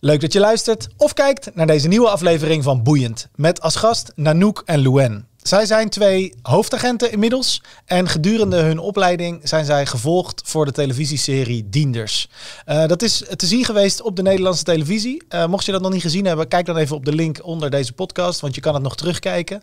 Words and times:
Leuk 0.00 0.20
dat 0.20 0.32
je 0.32 0.40
luistert 0.40 0.88
of 0.96 1.12
kijkt 1.12 1.54
naar 1.54 1.66
deze 1.66 1.88
nieuwe 1.88 2.08
aflevering 2.08 2.62
van 2.62 2.82
Boeiend. 2.82 3.28
Met 3.34 3.60
als 3.60 3.76
gast 3.76 4.12
Nanook 4.14 4.62
en 4.66 4.82
Louen. 4.82 5.26
Zij 5.48 5.66
zijn 5.66 5.88
twee 5.88 6.34
hoofdagenten 6.42 7.12
inmiddels. 7.12 7.62
En 7.84 8.08
gedurende 8.08 8.56
hun 8.56 8.78
opleiding 8.78 9.40
zijn 9.42 9.64
zij 9.64 9.86
gevolgd 9.86 10.42
voor 10.44 10.64
de 10.64 10.72
televisieserie 10.72 11.68
Dienders. 11.68 12.28
Uh, 12.66 12.86
dat 12.86 13.02
is 13.02 13.22
te 13.36 13.46
zien 13.46 13.64
geweest 13.64 14.00
op 14.00 14.16
de 14.16 14.22
Nederlandse 14.22 14.64
televisie. 14.64 15.22
Uh, 15.28 15.46
mocht 15.46 15.64
je 15.64 15.72
dat 15.72 15.80
nog 15.80 15.92
niet 15.92 16.02
gezien 16.02 16.24
hebben, 16.24 16.48
kijk 16.48 16.66
dan 16.66 16.76
even 16.76 16.96
op 16.96 17.04
de 17.04 17.12
link 17.12 17.38
onder 17.42 17.70
deze 17.70 17.92
podcast. 17.92 18.40
Want 18.40 18.54
je 18.54 18.60
kan 18.60 18.74
het 18.74 18.82
nog 18.82 18.96
terugkijken. 18.96 19.62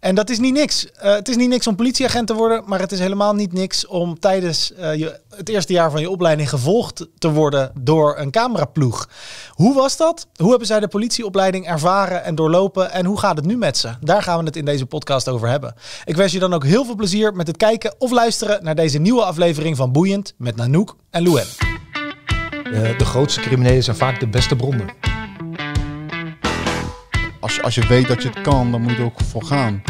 En 0.00 0.14
dat 0.14 0.30
is 0.30 0.38
niet 0.38 0.54
niks. 0.54 0.84
Uh, 0.84 1.14
het 1.14 1.28
is 1.28 1.36
niet 1.36 1.48
niks 1.48 1.66
om 1.66 1.76
politieagent 1.76 2.26
te 2.26 2.34
worden. 2.34 2.62
Maar 2.66 2.80
het 2.80 2.92
is 2.92 2.98
helemaal 2.98 3.34
niet 3.34 3.52
niks 3.52 3.86
om 3.86 4.18
tijdens 4.18 4.72
je, 4.76 5.20
het 5.36 5.48
eerste 5.48 5.72
jaar 5.72 5.90
van 5.90 6.00
je 6.00 6.10
opleiding 6.10 6.48
gevolgd 6.48 7.06
te 7.18 7.30
worden 7.30 7.72
door 7.80 8.18
een 8.18 8.30
cameraploeg. 8.30 9.08
Hoe 9.50 9.74
was 9.74 9.96
dat? 9.96 10.26
Hoe 10.36 10.48
hebben 10.50 10.66
zij 10.66 10.80
de 10.80 10.88
politieopleiding 10.88 11.66
ervaren 11.66 12.24
en 12.24 12.34
doorlopen? 12.34 12.90
En 12.90 13.04
hoe 13.04 13.18
gaat 13.18 13.36
het 13.36 13.46
nu 13.46 13.56
met 13.56 13.76
ze? 13.76 13.90
Daar 14.00 14.22
gaan 14.22 14.38
we 14.38 14.44
het 14.44 14.56
in 14.56 14.64
deze 14.64 14.86
podcast 14.86 15.28
over 15.28 15.48
hebben. 15.48 15.74
Ik 16.04 16.16
wens 16.16 16.32
je 16.32 16.38
dan 16.38 16.52
ook 16.52 16.64
heel 16.64 16.84
veel 16.84 16.94
plezier 16.94 17.34
met 17.34 17.46
het 17.46 17.56
kijken 17.56 17.94
of 17.98 18.10
luisteren 18.10 18.64
naar 18.64 18.74
deze 18.74 18.98
nieuwe 18.98 19.24
aflevering 19.24 19.76
van 19.76 19.92
Boeiend 19.92 20.34
met 20.38 20.56
Nanook 20.56 20.96
en 21.10 21.22
Louen. 21.22 21.46
Uh, 22.64 22.98
de 22.98 23.04
grootste 23.04 23.40
criminelen 23.40 23.82
zijn 23.82 23.96
vaak 23.96 24.20
de 24.20 24.28
beste 24.28 24.56
bronnen. 24.56 24.90
Als, 27.40 27.62
als 27.62 27.74
je 27.74 27.86
weet 27.86 28.08
dat 28.08 28.22
je 28.22 28.28
het 28.28 28.40
kan, 28.40 28.70
dan 28.70 28.82
moet 28.82 28.90
je 28.90 28.96
er 28.96 29.04
ook 29.04 29.20
voor 29.20 29.44
gaan. 29.44 29.82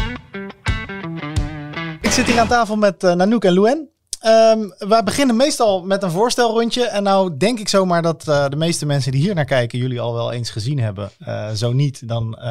Ik 2.01 2.11
zit 2.11 2.27
hier 2.27 2.41
aan 2.41 2.49
tafel 2.49 2.77
met 2.77 3.03
uh, 3.03 3.13
Nanook 3.13 3.45
en 3.45 3.53
Louen. 3.53 3.89
Um, 4.27 4.75
we 4.79 5.01
beginnen 5.05 5.37
meestal 5.37 5.85
met 5.85 6.03
een 6.03 6.11
voorstelrondje. 6.11 6.85
En 6.85 7.03
nou 7.03 7.37
denk 7.37 7.59
ik 7.59 7.69
zomaar 7.69 8.03
dat 8.03 8.27
uh, 8.29 8.49
de 8.49 8.57
meeste 8.57 8.87
mensen 8.87 9.13
die 9.13 9.21
hier 9.21 9.35
naar 9.35 9.45
kijken 9.45 9.79
jullie 9.79 10.01
al 10.01 10.15
wel 10.15 10.33
eens 10.33 10.51
gezien 10.51 10.79
hebben. 10.79 11.11
Uh, 11.21 11.51
zo 11.51 11.73
niet, 11.73 12.09
dan 12.09 12.37
uh, 12.39 12.45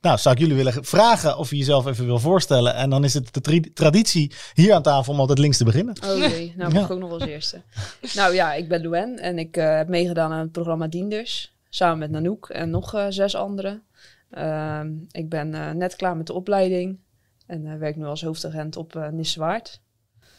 nou, 0.00 0.18
zou 0.18 0.34
ik 0.34 0.40
jullie 0.40 0.56
willen 0.56 0.84
vragen 0.84 1.38
of 1.38 1.50
je 1.50 1.56
jezelf 1.56 1.86
even 1.86 2.06
wil 2.06 2.18
voorstellen. 2.18 2.74
En 2.74 2.90
dan 2.90 3.04
is 3.04 3.14
het 3.14 3.34
de 3.34 3.70
traditie 3.74 4.32
hier 4.54 4.74
aan 4.74 4.82
tafel 4.82 5.12
om 5.12 5.20
altijd 5.20 5.38
links 5.38 5.56
te 5.56 5.64
beginnen. 5.64 5.94
Oh 6.06 6.18
jee, 6.18 6.54
nou 6.56 6.72
mag 6.72 6.78
ja. 6.78 6.84
ik 6.84 6.90
ook 6.90 6.98
nog 6.98 7.10
als 7.10 7.24
eerste. 7.24 7.62
nou 8.14 8.34
ja, 8.34 8.52
ik 8.54 8.68
ben 8.68 8.82
Louen 8.82 9.18
en 9.18 9.38
ik 9.38 9.54
heb 9.54 9.88
meegedaan 9.88 10.32
aan 10.32 10.38
het 10.38 10.52
programma 10.52 10.86
Dienders. 10.86 11.54
Samen 11.68 11.98
met 11.98 12.10
Nanook 12.10 12.48
en 12.48 12.70
nog 12.70 13.06
zes 13.08 13.34
anderen. 13.34 13.82
Ehm, 14.30 14.90
ik 15.10 15.28
ben 15.28 15.78
net 15.78 15.96
klaar 15.96 16.16
met 16.16 16.26
de 16.26 16.32
opleiding. 16.32 16.98
En 17.46 17.78
werk 17.78 17.96
nu 17.96 18.04
als 18.04 18.22
hoofdagent 18.22 18.76
op 18.76 18.94
uh. 18.94 19.08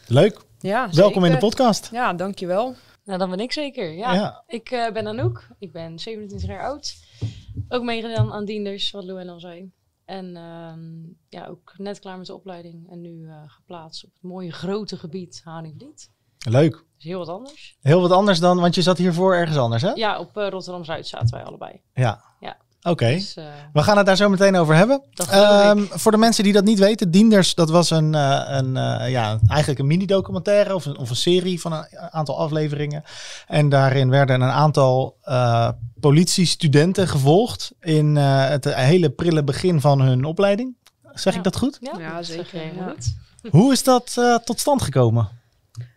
Leuk. 0.07 0.41
Ja, 0.59 0.89
Welkom 0.91 1.25
in 1.25 1.31
de 1.31 1.37
podcast. 1.37 1.89
Ja, 1.91 2.13
dankjewel. 2.13 2.75
Nou, 3.03 3.19
dan 3.19 3.29
ben 3.29 3.39
ik 3.39 3.51
zeker. 3.51 3.91
Ja. 3.91 4.13
ja. 4.13 4.43
Ik 4.47 4.71
uh, 4.71 4.91
ben 4.91 5.07
Anouk. 5.07 5.47
Ik 5.59 5.71
ben 5.71 5.99
27 5.99 6.49
jaar 6.49 6.63
oud. 6.63 6.95
Ook 7.69 7.83
meegedaan 7.83 8.33
aan 8.33 8.45
Dienders, 8.45 8.91
wat 8.91 9.03
Louwen 9.03 9.29
al 9.29 9.39
zei. 9.39 9.71
En 10.05 10.25
uh, 10.25 10.73
ja, 11.29 11.47
ook 11.47 11.73
net 11.77 11.99
klaar 11.99 12.17
met 12.17 12.27
de 12.27 12.33
opleiding. 12.33 12.89
En 12.89 13.01
nu 13.01 13.09
uh, 13.09 13.35
geplaatst 13.45 14.05
op 14.05 14.13
het 14.13 14.23
mooie 14.23 14.51
grote 14.51 14.97
gebied 14.97 15.41
Haringlied. 15.43 16.11
Leuk. 16.49 16.85
Dus 16.95 17.03
heel 17.03 17.19
wat 17.19 17.29
anders. 17.29 17.77
Heel 17.81 18.01
wat 18.01 18.11
anders 18.11 18.39
dan, 18.39 18.59
want 18.59 18.75
je 18.75 18.81
zat 18.81 18.97
hiervoor 18.97 19.35
ergens 19.35 19.57
anders, 19.57 19.81
hè? 19.81 19.91
Ja, 19.91 20.19
op 20.19 20.37
uh, 20.37 20.49
Rotterdam-Zuid 20.49 21.07
zaten 21.07 21.35
wij 21.35 21.43
allebei. 21.43 21.81
Ja. 21.93 22.23
Oké, 22.87 23.09
dus, 23.09 23.37
uh, 23.37 23.45
we 23.73 23.83
gaan 23.83 23.97
het 23.97 24.05
daar 24.05 24.15
zo 24.15 24.29
meteen 24.29 24.55
over 24.55 24.75
hebben. 24.75 25.01
Um, 25.33 25.87
voor 25.91 26.11
de 26.11 26.17
mensen 26.17 26.43
die 26.43 26.53
dat 26.53 26.63
niet 26.63 26.79
weten, 26.79 27.11
Dienders, 27.11 27.55
dat 27.55 27.69
was 27.69 27.89
een, 27.89 28.13
uh, 28.13 28.43
een 28.47 28.75
uh, 28.75 29.09
ja, 29.09 29.39
eigenlijk 29.47 29.79
een 29.79 29.87
mini-documentaire 29.87 30.75
of 30.75 30.85
een, 30.85 30.97
of 30.97 31.09
een 31.09 31.15
serie 31.15 31.61
van 31.61 31.73
een 31.73 31.85
aantal 32.11 32.37
afleveringen. 32.37 33.03
En 33.47 33.69
daarin 33.69 34.09
werden 34.09 34.41
een 34.41 34.49
aantal 34.49 35.17
politiestudenten 35.99 37.07
gevolgd 37.07 37.71
in 37.79 38.15
het 38.15 38.75
hele 38.75 39.09
prille 39.09 39.43
begin 39.43 39.81
van 39.81 40.01
hun 40.01 40.25
opleiding. 40.25 40.75
Zeg 41.13 41.33
ja. 41.33 41.39
ik 41.39 41.43
dat 41.43 41.57
goed? 41.57 41.77
Ja, 41.81 41.99
ja 41.99 42.23
zeker. 42.23 42.61
Ja. 42.75 42.95
Hoe 43.49 43.71
is 43.71 43.83
dat 43.83 44.13
tot 44.43 44.59
stand 44.59 44.81
gekomen? 44.81 45.29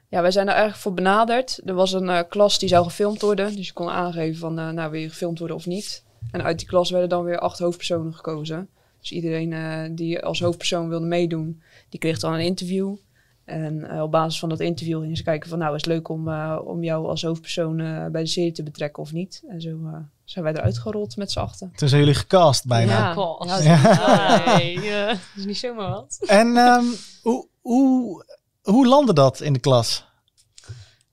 Ja, 0.08 0.22
wij 0.22 0.30
zijn 0.30 0.46
er 0.46 0.52
eigenlijk 0.52 0.82
voor 0.82 0.94
benaderd. 0.94 1.60
Er 1.64 1.74
was 1.74 1.92
een 1.92 2.28
klas 2.28 2.58
die 2.58 2.68
zou 2.68 2.84
gefilmd 2.84 3.20
worden. 3.20 3.56
Dus 3.56 3.66
je 3.66 3.72
kon 3.72 3.90
aangeven 3.90 4.38
van, 4.38 4.54
nou 4.54 4.90
wil 4.90 5.00
je 5.00 5.08
gefilmd 5.08 5.38
worden 5.38 5.56
of 5.56 5.66
niet. 5.66 6.06
En 6.30 6.42
uit 6.42 6.58
die 6.58 6.68
klas 6.68 6.90
werden 6.90 7.08
dan 7.08 7.24
weer 7.24 7.38
acht 7.38 7.58
hoofdpersonen 7.58 8.14
gekozen. 8.14 8.68
Dus 9.00 9.12
iedereen 9.12 9.50
uh, 9.50 9.82
die 9.90 10.24
als 10.24 10.40
hoofdpersoon 10.40 10.88
wilde 10.88 11.06
meedoen, 11.06 11.62
die 11.88 12.00
kreeg 12.00 12.18
dan 12.18 12.32
een 12.32 12.40
interview. 12.40 12.96
En 13.44 13.74
uh, 13.92 14.02
op 14.02 14.10
basis 14.10 14.38
van 14.38 14.48
dat 14.48 14.60
interview 14.60 15.00
gingen 15.00 15.16
ze 15.16 15.22
kijken 15.22 15.48
van 15.48 15.58
nou 15.58 15.74
is 15.74 15.84
het 15.84 15.92
leuk 15.92 16.08
om, 16.08 16.28
uh, 16.28 16.58
om 16.64 16.84
jou 16.84 17.06
als 17.06 17.22
hoofdpersoon 17.22 17.76
bij 18.12 18.22
de 18.22 18.26
serie 18.26 18.52
te 18.52 18.62
betrekken 18.62 19.02
of 19.02 19.12
niet. 19.12 19.42
En 19.48 19.60
zo 19.60 19.78
zijn 20.24 20.44
wij 20.44 20.52
eruit 20.54 20.78
gerold 20.78 21.16
met 21.16 21.30
z'n 21.30 21.38
achten. 21.38 21.72
Toen 21.76 21.88
zijn 21.88 22.00
jullie 22.00 22.16
gecast 22.16 22.66
bijna. 22.66 22.92
Ja, 22.92 23.44
ja, 23.44 23.60
ja. 23.60 24.56
Nee, 24.56 24.74
dat 25.06 25.18
is 25.36 25.44
niet 25.44 25.56
zomaar 25.56 25.90
wat. 25.90 26.18
En 26.26 26.46
um, 26.56 26.94
hoe, 27.22 27.46
hoe, 27.60 28.24
hoe 28.62 28.86
landde 28.86 29.12
dat 29.12 29.40
in 29.40 29.52
de 29.52 29.58
klas? 29.58 30.07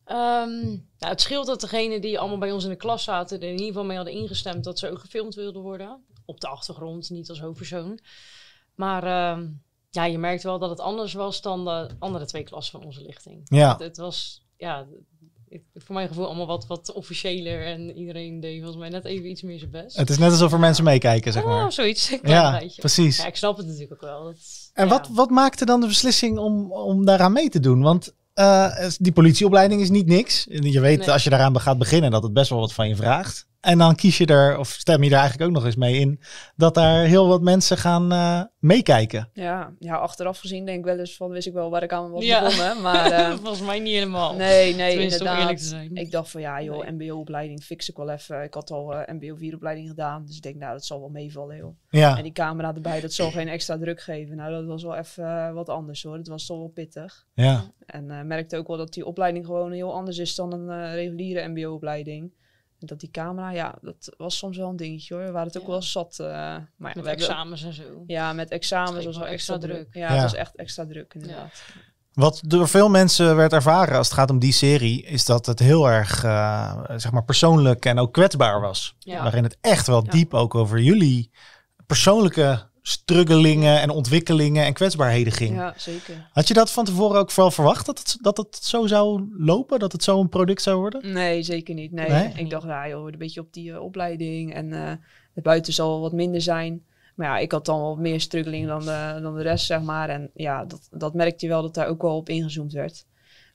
Um, 0.08 0.62
nou, 1.00 1.12
het 1.12 1.22
scheelt 1.22 1.46
dat 1.46 1.62
degenen 1.62 2.02
die 2.02 2.20
allemaal 2.20 2.38
bij 2.38 2.52
ons 2.52 2.64
in 2.64 2.70
de 2.70 2.76
klas 2.76 3.04
zaten, 3.04 3.38
er 3.40 3.48
in 3.48 3.52
ieder 3.52 3.68
geval 3.68 3.84
mee 3.84 3.96
hadden 3.96 4.14
ingestemd 4.14 4.64
dat 4.64 4.80
ze 4.80 4.92
ook 4.92 5.00
gefilmd 5.00 5.36
wilden 5.36 5.62
worden. 5.62 6.04
Op 6.26 6.40
de 6.40 6.48
achtergrond, 6.48 7.10
niet 7.10 7.30
als 7.30 7.40
hoofdpersoon. 7.40 8.00
Maar 8.76 9.04
uh, 9.04 9.46
ja, 9.90 10.06
je 10.06 10.18
merkt 10.18 10.44
wel 10.44 10.60
dat 10.60 10.70
het 10.70 10.80
anders 10.80 11.14
was 11.14 11.42
dan 11.42 11.66
de 11.66 11.90
andere 12.00 12.26
twee 12.26 12.44
klassen 12.44 12.80
van 12.80 12.88
onze 12.88 13.02
lichting. 13.02 13.42
Ja. 13.44 13.72
Het, 13.72 13.80
het 13.80 13.98
was, 13.98 14.46
ja, 14.58 14.88
ik, 15.48 15.64
voor 15.74 15.96
mijn 15.96 16.08
gevoel 16.08 16.26
allemaal 16.26 16.48
wat, 16.48 16.68
wat 16.68 16.92
officiëler. 16.92 17.66
En 17.66 17.98
iedereen 17.98 18.40
deed 18.40 18.58
volgens 18.58 18.80
mij 18.80 18.90
net 18.90 19.06
even 19.06 19.30
iets 19.30 19.42
meer 19.42 19.60
zijn 19.60 19.72
best. 19.72 19.98
Het 19.98 20.10
is 20.10 20.18
net 20.18 20.32
alsof 20.32 20.52
er 20.52 20.60
mensen 20.60 20.84
meekijken, 20.84 21.32
zeg 21.32 21.44
maar. 21.44 21.66
Oh, 21.66 21.70
zoiets. 21.70 22.18
Ja, 22.24 22.64
precies. 22.76 23.18
Ja, 23.18 23.26
ik 23.26 23.36
snap 23.36 23.58
het 23.58 23.66
natuurlijk 23.66 23.94
ook 23.94 24.02
wel. 24.02 24.24
Dat, 24.24 24.36
en 24.74 24.84
ja. 24.84 24.90
wat, 24.90 25.08
wat 25.08 25.30
maakte 25.30 25.66
dan 25.66 25.82
de 25.82 25.88
beslissing 25.88 26.38
om, 26.38 26.72
om 26.72 27.06
daaraan 27.06 27.34
mee 27.34 27.50
te 27.50 27.60
doen? 27.60 27.82
Want 27.82 28.14
uh, 28.40 28.88
die 29.00 29.12
politieopleiding 29.12 29.82
is 29.82 29.90
niet 29.90 30.08
niks. 30.08 30.46
Je 30.50 30.80
weet 30.80 31.00
nee. 31.00 31.12
als 31.12 31.24
je 31.24 31.30
daaraan 31.30 31.60
gaat 31.60 31.78
beginnen 31.78 32.12
dat 32.12 32.24
het 32.24 32.34
best 32.34 32.50
wel 32.50 32.60
wat 32.60 32.74
van 32.74 32.88
je 32.88 32.96
vraagt. 32.96 33.48
En 33.66 33.78
dan 33.78 33.96
kies 33.96 34.18
je 34.18 34.26
er, 34.26 34.58
of 34.58 34.68
stem 34.68 35.04
je 35.04 35.10
er 35.10 35.18
eigenlijk 35.18 35.50
ook 35.50 35.56
nog 35.56 35.66
eens 35.66 35.76
mee 35.76 36.00
in, 36.00 36.20
dat 36.56 36.74
daar 36.74 37.06
heel 37.06 37.28
wat 37.28 37.42
mensen 37.42 37.78
gaan 37.78 38.14
uh, 38.14 38.42
meekijken. 38.60 39.30
Ja, 39.34 39.74
ja, 39.80 39.96
achteraf 39.96 40.40
gezien 40.40 40.66
denk 40.66 40.80
ik 40.80 40.86
wel 40.86 41.00
eens 41.00 41.16
van, 41.16 41.30
wist 41.30 41.48
ik 41.48 41.54
wel 41.54 41.70
waar 41.70 41.84
ik 41.84 41.94
aan 41.94 42.12
was 42.12 42.24
ja. 42.24 42.44
begonnen. 42.44 42.82
Maar 42.82 43.12
uh, 43.12 43.30
volgens 43.42 43.62
mij 43.62 43.80
niet 43.80 43.94
helemaal. 43.94 44.36
Nee, 44.36 44.76
nee, 44.76 45.00
inderdaad. 45.00 45.40
eerlijk 45.40 45.58
te 45.58 45.64
zijn. 45.64 45.96
Ik 45.96 46.12
dacht 46.12 46.32
van, 46.32 46.42
ja 46.42 46.62
joh, 46.62 46.84
nee. 46.84 46.92
mbo-opleiding 46.92 47.64
fix 47.64 47.90
ik 47.90 47.98
wel 47.98 48.10
even. 48.10 48.44
Ik 48.44 48.54
had 48.54 48.72
al 48.72 48.94
uh, 48.94 49.00
mbo-4-opleiding 49.08 49.88
gedaan, 49.88 50.26
dus 50.26 50.36
ik 50.36 50.42
denk, 50.42 50.56
nou, 50.56 50.74
dat 50.74 50.86
zal 50.86 51.00
wel 51.00 51.10
meevallen, 51.10 51.58
joh. 51.58 51.76
Ja. 51.90 52.18
En 52.18 52.24
die 52.24 52.32
camera 52.32 52.74
erbij, 52.76 53.02
dat 53.02 53.14
zal 53.14 53.32
geen 53.32 53.48
extra 53.48 53.78
druk 53.78 54.02
geven. 54.02 54.36
Nou, 54.36 54.52
dat 54.52 54.66
was 54.66 54.84
wel 54.84 54.96
even 54.96 55.54
wat 55.54 55.70
anders, 55.70 56.04
hoor. 56.04 56.18
Dat 56.18 56.28
was 56.28 56.46
toch 56.46 56.58
wel 56.58 56.72
pittig. 56.74 57.26
Ja. 57.34 57.72
En 57.86 58.28
merkte 58.28 58.58
ook 58.58 58.68
wel 58.68 58.78
dat 58.78 58.94
die 58.94 59.06
opleiding 59.06 59.46
gewoon 59.46 59.72
heel 59.72 59.94
anders 59.94 60.18
is 60.18 60.36
dan 60.36 60.54
een 60.54 60.94
reguliere 60.94 61.48
mbo-opleiding. 61.48 62.32
Dat 62.86 63.00
die 63.00 63.12
camera, 63.12 63.52
ja, 63.52 63.76
dat 63.82 64.14
was 64.18 64.38
soms 64.38 64.58
wel 64.58 64.70
een 64.70 64.76
dingetje 64.76 65.14
hoor. 65.14 65.24
We 65.24 65.32
waren 65.32 65.48
het 65.48 65.58
ook 65.58 65.66
ja. 65.66 65.70
wel 65.70 65.82
zat. 65.82 66.18
Uh, 66.22 66.28
maar 66.28 66.96
met 66.96 67.06
examens 67.06 67.64
en 67.64 67.74
zo. 67.74 68.04
Ja, 68.08 68.34
met 68.34 68.50
examens 68.50 69.06
was 69.06 69.18
wel 69.18 69.28
extra, 69.28 69.58
druk. 69.58 69.88
Ja, 69.92 70.08
ja, 70.08 70.14
het 70.14 70.22
was 70.22 70.34
echt 70.34 70.56
extra 70.56 70.86
druk 70.86 71.14
inderdaad. 71.14 71.62
Ja. 71.68 71.82
Wat 72.14 72.42
door 72.46 72.68
veel 72.68 72.90
mensen 72.90 73.36
werd 73.36 73.54
ervaren 73.54 73.98
als 73.98 74.08
het 74.08 74.18
gaat 74.18 74.30
om 74.30 74.40
die 74.40 74.54
serie, 74.54 75.04
is 75.04 75.26
dat 75.26 75.46
het 75.46 75.60
heel 75.60 75.90
erg 75.90 76.24
uh, 76.24 76.82
zeg 76.96 77.12
maar 77.12 77.24
persoonlijk 77.24 77.86
en 77.86 78.00
ook 78.00 78.14
kwetsbaar 78.14 78.62
was. 78.62 78.96
Ja. 79.00 79.24
Waarin 79.24 79.44
het 79.44 79.58
echt 79.62 79.88
wel 79.88 80.04
diep 80.04 80.34
ook 80.34 80.56
over 80.56 80.80
jullie 80.80 81.32
persoonlijke 81.86 82.70
struggelingen 82.88 83.82
en 83.82 83.90
ontwikkelingen 83.90 84.66
en 84.66 84.74
kwetsbaarheden 84.74 85.34
ging. 85.34 85.56
Ja, 85.56 85.74
zeker. 85.78 86.30
Had 86.32 86.48
je 86.48 86.54
dat 86.54 86.72
van 86.72 86.86
tevoren 86.86 87.20
ook 87.20 87.32
vooral 87.32 87.52
verwacht 87.52 87.86
dat 87.86 88.00
het, 88.00 88.18
dat 88.22 88.38
het 88.38 88.56
zo 88.62 88.88
zou 88.88 89.28
lopen? 89.38 89.80
Dat 89.80 89.92
het 89.92 90.04
zo 90.04 90.20
een 90.20 90.30
product 90.30 90.62
zou 90.62 90.78
worden? 90.78 91.14
Nee, 91.14 91.44
zeker 91.44 91.76
niet. 91.76 91.92
Nee, 91.92 92.10
nee? 92.10 92.32
ik 92.36 92.50
dacht, 92.50 92.66
ja, 92.66 92.88
joh, 92.88 93.12
een 93.12 93.18
beetje 93.18 93.42
op 93.42 93.54
die 93.54 93.70
uh, 93.70 93.82
opleiding 93.82 94.54
en 94.54 94.68
uh, 94.72 94.92
het 95.34 95.44
buiten 95.44 95.74
zal 95.74 96.02
wat 96.02 96.14
minder 96.14 96.42
zijn. 96.42 96.84
Maar 97.16 97.28
ja, 97.28 97.38
ik 97.38 97.52
had 97.52 97.66
dan 97.66 97.82
wat 97.82 97.98
meer 97.98 98.22
struggeling 98.22 98.68
dan 98.68 98.80
de, 98.80 99.20
dan 99.22 99.36
de 99.36 99.42
rest, 99.42 99.66
zeg 99.66 99.82
maar. 99.82 100.10
En 100.10 100.30
ja, 100.34 100.66
dat, 100.66 100.88
dat 100.92 101.14
merkte 101.14 101.46
je 101.46 101.52
wel 101.52 101.62
dat 101.62 101.74
daar 101.74 101.88
ook 101.88 102.02
wel 102.02 102.16
op 102.16 102.30
ingezoomd 102.30 102.74
werd. 102.74 103.06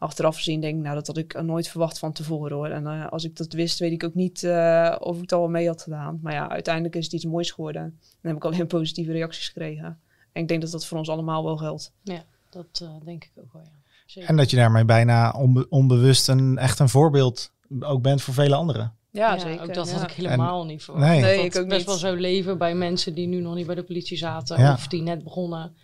Achteraf 0.01 0.37
gezien 0.37 0.61
denk 0.61 0.77
ik, 0.77 0.83
nou, 0.83 0.95
dat 0.95 1.07
had 1.07 1.17
ik 1.17 1.43
nooit 1.43 1.69
verwacht 1.69 1.99
van 1.99 2.13
tevoren 2.13 2.57
hoor. 2.57 2.69
En 2.69 2.83
uh, 2.85 3.07
als 3.07 3.25
ik 3.25 3.37
dat 3.37 3.53
wist, 3.53 3.79
weet 3.79 3.93
ik 3.93 4.05
ook 4.05 4.15
niet 4.15 4.43
uh, 4.43 4.97
of 4.99 5.15
ik 5.15 5.21
het 5.21 5.33
al 5.33 5.41
wel 5.41 5.49
mee 5.49 5.67
had 5.67 5.83
gedaan. 5.83 6.19
Maar 6.23 6.33
ja, 6.33 6.49
uiteindelijk 6.49 6.97
is 6.97 7.05
het 7.05 7.13
iets 7.13 7.25
moois 7.25 7.51
geworden. 7.51 7.83
En 7.83 8.29
heb 8.29 8.37
ik 8.37 8.45
alleen 8.45 8.67
positieve 8.79 9.13
reacties 9.13 9.47
gekregen. 9.47 10.01
En 10.33 10.43
ik 10.43 10.49
denk 10.49 10.61
dat 10.61 10.71
dat 10.71 10.87
voor 10.87 10.99
ons 10.99 11.09
allemaal 11.09 11.45
wel 11.45 11.57
geldt. 11.57 11.93
Ja, 12.03 12.25
dat 12.51 12.81
uh, 12.83 12.89
denk 13.05 13.25
ik 13.25 13.33
ook 13.35 13.53
wel, 13.53 13.63
ja. 13.63 13.81
Zeker. 14.07 14.29
En 14.29 14.37
dat 14.37 14.51
je 14.51 14.57
daarmee 14.57 14.85
bijna 14.85 15.31
onbe 15.31 15.67
onbewust 15.69 16.29
een, 16.29 16.59
echt 16.59 16.79
een 16.79 16.89
voorbeeld 16.89 17.53
ook 17.81 18.03
bent 18.03 18.23
voor 18.23 18.35
vele 18.35 18.55
anderen. 18.55 18.95
Ja, 19.11 19.35
ja, 19.35 19.39
zeker. 19.39 19.63
Ook 19.63 19.75
dat 19.75 19.89
ja. 19.89 19.95
had 19.95 20.03
ik 20.03 20.17
helemaal 20.17 20.61
en, 20.61 20.67
niet 20.67 20.83
voor. 20.83 20.99
Nee, 20.99 21.21
nee 21.21 21.45
ik 21.45 21.57
ook 21.57 21.69
best 21.69 21.79
niet. 21.79 21.87
wel 21.87 21.97
zo 21.97 22.15
leven 22.15 22.59
bij 22.59 22.75
mensen 22.75 23.15
die 23.15 23.27
nu 23.27 23.41
nog 23.41 23.55
niet 23.55 23.67
bij 23.67 23.75
de 23.75 23.83
politie 23.83 24.17
zaten 24.17 24.61
ja. 24.61 24.73
of 24.73 24.87
die 24.87 25.03
net 25.03 25.25
begonnen. 25.25 25.77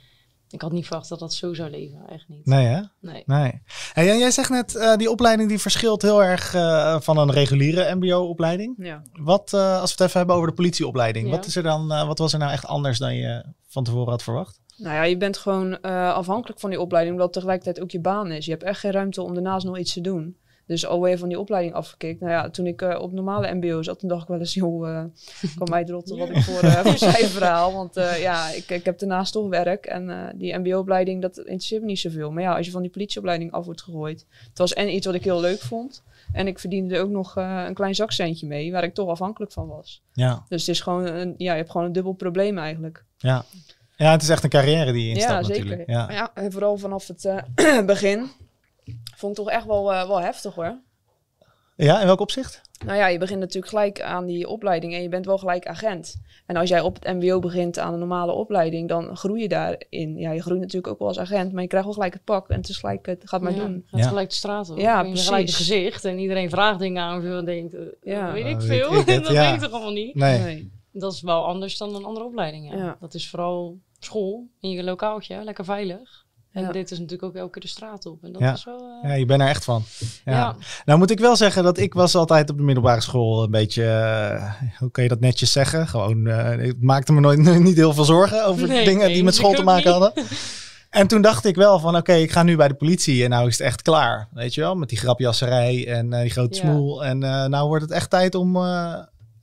Ik 0.50 0.60
had 0.62 0.72
niet 0.72 0.86
verwacht 0.86 1.08
dat 1.08 1.18
dat 1.18 1.34
zo 1.34 1.54
zou 1.54 1.70
leven, 1.70 2.08
echt 2.08 2.28
niet. 2.28 2.46
Nee, 2.46 2.66
hè? 2.66 2.80
Nee. 3.26 3.62
En 3.94 4.04
jij 4.04 4.30
zegt 4.30 4.50
net, 4.50 4.74
eh, 4.74 4.96
die 4.96 5.10
opleiding 5.10 5.48
die 5.48 5.58
verschilt 5.58 6.02
heel 6.02 6.22
erg 6.24 6.54
eh, 6.54 7.00
van 7.00 7.18
een 7.18 7.30
reguliere 7.32 7.94
mbo-opleiding. 7.94 8.74
Ja. 8.78 9.02
Wat, 9.12 9.52
eh, 9.52 9.80
als 9.80 9.90
we 9.94 9.96
het 9.96 10.00
even 10.00 10.18
hebben 10.18 10.36
over 10.36 10.48
de 10.48 10.54
politieopleiding, 10.54 11.26
Ja. 11.26 11.30
wat, 11.36 11.46
is 11.46 11.56
er 11.56 11.62
dan, 11.62 11.92
eh, 11.92 12.06
wat 12.06 12.18
was 12.18 12.32
er 12.32 12.38
nou 12.38 12.52
echt 12.52 12.66
anders 12.66 12.98
dan 12.98 13.14
je 13.14 13.44
van 13.68 13.84
tevoren 13.84 14.10
had 14.10 14.22
verwacht? 14.22 14.60
Nou 14.76 14.94
ja, 14.94 15.02
je 15.02 15.16
bent 15.16 15.36
gewoon 15.36 15.80
eh, 15.80 16.12
afhankelijk 16.14 16.60
van 16.60 16.70
die 16.70 16.80
opleiding, 16.80 17.14
omdat 17.14 17.34
het 17.34 17.42
tegelijkertijd 17.42 17.84
ook 17.84 17.90
je 17.90 18.00
baan 18.00 18.30
is. 18.30 18.44
Je 18.44 18.50
hebt 18.50 18.62
echt 18.62 18.80
geen 18.80 18.90
ruimte 18.92 19.22
om 19.22 19.34
daarnaast 19.34 19.66
nog 19.66 19.78
iets 19.78 19.92
te 19.92 20.00
doen. 20.00 20.36
Dus 20.66 20.86
alweer 20.86 21.18
van 21.18 21.28
die 21.28 21.38
opleiding 21.38 21.74
afgekikt. 21.74 22.20
Nou 22.20 22.32
ja, 22.32 22.50
toen 22.50 22.66
ik 22.66 22.82
eh, 22.82 23.00
op 23.00 23.12
normale 23.12 23.54
mbo 23.54 23.82
zat, 23.82 23.98
toen 23.98 24.08
dacht 24.08 24.22
ik 24.22 24.28
wel 24.28 24.38
eens, 24.38 24.54
joh, 24.54 24.88
eh 24.88 25.04
kan 25.58 25.68
mij 25.70 25.84
rotten 25.86 26.16
wat 26.16 26.28
ik 26.28 26.42
voor, 26.42 26.60
eh 26.60 26.80
voor 26.84 26.98
cijfer 26.98 27.44
haal. 27.44 27.72
Want 27.72 27.96
eh, 27.96 28.20
ja, 28.20 28.50
ik, 28.50 28.70
ik 28.70 28.84
heb 28.84 28.98
daarnaast 28.98 29.32
toch 29.32 29.48
werk. 29.48 29.86
En 29.86 30.10
eh, 30.10 30.32
die 30.34 30.58
mbo-opleiding, 30.58 31.22
dat 31.22 31.38
interesseert 31.38 31.80
me 31.80 31.86
niet 31.86 31.98
zoveel. 31.98 32.30
Maar 32.30 32.42
ja, 32.42 32.56
als 32.56 32.66
je 32.66 32.72
van 32.72 32.82
die 32.82 32.90
politieopleiding 32.90 33.52
af 33.52 33.64
wordt 33.64 33.82
gegooid. 33.82 34.26
Het 34.48 34.58
was 34.58 34.72
en 34.74 34.94
iets 34.94 35.06
wat 35.06 35.14
ik 35.14 35.24
heel 35.24 35.40
leuk 35.40 35.60
vond. 35.60 36.02
En 36.32 36.46
ik 36.46 36.58
verdiende 36.58 36.94
er 36.94 37.02
ook 37.02 37.10
nog 37.10 37.36
eh, 37.36 37.64
een 37.66 37.74
klein 37.74 37.94
zakcentje 37.94 38.46
mee, 38.46 38.72
waar 38.72 38.84
ik 38.84 38.94
toch 38.94 39.08
afhankelijk 39.08 39.52
van 39.52 39.66
was. 39.66 40.02
Ja, 40.12 40.44
Dus 40.48 40.60
het 40.60 40.70
is 40.74 40.80
gewoon, 40.80 41.06
een, 41.06 41.34
ja, 41.36 41.50
je 41.52 41.58
hebt 41.58 41.70
gewoon 41.70 41.86
een 41.86 41.92
dubbel 41.92 42.12
probleem 42.12 42.58
eigenlijk. 42.58 43.04
ja. 43.16 43.44
Ja, 43.98 44.10
het 44.10 44.22
is 44.22 44.28
echt 44.28 44.44
een 44.44 44.50
carrière 44.50 44.92
die 44.92 45.08
je 45.08 45.14
instapt 45.14 45.32
Ja, 45.32 45.42
zeker. 45.42 45.60
natuurlijk. 45.64 45.88
Ja. 45.90 46.06
Maar 46.06 46.14
ja, 46.14 46.30
en 46.34 46.52
vooral 46.52 46.76
vanaf 46.76 47.06
het 47.06 47.24
eh, 47.24 47.84
begin 47.86 48.28
vond 49.16 49.38
ik 49.38 49.44
toch 49.44 49.54
echt 49.54 49.66
wel, 49.66 49.92
eh, 49.92 50.06
wel 50.06 50.20
heftig 50.20 50.54
hoor. 50.54 50.78
ja, 51.76 52.00
in 52.00 52.06
welk 52.06 52.20
opzicht? 52.20 52.60
Nou 52.84 52.98
ja, 52.98 53.06
je 53.06 53.18
begint 53.18 53.40
natuurlijk 53.40 53.68
gelijk 53.72 54.00
aan 54.02 54.26
die 54.26 54.48
opleiding 54.48 54.94
en 54.94 55.02
je 55.02 55.08
bent 55.08 55.26
wel 55.26 55.38
gelijk 55.38 55.66
agent. 55.66 56.16
En 56.46 56.56
als 56.56 56.68
jij 56.68 56.80
op 56.80 56.94
het 56.94 57.14
mbo 57.14 57.38
begint 57.38 57.78
aan 57.78 57.92
een 57.92 57.98
normale 57.98 58.32
opleiding, 58.32 58.88
dan 58.88 59.16
groei 59.16 59.42
je 59.42 59.48
daarin. 59.48 60.16
Ja, 60.18 60.30
je 60.32 60.42
groeit 60.42 60.60
natuurlijk 60.60 60.86
ook 60.92 60.98
wel 60.98 61.08
als 61.08 61.18
agent, 61.18 61.52
maar 61.52 61.62
je 61.62 61.68
krijgt 61.68 61.86
wel 61.86 61.94
gelijk 61.96 62.12
het 62.14 62.24
pak 62.24 62.48
en 62.48 62.56
het 62.56 62.68
is 62.68 62.76
gelijk, 62.76 63.06
het 63.06 63.28
gaat 63.28 63.40
maar 63.40 63.54
Ja, 63.54 63.58
doen. 63.64 63.84
Gaat 63.86 64.00
Ja. 64.00 64.08
gelijk 64.08 64.28
de 64.28 64.34
straat 64.34 64.70
op. 64.70 64.78
Ja, 64.78 65.00
je 65.02 65.16
gelijk 65.16 65.16
het 65.16 65.26
precies. 65.26 65.56
gezicht. 65.56 66.04
En 66.04 66.18
iedereen 66.18 66.50
vraagt 66.50 66.78
dingen 66.78 67.02
aan 67.02 67.22
je 67.22 67.36
en 67.36 67.44
denkt, 67.44 67.74
eh, 67.74 67.80
Ja. 68.02 68.32
weet 68.32 68.46
ik 68.46 68.54
Oh, 68.54 68.60
veel. 68.60 68.90
weet 68.90 69.00
ik 69.00 69.06
het, 69.14 69.24
dat 69.24 69.32
ja. 69.32 69.44
weet 69.44 69.54
ik 69.54 69.60
toch 69.60 69.72
allemaal 69.72 69.92
niet. 69.92 70.14
Nee. 70.14 70.38
Nee. 70.38 70.70
Dat 70.92 71.12
is 71.12 71.20
wel 71.22 71.44
anders 71.46 71.78
dan 71.78 71.94
een 71.94 72.04
andere 72.04 72.26
opleiding. 72.26 72.70
Ja. 72.70 72.76
Ja. 72.76 72.96
Dat 73.00 73.14
is 73.14 73.30
vooral 73.30 73.78
school 73.98 74.46
in 74.60 74.70
je 74.70 74.82
lokaaltje, 74.84 75.44
lekker 75.44 75.64
veilig. 75.64 76.25
En 76.56 76.62
Ja. 76.62 76.72
dit 76.72 76.90
is 76.90 76.98
natuurlijk 76.98 77.22
ook 77.28 77.34
elke 77.34 77.50
keer 77.52 77.62
de 77.62 77.68
straat 77.68 78.06
op. 78.06 78.24
En 78.24 78.32
dat 78.32 78.40
Ja. 78.42 78.52
is 78.52 78.64
wel... 78.64 78.98
eh, 79.02 79.08
Ja, 79.10 79.14
je 79.16 79.24
bent 79.26 79.40
er 79.40 79.48
echt 79.48 79.64
van. 79.64 79.84
Ja. 80.24 80.32
ja. 80.32 80.56
Nou 80.84 80.98
moet 80.98 81.10
ik 81.10 81.18
wel 81.18 81.36
zeggen 81.36 81.62
dat 81.64 81.78
ik 81.78 81.94
was 81.94 82.14
altijd 82.14 82.50
op 82.50 82.56
de 82.56 82.62
middelbare 82.62 83.00
school 83.00 83.42
een 83.42 83.50
beetje, 83.50 83.84
eh, 83.84 84.52
hoe 84.78 84.90
kan 84.90 85.02
je 85.02 85.08
dat 85.08 85.20
netjes 85.20 85.52
zeggen? 85.52 85.88
Gewoon, 85.88 86.26
eh, 86.26 86.64
ik 86.66 86.76
maakte 86.80 87.12
me 87.12 87.20
nooit 87.20 87.38
niet 87.58 87.76
heel 87.76 87.92
veel 87.94 88.04
zorgen 88.04 88.44
over 88.46 88.68
Nee, 88.68 88.84
dingen 88.84 89.04
nee, 89.06 89.14
die 89.14 89.24
met 89.24 89.34
school 89.34 89.52
te 89.52 89.62
maken 89.62 89.92
niet. 89.92 90.02
hadden. 90.02 90.24
En 90.90 91.06
toen 91.06 91.22
dacht 91.22 91.44
ik 91.44 91.56
wel 91.56 91.78
van, 91.78 91.96
oké, 91.96 92.12
ik 92.12 92.32
ga 92.32 92.42
nu 92.42 92.56
bij 92.56 92.68
de 92.68 92.74
politie 92.74 93.24
en 93.24 93.30
nou 93.30 93.46
is 93.48 93.58
het 93.58 93.66
echt 93.66 93.82
klaar. 93.82 94.28
Weet 94.32 94.54
je 94.54 94.60
wel, 94.60 94.74
met 94.74 94.88
die 94.88 94.98
grapjasserij 94.98 95.86
en 95.88 96.10
die 96.10 96.30
grote 96.30 96.58
smoel. 96.58 97.04
En 97.04 97.18
nou 97.18 97.66
wordt 97.68 97.82
het 97.82 97.92
echt 97.92 98.10
tijd 98.10 98.34
om 98.34 98.52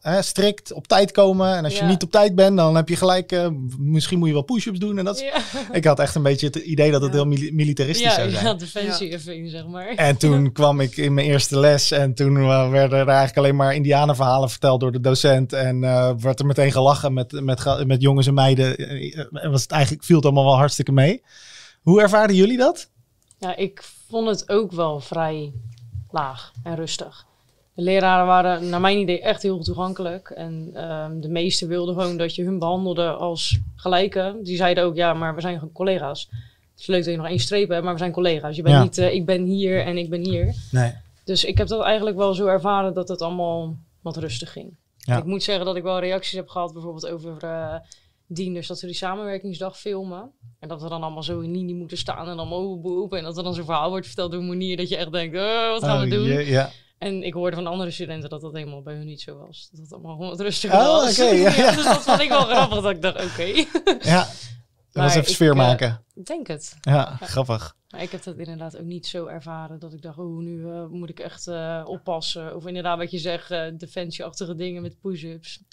hè, 0.04 0.22
strikt 0.22 0.74
op 0.74 0.88
tijd 0.88 1.12
komen. 1.12 1.56
En 1.56 1.64
als 1.64 1.78
je 1.78 1.84
niet 1.84 2.04
op 2.04 2.12
tijd 2.12 2.36
bent, 2.36 2.58
dan 2.58 2.76
heb 2.76 2.90
je 2.90 2.96
gelijk, 2.96 3.32
eh, 3.32 3.48
misschien 3.78 4.18
moet 4.20 4.28
je 4.28 4.34
wel 4.34 4.44
push-ups 4.44 4.80
doen. 4.80 4.98
En 4.98 5.06
dat. 5.06 5.24
Ik 5.72 5.86
had 5.86 6.00
echt 6.00 6.16
een 6.16 6.24
beetje 6.24 6.46
het 6.46 6.56
idee 6.56 6.92
dat 6.92 7.02
het 7.02 7.14
heel 7.14 7.26
mili- 7.26 7.52
militaristisch 7.54 8.06
Ja, 8.06 8.14
zou 8.14 8.30
zijn. 8.30 8.46
ja, 8.46 8.54
defensie-effing, 8.54 9.50
zeg 9.50 9.68
maar. 9.68 9.88
En 9.88 10.18
toen 10.18 10.52
kwam 10.52 10.80
ik 10.80 10.98
in 10.98 11.14
mijn 11.14 11.28
eerste 11.28 11.60
les 11.60 11.92
en 11.92 12.14
toen 12.14 12.38
eh, 12.38 12.70
werden 12.70 13.00
er 13.00 13.08
eigenlijk 13.08 13.38
alleen 13.38 13.56
maar 13.56 13.76
indianenverhalen 13.76 14.50
verteld 14.50 14.80
door 14.80 14.92
de 14.92 15.00
docent. 15.02 15.54
En 15.54 15.84
eh 15.84 16.12
werd 16.20 16.40
er 16.40 16.46
meteen 16.46 16.72
gelachen 16.72 17.14
met, 17.14 17.32
met, 17.42 17.84
met 17.86 18.02
jongens 18.02 18.28
en 18.28 18.34
meiden. 18.34 18.78
En 19.32 19.52
was 19.52 19.62
het 19.62 19.72
eigenlijk, 19.72 20.04
viel 20.04 20.16
het 20.16 20.26
allemaal 20.26 20.46
wel 20.46 20.58
hartstikke 20.58 20.92
mee. 20.92 21.22
Hoe 21.82 22.02
ervaren 22.02 22.36
jullie 22.36 22.58
dat? 22.58 22.90
Ja, 23.38 23.56
ik 23.56 23.84
vond 24.10 24.28
het 24.28 24.50
ook 24.50 24.72
wel 24.72 25.00
vrij 25.00 25.54
laag 26.10 26.52
en 26.64 26.76
rustig. 26.76 27.26
De 27.76 27.82
leraren 27.82 28.26
waren 28.26 28.70
naar 28.70 28.82
mijn 28.82 28.98
idee 29.00 29.22
echt 29.22 29.42
heel 29.42 29.64
toegankelijk. 29.64 30.30
En 30.30 30.70
ehm, 30.74 31.20
de 31.20 31.30
meesten 31.30 31.68
wilden 31.68 31.96
gewoon 31.96 32.18
dat 32.18 32.36
je 32.36 32.44
hun 32.44 32.60
behandelde 32.60 33.10
als 33.12 33.60
gelijke. 33.76 34.40
Die 34.44 34.56
zeiden 34.56 34.84
ook, 34.84 34.96
ja, 34.96 35.14
maar 35.14 35.36
we 35.36 35.42
zijn 35.42 35.58
gewoon 35.60 35.74
collega's. 35.74 36.28
Het 36.72 36.80
is 36.82 36.88
leuk 36.88 37.04
dat 37.04 37.12
je 37.14 37.18
nog 37.20 37.28
één 37.28 37.40
streep 37.40 37.70
hebt, 37.70 37.84
maar 37.84 37.94
we 37.94 38.00
zijn 38.00 38.12
collega's. 38.12 38.56
Je 38.56 38.62
bent 38.62 38.76
Ja. 38.76 38.84
niet, 38.84 38.98
eh, 38.98 39.14
ik 39.14 39.26
ben 39.26 39.44
hier 39.44 39.86
en 39.86 39.98
ik 39.98 40.10
ben 40.10 40.26
hier. 40.26 40.56
Nee. 40.72 40.94
Dus 41.24 41.44
ik 41.46 41.58
heb 41.58 41.68
dat 41.68 41.82
eigenlijk 41.84 42.18
wel 42.18 42.34
zo 42.34 42.46
ervaren 42.46 42.94
dat 42.94 43.08
het 43.08 43.22
allemaal 43.22 43.76
wat 44.02 44.18
rustig 44.18 44.52
ging. 44.52 44.76
Ja. 44.98 45.18
Ik 45.18 45.24
moet 45.24 45.44
zeggen 45.44 45.66
dat 45.66 45.76
ik 45.76 45.84
wel 45.84 46.00
reacties 46.00 46.32
heb 46.38 46.50
gehad, 46.50 46.74
bijvoorbeeld 46.74 47.08
over 47.08 47.38
eh 47.44 47.76
dienders, 48.28 48.68
dat 48.68 48.80
ze 48.80 48.86
die 48.86 48.96
samenwerkingsdag 48.96 49.80
filmen. 49.80 50.32
En 50.60 50.68
dat 50.68 50.82
we 50.82 50.90
dan 50.90 51.04
allemaal 51.04 51.24
zo 51.24 51.40
in 51.40 51.52
linie 51.52 51.76
moeten 51.76 51.98
staan 51.98 52.28
en 52.30 52.38
dan 52.38 52.50
boep. 52.82 53.14
En 53.14 53.24
dat 53.24 53.38
er 53.38 53.44
dan 53.44 53.54
zo'n 53.54 53.66
verhaal 53.66 53.90
wordt 53.90 54.06
verteld 54.06 54.34
op 54.34 54.40
een 54.40 54.48
manier 54.48 54.78
dat 54.78 54.90
je 54.90 54.98
echt 54.98 55.12
denkt, 55.12 55.36
oh, 55.38 55.70
wat 55.70 55.84
gaan 55.84 56.00
we 56.00 56.06
Oh, 56.06 56.12
doen? 56.12 56.28
En 57.04 57.24
ik 57.24 57.34
hoorde 57.34 57.56
van 57.56 57.68
andere 57.68 57.92
studenten 57.92 58.30
dat 58.30 58.42
dat 58.42 58.54
helemaal 58.54 58.82
bij 58.82 58.96
hun 58.96 59.06
niet 59.06 59.22
zo 59.22 59.38
was. 59.38 59.70
Dat 59.72 59.82
het 59.82 59.94
allemaal 59.94 60.14
gewoon 60.16 60.30
wat 60.30 60.40
rustiger 60.40 60.80
Oh, 60.80 60.86
was. 60.86 61.16
ja, 61.16 61.26
ja. 61.32 61.72
dus 61.72 61.84
dat 61.84 62.02
vond 62.04 62.22
ik 62.22 62.30
wel 62.30 62.46
grappig, 62.46 62.82
dat 62.82 62.92
ik 62.92 63.02
dacht, 63.02 63.26
oké. 63.26 63.66
ja. 64.10 64.28
Dat 64.92 65.04
was 65.04 65.16
even 65.16 65.32
sfeer 65.32 65.50
eh, 65.50 65.56
maken. 65.58 66.04
Ik 66.14 66.26
denk 66.26 66.48
het. 66.48 66.78
Ja, 66.82 67.18
grappig. 67.22 67.76
Maar 67.90 68.02
ik 68.02 68.12
heb 68.12 68.24
dat 68.24 68.38
inderdaad 68.38 68.78
ook 68.78 68.86
niet 68.86 69.08
zo 69.08 69.26
ervaren 69.26 69.80
dat 69.80 69.94
ik 69.94 70.02
dacht, 70.02 70.18
oh, 70.18 70.38
nu 70.38 70.70
eh, 70.70 70.86
moet 70.88 71.10
ik 71.10 71.20
echt 71.20 71.48
eh, 71.48 71.84
oppassen. 71.86 72.56
Of 72.56 72.66
inderdaad 72.66 72.98
wat 72.98 73.12
je 73.12 73.18
zegt, 73.18 73.50
defensieachtige 73.80 74.56
dingen 74.56 74.82
met 74.82 75.00
push-ups. 75.00 75.64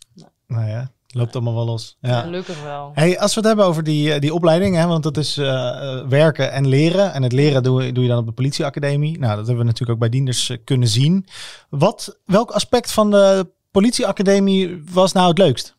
Nou 0.46 0.68
ja, 0.68 0.80
het 0.80 0.90
loopt 1.12 1.34
allemaal 1.34 1.54
wel 1.54 1.64
los. 1.64 1.96
Ja. 2.00 2.20
Gelukkig 2.20 2.62
wel. 2.62 2.90
Hey, 2.94 3.18
als 3.20 3.34
we 3.34 3.38
het 3.40 3.48
hebben 3.48 3.64
over 3.66 3.82
die, 3.84 4.12
eh, 4.12 4.20
die 4.20 4.34
opleiding, 4.34 4.76
hè, 4.76 4.86
want 4.86 5.02
dat 5.02 5.16
is 5.16 5.36
eh, 5.36 5.48
eh, 5.48 6.06
werken 6.08 6.52
en 6.52 6.68
leren. 6.68 7.12
En 7.12 7.22
het 7.22 7.32
leren 7.32 7.62
doe, 7.62 7.82
je- 7.84 7.92
doe 7.92 8.02
je 8.02 8.08
dan 8.10 8.18
op 8.18 8.26
de 8.26 8.32
politieacademie. 8.32 9.18
Nou, 9.18 9.36
dat 9.36 9.46
hebben 9.46 9.56
we 9.58 9.70
natuurlijk 9.70 9.90
ook 9.90 9.98
bij 9.98 10.08
dienders 10.08 10.52
kunnen 10.64 10.88
zien. 10.88 11.26
Wat, 11.70 12.18
welk 12.24 12.50
aspect 12.50 12.92
van 12.92 13.10
de 13.10 13.50
politieacademie 13.70 14.82
was 14.92 15.12
nou 15.12 15.28
het 15.28 15.38
leukst? 15.38 15.76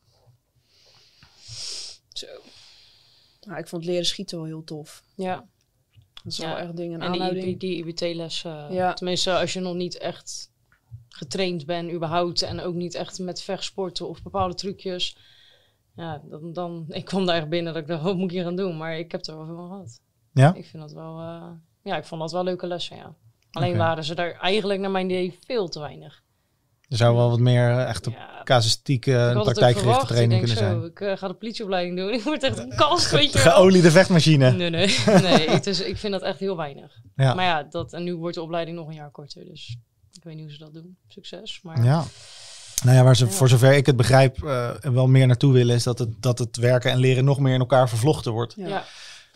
Zo. 2.13 2.27
Nou, 3.41 3.59
ik 3.59 3.67
vond 3.67 3.85
leren 3.85 4.05
schieten 4.05 4.37
wel 4.37 4.45
heel 4.47 4.63
tof. 4.63 5.03
Ja, 5.15 5.45
Dat 6.23 6.31
is 6.31 6.37
Ja. 6.37 6.47
wel 6.47 6.57
echt 6.57 6.69
een 6.69 6.75
ding, 6.75 6.93
een 6.93 7.01
en 7.21 7.33
die, 7.33 7.57
die 7.57 7.75
IBT-les. 7.85 8.43
eh, 8.43 8.65
Ja. 8.69 8.93
Tenminste, 8.93 9.37
als 9.37 9.53
je 9.53 9.59
nog 9.59 9.75
niet 9.75 9.97
echt 9.97 10.49
getraind 11.11 11.65
bent 11.65 11.91
überhaupt. 11.91 12.41
En 12.41 12.61
ook 12.61 12.73
niet 12.73 12.95
echt 12.95 13.19
met 13.19 13.41
vechtsporten 13.41 14.09
of 14.09 14.23
bepaalde 14.23 14.55
trucjes. 14.55 15.17
Ja, 15.95 16.21
dan, 16.29 16.53
dan, 16.53 16.85
ik 16.89 17.05
kwam 17.05 17.25
daar 17.25 17.35
echt 17.35 17.49
binnen 17.49 17.73
dat 17.73 17.81
ik 17.81 17.87
dacht, 17.87 18.03
wat 18.03 18.15
moet 18.15 18.25
ik 18.25 18.31
hier 18.31 18.43
gaan 18.43 18.55
doen? 18.55 18.77
Maar 18.77 18.97
ik 18.97 19.11
heb 19.11 19.25
er 19.25 19.35
wel 19.35 19.45
veel 19.45 19.55
van 19.55 19.69
gehad. 19.69 20.01
Ja? 20.33 20.53
Ik 20.53 20.65
vind 20.65 20.83
dat 20.83 20.93
wel, 20.93 21.19
eh, 21.19 21.51
ja, 21.83 21.97
ik 21.97 22.05
vond 22.05 22.21
dat 22.21 22.31
wel 22.31 22.43
leuke 22.43 22.67
lessen, 22.67 22.95
ja. 22.95 23.15
Alleen 23.51 23.77
waren 23.77 24.03
ze 24.03 24.15
daar 24.15 24.31
eigenlijk 24.31 24.79
naar 24.79 24.91
mijn 24.91 25.09
idee 25.09 25.37
veel 25.45 25.69
te 25.69 25.79
weinig. 25.79 26.23
Er 26.91 26.97
zou 26.97 27.15
wel 27.15 27.29
wat 27.29 27.39
meer 27.39 27.69
eh, 27.69 27.89
echt 27.89 28.07
op 28.07 28.13
Ja, 28.13 28.41
casuïstieke 28.43 29.17
en 29.17 29.41
praktijkgerichte 29.41 30.05
training 30.05 30.39
kunnen 30.39 30.57
zo, 30.57 30.63
zijn. 30.63 30.83
ik 30.83 31.01
eh, 31.01 31.17
ga 31.17 31.27
de 31.27 31.33
politieopleiding 31.33 31.97
doen. 31.97 32.13
Ik 32.19 32.21
word 32.21 32.43
echt 32.43 32.57
een 32.57 32.75
kast, 32.75 33.12
weet 33.12 33.31
De 33.31 33.38
je 33.38 33.50
geoliede 33.50 33.91
vechtmachine. 33.91 34.51
Nee, 34.51 34.69
nee, 34.69 34.88
nee. 35.21 35.50
Het 35.50 35.67
is, 35.67 35.81
ik 35.81 35.97
vind 35.97 36.13
dat 36.13 36.21
echt 36.21 36.39
heel 36.39 36.57
weinig. 36.57 37.01
Ja. 37.15 37.33
Maar 37.33 37.45
ja, 37.45 37.63
dat, 37.63 37.93
en 37.93 38.03
nu 38.03 38.15
wordt 38.15 38.36
de 38.36 38.41
opleiding 38.41 38.77
nog 38.77 38.88
een 38.88 38.93
jaar 38.93 39.12
korter. 39.12 39.45
Dus 39.45 39.77
ik 40.13 40.24
weet 40.24 40.36
niet 40.36 40.44
hoe 40.44 40.53
ze 40.53 40.60
dat 40.60 40.74
doen. 40.74 40.98
Succes. 41.08 41.60
Maar 41.63 41.84
Ja. 41.84 42.03
Nou 42.84 42.96
ja, 42.98 43.03
waar 43.03 43.15
ze 43.15 43.25
Ja. 43.25 43.32
voor 43.32 43.50
zover 43.50 43.74
ik 43.74 43.86
het 43.86 43.96
begrijp 43.96 44.44
eh, 44.44 44.70
wel 44.82 45.08
meer 45.08 45.27
naartoe 45.27 45.53
willen, 45.53 45.75
is 45.75 45.84
dat 45.84 46.00
het, 46.00 46.22
dat 46.22 46.39
het 46.39 46.58
werken 46.58 46.91
en 46.91 46.98
leren 46.98 47.24
nog 47.24 47.39
meer 47.39 47.53
in 47.53 47.60
elkaar 47.60 47.89
vervlochten 47.89 48.32
wordt. 48.32 48.53
Ja. 48.58 48.68
ja. 48.68 48.84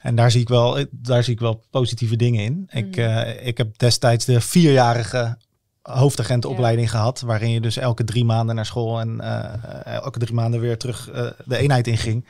En 0.02 0.16
daar 0.16 0.32
zie 0.32 0.42
ik 0.42 0.48
wel, 0.48 0.86
daar 0.92 1.24
zie 1.24 1.34
ik 1.34 1.40
wel 1.40 1.64
positieve 1.70 2.16
dingen 2.16 2.44
in. 2.44 2.68
Ik, 2.72 2.96
Mhm. 2.96 3.00
eh, 3.00 3.48
ik 3.48 3.58
heb 3.58 3.78
destijds 3.78 4.26
de 4.26 4.42
vierjarige 4.42 5.38
hoofdagentenopleiding 5.82 6.90
gehad, 6.90 7.22
waarin 7.22 7.50
je 7.50 7.62
dus 7.62 7.78
elke 7.78 8.04
drie 8.04 8.26
maanden 8.26 8.56
naar 8.56 8.66
school 8.66 9.00
en 9.00 9.22
eh, 9.22 9.94
elke 9.94 10.20
drie 10.20 10.34
maanden 10.34 10.60
weer 10.60 10.78
terug 10.78 11.10
eh, 11.10 11.28
de 11.46 11.58
eenheid 11.58 11.88
inging. 11.88 12.28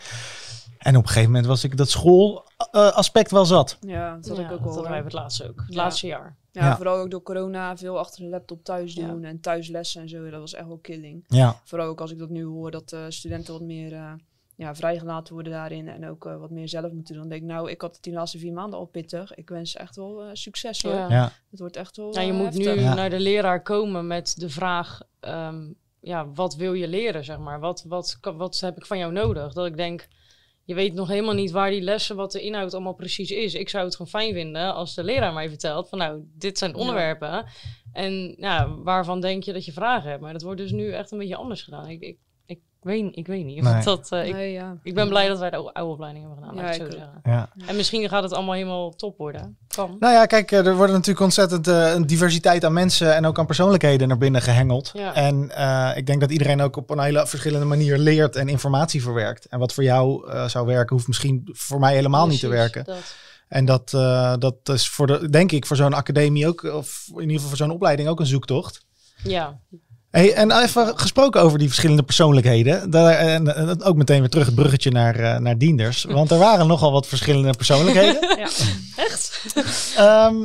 En 0.77 0.95
op 0.95 1.01
een 1.01 1.07
gegeven 1.07 1.29
moment 1.29 1.45
was 1.47 1.63
ik 1.63 1.77
dat 1.77 1.89
schoolaspect 1.89 3.31
wel 3.31 3.45
zat. 3.45 3.77
Ja, 3.81 4.15
dat 4.15 4.27
had 4.27 4.37
Ja, 4.37 4.43
ik 4.43 4.51
ook 4.51 4.57
dat 4.57 4.63
wel. 4.65 4.73
hadden 4.73 4.91
wij 4.91 5.01
het 5.03 5.13
laatste 5.13 5.43
ook. 5.49 5.59
Het 5.65 5.73
Ja. 5.73 5.75
laatste 5.75 6.07
jaar. 6.07 6.35
Ja, 6.55 6.65
Ja. 6.65 6.75
vooral 6.75 6.97
ook 6.97 7.11
door 7.11 7.21
corona, 7.23 7.77
veel 7.77 7.99
achter 7.99 8.23
de 8.23 8.29
laptop 8.29 8.63
thuis 8.63 8.93
Ja. 8.93 9.07
doen 9.07 9.23
en 9.23 9.39
thuislessen 9.39 10.01
en 10.01 10.09
zo. 10.09 10.29
Dat 10.29 10.39
was 10.39 10.53
echt 10.53 10.67
wel 10.67 10.77
killing. 10.77 11.23
Ja, 11.27 11.61
Vooral 11.63 11.87
ook 11.87 12.01
als 12.01 12.11
ik 12.11 12.17
dat 12.17 12.29
nu 12.29 12.43
hoor, 12.43 12.71
dat 12.71 12.91
eh, 12.91 13.05
studenten 13.09 13.53
wat 13.53 13.61
meer 13.61 13.93
eh, 13.93 14.13
ja, 14.55 14.75
vrijgelaten 14.75 15.33
worden 15.33 15.51
daarin 15.51 15.87
en 15.87 16.09
ook 16.09 16.25
eh, 16.25 16.37
wat 16.37 16.49
meer 16.49 16.69
zelf 16.69 16.91
moeten 16.91 17.13
doen. 17.13 17.21
Dan 17.21 17.29
denk 17.31 17.41
ik, 17.41 17.47
nou, 17.47 17.69
ik 17.71 17.81
had 17.81 17.93
het 17.95 18.03
die 18.03 18.13
laatste 18.13 18.37
vier 18.37 18.53
maanden 18.53 18.79
al 18.79 18.85
pittig. 18.85 19.33
Ik 19.35 19.49
wens 19.49 19.75
echt 19.75 19.95
wel 19.95 20.29
succes 20.33 20.81
hoor. 20.83 20.93
Ja. 20.93 21.09
ja, 21.09 21.31
Het 21.51 21.59
wordt 21.59 21.75
echt 21.75 21.97
wel 21.97 22.13
Ja, 22.13 22.21
je 22.21 22.33
moet 22.33 22.53
nu 22.53 22.65
heftig. 22.65 22.95
Naar 22.95 23.09
de 23.09 23.19
leraar 23.19 23.61
komen 23.61 24.07
met 24.07 24.33
de 24.39 24.49
vraag: 24.49 25.01
ehm, 25.19 25.71
ja, 25.99 26.29
wat 26.31 26.55
wil 26.55 26.73
je 26.73 26.87
leren? 26.87 27.23
Zeg 27.23 27.37
maar. 27.37 27.59
wat, 27.59 27.83
wat, 27.87 28.17
wat 28.21 28.59
heb 28.59 28.77
ik 28.77 28.85
van 28.85 28.97
jou 28.97 29.11
nodig? 29.11 29.53
Dat 29.53 29.65
ik 29.65 29.77
denk, 29.77 30.07
je 30.65 30.73
weet 30.73 30.93
nog 30.93 31.07
helemaal 31.07 31.33
niet 31.33 31.51
waar 31.51 31.69
die 31.69 31.81
lessen, 31.81 32.15
wat 32.15 32.31
de 32.31 32.41
inhoud 32.41 32.73
allemaal 32.73 32.93
precies 32.93 33.31
is. 33.31 33.53
Ik 33.53 33.69
zou 33.69 33.85
het 33.85 33.95
gewoon 33.95 34.21
fijn 34.21 34.33
vinden 34.33 34.73
als 34.73 34.95
de 34.95 35.03
leraar 35.03 35.33
mij 35.33 35.49
vertelt: 35.49 35.89
van 35.89 35.97
nou, 35.97 36.23
dit 36.37 36.57
zijn 36.57 36.75
onderwerpen. 36.75 37.45
En 37.91 38.35
ja, 38.37 38.75
waarvan 38.77 39.21
denk 39.21 39.43
je 39.43 39.53
dat 39.53 39.65
je 39.65 39.71
vragen 39.71 40.09
hebt? 40.09 40.21
Maar 40.21 40.33
dat 40.33 40.41
wordt 40.41 40.61
dus 40.61 40.71
nu 40.71 40.91
echt 40.91 41.11
een 41.11 41.17
beetje 41.17 41.35
anders 41.35 41.61
gedaan. 41.61 41.89
Ik, 41.89 42.01
ik, 42.01 42.09
ik 42.09 42.17
weet, 42.85 43.17
ik 43.17 43.27
weet 43.27 43.45
niet. 43.45 43.61
Nee. 43.61 43.77
of 43.77 43.83
Dat, 43.93 44.11
eh, 44.11 44.27
ik, 44.27 44.33
Nee, 44.33 44.51
ja. 44.51 44.77
ik 44.83 44.93
ben 44.93 45.07
blij 45.07 45.27
dat 45.27 45.39
wij 45.39 45.49
de 45.49 45.55
oude 45.55 45.73
oude 45.73 45.91
opleiding 45.91 46.25
hebben 46.25 46.43
gedaan, 46.43 46.65
Ja, 46.65 46.71
ik 46.71 46.91
zo. 46.91 46.97
Ja. 47.23 47.49
En 47.67 47.75
misschien 47.75 48.09
gaat 48.09 48.23
het 48.23 48.33
allemaal 48.33 48.53
helemaal 48.53 48.95
top 48.95 49.17
worden. 49.17 49.57
Kan. 49.67 49.95
Nou 49.99 50.13
ja, 50.13 50.25
kijk, 50.25 50.51
eh, 50.51 50.65
er 50.65 50.75
worden 50.75 50.95
natuurlijk 50.95 51.25
ontzettend 51.25 51.67
eh, 51.67 51.93
een 51.93 52.05
diversiteit 52.05 52.65
aan 52.65 52.73
mensen 52.73 53.15
en 53.15 53.25
ook 53.25 53.39
aan 53.39 53.45
persoonlijkheden 53.45 54.07
naar 54.07 54.17
binnen 54.17 54.41
gehengeld. 54.41 54.91
Ja. 54.93 55.13
En 55.13 55.51
eh, 55.55 55.97
ik 55.97 56.05
denk 56.05 56.21
dat 56.21 56.31
iedereen 56.31 56.61
ook 56.61 56.75
op 56.75 56.89
een 56.89 56.99
hele 56.99 57.27
verschillende 57.27 57.65
manier 57.65 57.97
leert 57.97 58.35
en 58.35 58.49
informatie 58.49 59.01
verwerkt. 59.01 59.45
En 59.45 59.59
wat 59.59 59.73
voor 59.73 59.83
jou 59.83 60.29
eh, 60.29 60.47
zou 60.47 60.65
werken, 60.65 60.95
hoeft 60.95 61.07
misschien 61.07 61.49
voor 61.51 61.79
mij 61.79 61.95
helemaal 61.95 62.27
niet 62.27 62.39
te 62.39 62.47
werken. 62.47 62.83
dat. 62.83 63.15
En 63.47 63.65
dat, 63.65 63.93
eh, 63.93 64.33
dat 64.39 64.69
is 64.69 64.89
voor 64.89 65.07
de, 65.07 65.29
denk 65.29 65.51
ik, 65.51 65.65
voor 65.65 65.75
zo'n 65.75 65.93
academie 65.93 66.47
ook, 66.47 66.63
of 66.63 67.07
in 67.07 67.19
ieder 67.21 67.35
geval 67.35 67.49
voor 67.49 67.57
zo'n 67.57 67.71
opleiding 67.71 68.09
ook 68.09 68.19
een 68.19 68.25
zoektocht. 68.25 68.85
Ja, 69.23 69.59
Hey, 70.15 70.33
en 70.33 70.51
even 70.51 70.99
gesproken 70.99 71.41
over 71.41 71.59
die 71.59 71.67
verschillende 71.67 72.03
persoonlijkheden. 72.03 72.89
Daar, 72.89 73.13
en, 73.13 73.55
en 73.55 73.83
ook 73.83 73.95
meteen 73.95 74.19
weer 74.19 74.29
terug 74.29 74.45
het 74.45 74.55
bruggetje 74.55 74.91
naar, 74.91 75.15
eh, 75.15 75.39
naar 75.39 75.57
Dienders. 75.57 76.03
Want 76.03 76.31
er 76.31 76.37
waren 76.37 76.67
nogal 76.67 76.91
wat 76.91 77.07
verschillende 77.07 77.53
persoonlijkheden. 77.53 78.23
Ja. 78.37 78.49
echt? 78.95 79.53
Ehm, 79.97 80.35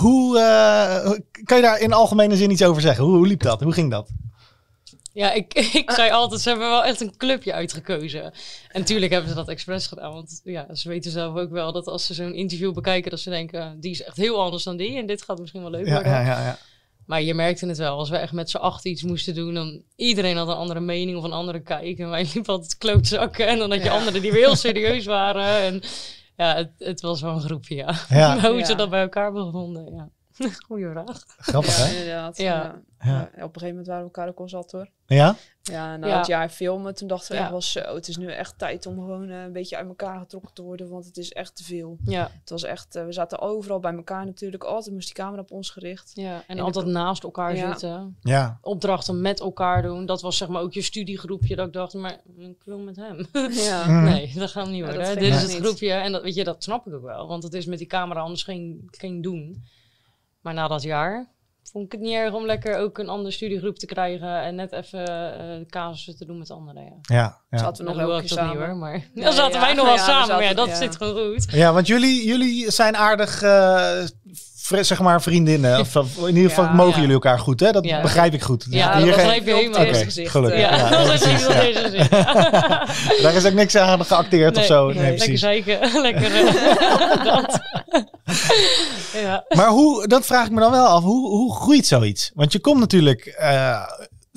hoe 0.00 0.38
eh, 0.38 1.10
kan 1.44 1.56
je 1.56 1.62
daar 1.62 1.80
in 1.80 1.92
algemene 1.92 2.36
zin 2.36 2.50
iets 2.50 2.62
over 2.62 2.82
zeggen? 2.82 3.04
Hoe, 3.04 3.16
hoe 3.16 3.26
liep 3.26 3.42
dat? 3.42 3.60
Hoe 3.60 3.72
ging 3.72 3.90
dat? 3.90 4.10
Ja, 5.12 5.32
ik, 5.32 5.54
ik 5.82 5.90
zei 5.90 6.10
altijd, 6.10 6.40
ze 6.40 6.48
hebben 6.48 6.68
wel 6.68 6.84
echt 6.84 7.00
een 7.00 7.16
clubje 7.16 7.52
uitgekozen. 7.52 8.22
En 8.68 8.80
natuurlijk 8.80 9.12
hebben 9.12 9.30
ze 9.30 9.36
dat 9.36 9.48
expres 9.48 9.86
gedaan. 9.86 10.12
Want 10.12 10.40
ja, 10.44 10.74
ze 10.74 10.88
weten 10.88 11.10
zelf 11.10 11.36
ook 11.36 11.50
wel 11.50 11.72
dat 11.72 11.86
als 11.86 12.06
ze 12.06 12.14
zo'n 12.14 12.34
interview 12.34 12.72
bekijken, 12.72 13.10
dat 13.10 13.20
ze 13.20 13.30
denken, 13.30 13.80
die 13.80 13.90
is 13.90 14.02
echt 14.02 14.16
heel 14.16 14.42
anders 14.42 14.62
dan 14.62 14.76
die. 14.76 14.96
En 14.96 15.06
dit 15.06 15.22
gaat 15.22 15.38
misschien 15.38 15.62
wel 15.62 15.70
leuk 15.70 15.88
worden. 15.88 16.12
ja, 16.12 16.20
ja, 16.20 16.44
ja. 16.44 16.58
Maar 17.06 17.22
je 17.22 17.34
merkte 17.34 17.66
het 17.66 17.78
wel, 17.78 17.98
als 17.98 18.10
we 18.10 18.16
echt 18.16 18.32
met 18.32 18.50
z'n 18.50 18.56
acht 18.56 18.84
iets 18.84 19.02
moesten 19.02 19.34
doen, 19.34 19.54
dan 19.54 19.82
iedereen 19.96 20.36
had 20.36 20.48
een 20.48 20.54
andere 20.54 20.80
mening 20.80 21.16
of 21.18 21.24
een 21.24 21.32
andere 21.32 21.60
kijk. 21.60 21.98
En 21.98 22.10
wij 22.10 22.22
liepen 22.34 22.52
altijd 22.52 22.78
klootzakken. 22.78 23.46
En 23.46 23.58
dan 23.58 23.70
had 23.70 23.78
je 23.78 23.84
Ja. 23.84 23.96
anderen 23.96 24.22
die 24.22 24.32
weer 24.32 24.44
heel 24.44 24.56
serieus 24.56 25.04
waren. 25.06 25.44
En 25.62 25.82
ja, 26.36 26.54
het, 26.56 26.70
het 26.78 27.00
was 27.00 27.20
wel 27.20 27.34
een 27.34 27.40
groepje, 27.40 27.74
ja. 27.74 27.94
Ja. 28.08 28.34
Maar 28.34 28.50
hoe 28.50 28.64
ze 28.64 28.74
dat 28.74 28.90
bij 28.90 29.00
elkaar 29.02 29.32
bevonden, 29.32 29.94
ja. 29.94 30.08
Goeie 30.66 30.88
vraag. 30.90 31.22
Grappig, 31.26 31.78
Ja, 31.78 31.84
hè? 31.84 31.92
inderdaad. 31.98 32.36
Ja. 32.36 32.44
Ja. 32.54 32.82
Ja. 33.10 33.10
Ja, 33.10 33.22
op 33.22 33.54
een 33.54 33.60
gegeven 33.60 33.68
moment 33.68 33.86
waren 33.86 34.00
we 34.02 34.08
elkaar 34.12 34.28
ook 34.28 34.38
al 34.38 34.48
zat 34.48 34.72
hoor. 34.72 34.88
Ja? 35.06 35.36
Ja, 35.62 35.96
na 35.96 36.06
Ja. 36.06 36.16
het 36.18 36.26
jaar 36.26 36.48
filmen, 36.48 36.94
toen 36.94 37.08
dachten 37.08 37.28
we 37.30 37.34
Ja. 37.36 37.40
echt 37.42 37.50
wel 37.50 37.62
zo, 37.62 37.94
het 37.94 38.08
is 38.08 38.16
nu 38.16 38.30
echt 38.30 38.58
tijd 38.58 38.86
om 38.86 38.94
gewoon 38.94 39.28
eh, 39.30 39.42
een 39.42 39.52
beetje 39.52 39.76
uit 39.76 39.86
elkaar 39.88 40.18
getrokken 40.18 40.52
te 40.54 40.62
worden, 40.62 40.88
want 40.88 41.04
het 41.04 41.16
is 41.16 41.32
echt 41.32 41.56
te 41.56 41.64
veel. 41.64 41.96
Ja, 42.04 42.30
Het 42.40 42.50
was 42.50 42.62
echt, 42.62 42.96
eh, 42.96 43.04
we 43.04 43.12
zaten 43.12 43.40
overal 43.40 43.80
bij 43.80 43.92
elkaar 43.94 44.24
natuurlijk, 44.24 44.64
altijd 44.64 44.94
moest 44.94 45.06
die 45.06 45.24
camera 45.24 45.42
op 45.42 45.50
ons 45.50 45.70
gericht. 45.70 46.10
ja. 46.14 46.44
En 46.46 46.58
altijd 46.60 46.86
naast 46.86 47.22
elkaar 47.22 47.56
Ja. 47.56 47.68
zitten. 47.70 48.16
Ja. 48.20 48.58
Opdrachten 48.62 49.20
met 49.20 49.40
elkaar 49.40 49.82
doen. 49.82 50.06
Dat 50.06 50.22
was 50.22 50.36
zeg 50.36 50.48
maar 50.48 50.62
ook 50.62 50.72
je 50.72 50.82
studiegroepje. 50.82 51.56
Dat 51.56 51.66
ik 51.66 51.72
dacht, 51.72 51.94
maar 51.94 52.20
ik 52.36 52.62
wil 52.64 52.78
met 52.78 52.96
hem. 52.96 53.26
Ja. 53.52 53.86
Mm. 53.88 54.04
Nee, 54.04 54.32
dat 54.34 54.50
gaat 54.50 54.66
niet 54.66 54.76
Ja, 54.76 54.84
worden. 54.84 55.04
dat 55.04 55.14
Dit 55.18 55.34
is 55.34 55.42
het 55.42 55.50
niet. 55.52 55.60
groepje. 55.60 55.90
En 55.92 56.12
dat, 56.12 56.22
weet 56.22 56.34
je, 56.34 56.44
dat 56.44 56.62
snap 56.62 56.86
ik 56.86 56.94
ook 56.94 57.02
wel. 57.02 57.26
Want 57.28 57.42
het 57.42 57.54
is 57.54 57.66
met 57.66 57.78
die 57.78 57.86
camera 57.86 58.20
anders 58.20 58.42
geen, 58.42 58.88
geen 58.90 59.22
doen. 59.22 59.64
Maar 60.40 60.54
na 60.54 60.68
dat 60.68 60.82
jaar 60.82 61.32
vond 61.74 61.86
ik 61.86 61.92
het 61.92 62.00
niet 62.00 62.14
erg 62.14 62.34
om 62.34 62.46
lekker 62.46 62.76
ook 62.78 62.98
een 62.98 63.08
andere 63.08 63.30
studiegroep 63.30 63.78
te 63.78 63.86
krijgen. 63.86 64.42
En 64.42 64.54
net 64.54 64.72
even 64.72 65.06
eh 65.38 65.66
casussen 65.68 66.16
te 66.16 66.24
doen 66.24 66.38
met 66.38 66.50
anderen. 66.50 66.82
Ja. 66.82 66.98
Ja, 67.02 67.38
ja. 67.50 67.58
Zaten 67.58 67.84
we 67.84 67.92
nog 67.92 68.20
niet 68.20 68.30
samen. 68.30 68.66
hoor. 68.66 68.76
Maar 68.76 69.10
Nee, 69.14 69.24
dan 69.24 69.32
zaten 69.32 69.60
ja. 69.60 69.66
wij 69.66 69.74
nog 69.74 69.86
wel 69.86 69.98
samen. 69.98 70.28
Maar 70.28 70.42
ja, 70.42 70.54
dat 70.54 70.68
ja. 70.68 70.74
zit 70.74 70.96
gewoon 70.96 71.32
goed. 71.32 71.46
ja, 71.50 71.72
want 71.72 71.86
jullie, 71.86 72.26
jullie 72.26 72.70
zijn 72.70 72.96
aardig, 72.96 73.42
eh, 73.42 74.02
zeg 74.80 75.00
maar, 75.00 75.22
vriendinnen. 75.22 75.80
Of, 75.80 75.94
in 76.18 76.36
ieder 76.36 76.48
geval 76.50 76.64
Ja, 76.64 76.72
mogen 76.72 76.92
ja. 76.92 76.98
jullie 76.98 77.14
elkaar 77.14 77.38
goed, 77.38 77.60
hè? 77.60 77.70
Dat 77.70 77.84
Ja. 77.84 78.00
begrijp 78.00 78.34
ik 78.34 78.42
goed. 78.42 78.66
Ja, 78.70 78.96
Hier 78.96 79.06
dat 79.06 79.16
begrijp 79.16 79.46
je 79.46 79.54
helemaal. 79.54 79.84
gezicht. 79.94 80.30
gelukkig. 80.30 80.60
Ja, 80.60 80.88
dat 81.06 81.12
is 81.12 81.24
niet. 81.26 82.10
Daar 83.22 83.34
is 83.34 83.46
ook 83.46 83.52
niks 83.52 83.76
aan 83.76 84.04
geacteerd 84.04 84.56
of 84.56 84.64
zo. 84.64 84.86
Nee, 84.86 84.94
lekker 84.96 85.14
precies. 85.14 85.40
zeiken. 85.40 85.78
lekker 86.02 86.34
eh, 86.46 87.24
dat. 87.24 87.60
ja. 89.12 89.44
Maar 89.48 89.68
hoe, 89.68 90.06
dat 90.06 90.26
vraag 90.26 90.46
ik 90.46 90.52
me 90.52 90.60
dan 90.60 90.70
wel 90.70 90.86
af. 90.86 91.02
Hoe, 91.02 91.28
hoe 91.28 91.54
groeit 91.56 91.86
zoiets? 91.86 92.30
Want 92.34 92.52
je 92.52 92.58
komt 92.58 92.80
natuurlijk, 92.80 93.26
eh, 93.26 93.82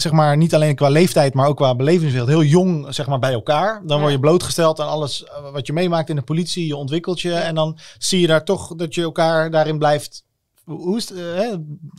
zeg 0.01 0.12
maar, 0.12 0.38
niet 0.38 0.56
alleen 0.56 0.75
qua 0.75 0.89
leeftijd, 0.89 1.34
maar 1.34 1.48
ook 1.48 1.56
qua 1.58 1.75
belevingswereld, 1.75 2.30
heel 2.30 2.44
jong, 2.44 2.94
zeg 2.94 3.08
maar, 3.08 3.20
bij 3.20 3.34
elkaar. 3.34 3.82
Dan 3.86 3.96
Ja. 3.96 4.01
word 4.01 4.12
je 4.13 4.20
blootgesteld 4.20 4.80
aan 4.80 4.88
alles 4.88 5.24
eh, 5.24 5.51
wat 5.51 5.68
je 5.68 5.74
meemaakt 5.74 6.10
in 6.10 6.16
de 6.16 6.22
politie. 6.22 6.68
Je 6.68 6.75
ontwikkelt 6.75 7.22
je. 7.22 7.34
En 7.34 7.56
dan 7.56 7.77
zie 7.98 8.20
je 8.22 8.27
daar 8.27 8.46
toch 8.46 8.75
dat 8.75 8.96
je 8.96 9.01
elkaar 9.01 9.51
daarin 9.51 9.77
blijft, 9.77 10.24
hoe 10.63 10.98
is 10.98 11.10
het, 11.10 11.18
eh, 11.18 11.24
hè, 11.24 11.56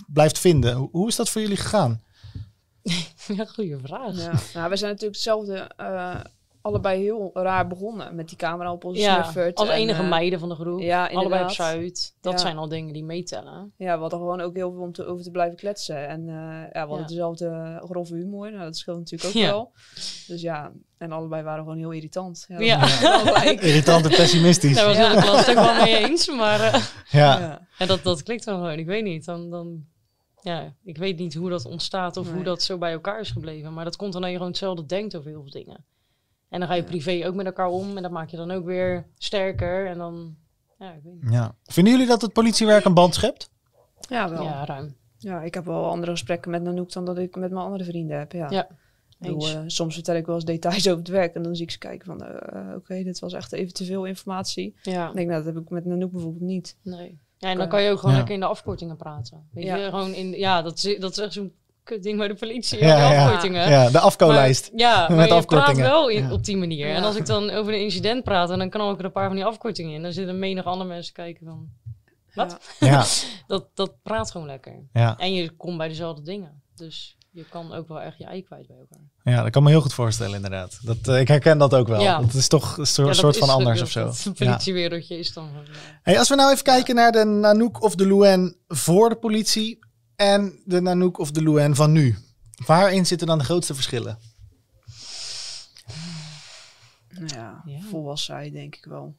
blijft 0.07 0.39
vinden. 0.39 0.75
Hoe, 0.77 0.89
hoe 0.93 1.09
is 1.09 1.17
dat 1.17 1.29
voor 1.29 1.41
jullie 1.41 1.57
gegaan? 1.57 2.03
ja, 3.37 3.45
goede 3.45 3.79
vraag. 3.85 4.17
Ja. 4.17 4.33
Nou, 4.55 4.71
we 4.71 4.77
zijn 4.77 4.91
natuurlijk 4.91 5.03
hetzelfde, 5.15 5.71
eh, 5.77 6.15
allebei 6.69 7.03
heel 7.03 7.31
raar 7.35 7.67
begonnen 7.67 8.15
met 8.15 8.29
die 8.29 8.37
camera 8.37 8.73
op 8.73 8.85
Ja, 8.93 9.23
snuffert. 9.23 9.57
als 9.59 9.69
en, 9.69 9.75
enige 9.75 10.03
eh, 10.03 10.09
meiden 10.09 10.39
van 10.39 10.49
de 10.49 10.55
groep. 10.55 10.81
Ja, 10.81 11.07
allebei 11.07 11.43
op. 11.45 11.51
Zuid. 11.51 12.15
Dat 12.21 12.33
Ja. 12.33 12.39
zijn 12.39 12.57
al 12.57 12.69
dingen 12.69 12.93
die 12.93 13.05
meetellen. 13.05 13.73
Ja, 13.77 13.95
we 13.95 14.01
hadden 14.01 14.19
gewoon 14.19 14.41
ook 14.41 14.55
heel 14.57 14.73
veel 14.73 14.81
om 14.81 14.93
te, 14.93 15.05
over 15.07 15.25
te 15.25 15.31
blijven 15.31 15.57
kletsen. 15.57 16.09
En 16.09 16.21
eh, 16.29 16.35
ja, 16.35 16.69
we 16.73 16.79
hadden 16.79 16.99
Ja. 17.01 17.07
dezelfde 17.07 17.81
grove 17.85 18.15
humor. 18.15 18.51
Nou, 18.51 18.63
dat 18.65 18.77
scheelt 18.77 18.99
natuurlijk 18.99 19.31
ook 19.37 19.43
Ja. 19.43 19.49
wel. 19.51 19.73
Dus 20.27 20.41
ja, 20.41 20.73
en 20.99 21.13
allebei 21.13 21.43
waren 21.43 21.63
gewoon 21.63 21.79
heel 21.79 21.91
irritant. 21.91 22.45
Ja. 22.59 22.81
Irritant 23.61 24.05
en 24.05 24.11
pessimistisch. 24.11 24.75
Daar 24.77 24.87
was 24.87 24.97
Ja. 24.97 25.13
ik 25.13 25.25
het 25.25 25.49
ook 25.49 25.65
wel 25.65 25.83
mee 25.83 25.97
eens. 25.97 26.29
Maar 26.31 26.61
eh, 26.61 26.75
Ja. 27.21 27.39
Ja. 27.41 27.67
en 27.79 27.87
dat, 27.87 28.03
dat 28.03 28.23
klikt 28.23 28.45
dan 28.45 28.55
gewoon. 28.55 28.79
Ik 28.79 28.87
weet 28.87 29.05
niet. 29.05 29.25
Dan, 29.25 29.51
dan, 29.51 29.85
ja, 30.41 30.75
ik 30.85 30.97
weet 30.97 31.19
niet 31.19 31.35
hoe 31.35 31.51
dat 31.51 31.65
ontstaat 31.65 32.17
of 32.17 32.33
hoe 32.33 32.43
dat 32.43 32.63
zo 32.63 32.79
bij 32.79 32.93
elkaar 32.93 33.21
is 33.21 33.31
gebleven. 33.31 33.73
Maar 33.75 33.85
dat 33.85 33.97
komt 33.97 34.13
dan 34.13 34.21
dat 34.21 34.31
je 34.31 34.37
gewoon 34.37 34.53
hetzelfde 34.53 34.87
denkt 34.87 35.17
over 35.17 35.31
heel 35.31 35.43
veel 35.43 35.63
dingen. 35.63 35.85
En 36.49 36.59
dan 36.59 36.69
ga 36.69 36.75
je 36.75 36.81
Ja. 36.83 36.87
privé 36.89 37.27
ook 37.27 37.35
met 37.35 37.47
elkaar 37.47 37.69
om. 37.69 37.97
En 37.97 38.03
dat 38.03 38.11
maak 38.13 38.29
je 38.31 38.37
dan 38.37 38.51
ook 38.51 38.65
weer 38.65 39.07
sterker. 39.19 39.87
En 39.87 39.99
dan, 39.99 40.37
ja, 40.79 40.93
ik 40.93 41.01
weet 41.05 41.15
niet. 41.23 41.33
ja. 41.33 41.55
Vinden 41.65 41.93
jullie 41.93 42.09
dat 42.09 42.23
het 42.23 42.33
politiewerk 42.33 42.85
een 42.85 42.95
band 42.95 43.15
schept? 43.15 43.51
Ja, 44.09 44.31
wel. 44.31 44.43
Ja. 44.43 44.49
Ja, 44.51 44.65
ruim. 44.65 45.45
ik 45.45 45.55
heb 45.55 45.65
wel 45.65 45.85
andere 45.91 46.11
gesprekken 46.13 46.51
met 46.51 46.63
Nanook 46.63 46.93
dan 46.93 47.05
dat 47.05 47.19
ik 47.19 47.37
met 47.37 47.51
mijn 47.51 47.65
andere 47.65 47.85
vrienden 47.85 48.19
heb. 48.19 48.33
Ja. 48.33 48.51
Ja, 48.51 48.69
bedoel, 49.19 49.49
eh, 49.49 49.63
soms 49.67 49.95
vertel 49.95 50.15
ik 50.17 50.27
wel 50.27 50.35
eens 50.35 50.45
details 50.45 50.87
over 50.87 50.99
het 50.99 51.09
werk. 51.09 51.35
En 51.35 51.43
dan 51.43 51.55
zie 51.57 51.65
ik 51.65 51.71
ze 51.71 51.79
kijken 51.79 52.07
van, 52.07 52.23
eh, 52.25 52.75
oké, 52.77 53.03
dit 53.03 53.19
was 53.19 53.33
echt 53.33 53.53
even 53.53 53.73
te 53.75 53.85
veel 53.85 54.05
informatie. 54.05 54.75
Ja, 54.83 55.09
Ik 55.09 55.15
denk, 55.15 55.29
nou, 55.29 55.45
dat 55.45 55.55
heb 55.55 55.63
ik 55.63 55.71
met 55.71 55.85
Nanook 55.85 56.11
bijvoorbeeld 56.13 56.43
niet. 56.43 56.77
nee. 56.83 57.19
Ja, 57.41 57.51
en 57.51 57.59
dan 57.59 57.69
kan 57.69 57.83
je 57.83 57.91
ook 57.91 57.97
gewoon 57.99 58.11
Ja. 58.13 58.17
lekker 58.17 58.35
in 58.35 58.41
de 58.41 58.47
afkortingen 58.47 58.97
praten. 58.97 59.49
Weet 59.53 59.65
Ja. 59.65 59.77
je, 59.77 59.85
gewoon 59.89 60.13
in, 60.15 60.31
ja, 60.31 60.63
dat 60.63 60.77
is, 60.85 60.99
dat 60.99 61.11
is 61.11 61.19
echt 61.19 61.33
zo'n 61.33 61.53
ding 62.01 62.19
bij 62.19 62.29
de 62.29 62.35
politie. 62.35 62.79
Ja, 62.85 62.87
Ja, 62.87 63.09
de 63.09 63.15
ja. 63.15 63.25
afkortingen. 63.25 63.71
Ja, 63.71 63.91
de 63.91 63.99
afkolijst. 64.01 64.71
Maar, 64.73 64.81
ja, 64.81 65.01
Met 65.09 65.17
maar 65.17 65.27
je 65.27 65.33
afkortingen. 65.35 65.75
praat 65.77 65.91
wel 65.91 66.09
in, 66.09 66.23
Ja. 66.23 66.33
op 66.33 66.45
die 66.45 66.57
manier. 66.57 66.89
En 66.95 67.03
als 67.05 67.17
ik 67.17 67.27
dan 67.27 67.51
over 67.51 67.73
een 67.73 67.81
incident 67.83 68.25
praat, 68.25 68.51
en 68.51 68.59
dan 68.59 68.71
kan 68.71 68.93
ik 68.93 68.99
er 68.99 69.05
een 69.05 69.13
paar 69.13 69.27
van 69.27 69.37
die 69.37 69.45
afkortingen 69.45 69.93
in. 69.95 70.03
Dan 70.03 70.13
zitten 70.13 70.39
menig 70.39 70.65
andere 70.65 70.89
mensen 70.89 71.13
kijken 71.15 71.47
van, 71.47 71.69
Wat? 72.35 72.59
Ja. 72.81 73.05
Dat, 73.47 73.67
dat 73.75 73.93
praat 74.03 74.31
gewoon 74.31 74.47
lekker. 74.47 74.73
ja. 74.93 75.17
En 75.19 75.35
je 75.35 75.51
komt 75.51 75.79
bij 75.79 75.89
dezelfde 75.89 76.23
dingen. 76.23 76.63
Dus 76.77 77.17
je 77.31 77.45
kan 77.51 77.73
ook 77.75 77.89
wel 77.89 78.01
echt 78.01 78.19
je 78.19 78.25
ei 78.25 78.43
kwijt 78.43 78.67
bij 78.67 78.77
elkaar. 78.77 79.35
ja, 79.35 79.43
dat 79.43 79.51
kan 79.53 79.63
me 79.63 79.69
heel 79.71 79.81
goed 79.81 79.95
voorstellen 79.95 80.35
inderdaad. 80.35 80.79
Dat, 80.83 81.09
eh, 81.09 81.21
ik 81.21 81.29
herken 81.29 81.59
dat 81.59 81.75
ook 81.75 81.89
wel. 81.89 82.01
Ja. 82.03 82.23
Het 82.23 82.35
is 82.35 82.49
toch 82.49 82.77
een 82.79 82.87
soort, 82.87 83.07
Ja, 83.07 83.13
dat 83.13 83.17
soort 83.23 83.39
van 83.39 83.49
anders 83.49 83.83
of 83.83 83.91
zo. 83.91 84.07
Het 84.07 84.23
Ja. 84.39 84.45
politiewereldje 84.47 85.19
is 85.19 85.33
dan. 85.33 85.49
Hey, 86.03 86.19
als 86.19 86.29
we 86.29 86.35
nou 86.35 86.53
even 86.53 86.65
kijken 86.65 86.95
naar 86.95 87.13
de 87.13 87.25
Nanook 87.25 87.83
of 87.83 87.95
de 87.95 88.07
Luen 88.07 88.57
voor 88.69 89.09
de 89.09 89.17
politie 89.17 89.79
en 90.19 90.59
de 90.65 90.81
Nanook 90.81 91.19
of 91.19 91.31
de 91.31 91.43
Luen 91.43 91.75
van 91.75 91.93
nu. 91.93 92.17
Waarin 92.67 93.07
zitten 93.07 93.27
dan 93.27 93.39
de 93.39 93.45
grootste 93.45 93.75
verschillen? 93.75 94.19
Ja, 97.27 97.63
Ja. 97.65 97.81
volwassenheid 97.91 98.53
denk 98.53 98.77
ik 98.77 98.85
wel. 98.85 99.15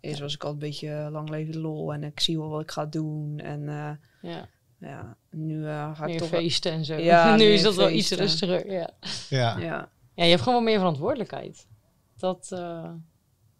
Eerst 0.00 0.20
was 0.20 0.34
ik 0.34 0.44
al 0.44 0.50
een 0.52 0.58
beetje 0.58 1.08
lang 1.12 1.28
leven 1.28 1.52
de 1.52 1.58
lol 1.58 1.92
en 1.92 2.04
ik 2.04 2.20
zie 2.20 2.38
wel 2.38 2.48
wat 2.48 2.60
ik 2.62 2.70
ga 2.70 2.86
doen. 2.86 3.38
En 3.38 3.68
eh, 3.68 3.90
ja. 4.32 4.48
ja, 4.78 5.16
nu 5.30 5.66
eh, 5.66 5.96
ga 5.96 6.02
ik 6.02 6.08
Meer 6.10 6.18
toch... 6.18 6.28
feesten 6.28 6.72
en 6.72 6.84
zo. 6.84 6.94
Ja, 6.96 7.36
nu 7.36 7.44
is 7.44 7.62
dat 7.62 7.74
wel 7.74 7.90
iets 7.90 8.10
rustiger. 8.10 8.70
Ja. 8.72 8.90
Ja, 9.28 9.58
Ja, 9.58 9.88
ja, 10.14 10.24
je 10.24 10.30
hebt 10.30 10.42
gewoon 10.42 10.58
wat 10.58 10.68
meer 10.68 10.78
verantwoordelijkheid. 10.78 11.66
Dat, 12.16 12.48
eh, 12.52 12.90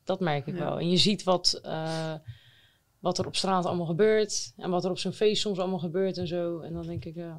dat 0.04 0.20
merk 0.20 0.46
ik 0.46 0.54
Ja. 0.58 0.64
wel. 0.64 0.78
En 0.78 0.90
je 0.90 0.96
ziet 0.96 1.22
wat, 1.22 1.60
eh, 1.62 2.14
wat 2.98 3.18
er 3.18 3.26
op 3.26 3.36
straat 3.36 3.66
allemaal 3.66 3.86
gebeurt. 3.86 4.52
En 4.56 4.70
wat 4.70 4.84
er 4.84 4.90
op 4.90 4.98
zo'n 4.98 5.12
feest 5.12 5.40
soms 5.40 5.58
allemaal 5.58 5.78
gebeurt 5.78 6.18
en 6.18 6.26
zo. 6.26 6.60
En 6.60 6.72
dan 6.72 6.86
denk 6.86 7.04
ik, 7.04 7.14
ja, 7.14 7.36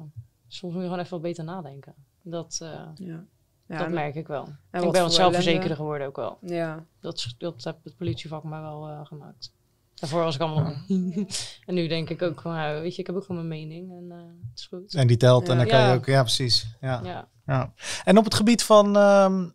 soms 0.48 0.72
moet 0.72 0.82
je 0.82 0.88
gewoon 0.88 0.98
even 1.04 1.10
wat 1.12 1.22
beter 1.22 1.44
nadenken. 1.44 1.94
Dat, 2.22 2.58
eh, 2.62 2.68
ja. 2.94 3.24
ja 3.66 3.76
dat 3.78 3.86
en- 3.86 3.92
merk 3.94 4.14
ik 4.14 4.26
wel. 4.26 4.44
en 4.70 4.82
ik 4.82 4.92
ben 4.92 5.02
wat 5.02 5.14
zelfverzekerder 5.14 5.52
ellende. 5.62 5.74
geworden 5.76 6.06
ook 6.06 6.16
wel. 6.16 6.38
Ja, 6.40 6.84
Dat, 7.00 7.16
is- 7.16 7.34
dat 7.38 7.64
heeft 7.64 7.76
het 7.84 7.96
politievak 7.96 8.44
mij 8.44 8.60
wel 8.60 8.88
eh, 8.88 9.06
gemaakt. 9.06 9.52
Daarvoor 9.94 10.22
was 10.22 10.34
ik 10.34 10.40
allemaal... 10.40 10.72
en 11.66 11.74
nu 11.74 11.88
denk 11.88 12.10
ik 12.10 12.22
ook 12.22 12.40
van, 12.40 12.54
weet 12.80 12.94
je, 12.94 13.00
ik 13.00 13.06
heb 13.06 13.16
ook 13.16 13.24
gewoon 13.24 13.46
mijn 13.48 13.60
mening. 13.68 13.90
En 13.90 14.18
eh, 14.18 14.24
het 14.50 14.58
is 14.58 14.66
goed. 14.66 14.94
en 14.94 15.06
die 15.06 15.16
telt 15.16 15.48
en 15.48 15.56
dan 15.56 15.66
kan 15.66 15.86
je 15.88 15.94
ook... 15.94 16.06
Ja, 16.06 16.20
precies. 16.22 16.76
Ja. 16.80 17.00
Ja. 17.04 17.28
Ja. 17.46 17.72
En 18.04 18.18
op 18.18 18.24
het 18.24 18.34
gebied 18.34 18.62
van, 18.62 18.96
ehm, 18.96 19.48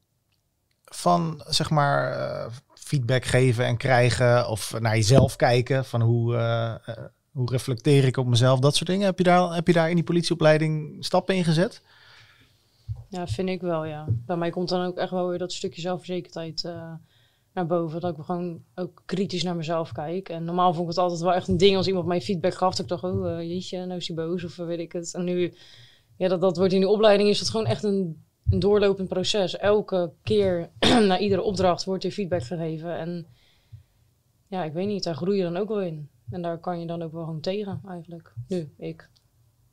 van 0.83 1.43
zeg 1.47 1.69
maar, 1.69 2.11
eh, 2.11 2.51
feedback 2.85 3.25
geven 3.25 3.65
en 3.65 3.77
krijgen 3.77 4.49
of 4.49 4.79
naar 4.79 4.95
jezelf 4.95 5.35
kijken 5.35 5.85
van 5.85 6.01
hoe, 6.01 6.35
eh, 6.35 6.71
eh, 6.71 7.03
hoe 7.31 7.51
reflecteer 7.51 8.03
ik 8.05 8.17
op 8.17 8.25
mezelf, 8.27 8.59
dat 8.59 8.75
soort 8.75 8.89
dingen. 8.89 9.05
Heb 9.05 9.17
je 9.17 9.23
daar, 9.23 9.53
heb 9.53 9.67
je 9.67 9.73
daar 9.73 9.89
in 9.89 9.95
die 9.95 10.03
politieopleiding 10.03 11.05
stappen 11.05 11.35
in 11.35 11.43
gezet? 11.43 11.81
Ja, 13.09 13.27
vind 13.27 13.49
ik 13.49 13.61
wel, 13.61 13.85
ja. 13.85 14.05
Bij 14.09 14.35
mij 14.35 14.49
komt 14.49 14.69
dan 14.69 14.85
ook 14.85 14.97
echt 14.97 15.11
wel 15.11 15.27
weer 15.27 15.37
dat 15.37 15.53
stukje 15.53 15.81
zelfverzekerdheid 15.81 16.63
eh, 16.63 16.93
naar 17.53 17.65
boven. 17.65 18.01
Dat 18.01 18.17
ik 18.17 18.23
gewoon 18.23 18.63
ook 18.75 19.01
kritisch 19.05 19.43
naar 19.43 19.55
mezelf 19.55 19.91
kijk. 19.91 20.29
En 20.29 20.43
normaal 20.43 20.73
vond 20.73 20.83
ik 20.83 20.95
het 20.95 20.97
altijd 20.97 21.21
wel 21.21 21.33
echt 21.33 21.47
een 21.47 21.57
ding 21.57 21.77
als 21.77 21.87
iemand 21.87 22.05
mij 22.05 22.21
feedback 22.21 22.53
gaf. 22.53 22.71
Dat 22.71 22.79
ik 22.79 22.87
dacht, 22.87 23.03
oh 23.03 23.41
jeetje, 23.41 23.85
nou 23.85 23.99
is 23.99 24.07
hij 24.07 24.15
boos 24.15 24.43
of 24.43 24.55
weet 24.55 24.79
ik 24.79 24.91
het. 24.91 25.13
En 25.13 25.23
nu, 25.23 25.53
ja, 26.17 26.27
dat, 26.27 26.41
dat 26.41 26.57
wordt 26.57 26.73
in 26.73 26.81
de 26.81 26.87
opleiding 26.87 27.29
is 27.29 27.39
dat 27.39 27.49
gewoon 27.49 27.65
echt 27.65 27.83
een, 27.83 28.24
een 28.49 28.59
doorlopend 28.59 29.07
proces. 29.07 29.57
Elke 29.57 30.11
keer 30.23 30.69
na 31.07 31.19
iedere 31.19 31.41
opdracht 31.41 31.83
wordt 31.83 32.03
er 32.03 32.11
feedback 32.11 32.43
gegeven. 32.43 32.97
En 32.97 33.27
ja, 34.47 34.63
ik 34.63 34.73
weet 34.73 34.87
niet, 34.87 35.03
daar 35.03 35.15
groei 35.15 35.37
je 35.37 35.43
dan 35.43 35.57
ook 35.57 35.67
wel 35.67 35.81
in. 35.81 36.09
En 36.29 36.41
daar 36.41 36.57
kan 36.57 36.79
je 36.79 36.87
dan 36.87 37.01
ook 37.01 37.11
wel 37.11 37.25
gewoon 37.25 37.41
tegen, 37.41 37.81
eigenlijk. 37.87 38.33
Nu, 38.47 38.73
ik. 38.77 39.09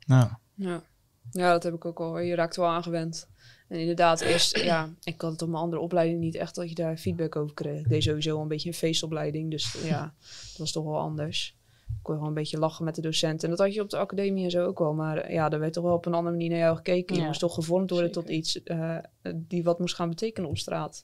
Nou. 0.05 0.27
Ja. 0.55 0.83
ja, 1.31 1.51
dat 1.51 1.63
heb 1.63 1.73
ik 1.73 1.85
ook 1.85 1.99
al. 1.99 2.19
Je 2.19 2.35
raakt 2.35 2.55
wel 2.55 2.67
aangewend. 2.67 3.29
En 3.67 3.79
inderdaad, 3.79 4.21
eerst, 4.21 4.57
ja, 4.71 4.93
ik 5.03 5.21
had 5.21 5.31
het 5.31 5.41
op 5.41 5.49
mijn 5.49 5.63
andere 5.63 5.81
opleiding 5.81 6.19
niet 6.19 6.35
echt 6.35 6.55
dat 6.55 6.69
je 6.69 6.75
daar 6.75 6.97
feedback 6.97 7.35
over 7.35 7.53
kreeg. 7.53 7.79
Ik 7.79 7.89
deed 7.89 8.03
sowieso 8.03 8.41
een 8.41 8.47
beetje 8.47 8.69
een 8.69 8.75
feestopleiding, 8.75 9.51
dus 9.51 9.73
ja, 9.83 10.13
dat 10.19 10.57
was 10.57 10.71
toch 10.71 10.83
wel 10.83 10.99
anders. 10.99 11.57
Ik 12.03 12.09
kon 12.09 12.17
gewoon 12.17 12.33
een 12.33 12.41
beetje 12.41 12.57
lachen 12.59 12.85
met 12.85 12.95
de 12.95 13.01
docenten. 13.01 13.49
En 13.49 13.55
dat 13.55 13.65
had 13.65 13.73
je 13.73 13.81
op 13.81 13.89
de 13.89 13.97
academie 13.97 14.43
en 14.43 14.51
zo 14.51 14.65
ook 14.65 14.79
wel. 14.79 14.93
Maar 14.93 15.31
ja, 15.31 15.49
daar 15.49 15.59
werd 15.59 15.73
toch 15.73 15.83
wel 15.83 15.93
op 15.93 16.05
een 16.05 16.13
andere 16.13 16.35
manier 16.35 16.49
naar 16.49 16.59
jou 16.59 16.75
gekeken. 16.75 17.15
Je 17.15 17.21
Ja, 17.21 17.27
moest 17.27 17.39
toch 17.39 17.53
gevormd 17.53 17.89
worden 17.89 18.07
zeker. 18.13 18.21
tot 18.23 18.31
iets 18.31 18.63
eh, 18.63 18.97
die 19.35 19.63
wat 19.63 19.79
moest 19.79 19.95
gaan 19.95 20.09
betekenen 20.09 20.49
op 20.49 20.57
straat. 20.57 21.03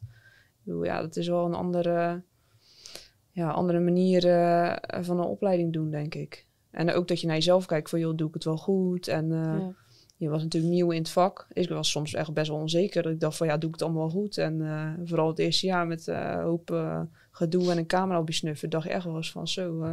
Bedoel, 0.63 0.83
ja, 0.83 1.01
dat 1.01 1.15
is 1.15 1.27
wel 1.27 1.45
een 1.45 1.53
andere, 1.53 2.21
ja, 3.31 3.49
andere 3.51 3.79
manier 3.79 4.27
eh, 4.27 5.01
van 5.03 5.19
een 5.19 5.25
opleiding 5.25 5.73
doen, 5.73 5.89
denk 5.91 6.15
ik. 6.15 6.45
En 6.71 6.93
ook 6.93 7.07
dat 7.07 7.21
je 7.21 7.27
naar 7.27 7.35
jezelf 7.35 7.65
kijkt 7.65 7.89
van, 7.89 7.99
joh, 7.99 8.15
doe 8.15 8.27
ik 8.27 8.33
het 8.33 8.43
wel 8.43 8.57
goed? 8.57 9.07
En 9.07 9.31
eh, 9.31 9.37
Ja. 9.59 9.73
je 10.17 10.29
was 10.29 10.43
natuurlijk 10.43 10.73
nieuw 10.73 10.91
in 10.91 10.99
het 10.99 11.09
vak. 11.09 11.47
Ik 11.53 11.69
was 11.69 11.91
soms 11.91 12.13
echt 12.13 12.33
best 12.33 12.49
wel 12.49 12.59
onzeker. 12.59 13.03
Dat 13.03 13.11
ik 13.11 13.19
dacht 13.19 13.37
van, 13.37 13.47
ja, 13.47 13.57
doe 13.57 13.69
ik 13.69 13.75
het 13.75 13.83
allemaal 13.83 14.01
wel 14.01 14.11
goed? 14.21 14.37
En 14.37 14.61
vooral 15.03 15.27
het 15.27 15.39
eerste 15.39 15.65
jaar 15.65 15.87
met 15.87 16.07
een 16.07 16.39
hoop 16.41 16.97
gedoe 17.31 17.71
en 17.71 17.77
een 17.77 17.87
camera 17.87 18.19
op 18.19 18.27
je 18.27 18.33
snuffen, 18.33 18.69
dacht 18.69 18.83
je 18.85 18.89
echt 18.93 19.05
wel 19.05 19.15
eens 19.15 19.31
van, 19.31 19.47
zo... 19.47 19.85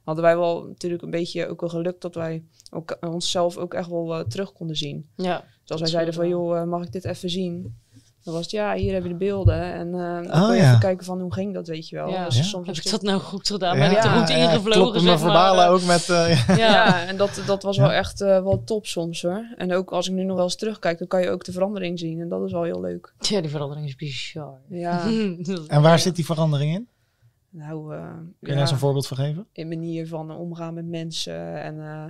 eh, 0.00 0.06
hadden 0.06 0.24
wij 0.24 0.36
wel 0.36 0.64
natuurlijk 0.64 1.02
een 1.02 1.10
beetje 1.10 1.48
ook 1.48 1.60
wel 1.60 1.70
geluk 1.70 2.00
dat 2.00 2.14
wij 2.14 2.42
ook, 2.70 2.96
onszelf 3.00 3.56
ook 3.56 3.74
echt 3.74 3.88
wel 3.88 4.14
eh, 4.14 4.24
terug 4.24 4.52
konden 4.52 4.76
zien. 4.76 5.08
Ja, 5.16 5.44
Dus 5.62 5.70
als 5.70 5.80
wij 5.80 5.90
zeiden 5.90 6.14
van, 6.14 6.28
joh, 6.28 6.58
eh, 6.58 6.64
mag 6.64 6.82
ik 6.84 6.92
dit 6.92 7.04
even 7.04 7.30
zien? 7.30 7.78
Dan 8.24 8.34
was 8.34 8.42
het, 8.42 8.50
ja, 8.50 8.74
hier 8.74 8.92
heb 8.92 9.02
je 9.02 9.08
de 9.08 9.14
beelden. 9.14 9.62
En 9.72 9.86
eh 9.94 10.00
dan 10.00 10.26
Oh, 10.26 10.46
kon 10.46 10.54
je 10.56 10.60
ja. 10.62 10.68
even 10.68 10.80
kijken 10.80 11.04
van, 11.04 11.20
hoe 11.20 11.32
ging 11.34 11.54
dat, 11.54 11.66
weet 11.66 11.88
je 11.88 11.96
wel. 11.96 12.08
Ja. 12.08 12.22
Ja. 12.22 12.30
soms 12.30 12.66
heb 12.66 12.76
ik 12.76 12.90
dat 12.90 13.02
nou 13.02 13.20
goed 13.20 13.46
gedaan? 13.48 13.76
Ja, 13.78 13.88
ben 13.88 13.96
ik 13.98 14.04
er 14.04 14.10
goed 14.10 14.28
ja, 14.28 14.34
ingevlogen, 14.36 15.00
zeg 15.00 15.08
maar. 15.10 15.18
verbalen 15.18 15.68
ook 15.68 15.82
met... 15.84 16.08
eh, 16.08 16.56
ja. 16.58 17.06
En 17.06 17.16
dat, 17.16 17.42
dat 17.46 17.62
was 17.62 17.76
Ja. 17.76 17.82
wel 17.82 17.92
echt 17.92 18.20
eh, 18.20 18.28
wel 18.42 18.62
top 18.64 18.86
soms 18.86 19.22
hoor. 19.22 19.44
En 19.56 19.72
ook 19.74 19.92
als 19.92 20.08
ik 20.08 20.14
nu 20.14 20.22
nog 20.24 20.34
wel 20.36 20.44
eens 20.44 20.56
terugkijk, 20.56 20.98
dan 20.98 21.06
kan 21.08 21.20
je 21.22 21.30
ook 21.30 21.44
de 21.44 21.52
verandering 21.52 21.98
zien. 21.98 22.20
En 22.20 22.28
dat 22.28 22.44
is 22.44 22.52
wel 22.52 22.62
heel 22.62 22.80
leuk. 22.80 23.14
Ja, 23.18 23.40
die 23.40 23.50
verandering 23.50 23.86
is 23.86 23.96
bizar. 23.96 24.58
Ja, 24.68 25.06
En 25.66 25.82
waar 25.82 25.98
zit 25.98 26.16
die 26.16 26.24
verandering 26.24 26.74
in? 26.74 26.88
Nou, 27.50 27.94
eh, 27.94 28.12
Kun 28.12 28.34
je 28.40 28.46
ja, 28.46 28.52
daar 28.52 28.60
eens 28.60 28.70
een 28.70 28.78
voorbeeld 28.78 29.06
van 29.06 29.16
geven? 29.16 29.46
in 29.52 29.68
manier 29.68 30.06
van 30.06 30.30
omgaan 30.30 30.74
met 30.74 30.86
mensen. 30.86 31.62
En 31.62 31.80
eh, 31.80 32.04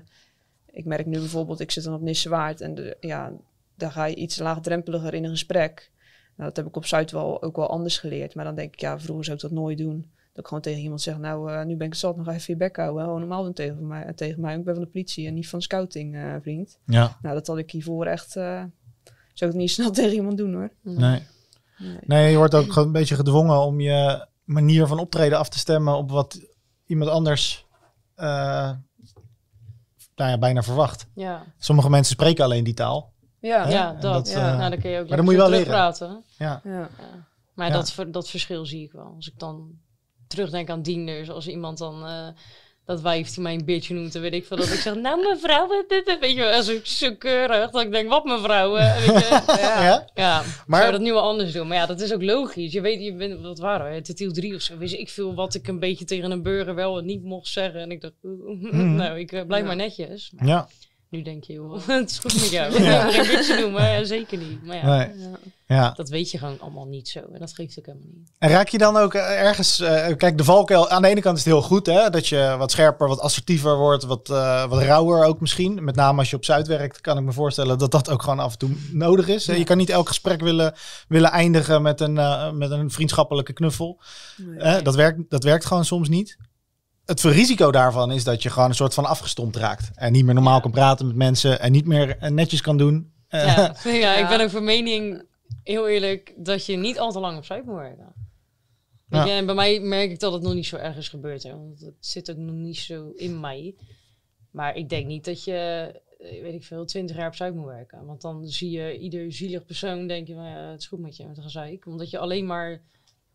ik 0.70 0.85
merk 0.85 1.06
nu 1.06 1.18
bijvoorbeeld, 1.18 1.61
ik 1.61 1.70
zit 1.70 1.85
dan 1.85 1.94
op 1.94 2.00
Nissewaard 2.00 2.61
en 2.61 2.75
de, 2.75 2.97
ja, 3.00 3.32
daar 3.75 3.92
ga 3.92 4.04
je 4.04 4.14
iets 4.14 4.38
laagdrempeliger 4.38 5.14
in 5.14 5.25
een 5.25 5.30
gesprek. 5.30 5.90
Nou, 6.37 6.49
dat 6.49 6.56
heb 6.56 6.66
ik 6.66 6.76
op 6.76 6.87
Zuid 6.87 7.11
wel 7.11 7.42
ook 7.42 7.56
wel 7.56 7.70
anders 7.70 7.99
geleerd. 7.99 8.35
Maar 8.35 8.44
dan 8.44 8.54
denk 8.54 8.73
ik, 8.73 8.80
ja, 8.80 8.99
vroeger 8.99 9.25
zou 9.25 9.37
ik 9.37 9.42
dat 9.42 9.50
nooit 9.50 9.78
doen. 9.78 10.11
Dat 10.32 10.38
ik 10.42 10.47
gewoon 10.47 10.62
tegen 10.62 10.80
iemand 10.80 11.00
zeg, 11.00 11.18
nou, 11.18 11.52
eh, 11.52 11.64
nu 11.64 11.76
ben 11.76 11.87
ik 11.87 11.94
zat, 11.94 12.16
nog 12.16 12.28
even 12.28 12.44
je 12.47 12.56
bek 12.56 12.76
houden. 12.76 13.04
Gewoon 13.04 13.20
normaal 13.20 13.42
doen 13.42 13.52
tegen 13.52 13.87
mij, 13.87 14.12
tegen 14.12 14.40
mij. 14.40 14.56
Ik 14.56 14.64
ben 14.64 14.75
van 14.75 14.85
de 14.85 14.90
politie 14.90 15.26
en 15.26 15.35
niet 15.35 15.49
van 15.49 15.62
scouting, 15.62 16.38
vriend. 16.42 16.78
Ja, 16.87 17.18
Nou, 17.23 17.35
dat 17.35 17.47
had 17.47 17.59
ik 17.59 17.70
hiervoor 17.70 18.06
echt... 18.06 18.30
zou 18.30 18.70
ik 19.50 19.54
niet 19.54 19.70
snel 19.76 19.90
tegen 19.90 20.14
iemand 20.14 20.37
doen, 20.37 20.54
hoor. 20.54 20.70
nee. 20.82 21.23
Nee. 21.78 21.99
Nee, 22.06 22.30
je 22.30 22.37
wordt 22.37 22.54
ook 22.54 22.73
gewoon 22.73 22.87
een 22.87 22.92
beetje 22.92 23.14
gedwongen 23.14 23.59
om 23.59 23.80
je 23.80 24.26
manier 24.52 24.87
van 24.87 24.99
optreden 24.99 25.38
af 25.38 25.49
te 25.49 25.59
stemmen 25.59 25.97
op 25.97 26.11
wat 26.11 26.40
iemand 26.87 27.11
anders 27.11 27.66
eh, 28.14 28.71
nou 30.14 30.30
ja, 30.30 30.38
bijna 30.38 30.62
verwacht. 30.62 31.07
Ja, 31.14 31.45
Sommige 31.59 31.90
mensen 31.90 32.12
spreken 32.14 32.45
alleen 32.45 32.64
die 32.64 32.75
taal. 32.75 33.12
Ja, 33.40 33.64
Hè? 33.66 33.73
ja 33.73 33.92
dat. 33.92 34.02
dat, 34.02 34.30
ja. 34.30 34.52
eh, 34.52 34.59
nou, 34.59 34.71
dan 34.71 34.78
kun 34.80 34.90
je 34.90 35.00
ook 35.00 35.07
maar 35.09 35.16
dan 35.16 35.25
moet 35.25 35.35
je 35.35 35.40
wel 35.40 35.50
leren. 35.50 35.66
praten. 35.66 36.25
Ja, 36.38 36.61
ja. 36.64 36.71
Ja. 36.78 36.88
Maar 37.54 37.66
Ja. 37.69 37.73
Dat, 37.73 37.95
dat 38.09 38.28
verschil 38.28 38.66
zie 38.66 38.85
ik 38.85 38.92
wel. 38.92 39.12
Als 39.16 39.28
ik 39.28 39.39
dan 39.39 39.71
terugdenk 40.26 40.71
aan 40.71 40.82
dienders, 40.82 41.30
als 41.30 41.49
iemand 41.49 41.78
dan 41.78 42.06
eh, 42.06 42.28
dat 42.90 43.00
wijf 43.00 43.30
die 43.34 43.42
mij 43.42 43.54
een 43.54 43.64
bitch 43.64 43.88
noemt, 43.90 44.12
dan 44.12 44.22
weet 44.22 44.32
ik 44.34 44.46
veel 44.46 44.56
dat 44.56 44.66
ik 44.66 44.80
zeg, 44.80 44.94
nou 44.94 45.28
mevrouw, 45.28 45.68
dit, 45.68 45.88
dit, 45.88 46.06
dit." 46.06 46.18
weet 46.20 46.34
je 46.34 46.40
wel, 46.40 46.62
zo, 46.62 46.78
zo 46.82 47.14
keurig, 47.14 47.70
dat 47.70 47.82
ik 47.82 47.90
denk, 47.92 48.08
wat 48.08 48.24
mevrouw, 48.24 48.76
eh, 48.76 48.96
weet 48.96 49.04
je. 49.22 49.42
ja. 49.46 49.82
ja. 49.84 50.06
Ja, 50.14 50.42
Maar- 50.66 50.80
zou 50.80 50.92
dat 50.92 51.00
nu 51.00 51.12
wel 51.12 51.22
anders 51.22 51.52
doen. 51.52 51.66
Maar 51.68 51.76
ja, 51.76 51.86
dat 51.86 52.00
is 52.00 52.12
ook 52.12 52.22
logisch. 52.22 52.72
Je 52.72 52.80
weet, 52.80 53.02
je 53.02 53.12
bent, 53.14 53.40
wat 53.40 53.58
waren 53.58 53.92
we, 53.94 54.00
Tetiel 54.02 54.32
3 54.32 54.54
of 54.54 54.60
zo, 54.60 54.76
weet 54.78 54.90
je, 54.90 54.98
ik 54.98 55.08
veel 55.08 55.34
wat 55.34 55.54
ik 55.54 55.68
een 55.68 55.78
beetje 55.78 56.04
tegen 56.04 56.30
een 56.30 56.42
burger 56.42 56.74
wel 56.74 56.98
en 56.98 57.04
niet 57.04 57.22
mocht 57.22 57.48
zeggen. 57.48 57.80
En 57.80 57.90
ik 57.90 58.00
dacht, 58.00 58.14
Mhm. 58.22 58.94
nou, 58.94 59.18
ik 59.18 59.32
eh, 59.32 59.46
blijf 59.46 59.60
Ja. 59.62 59.66
maar 59.68 59.76
netjes. 59.76 60.30
Maar 60.36 60.46
ja. 60.46 60.68
Nu 61.10 61.23
denk 61.23 61.44
je, 61.44 61.52
joh, 61.52 61.86
het 61.86 62.10
is 62.10 62.18
goed 62.18 62.34
met 62.34 62.50
jou. 62.50 62.73
Ik 62.75 62.82
ga 62.84 63.10
geen 63.10 63.26
bitch 63.36 63.60
noemen, 63.60 63.82
ja, 63.82 64.04
zeker 64.04 64.38
niet. 64.38 64.64
Maar 64.66 64.76
ja, 64.76 64.96
Nee. 64.96 65.08
ja. 65.18 65.38
ja. 65.66 65.92
dat 65.96 66.08
weet 66.08 66.30
je 66.30 66.38
gewoon 66.38 66.60
allemaal 66.60 66.86
niet 66.86 67.08
zo. 67.08 67.18
En 67.32 67.38
dat 67.38 67.52
geeft 67.52 67.78
ook 67.78 67.86
helemaal 67.86 68.08
niet. 68.14 68.30
En 68.38 68.50
raak 68.50 68.68
je 68.68 68.78
dan 68.78 68.96
ook 68.96 69.14
eh, 69.14 69.40
ergens... 69.40 69.80
eh, 69.80 70.16
kijk, 70.16 70.38
de 70.38 70.44
valkuil... 70.44 70.88
Aan 70.88 71.02
de 71.02 71.08
ene 71.08 71.20
kant 71.20 71.38
is 71.38 71.44
het 71.44 71.52
heel 71.52 71.62
goed, 71.62 71.86
hè? 71.86 72.10
Dat 72.10 72.26
je 72.28 72.54
wat 72.58 72.70
scherper, 72.70 73.08
wat 73.08 73.20
assertiever 73.20 73.76
wordt. 73.76 74.04
Wat, 74.04 74.30
eh, 74.30 74.66
wat 74.68 74.82
rauwer 74.82 75.25
ook 75.25 75.40
misschien. 75.40 75.84
Met 75.84 75.94
name 75.94 76.18
als 76.18 76.30
je 76.30 76.36
op 76.36 76.44
Zuid 76.44 76.66
werkt, 76.66 77.00
kan 77.00 77.18
ik 77.18 77.25
me 77.25 77.32
voorstellen 77.32 77.78
dat 77.78 77.90
dat 77.90 78.10
ook 78.10 78.23
gewoon 78.23 78.38
af 78.38 78.52
en 78.52 78.58
toe 78.58 78.70
nodig 78.92 79.28
is. 79.28 79.44
Je 79.44 79.64
kan 79.64 79.76
niet 79.76 79.90
elk 79.90 80.08
gesprek 80.08 80.40
willen, 80.40 80.75
willen 81.08 81.30
eindigen 81.30 81.82
met 81.82 82.00
een, 82.00 82.18
eh, 82.18 82.50
met 82.50 82.70
een 82.70 82.90
vriendschappelijke 82.90 83.52
knuffel. 83.52 84.00
Nee. 84.36 84.82
Dat, 84.82 84.94
werkt, 84.94 85.18
dat 85.28 85.44
werkt 85.44 85.64
gewoon 85.64 85.84
soms 85.84 86.08
niet. 86.08 86.36
Het 87.10 87.20
risico 87.23 87.70
daarvan 87.70 88.12
is 88.12 88.25
dat 88.25 88.42
je 88.42 88.50
gewoon 88.50 88.68
een 88.68 88.75
soort 88.75 88.94
van 88.94 89.04
afgestompt 89.04 89.56
raakt. 89.56 89.90
En 89.94 90.12
niet 90.12 90.25
meer 90.25 90.34
normaal 90.34 90.60
kan 90.60 90.70
praten 90.70 91.06
met 91.06 91.16
mensen. 91.16 91.60
En 91.60 91.73
niet 91.73 91.86
meer 91.86 92.16
eh, 92.18 92.30
netjes 92.30 92.60
kan 92.60 92.76
doen. 92.76 93.12
Eh, 93.28 93.46
Ja, 93.46 93.75
ja, 93.84 93.90
Ja. 93.92 94.16
ik 94.16 94.28
ben 94.28 94.40
ook 94.40 94.50
van 94.50 94.64
mening, 94.64 95.23
heel 95.62 95.88
eerlijk, 95.88 96.34
dat 96.36 96.66
je 96.66 96.76
niet 96.76 96.99
al 96.99 97.12
te 97.12 97.20
lang 97.20 97.36
op 97.38 97.44
Zuid 97.44 97.64
moet 97.64 97.75
werken. 97.75 98.12
Ja. 99.08 99.28
en 99.28 99.46
bij 99.46 99.54
mij 99.54 99.80
merk 99.80 100.10
ik 100.10 100.20
dat 100.20 100.32
het 100.32 100.42
nog 100.42 100.54
niet 100.54 100.66
zo 100.66 100.76
erg 100.76 100.96
is 100.96 101.08
gebeurd. 101.08 101.42
Hè, 101.42 101.50
want 101.50 101.80
het 101.80 101.94
zit 102.00 102.30
ook 102.30 102.36
nog 102.36 102.54
niet 102.54 102.78
zo 102.78 103.10
in 103.16 103.40
mij. 103.40 103.75
Maar 104.50 104.76
ik 104.76 104.88
denk 104.88 105.06
niet 105.06 105.25
dat 105.25 105.44
je, 105.44 105.54
eh, 106.18 106.42
weet 106.42 106.54
ik 106.54 106.64
veel, 106.64 106.84
twintig 106.84 107.16
jaar 107.16 107.26
op 107.26 107.34
Zuid 107.34 107.54
moet 107.54 107.66
werken. 107.66 108.06
Want 108.06 108.20
dan 108.20 108.46
zie 108.46 108.70
je 108.70 108.99
ieder 108.99 109.32
zielig 109.32 109.64
persoon, 109.64 110.06
denk 110.06 110.26
je, 110.26 110.34
ja, 110.34 110.70
het 110.70 110.80
is 110.80 110.86
goed 110.86 110.99
met 111.00 111.16
je, 111.16 111.26
met 111.26 111.36
een 111.36 111.42
gezeik. 111.42 111.86
Omdat 111.86 112.10
je 112.10 112.18
alleen 112.18 112.46
maar 112.46 112.80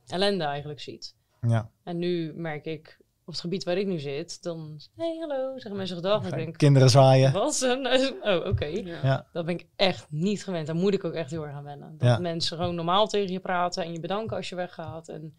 ellende 0.08 0.44
eigenlijk 0.44 0.80
ziet. 0.80 1.16
ja. 1.42 1.70
En 1.84 1.98
nu 1.98 2.34
merk 2.36 2.66
ik, 2.66 2.98
op 3.26 3.32
het 3.32 3.42
gebied 3.42 3.64
waar 3.64 3.78
ik 3.78 3.88
nu 3.88 4.00
zit, 4.00 4.44
dan, 4.44 4.80
hey, 4.96 5.18
hallo, 5.20 5.52
zeggen 5.54 5.76
mensen 5.76 5.96
gedag. 5.96 6.22
En 6.22 6.28
ik 6.30 6.36
denk, 6.36 6.58
Kinderen 6.58 6.90
zwaaien. 6.90 7.32
wat? 7.34 7.62
Oh, 8.22 8.46
oké. 8.48 8.66
Ja. 8.66 8.98
Ja. 9.04 9.28
Dat 9.32 9.46
ben 9.46 9.56
ik 9.56 9.68
echt 9.76 10.06
niet 10.10 10.44
gewend. 10.44 10.68
Daar 10.68 10.76
moet 10.76 10.94
ik 10.94 11.04
ook 11.04 11.14
echt 11.14 11.32
heel 11.32 11.46
erg 11.46 11.56
aan 11.56 11.64
wennen. 11.64 11.98
Dat 11.98 12.08
Ja. 12.08 12.18
mensen 12.18 12.58
gewoon 12.58 12.76
normaal 12.76 13.08
tegen 13.08 13.32
je 13.32 13.40
praten 13.40 13.84
en 13.84 13.92
je 13.92 14.00
bedanken 14.00 14.38
als 14.38 14.50
je 14.50 14.56
weggaat. 14.56 15.08
En 15.08 15.38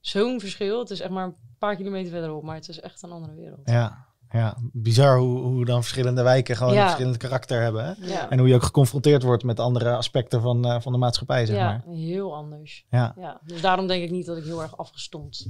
zo'n 0.00 0.40
verschil. 0.40 0.78
Het 0.78 0.90
is 0.90 1.00
echt 1.00 1.10
maar 1.10 1.24
een 1.24 1.36
paar 1.58 1.76
kilometer 1.76 2.10
verderop, 2.10 2.42
maar 2.42 2.54
het 2.54 2.68
is 2.68 2.80
echt 2.80 3.02
een 3.02 3.10
andere 3.12 3.34
wereld. 3.34 3.60
Ja, 3.70 4.06
ja. 4.30 4.56
bizar 4.72 5.18
hoe, 5.18 5.38
hoe 5.38 5.64
dan 5.64 5.80
verschillende 5.80 6.22
wijken 6.22 6.56
gewoon 6.56 6.72
Ja. 6.72 6.80
een 6.80 6.86
verschillend 6.86 7.16
karakter 7.16 7.62
hebben. 7.62 7.84
Hè? 7.84 7.92
Ja, 8.06 8.30
En 8.30 8.38
hoe 8.38 8.48
je 8.48 8.54
ook 8.54 8.62
geconfronteerd 8.62 9.22
wordt 9.22 9.42
met 9.42 9.60
andere 9.60 9.96
aspecten 9.96 10.40
van, 10.40 10.64
eh, 10.64 10.80
van 10.80 10.92
de 10.92 10.98
maatschappij, 10.98 11.46
zeg 11.46 11.56
ja 11.56 11.64
maar. 11.64 11.94
heel 11.94 12.34
anders. 12.34 12.84
Ja, 12.90 13.14
Ja. 13.16 13.40
Dus 13.44 13.60
daarom 13.60 13.86
denk 13.86 14.02
ik 14.02 14.10
niet 14.10 14.26
dat 14.26 14.36
ik 14.36 14.44
heel 14.44 14.62
erg 14.62 14.76
afgestompt 14.78 15.48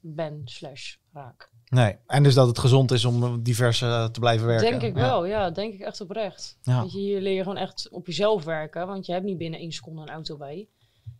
ben 0.00 0.40
slash 0.44 0.94
raak. 1.12 1.50
nee. 1.68 1.96
En 2.06 2.22
dus 2.22 2.34
dat 2.34 2.46
het 2.46 2.58
gezond 2.58 2.90
is 2.90 3.04
om 3.04 3.42
divers 3.42 3.82
eh, 3.82 4.04
te 4.04 4.20
blijven 4.20 4.46
werken. 4.46 4.70
Denk 4.70 4.82
ik 4.82 4.94
Ja. 4.96 5.00
wel, 5.08 5.24
ja. 5.26 5.50
Denk 5.50 5.74
ik 5.74 5.80
echt 5.80 6.00
oprecht. 6.00 6.58
Ja. 6.62 6.82
Weet 6.82 6.92
je, 6.92 6.98
hier 6.98 7.20
leer 7.20 7.34
je 7.34 7.42
gewoon 7.42 7.56
echt 7.58 7.88
op 7.90 8.06
jezelf 8.06 8.44
werken. 8.44 8.86
Want 8.86 9.06
je 9.06 9.12
hebt 9.12 9.24
niet 9.24 9.38
binnen 9.38 9.60
één 9.60 9.72
seconde 9.72 10.00
een 10.02 10.08
auto 10.10 10.36
bij. 10.36 10.68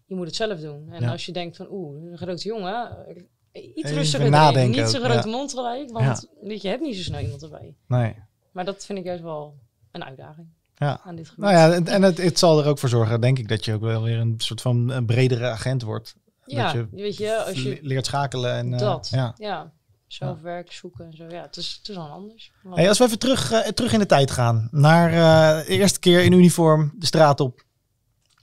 Je 0.06 0.14
moet 0.14 0.26
het 0.26 0.36
zelf 0.36 0.60
doen. 0.60 0.88
En 0.90 1.02
Ja. 1.02 1.10
als 1.10 1.26
je 1.26 1.32
denkt 1.32 1.56
van, 1.56 1.66
oeh, 1.70 2.10
een 2.10 2.16
grote 2.18 2.48
jongen... 2.48 3.06
eh, 3.52 3.76
Iets 3.76 3.90
rustiger 3.90 4.30
nadenken 4.30 4.84
Niet 4.84 4.96
ook, 4.96 5.02
grote 5.04 5.28
mond 5.28 5.50
gelijk. 5.52 5.90
Want 5.90 6.28
je, 6.62 6.68
hebt 6.68 6.80
niet 6.82 6.96
zo 6.96 7.02
snel 7.02 7.20
iemand 7.20 7.42
erbij. 7.42 7.74
Nee. 7.86 8.14
Maar 8.52 8.64
dat 8.64 8.84
vind 8.84 8.98
ik 8.98 9.04
juist 9.04 9.22
wel 9.22 9.58
een 9.92 10.04
uitdaging 10.04 10.46
Ja. 10.74 11.00
aan 11.04 11.16
dit 11.16 11.28
gebied. 11.28 11.44
Nou 11.44 11.56
ja, 11.56 11.72
en, 11.74 11.86
en 11.86 12.02
het, 12.02 12.18
het 12.18 12.38
zal 12.38 12.60
er 12.62 12.66
ook 12.66 12.78
voor 12.78 12.88
zorgen, 12.88 13.20
denk 13.20 13.38
ik, 13.38 13.48
dat 13.48 13.64
je 13.64 13.74
ook 13.74 13.80
wel 13.80 14.02
weer 14.02 14.18
een 14.18 14.34
soort 14.36 14.60
van 14.60 14.90
een 14.90 15.06
bredere 15.06 15.46
agent 15.48 15.82
wordt. 15.82 16.16
ja, 16.46 16.62
dat 16.62 16.72
je 16.72 16.88
weet 16.96 17.16
je, 17.16 17.44
als 17.44 17.62
je 17.62 17.78
leert 17.82 18.06
schakelen 18.06 18.52
en... 18.54 18.72
eh, 18.72 18.78
dat, 18.78 19.08
ja. 19.12 19.34
ja. 19.38 19.72
Zelf 20.12 20.40
werk 20.40 20.72
zoeken 20.72 21.06
en 21.06 21.16
zo. 21.16 21.24
Ja, 21.28 21.42
het 21.42 21.56
is, 21.56 21.78
het 21.78 21.88
is 21.88 21.96
al 21.96 22.08
anders. 22.08 22.52
Hey, 22.70 22.88
als 22.88 22.98
we 22.98 23.04
even 23.04 23.18
terug, 23.18 23.52
eh, 23.52 23.68
terug 23.68 23.92
in 23.92 23.98
de 23.98 24.06
tijd 24.06 24.30
gaan, 24.30 24.68
naar 24.70 25.12
eh, 25.12 25.66
de 25.66 25.72
eerste 25.72 25.98
keer 25.98 26.24
in 26.24 26.32
uniform 26.32 26.92
de 26.98 27.06
straat 27.06 27.40
op. 27.40 27.64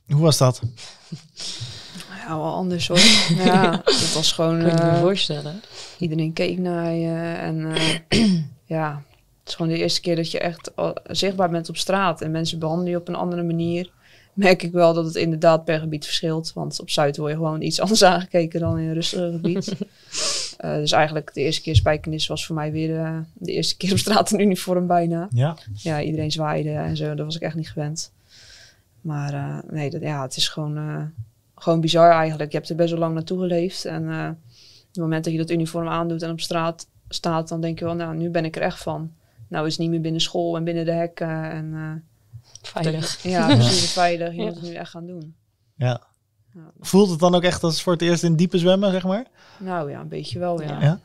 Hoe 0.08 0.22
was 0.22 0.38
dat? 0.38 0.62
Ja, 2.28 2.38
wel 2.38 2.54
anders 2.54 2.88
hoor. 2.88 3.00
ja, 3.46 3.82
het 3.86 4.14
was 4.14 4.32
gewoon... 4.32 4.58
Kun 4.58 4.68
je 4.68 4.74
me 4.74 4.80
eh, 4.80 5.00
voorstellen? 5.00 5.62
iedereen 5.98 6.34
keek 6.34 6.58
naar 6.58 6.92
je. 6.92 7.34
En 7.34 7.76
eh, 8.08 8.42
ja, 8.78 9.04
het 9.40 9.48
is 9.48 9.56
gewoon 9.56 9.72
de 9.72 9.78
eerste 9.78 10.02
keer 10.02 10.16
dat 10.16 10.32
je 10.32 10.40
echt 10.40 10.72
zichtbaar 11.04 11.50
bent 11.50 11.70
op 11.70 11.78
straat. 11.78 12.22
En 12.22 12.32
mensen 12.32 12.60
behandelen 12.60 12.92
je 12.92 12.98
op 12.98 13.08
een 13.08 13.16
andere 13.16 13.44
manier. 13.44 13.92
Merk 14.38 14.64
ik 14.64 14.72
wel 14.72 14.94
dat 14.94 15.06
het 15.06 15.16
inderdaad 15.16 15.66
per 15.66 15.80
gebied 15.80 16.06
verschilt. 16.06 16.54
Want 16.54 16.80
op 16.80 16.90
Zuid 16.90 17.18
word 17.18 17.32
je 17.32 17.38
gewoon 17.38 17.62
iets 17.62 17.80
anders 17.82 18.04
aangekeken 18.04 18.60
dan 18.60 18.78
in 18.78 18.88
een 18.88 18.94
rustiger 18.94 19.32
gebied. 19.32 19.74
Eh, 20.58 20.76
dus 20.76 20.92
eigenlijk 20.92 21.34
de 21.34 21.42
eerste 21.42 21.62
keer 21.62 21.76
Spijkenis 21.76 22.28
was 22.28 22.46
voor 22.46 22.56
mij 22.56 22.72
weer 22.72 23.00
eh, 23.00 23.18
de 23.34 23.52
eerste 23.52 23.78
keer 23.78 23.92
op 23.92 23.98
straat 23.98 24.32
in 24.32 24.40
uniform 24.40 24.88
bijna. 24.88 25.28
Ja. 25.32 25.58
Ja, 25.74 26.02
iedereen 26.02 26.32
zwaaide 26.32 26.70
en 26.70 26.98
zo. 26.98 27.16
Dat 27.16 27.26
was 27.26 27.36
ik 27.36 27.42
echt 27.42 27.56
niet 27.56 27.70
gewend. 27.70 28.12
Maar 29.08 29.34
eh, 29.34 29.58
nee, 29.70 29.90
dat, 29.90 30.02
ja, 30.02 30.22
het 30.22 30.36
is 30.36 30.48
gewoon, 30.48 30.78
eh, 30.78 31.04
gewoon 31.56 31.82
bizar 31.82 32.12
eigenlijk. 32.12 32.52
Je 32.52 32.58
hebt 32.58 32.70
er 32.70 32.76
best 32.76 32.90
wel 32.90 33.00
lang 33.00 33.14
naartoe 33.14 33.40
geleefd. 33.40 33.86
En 33.86 34.10
eh, 34.10 34.30
op 34.30 34.88
het 34.92 35.02
moment 35.02 35.24
dat 35.24 35.34
je 35.34 35.40
dat 35.40 35.50
uniform 35.50 35.88
aandoet 35.88 36.22
en 36.22 36.32
op 36.32 36.40
straat 36.40 36.88
staat, 37.10 37.48
dan 37.48 37.62
denk 37.62 37.80
je 37.80 37.86
wel, 37.86 37.96
nou, 37.96 38.16
nu 38.16 38.30
ben 38.30 38.46
ik 38.46 38.56
er 38.56 38.62
echt 38.62 38.82
van. 38.82 39.12
Nou 39.48 39.66
is 39.66 39.72
het 39.72 39.82
niet 39.82 39.90
meer 39.90 40.02
binnen 40.02 40.22
school 40.22 40.56
en 40.56 40.64
binnen 40.64 40.86
de 40.86 40.92
hekken. 40.92 41.52
En, 41.52 41.74
eh, 41.74 41.92
Veilig. 42.68 43.24
ja, 43.36 43.46
precies, 43.46 43.92
veilig. 43.92 44.32
Je 44.32 44.38
Ja. 44.38 44.44
moet 44.46 44.54
het 44.56 44.64
nu 44.64 44.74
echt 44.74 44.90
gaan 44.92 45.06
doen. 45.06 45.36
ja. 45.76 46.02
Voelt 46.80 47.10
het 47.10 47.20
dan 47.20 47.36
ook 47.36 47.44
echt 47.44 47.64
als 47.64 47.82
voor 47.84 47.94
het 47.94 48.02
eerst 48.02 48.24
in 48.24 48.36
diepe 48.36 48.58
zwemmen, 48.58 48.92
zeg 48.92 49.04
maar? 49.04 49.26
Nou 49.60 49.90
ja, 49.92 50.00
een 50.00 50.08
beetje 50.08 50.40
wel, 50.40 50.62
ja. 50.62 50.82
Ja. 50.82 51.00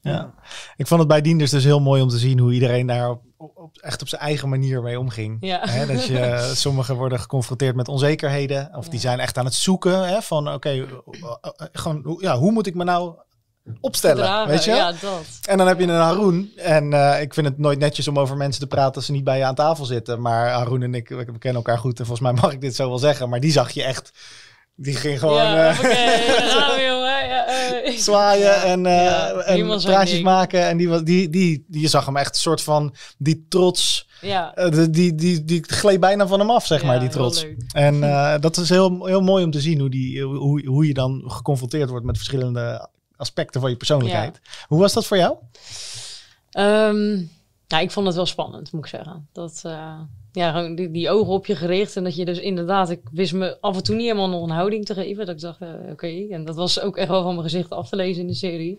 Ja. 0.00 0.34
Ik 0.76 0.86
vond 0.86 1.00
het 1.00 1.08
bij 1.08 1.20
Dienders 1.20 1.50
dus 1.50 1.64
heel 1.64 1.80
mooi 1.80 2.02
om 2.02 2.08
te 2.08 2.18
zien 2.18 2.38
hoe 2.38 2.52
iedereen 2.52 2.86
daar 2.86 3.10
op, 3.36 3.78
echt 3.80 4.02
op 4.02 4.08
zijn 4.08 4.20
eigen 4.22 4.48
manier 4.48 4.82
mee 4.82 4.98
omging. 4.98 5.36
Ja. 5.40 5.60
Hè, 5.68 5.86
dat 5.86 6.04
je, 6.06 6.50
sommigen 6.54 6.96
worden 6.96 7.20
geconfronteerd 7.20 7.76
met 7.76 7.88
onzekerheden. 7.88 8.76
Of 8.76 8.88
die 8.88 9.00
zijn 9.00 9.20
echt 9.20 9.38
aan 9.38 9.44
het 9.44 9.54
zoeken. 9.54 10.08
Hè, 10.08 10.22
van 10.22 10.52
oké, 10.52 10.68
eh, 10.68 10.80
eh, 10.80 11.50
gewoon, 11.72 12.00
hoe- 12.04 12.22
ja, 12.22 12.38
hoe 12.38 12.52
moet 12.52 12.66
ik 12.66 12.74
me 12.74 12.84
nou 12.84 13.14
opstellen? 13.80 14.16
Dragen, 14.24 14.48
weet 14.50 14.64
je? 14.64 14.70
Ja, 14.70 14.92
dat. 15.00 15.24
En 15.48 15.58
dan 15.58 15.66
heb 15.66 15.78
je 15.78 15.84
een 15.84 15.90
Haroon. 15.90 16.48
En 16.56 16.92
eh, 16.92 17.20
ik 17.20 17.34
vind 17.34 17.46
het 17.46 17.58
nooit 17.58 17.78
netjes 17.78 18.08
om 18.08 18.18
over 18.18 18.36
mensen 18.36 18.60
te 18.60 18.66
praten 18.66 18.94
als 18.94 19.06
ze 19.06 19.12
niet 19.12 19.24
bij 19.24 19.38
je 19.38 19.44
aan 19.44 19.54
tafel 19.54 19.84
zitten. 19.84 20.20
Maar 20.20 20.50
Haroon 20.50 20.82
en 20.82 20.94
ik, 20.94 21.08
we 21.08 21.16
we 21.16 21.24
kennen 21.38 21.62
elkaar 21.62 21.78
goed. 21.78 21.98
En 21.98 22.06
volgens 22.06 22.30
mij 22.32 22.40
mag 22.42 22.52
ik 22.52 22.60
dit 22.60 22.74
zo 22.74 22.88
wel 22.88 22.98
zeggen. 22.98 23.28
Maar 23.28 23.40
die 23.40 23.52
zag 23.52 23.70
je 23.70 23.82
echt. 23.82 24.12
Die 24.76 24.94
ging 24.96 25.18
gewoon 25.18 25.36
ja. 25.36 25.74
Ja, 25.74 25.74
zwaaien 27.98 28.62
en, 28.62 28.86
en 29.46 29.80
praatjes 29.82 30.20
maken. 30.22 30.66
En 30.66 30.76
die, 30.76 30.88
was- 30.88 31.02
die, 31.02 31.28
die, 31.28 31.64
die, 31.68 31.80
je 31.80 31.88
zag 31.88 32.06
hem 32.06 32.16
echt 32.16 32.34
een 32.34 32.40
soort 32.40 32.62
van 32.62 32.94
die 33.18 33.46
trots. 33.48 34.08
Ja, 34.20 34.54
eh, 34.54 34.70
de- 34.70 34.90
die, 34.90 35.14
die, 35.14 35.44
die 35.44 35.64
gleed 35.66 36.00
bijna 36.00 36.26
van 36.26 36.38
hem 36.40 36.50
af, 36.50 36.66
zeg 36.66 36.80
Ja, 36.80 36.86
maar, 36.86 37.00
die 37.00 37.08
trots. 37.08 37.46
En 37.72 38.02
eh, 38.12 38.34
dat 38.40 38.56
is 38.56 38.68
heel, 38.68 39.06
heel 39.06 39.20
mooi 39.20 39.44
om 39.44 39.50
te 39.50 39.60
zien 39.60 39.80
hoe, 39.80 39.90
die, 39.90 40.22
hoe, 40.22 40.66
hoe 40.66 40.86
je 40.86 40.94
dan 40.94 41.22
geconfronteerd 41.26 41.90
wordt 41.90 42.06
met 42.06 42.16
verschillende 42.16 42.88
aspecten 43.22 43.60
van 43.60 43.70
je 43.70 43.76
persoonlijkheid. 43.76 44.40
Hoe 44.66 44.80
was 44.80 44.92
dat 44.92 45.06
voor 45.06 45.16
jou? 45.16 45.36
Ja, 47.72 47.80
ik 47.80 47.90
vond 47.90 48.06
het 48.06 48.16
wel 48.16 48.26
spannend, 48.26 48.72
moet 48.72 48.84
ik 48.84 48.90
zeggen. 48.90 49.28
Dat, 49.32 49.62
eh, 49.64 50.00
ja, 50.32 50.74
die, 50.74 50.90
die 50.90 51.10
ogen 51.10 51.32
op 51.32 51.46
je 51.46 51.56
gericht. 51.56 51.96
En 51.96 52.04
dat 52.04 52.16
je 52.16 52.24
dus 52.24 52.38
inderdaad, 52.38 52.90
ik 52.90 53.00
wist 53.12 53.32
me 53.32 53.60
af 53.60 53.76
en 53.76 53.82
toe 53.82 53.94
niet 53.94 54.04
helemaal 54.04 54.28
nog 54.28 54.42
een 54.42 54.54
houding 54.54 54.84
te 54.84 54.94
geven. 54.94 55.26
Dat 55.26 55.34
ik 55.34 55.40
dacht, 55.40 55.60
eh, 55.60 55.90
oké. 55.90 56.26
En 56.30 56.44
dat 56.44 56.56
was 56.56 56.80
ook 56.80 56.96
echt 56.96 57.08
wel 57.08 57.22
van 57.22 57.34
mijn 57.34 57.48
gezicht 57.48 57.70
af 57.70 57.88
te 57.88 57.96
lezen 57.96 58.20
in 58.20 58.26
de 58.26 58.34
serie. 58.34 58.76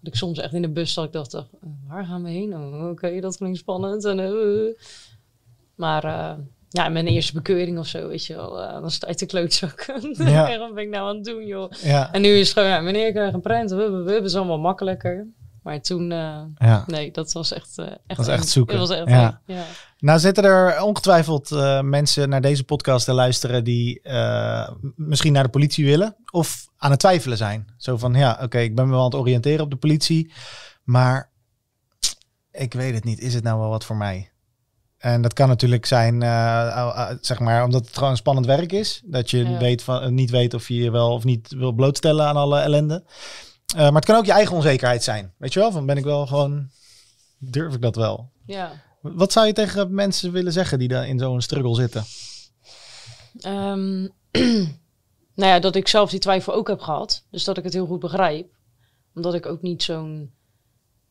Dat 0.00 0.12
ik 0.12 0.14
soms 0.14 0.38
echt 0.38 0.52
in 0.52 0.62
de 0.62 0.68
bus 0.68 0.92
zat, 0.92 1.04
ik 1.04 1.12
dacht, 1.12 1.34
eh, 1.34 1.42
waar 1.88 2.04
gaan 2.04 2.22
we 2.22 2.30
heen? 2.30 2.54
Oh, 2.54 2.88
oké, 2.88 3.20
dat 3.20 3.36
klinkt 3.36 3.58
spannend. 3.58 4.04
En, 4.04 4.76
maar 5.74 6.36
ja, 6.68 6.88
mijn 6.88 7.06
eerste 7.06 7.32
bekeuring 7.32 7.78
of 7.78 7.86
zo, 7.86 8.08
weet 8.08 8.26
je 8.26 8.34
wel. 8.34 8.62
eh, 8.62 8.80
dan 8.80 8.90
sta 8.90 9.08
je 9.08 9.14
te 9.14 9.26
klootzakken. 9.26 10.14
Ja. 10.30 10.58
Wat 10.58 10.74
ben 10.74 10.82
ik 10.82 10.90
nou 10.90 11.08
aan 11.08 11.14
het 11.14 11.24
doen, 11.24 11.46
joh? 11.46 11.72
Ja. 11.82 12.12
En 12.12 12.22
nu 12.22 12.28
is 12.28 12.48
het 12.48 12.56
gewoon, 12.58 12.68
ja, 12.68 12.80
meneer, 12.80 13.06
ik 13.06 13.14
krijg 13.14 13.32
een 13.32 13.40
prent. 13.40 13.70
We, 13.70 13.90
we, 13.90 14.20
is 14.20 14.34
allemaal 14.34 14.58
makkelijker. 14.58 15.26
Maar 15.62 15.80
toen, 15.80 16.12
eh, 16.12 16.42
ja. 16.56 16.84
nee, 16.86 17.10
dat 17.10 17.32
was 17.32 17.52
echt... 17.52 17.78
eh 17.78 17.86
echt 18.06 18.18
was 18.18 18.28
echt 18.28 18.42
eng. 18.42 18.48
zoeken. 18.48 18.78
Dat 18.78 18.88
was 18.88 18.98
echt 18.98 19.10
Ja. 19.10 19.40
Nou 19.98 20.18
zitten 20.18 20.44
er 20.44 20.82
ongetwijfeld 20.82 21.50
mensen 21.82 22.28
naar 22.28 22.40
deze 22.40 22.64
podcast 22.64 23.04
te 23.04 23.12
luisteren 23.12 23.64
die 23.64 24.00
misschien 24.96 25.32
naar 25.32 25.42
de 25.42 25.48
politie 25.48 25.84
willen 25.84 26.16
of 26.30 26.68
aan 26.76 26.90
het 26.90 27.00
twijfelen 27.00 27.36
zijn. 27.36 27.66
Zo 27.76 27.96
van, 27.96 28.14
ja, 28.14 28.38
oké, 28.42 28.58
ik 28.58 28.74
ben 28.74 28.84
me 28.84 28.90
wel 28.90 29.00
aan 29.00 29.04
het 29.10 29.14
oriënteren 29.14 29.64
op 29.64 29.70
de 29.70 29.76
politie, 29.76 30.32
maar 30.84 31.30
ik 32.50 32.72
weet 32.72 32.94
het 32.94 33.04
niet. 33.04 33.20
Is 33.20 33.34
het 33.34 33.44
nou 33.44 33.60
wel 33.60 33.68
wat 33.68 33.84
voor 33.84 33.96
mij? 33.96 34.30
En 35.06 35.22
dat 35.22 35.32
kan 35.32 35.48
natuurlijk 35.48 35.86
zijn, 35.86 36.22
eh, 36.22 36.66
eh, 36.66 37.10
eh, 37.10 37.16
zeg 37.20 37.38
maar, 37.38 37.64
omdat 37.64 37.86
het 37.86 37.96
gewoon 37.96 38.16
spannend 38.16 38.46
werk 38.46 38.72
is. 38.72 39.02
Dat 39.04 39.30
je 39.30 39.38
Ja. 39.38 39.58
weet 39.58 39.82
van, 39.82 40.14
niet 40.14 40.30
weet 40.30 40.54
of 40.54 40.68
je 40.68 40.74
je 40.74 40.90
wel 40.90 41.12
of 41.12 41.24
niet 41.24 41.52
wil 41.52 41.72
blootstellen 41.72 42.26
aan 42.26 42.36
alle 42.36 42.60
ellende. 42.60 43.04
Maar 43.76 43.92
het 43.92 44.04
kan 44.04 44.16
ook 44.16 44.24
je 44.24 44.32
eigen 44.32 44.56
onzekerheid 44.56 45.02
zijn. 45.02 45.32
Weet 45.38 45.52
je 45.52 45.60
wel, 45.60 45.72
van 45.72 45.86
ben 45.86 45.96
ik 45.96 46.04
wel 46.04 46.26
gewoon, 46.26 46.70
durf 47.38 47.74
ik 47.74 47.82
dat 47.82 47.96
wel? 47.96 48.30
ja. 48.46 48.84
Wat 49.00 49.32
zou 49.32 49.46
je 49.46 49.52
tegen 49.52 49.94
mensen 49.94 50.32
willen 50.32 50.52
zeggen 50.52 50.78
die 50.78 50.88
daar 50.88 51.08
in 51.08 51.18
zo'n 51.18 51.40
struggle 51.40 51.74
zitten? 51.74 52.04
Ehm, 53.40 54.00
nou 55.40 55.50
ja, 55.52 55.58
dat 55.58 55.76
ik 55.76 55.88
zelf 55.88 56.10
die 56.10 56.20
twijfel 56.20 56.54
ook 56.54 56.68
heb 56.68 56.80
gehad. 56.80 57.24
Dus 57.30 57.44
dat 57.44 57.58
ik 57.58 57.64
het 57.64 57.72
heel 57.72 57.86
goed 57.86 58.00
begrijp. 58.00 58.46
Omdat 59.14 59.34
ik 59.34 59.46
ook 59.46 59.62
niet 59.62 59.82
zo'n 59.82 60.30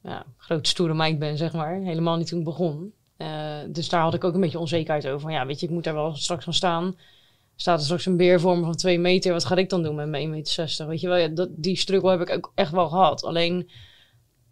ja, 0.03 0.25
grote 0.38 0.69
stoere 0.69 0.93
meid 0.93 1.19
ben, 1.19 1.38
zeg 1.38 1.53
maar. 1.53 1.75
Helemaal 1.75 2.17
niet 2.17 2.27
toen 2.27 2.39
ik 2.39 2.45
begon. 2.45 2.93
Eh, 3.17 3.58
dus 3.67 3.89
daar 3.89 4.01
had 4.01 4.13
ik 4.13 4.23
ook 4.23 4.34
een 4.34 4.41
beetje 4.41 4.60
onzekerheid 4.60 5.08
over. 5.08 5.19
Van, 5.19 5.32
ja, 5.32 5.45
weet 5.45 5.60
je, 5.60 5.65
ik 5.65 5.71
moet 5.71 5.84
daar 5.84 5.93
wel 5.93 6.15
straks 6.15 6.43
van 6.43 6.54
staan. 6.54 6.95
Staat 7.56 7.80
er 7.80 7.86
straks 7.86 8.06
een 8.06 8.17
beer 8.17 8.39
voor 8.39 8.58
me 8.58 8.63
van 8.63 8.75
twee 8.75 8.99
meter. 8.99 9.34
Wat 9.34 9.45
ga 9.45 9.56
ik 9.56 9.69
dan 9.69 9.84
doen 9.84 9.95
met 9.95 10.08
mijn 10.08 10.28
1,60 10.28 10.34
meter? 10.34 10.88
Weet 10.88 11.01
je 11.01 11.08
wel, 11.08 11.34
dat, 11.34 11.49
die 11.51 11.78
struggle 11.78 12.10
heb 12.10 12.21
ik 12.21 12.30
ook 12.30 12.51
echt 12.56 12.71
wel 12.71 12.89
gehad. 12.89 13.23
Alleen, 13.23 13.69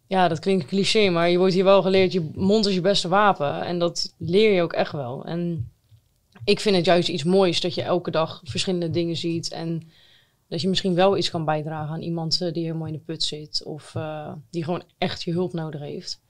ja, 0.07 0.27
dat 0.27 0.39
klinkt 0.39 0.65
cliché, 0.65 1.09
maar 1.09 1.29
je 1.29 1.37
wordt 1.37 1.53
hier 1.53 1.63
wel 1.63 1.81
geleerd. 1.81 2.11
Je 2.11 2.29
mond 2.35 2.65
is 2.65 2.73
je 2.73 2.81
beste 2.81 3.07
wapen. 3.07 3.61
En 3.61 3.79
dat 3.79 4.13
leer 4.17 4.51
je 4.51 4.61
ook 4.61 4.73
echt 4.73 4.91
wel. 4.91 5.25
En 5.25 5.71
ik 6.43 6.59
vind 6.59 6.75
het 6.75 6.85
juist 6.85 7.09
iets 7.09 7.23
moois 7.23 7.61
dat 7.61 7.75
je 7.75 7.81
elke 7.81 8.11
dag 8.11 8.41
verschillende 8.43 8.89
dingen 8.89 9.15
ziet. 9.15 9.51
En 9.51 9.89
dat 10.47 10.61
je 10.61 10.69
misschien 10.69 10.95
wel 10.95 11.17
iets 11.17 11.29
kan 11.29 11.45
bijdragen 11.45 11.93
aan 11.93 12.01
iemand 12.01 12.41
eh, 12.41 12.53
die 12.53 12.63
helemaal 12.63 12.87
in 12.87 12.93
de 12.93 12.99
put 12.99 13.23
zit. 13.23 13.63
Of 13.63 13.95
eh, 13.95 14.33
die 14.49 14.63
gewoon 14.63 14.83
echt 14.97 15.23
je 15.23 15.31
hulp 15.31 15.53
nodig 15.53 15.81
heeft. 15.81 16.21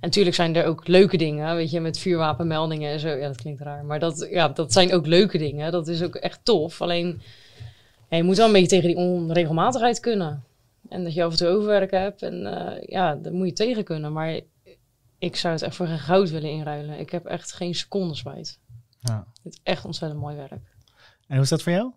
En 0.00 0.06
natuurlijk 0.06 0.36
zijn 0.36 0.56
er 0.56 0.64
ook 0.64 0.88
leuke 0.88 1.16
dingen, 1.16 1.56
weet 1.56 1.70
je, 1.70 1.80
met 1.80 1.98
vuurwapenmeldingen 1.98 2.92
en 2.92 3.00
zo. 3.00 3.08
Ja, 3.08 3.26
dat 3.26 3.36
klinkt 3.36 3.60
raar. 3.60 3.84
Maar 3.84 3.98
dat, 3.98 4.26
ja, 4.30 4.48
dat 4.48 4.72
zijn 4.72 4.92
ook 4.92 5.06
leuke 5.06 5.38
dingen. 5.38 5.72
Dat 5.72 5.88
is 5.88 6.02
ook 6.02 6.14
echt 6.14 6.40
tof. 6.42 6.80
Alleen, 6.80 7.20
ja, 8.08 8.16
je 8.16 8.22
moet 8.22 8.36
wel 8.36 8.46
een 8.46 8.52
beetje 8.52 8.68
tegen 8.68 8.88
die 8.88 8.96
onregelmatigheid 8.96 10.00
kunnen. 10.00 10.44
En 10.88 11.04
dat 11.04 11.14
je 11.14 11.24
af 11.24 11.30
en 11.30 11.36
toe 11.36 11.48
overwerk 11.48 11.90
hebt. 11.90 12.22
En 12.22 12.46
eh, 12.46 12.82
ja, 12.86 13.14
dat 13.14 13.32
moet 13.32 13.46
je 13.46 13.52
tegen 13.52 13.84
kunnen. 13.84 14.12
Maar 14.12 14.40
ik 15.18 15.36
zou 15.36 15.54
het 15.54 15.62
echt 15.62 15.76
voor 15.76 15.86
geen 15.86 15.98
goud 15.98 16.30
willen 16.30 16.50
inruilen. 16.50 16.98
Ik 16.98 17.10
heb 17.10 17.24
echt 17.24 17.52
geen 17.52 17.74
seconde 17.74 18.14
spijt. 18.14 18.58
Ja. 19.00 19.26
Het 19.42 19.52
is 19.52 19.60
echt 19.62 19.84
ontzettend 19.84 20.20
mooi 20.20 20.36
werk. 20.36 20.52
En 20.52 21.34
hoe 21.34 21.42
is 21.42 21.48
dat 21.48 21.62
voor 21.62 21.72
jou? 21.72 21.92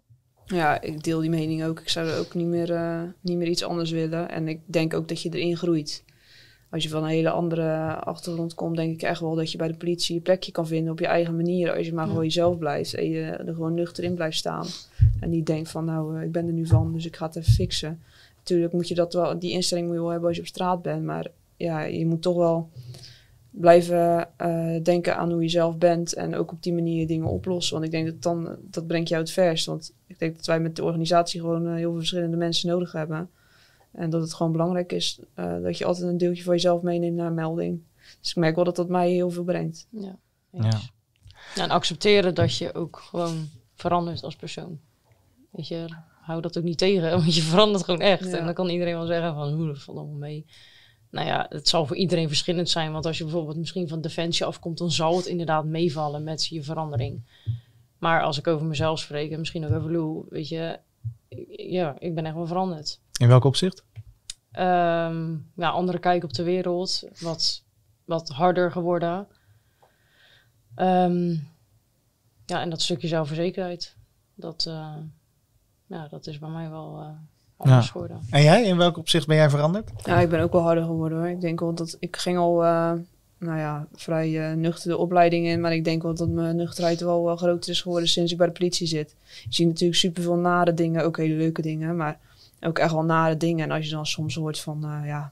Ja, 0.45 0.81
ik 0.81 1.03
deel 1.03 1.19
die 1.19 1.29
mening 1.29 1.63
ook. 1.63 1.79
Ik 1.79 1.89
zou 1.89 2.07
er 2.07 2.19
ook 2.19 2.33
niet 2.33 2.47
meer, 2.47 2.73
eh, 2.73 3.01
niet 3.21 3.37
meer 3.37 3.47
iets 3.47 3.63
anders 3.63 3.91
willen. 3.91 4.29
En 4.29 4.47
ik 4.47 4.59
denk 4.65 4.93
ook 4.93 5.07
dat 5.07 5.21
je 5.21 5.29
erin 5.29 5.57
groeit. 5.57 6.03
Als 6.71 6.83
je 6.83 6.89
van 6.89 7.03
een 7.03 7.09
hele 7.09 7.29
andere 7.29 7.95
achtergrond 7.95 8.53
komt, 8.53 8.75
denk 8.75 8.93
ik 8.93 9.01
echt 9.01 9.19
wel 9.19 9.35
dat 9.35 9.51
je 9.51 9.57
bij 9.57 9.67
de 9.67 9.73
politie 9.73 10.15
je 10.15 10.21
plekje 10.21 10.51
kan 10.51 10.67
vinden 10.67 10.91
op 10.91 10.99
je 10.99 11.07
eigen 11.07 11.35
manier. 11.35 11.75
Als 11.75 11.85
je 11.85 11.93
maar 11.93 12.03
Ja. 12.03 12.09
gewoon 12.09 12.25
jezelf 12.25 12.57
blijft 12.57 12.93
en 12.93 13.09
je 13.09 13.21
er 13.21 13.53
gewoon 13.53 13.73
nuchter 13.73 14.03
in 14.03 14.13
blijft 14.15 14.37
staan. 14.37 14.65
En 15.19 15.29
niet 15.29 15.45
denkt 15.45 15.69
van, 15.69 15.85
nou, 15.85 16.17
eh, 16.17 16.23
ik 16.23 16.31
ben 16.31 16.47
er 16.47 16.53
nu 16.53 16.65
van, 16.67 16.93
dus 16.93 17.05
ik 17.05 17.15
ga 17.15 17.25
het 17.25 17.35
even 17.35 17.53
fixen. 17.53 17.99
Natuurlijk 18.37 18.73
moet 18.73 18.87
je 18.87 18.95
dat 18.95 19.13
wel, 19.13 19.39
die 19.39 19.51
instelling 19.51 19.87
moet 19.87 19.95
je 19.95 20.01
wel 20.01 20.11
hebben 20.11 20.27
als 20.27 20.37
je 20.37 20.43
op 20.43 20.49
straat 20.49 20.81
bent. 20.81 21.03
Maar 21.03 21.27
ja, 21.57 21.81
je 21.81 22.05
moet 22.05 22.21
toch 22.21 22.35
wel 22.35 22.69
blijven 23.49 24.27
eh, 24.37 24.75
denken 24.83 25.17
aan 25.17 25.31
hoe 25.31 25.41
je 25.41 25.49
zelf 25.49 25.77
bent. 25.77 26.13
En 26.13 26.35
ook 26.35 26.51
op 26.51 26.63
die 26.63 26.73
manier 26.73 27.07
dingen 27.07 27.27
oplossen. 27.27 27.73
Want 27.73 27.85
ik 27.85 27.91
denk 27.91 28.05
dat 28.05 28.21
dan, 28.21 28.55
dat 28.61 28.87
brengt 28.87 29.09
jou 29.09 29.21
het 29.21 29.31
verst. 29.31 29.65
Want 29.65 29.93
ik 30.07 30.19
denk 30.19 30.35
dat 30.35 30.45
wij 30.45 30.59
met 30.59 30.75
de 30.75 30.83
organisatie 30.83 31.39
gewoon 31.39 31.65
eh, 31.67 31.73
heel 31.73 31.89
veel 31.89 31.97
verschillende 31.97 32.37
mensen 32.37 32.69
nodig 32.69 32.91
hebben. 32.91 33.29
En 33.91 34.09
dat 34.09 34.21
het 34.21 34.33
gewoon 34.33 34.51
belangrijk 34.51 34.91
is 34.91 35.19
eh, 35.33 35.61
dat 35.61 35.77
je 35.77 35.85
altijd 35.85 36.07
een 36.07 36.17
deeltje 36.17 36.43
van 36.43 36.53
jezelf 36.53 36.81
meeneemt 36.81 37.15
naar 37.15 37.27
een 37.27 37.33
melding. 37.33 37.81
Dus 38.19 38.29
ik 38.29 38.35
merk 38.35 38.55
wel 38.55 38.63
dat 38.63 38.75
dat 38.75 38.89
mij 38.89 39.11
heel 39.11 39.29
veel 39.29 39.43
brengt. 39.43 39.87
Ja. 39.89 40.17
Ja. 40.51 40.79
Ja, 41.55 41.63
en 41.63 41.69
accepteren 41.69 42.35
dat 42.35 42.57
je 42.57 42.73
ook 42.73 42.99
gewoon 42.99 43.49
verandert 43.75 44.23
als 44.23 44.35
persoon. 44.35 44.79
Weet 45.49 45.67
je, 45.67 45.85
hou 46.21 46.41
dat 46.41 46.57
ook 46.57 46.63
niet 46.63 46.77
tegen, 46.77 47.11
want 47.19 47.35
je 47.35 47.41
verandert 47.41 47.83
gewoon 47.83 48.01
echt. 48.01 48.25
Ja. 48.25 48.37
En 48.37 48.45
dan 48.45 48.53
kan 48.53 48.69
iedereen 48.69 48.93
wel 48.93 49.05
zeggen 49.05 49.33
van, 49.33 49.53
hoe, 49.53 49.67
dat 49.67 49.81
valt 49.81 49.97
allemaal 49.97 50.17
mee. 50.17 50.45
Nou 51.09 51.27
ja, 51.27 51.45
het 51.49 51.67
zal 51.67 51.85
voor 51.85 51.95
iedereen 51.95 52.27
verschillend 52.27 52.69
zijn. 52.69 52.91
Want 52.91 53.05
als 53.05 53.17
je 53.17 53.23
bijvoorbeeld 53.23 53.57
misschien 53.57 53.87
van 53.87 54.01
Defensie 54.01 54.45
afkomt, 54.45 54.77
dan 54.77 54.91
zal 54.91 55.17
het 55.17 55.25
inderdaad 55.25 55.65
meevallen 55.65 56.23
met 56.23 56.45
je 56.45 56.63
verandering. 56.63 57.21
Maar 57.97 58.21
als 58.23 58.37
ik 58.37 58.47
over 58.47 58.65
mezelf 58.65 58.99
spreek, 58.99 59.31
en 59.31 59.39
misschien 59.39 59.65
ook 59.65 59.73
over 59.73 59.91
Lou, 59.91 60.25
weet 60.29 60.47
je, 60.47 60.79
ja, 61.57 61.95
ik 61.99 62.15
ben 62.15 62.25
echt 62.25 62.35
wel 62.35 62.47
veranderd. 62.47 62.99
In 63.19 63.27
welk 63.27 63.43
opzicht? 63.43 63.83
Ehm, 64.51 65.31
ja, 65.55 65.69
andere 65.69 65.99
kijk 65.99 66.23
op 66.23 66.33
de 66.33 66.43
wereld. 66.43 67.03
Wat, 67.19 67.63
wat 68.05 68.29
harder 68.29 68.71
geworden. 68.71 69.27
Ehm, 70.75 71.29
ja, 72.45 72.61
en 72.61 72.69
dat 72.69 72.81
stukje 72.81 73.07
zelfverzekerdheid. 73.07 73.95
Dat, 74.35 74.65
eh, 74.65 74.95
ja, 75.85 76.07
dat 76.07 76.27
is 76.27 76.39
bij 76.39 76.49
mij 76.49 76.69
wel 76.69 76.99
eh 77.01 77.07
anders 77.57 77.85
Ja. 77.85 77.91
geworden. 77.91 78.21
En 78.29 78.43
jij, 78.43 78.63
in 78.63 78.77
welk 78.77 78.97
opzicht 78.97 79.27
ben 79.27 79.35
jij 79.35 79.49
veranderd? 79.49 79.91
Ja, 80.05 80.19
ik 80.19 80.29
ben 80.29 80.39
ook 80.41 80.51
wel 80.51 80.61
harder 80.61 80.83
geworden 80.83 81.17
hoor. 81.17 81.29
Ik 81.29 81.41
denk 81.41 81.59
wel 81.59 81.73
dat 81.73 81.97
ik 81.99 82.17
ging 82.17 82.37
al, 82.37 82.63
eh, 82.63 82.93
nou 83.41 83.57
ja, 83.59 83.87
vrij 83.93 84.49
eh, 84.49 84.55
nuchtere 84.55 84.97
opleiding 84.97 85.45
in. 85.47 85.61
Maar 85.61 85.73
ik 85.73 85.83
denk 85.83 86.01
wel 86.03 86.13
dat 86.15 86.29
mijn 86.29 86.55
nuchterheid 86.55 87.01
wel 87.01 87.23
wel 87.23 87.35
groter 87.37 87.71
is 87.71 87.81
geworden 87.81 88.09
sinds 88.09 88.31
ik 88.31 88.37
bij 88.37 88.47
de 88.47 88.53
politie 88.53 88.87
zit. 88.87 89.15
Je 89.43 89.53
ziet 89.53 89.67
natuurlijk 89.67 89.99
superveel 89.99 90.35
nare 90.35 90.73
dingen, 90.73 91.03
ook 91.03 91.17
hele 91.17 91.33
leuke 91.35 91.61
dingen. 91.61 91.95
Maar 91.95 92.19
ook 92.61 92.79
echt 92.79 92.91
wel 92.91 93.03
nare 93.03 93.37
dingen. 93.37 93.65
En 93.69 93.75
als 93.75 93.85
je 93.85 93.91
dan 93.91 94.05
soms 94.05 94.35
hoort 94.35 94.59
van, 94.59 94.83
eh, 94.83 95.07
ja, 95.07 95.31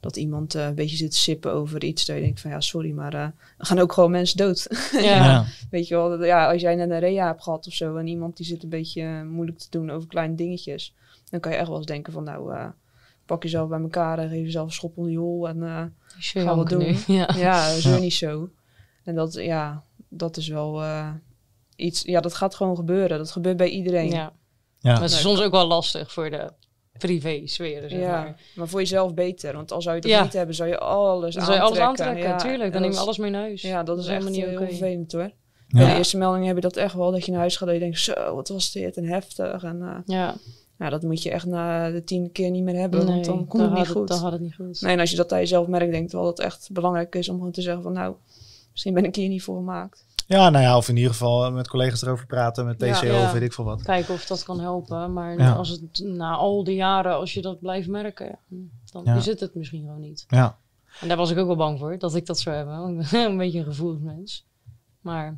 dat 0.00 0.16
iemand 0.16 0.54
eh, 0.54 0.66
een 0.66 0.74
beetje 0.74 0.96
zit 0.96 1.10
te 1.10 1.16
sippen 1.18 1.52
over 1.52 1.84
iets. 1.84 2.06
Dan 2.06 2.16
denk 2.16 2.28
ik 2.30 2.38
van, 2.38 2.50
ja, 2.50 2.60
sorry, 2.60 2.90
maar 2.90 3.14
eh, 3.14 3.20
er 3.20 3.32
gaan 3.66 3.78
ook 3.78 3.92
gewoon 3.92 4.10
mensen 4.10 4.36
dood. 4.36 4.66
Ja. 4.92 5.00
Ja. 5.00 5.44
Weet 5.70 5.88
je 5.88 5.94
wel, 5.94 6.08
dat- 6.08 6.24
ja, 6.26 6.52
als 6.52 6.60
jij 6.60 6.74
net 6.74 6.90
een 6.90 6.98
rea 6.98 7.26
hebt 7.26 7.42
gehad 7.42 7.66
of 7.66 7.72
zo. 7.72 7.96
En 7.96 8.06
iemand 8.06 8.36
die 8.36 8.46
zit 8.46 8.62
een 8.62 8.68
beetje 8.68 9.24
moeilijk 9.24 9.58
te 9.58 9.66
doen 9.70 9.90
over 9.90 10.08
kleine 10.08 10.34
dingetjes. 10.34 10.94
Dan 11.30 11.40
kan 11.40 11.52
je 11.52 11.58
echt 11.58 11.68
wel 11.68 11.76
eens 11.76 11.86
denken 11.86 12.12
van, 12.12 12.24
nou, 12.24 12.54
eh, 12.54 12.66
pak 13.30 13.42
jezelf 13.42 13.68
bij 13.68 13.80
elkaar 13.80 14.18
en 14.18 14.28
geef 14.28 14.44
jezelf 14.44 14.66
een 14.66 14.72
schop 14.72 14.96
onder 14.96 15.12
je 15.12 15.18
hol. 15.18 15.48
En 15.48 15.62
eh, 15.62 15.84
Gaan 16.18 16.58
we 16.58 16.64
doen. 16.64 16.96
Ja. 17.16 17.28
ja, 17.36 17.74
Ja. 17.82 17.98
niet 17.98 18.14
zo. 18.14 18.50
En 19.04 19.14
dat, 19.14 19.34
ja, 19.34 19.84
dat 20.08 20.36
is 20.36 20.48
wel 20.48 20.82
eh, 20.82 21.08
iets, 21.76 22.02
ja, 22.02 22.20
dat 22.20 22.34
gaat 22.34 22.54
gewoon 22.54 22.76
gebeuren. 22.76 23.18
Dat 23.18 23.30
gebeurt 23.30 23.56
bij 23.56 23.68
iedereen. 23.68 24.08
Ja. 24.08 24.14
Ja. 24.14 24.32
Ja. 24.78 24.92
Maar 24.92 25.02
het 25.02 25.10
is 25.10 25.20
soms 25.20 25.40
ook 25.42 25.52
wel 25.52 25.66
lastig 25.66 26.12
voor 26.12 26.30
de 26.30 26.50
privé-sfeer, 26.98 27.90
zeg 27.90 28.00
maar. 28.00 28.40
maar 28.54 28.68
voor 28.68 28.80
jezelf 28.80 29.14
beter. 29.14 29.52
Want 29.54 29.72
als 29.72 29.84
zou 29.84 29.96
je 29.96 30.02
dat 30.02 30.10
Ja. 30.10 30.22
niet 30.22 30.32
hebben, 30.32 30.54
zou 30.54 30.68
je 30.68 30.78
alles 30.78 31.34
Dan 31.34 31.44
zou 31.44 31.56
je 31.56 31.62
alles 31.62 31.78
aantrekken. 31.78 32.16
aantrekken, 32.16 32.30
Ja, 32.30 32.36
tuurlijk. 32.52 32.62
en 32.64 32.72
Dan 32.72 32.80
neem 32.80 32.90
dat 32.90 32.90
je 32.90 32.96
is- 33.00 33.04
alles 33.06 33.18
mee 33.18 33.30
naar 33.30 33.40
huis. 33.40 33.62
Ja, 33.62 33.82
dat 33.82 33.98
is 33.98 34.06
echt 34.06 34.12
helemaal 34.24 34.32
niet 34.40 34.58
heel 34.58 34.68
vervelend 34.68 35.12
hoor. 35.12 35.22
Ja. 35.22 35.78
Bij 35.78 35.90
de 35.90 35.96
eerste 35.96 36.18
melding 36.18 36.46
heb 36.46 36.54
je 36.54 36.60
dat 36.60 36.76
echt 36.76 36.94
wel, 36.94 37.10
dat 37.10 37.24
je 37.24 37.30
naar 37.30 37.40
huis 37.40 37.56
gaat 37.56 37.68
en 37.68 37.74
je 37.74 37.80
denkt, 37.80 37.98
zo, 37.98 38.34
wat 38.34 38.48
was 38.48 38.72
dit 38.72 38.96
en 38.96 39.04
heftig. 39.04 39.62
En 39.62 39.82
eh, 39.82 39.96
Ja, 40.04 40.34
ja, 40.80 40.88
dat 40.90 41.02
moet 41.02 41.22
je 41.22 41.30
echt 41.30 41.46
na 41.46 41.90
de 41.90 42.04
tiende 42.04 42.28
keer 42.30 42.50
niet 42.50 42.62
meer 42.62 42.74
hebben, 42.80 42.98
nee, 43.04 43.08
want 43.14 43.24
dan 43.24 43.46
komt 43.46 43.62
het 43.62 43.72
niet 43.72 43.88
goed. 43.88 44.08
Dan 44.08 44.18
gaat 44.18 44.32
het 44.32 44.40
niet 44.40 44.54
goed. 44.54 44.80
Nee, 44.80 44.92
en 44.92 45.00
als 45.00 45.10
je 45.10 45.16
dat 45.16 45.32
aan 45.32 45.38
jezelf 45.38 45.66
merkt, 45.66 45.92
denk 45.92 46.04
ik 46.04 46.12
wel 46.12 46.24
dat 46.24 46.36
het 46.36 46.46
echt 46.46 46.68
belangrijk 46.72 47.14
is 47.14 47.28
om 47.28 47.36
gewoon 47.36 47.52
te 47.52 47.62
zeggen 47.62 47.82
van, 47.82 47.92
nou, 47.92 48.14
misschien 48.70 48.94
ben 48.94 49.04
ik 49.04 49.14
hier 49.14 49.28
niet 49.28 49.42
voor 49.42 49.56
gemaakt. 49.56 50.04
ja, 50.26 50.50
nou 50.50 50.64
ja, 50.64 50.76
of 50.76 50.88
in 50.88 50.96
ieder 50.96 51.10
geval 51.10 51.52
met 51.52 51.68
collega's 51.68 52.02
erover 52.02 52.26
praten, 52.26 52.66
met. 52.66 52.78
TCO 52.78 53.06
Ja. 53.06 53.22
of 53.24 53.32
weet 53.32 53.42
ik 53.42 53.52
veel 53.52 53.64
wat. 53.64 53.82
Kijken 53.82 54.14
of 54.14 54.26
dat 54.26 54.42
kan 54.42 54.60
helpen. 54.60 55.12
Maar 55.12 55.38
Ja. 55.38 55.52
als 55.52 55.68
het 55.68 56.00
na 56.04 56.34
al 56.34 56.64
die 56.64 56.74
jaren, 56.74 57.14
als 57.16 57.34
je 57.34 57.42
dat 57.42 57.60
blijft 57.60 57.88
merken, 57.88 58.38
dan 58.92 59.02
Ja. 59.04 59.14
is 59.16 59.26
het 59.26 59.40
het 59.40 59.54
misschien 59.54 59.80
gewoon 59.84 60.00
niet. 60.00 60.24
Ja. 60.28 60.58
En 61.00 61.08
daar 61.08 61.16
was 61.16 61.30
ik 61.30 61.38
ook 61.38 61.46
wel 61.46 61.56
bang 61.56 61.78
voor, 61.78 61.98
dat 61.98 62.14
ik 62.14 62.26
dat 62.26 62.38
zou 62.38 62.56
hebben. 62.56 62.78
Want 62.78 63.04
ik 63.04 63.10
ben 63.10 63.24
een 63.30 63.36
beetje 63.36 63.58
een 63.58 63.64
gevoelsmens. 63.64 64.46
Maar 65.00 65.26
het 65.26 65.36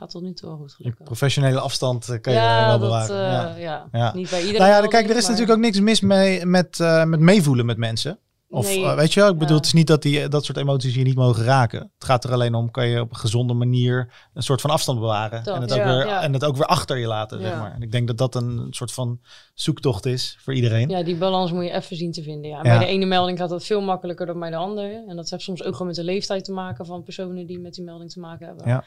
gaat 0.00 0.10
tot 0.10 0.22
nu 0.22 0.32
toe 0.32 0.50
goed 0.56 0.72
gelukkig. 0.72 1.04
professionele 1.04 1.60
afstand 1.60 2.08
eh, 2.08 2.20
kan 2.20 2.32
je 2.32 2.38
ja, 2.38 2.66
wel 2.66 2.78
dat, 2.78 2.80
bewaren. 2.80 3.54
eh, 3.54 3.62
ja. 3.62 3.88
ja. 3.92 3.98
Ja. 3.98 4.14
niet 4.14 4.30
bij 4.30 4.40
iedereen. 4.40 4.68
Nou 4.68 4.82
ja, 4.82 4.88
kijk, 4.88 5.10
er 5.10 5.16
is 5.16 5.26
natuurlijk 5.26 5.52
ook 5.52 5.64
niks 5.64 5.80
mis 5.80 6.00
mee 6.00 6.46
met, 6.46 6.80
eh, 6.80 7.04
met 7.04 7.20
meevoelen 7.20 7.66
met 7.66 7.76
mensen. 7.76 8.18
Of 8.52 8.66
Nee. 8.66 8.94
weet 8.94 9.12
je 9.12 9.20
wel, 9.20 9.30
ik 9.30 9.38
bedoel, 9.38 9.56
het 9.56 9.66
is 9.66 9.72
niet 9.72 9.86
dat 9.86 10.02
die, 10.02 10.28
dat 10.28 10.44
soort 10.44 10.58
emoties 10.58 10.94
je 10.94 11.02
niet 11.02 11.14
mogen 11.14 11.44
raken. 11.44 11.78
Het 11.78 12.04
gaat 12.04 12.24
er 12.24 12.32
alleen 12.32 12.54
om, 12.54 12.70
kan 12.70 12.86
je 12.88 13.00
op 13.00 13.10
een 13.10 13.16
gezonde 13.16 13.54
manier 13.54 14.12
een 14.34 14.42
soort 14.42 14.60
van 14.60 14.70
afstand 14.70 14.98
bewaren. 14.98 15.44
Dat, 15.44 15.54
en, 15.54 15.60
het 15.60 15.72
ook 15.72 15.84
weer, 15.84 16.06
en 16.06 16.32
het 16.32 16.44
ook 16.44 16.56
weer 16.56 16.66
achter 16.66 16.96
je 16.98 17.06
laten, 17.06 17.40
zeg 17.40 17.56
maar. 17.56 17.72
En 17.74 17.82
ik 17.82 17.92
denk 17.92 18.06
dat 18.06 18.18
dat 18.18 18.34
een 18.34 18.66
soort 18.70 18.92
van 18.92 19.20
zoektocht 19.54 20.06
is 20.06 20.36
voor 20.40 20.54
iedereen. 20.54 20.88
Ja, 20.88 21.02
die 21.02 21.16
balans 21.16 21.52
moet 21.52 21.64
je 21.64 21.70
even 21.72 21.96
zien 21.96 22.12
te 22.12 22.22
vinden. 22.22 22.50
Ja. 22.50 22.56
Ja. 22.56 22.62
Bij 22.62 22.78
de 22.78 22.86
ene 22.86 23.06
melding 23.06 23.38
gaat 23.38 23.48
dat 23.48 23.64
veel 23.64 23.80
makkelijker 23.80 24.26
dan 24.26 24.38
bij 24.38 24.50
de 24.50 24.56
andere. 24.56 25.04
En 25.08 25.16
dat 25.16 25.30
heeft 25.30 25.42
soms 25.42 25.62
ook 25.62 25.72
gewoon 25.72 25.86
met 25.86 25.96
de 25.96 26.04
leeftijd 26.04 26.44
te 26.44 26.52
maken 26.52 26.86
van 26.86 27.02
personen 27.02 27.46
die 27.46 27.58
met 27.58 27.74
die 27.74 27.84
melding 27.84 28.10
te 28.10 28.20
maken 28.20 28.46
hebben. 28.46 28.68
Ja. 28.68 28.84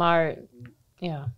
Maar 0.00 0.36
ja, 0.98 1.32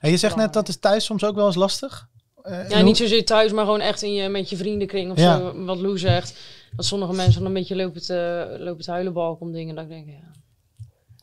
En 0.00 0.10
je 0.10 0.16
zegt 0.16 0.36
net, 0.36 0.52
dat 0.52 0.68
is 0.68 0.78
thuis 0.78 1.04
soms 1.04 1.24
ook 1.24 1.34
wel 1.34 1.46
eens 1.46 1.54
lastig? 1.54 2.08
Eh, 2.42 2.68
ja 2.68 2.80
niet 2.80 2.96
zozeer 2.96 3.24
thuis, 3.24 3.52
maar 3.52 3.64
gewoon 3.64 3.80
echt 3.80 4.02
in 4.02 4.12
je, 4.12 4.28
met 4.28 4.50
je 4.50 4.56
vriendenkring 4.56 5.10
of 5.10 5.18
Ja. 5.18 5.38
zo. 5.38 5.64
Wat 5.64 5.78
Lou 5.78 5.98
zegt. 5.98 6.40
Dat 6.76 6.84
sommige 6.84 7.12
mensen 7.12 7.38
dan 7.38 7.46
een 7.48 7.54
beetje 7.58 7.76
lopen 7.76 8.02
te, 8.02 8.56
lopen 8.58 8.84
te 8.84 8.90
huilen 8.90 9.12
balken 9.12 9.46
om 9.46 9.52
dingen. 9.52 9.74
Dat 9.74 9.84
ik 9.84 9.90
denk, 9.90 10.06
ja, 10.06 10.30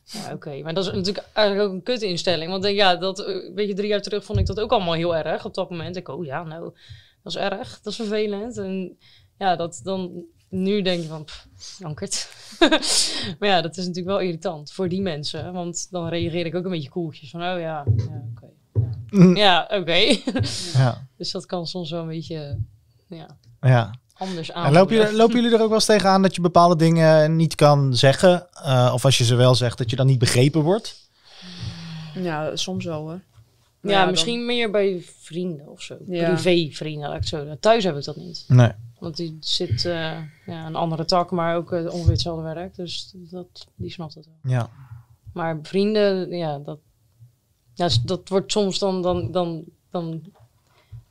ja 0.04 0.32
oké. 0.32 0.60
Maar 0.62 0.74
dat 0.74 0.86
is 0.86 0.92
natuurlijk 0.92 1.26
eigenlijk 1.32 1.68
ook 1.68 1.74
een 1.74 1.82
kutinstelling. 1.82 2.50
Want 2.50 2.64
eh, 2.64 2.74
ja, 2.74 2.96
dat, 2.96 3.18
eh, 3.18 3.54
weet 3.54 3.68
je, 3.68 3.74
drie 3.74 3.88
jaar 3.88 4.02
terug 4.02 4.24
vond 4.24 4.38
ik 4.38 4.46
dat 4.46 4.60
ook 4.60 4.72
allemaal 4.72 4.94
heel 4.94 5.16
erg 5.16 5.44
op 5.44 5.54
dat 5.54 5.70
moment. 5.70 5.96
Ik, 5.96 6.08
oh 6.08 6.24
ja, 6.24 6.42
nou, 6.42 6.62
dat 7.22 7.32
is 7.34 7.36
erg. 7.36 7.80
Dat 7.82 7.92
is 7.92 7.96
vervelend. 7.98 8.56
En 8.58 8.98
ja, 9.38 9.56
dat 9.56 9.80
dan... 9.82 10.24
Nu 10.48 10.82
denk 10.82 11.02
je 11.02 11.08
van, 11.08 11.24
pff, 11.24 11.78
maar 13.38 13.48
ja, 13.48 13.60
dat 13.62 13.76
is 13.76 13.86
natuurlijk 13.86 14.16
wel 14.16 14.20
irritant 14.20 14.72
voor 14.72 14.88
die 14.88 15.02
mensen. 15.02 15.52
Want 15.52 15.86
dan 15.90 16.08
reageer 16.08 16.46
ik 16.46 16.54
ook 16.54 16.64
een 16.64 16.70
beetje 16.70 16.88
koeltjes. 16.88 17.30
Van, 17.30 17.40
oh 17.40 17.46
ja, 17.46 17.56
ja 17.58 17.84
oké. 18.34 18.46
Mm. 19.10 19.36
Ja, 19.36 19.68
oké. 19.70 19.92
Ja, 20.72 21.06
dus 21.16 21.30
dat 21.30 21.46
kan 21.46 21.66
soms 21.66 21.90
wel 21.90 22.00
een 22.00 22.08
beetje 22.08 22.58
ja, 23.08 23.36
ja. 23.60 23.94
anders 24.14 24.52
aan. 24.52 24.66
En 24.66 24.72
lopen 24.72 24.96
jullie, 24.96 25.16
lopen 25.16 25.34
jullie 25.34 25.50
er 25.50 25.60
ook 25.60 25.66
wel 25.66 25.74
eens 25.74 25.84
tegenaan 25.84 26.22
dat 26.22 26.34
je 26.34 26.40
bepaalde 26.40 26.76
dingen 26.76 27.36
niet 27.36 27.54
kan 27.54 27.96
zeggen? 27.96 28.46
Eh, 28.52 28.90
of 28.94 29.04
als 29.04 29.18
je 29.18 29.24
ze 29.24 29.34
wel 29.34 29.54
zegt, 29.54 29.78
dat 29.78 29.90
je 29.90 29.96
dan 29.96 30.06
niet 30.06 30.18
begrepen 30.18 30.62
wordt? 30.62 31.10
Ja, 32.14 32.56
soms 32.56 32.84
wel 32.84 33.00
hoor. 33.00 33.20
Ja, 33.88 34.00
dan- 34.02 34.10
misschien 34.10 34.46
meer 34.46 34.70
bij 34.70 35.02
vrienden 35.20 35.68
of 35.68 35.82
zo. 35.82 35.96
Ja. 36.06 36.32
Privé-vrienden, 36.32 37.08
laat 37.08 37.16
ik 37.18 37.26
zo. 37.28 37.56
Thuis 37.60 37.84
heb 37.84 37.96
ik 37.96 38.04
dat 38.04 38.16
niet. 38.16 38.44
Nee. 38.48 38.70
Want 38.98 39.16
die 39.16 39.36
zit 39.40 39.84
eh, 39.84 40.18
ja, 40.46 40.66
een 40.66 40.76
andere 40.76 41.04
tak, 41.04 41.30
maar 41.30 41.56
ook 41.56 41.72
eh, 41.72 41.84
ongeveer 41.92 42.12
hetzelfde 42.12 42.42
werk. 42.54 42.74
Dus 42.76 43.12
dat, 43.14 43.66
die 43.74 43.90
snapt 43.90 44.14
het 44.14 44.26
wel. 44.26 44.52
Ja. 44.52 44.70
Maar 45.32 45.58
vrienden, 45.62 46.30
ja, 46.36 46.58
dat, 46.58 46.78
ja, 47.74 47.88
dat 48.04 48.28
wordt 48.28 48.52
soms 48.52 48.78
dan, 48.78 49.02
dan, 49.02 49.30
dan, 49.32 49.64
dan, 49.90 50.22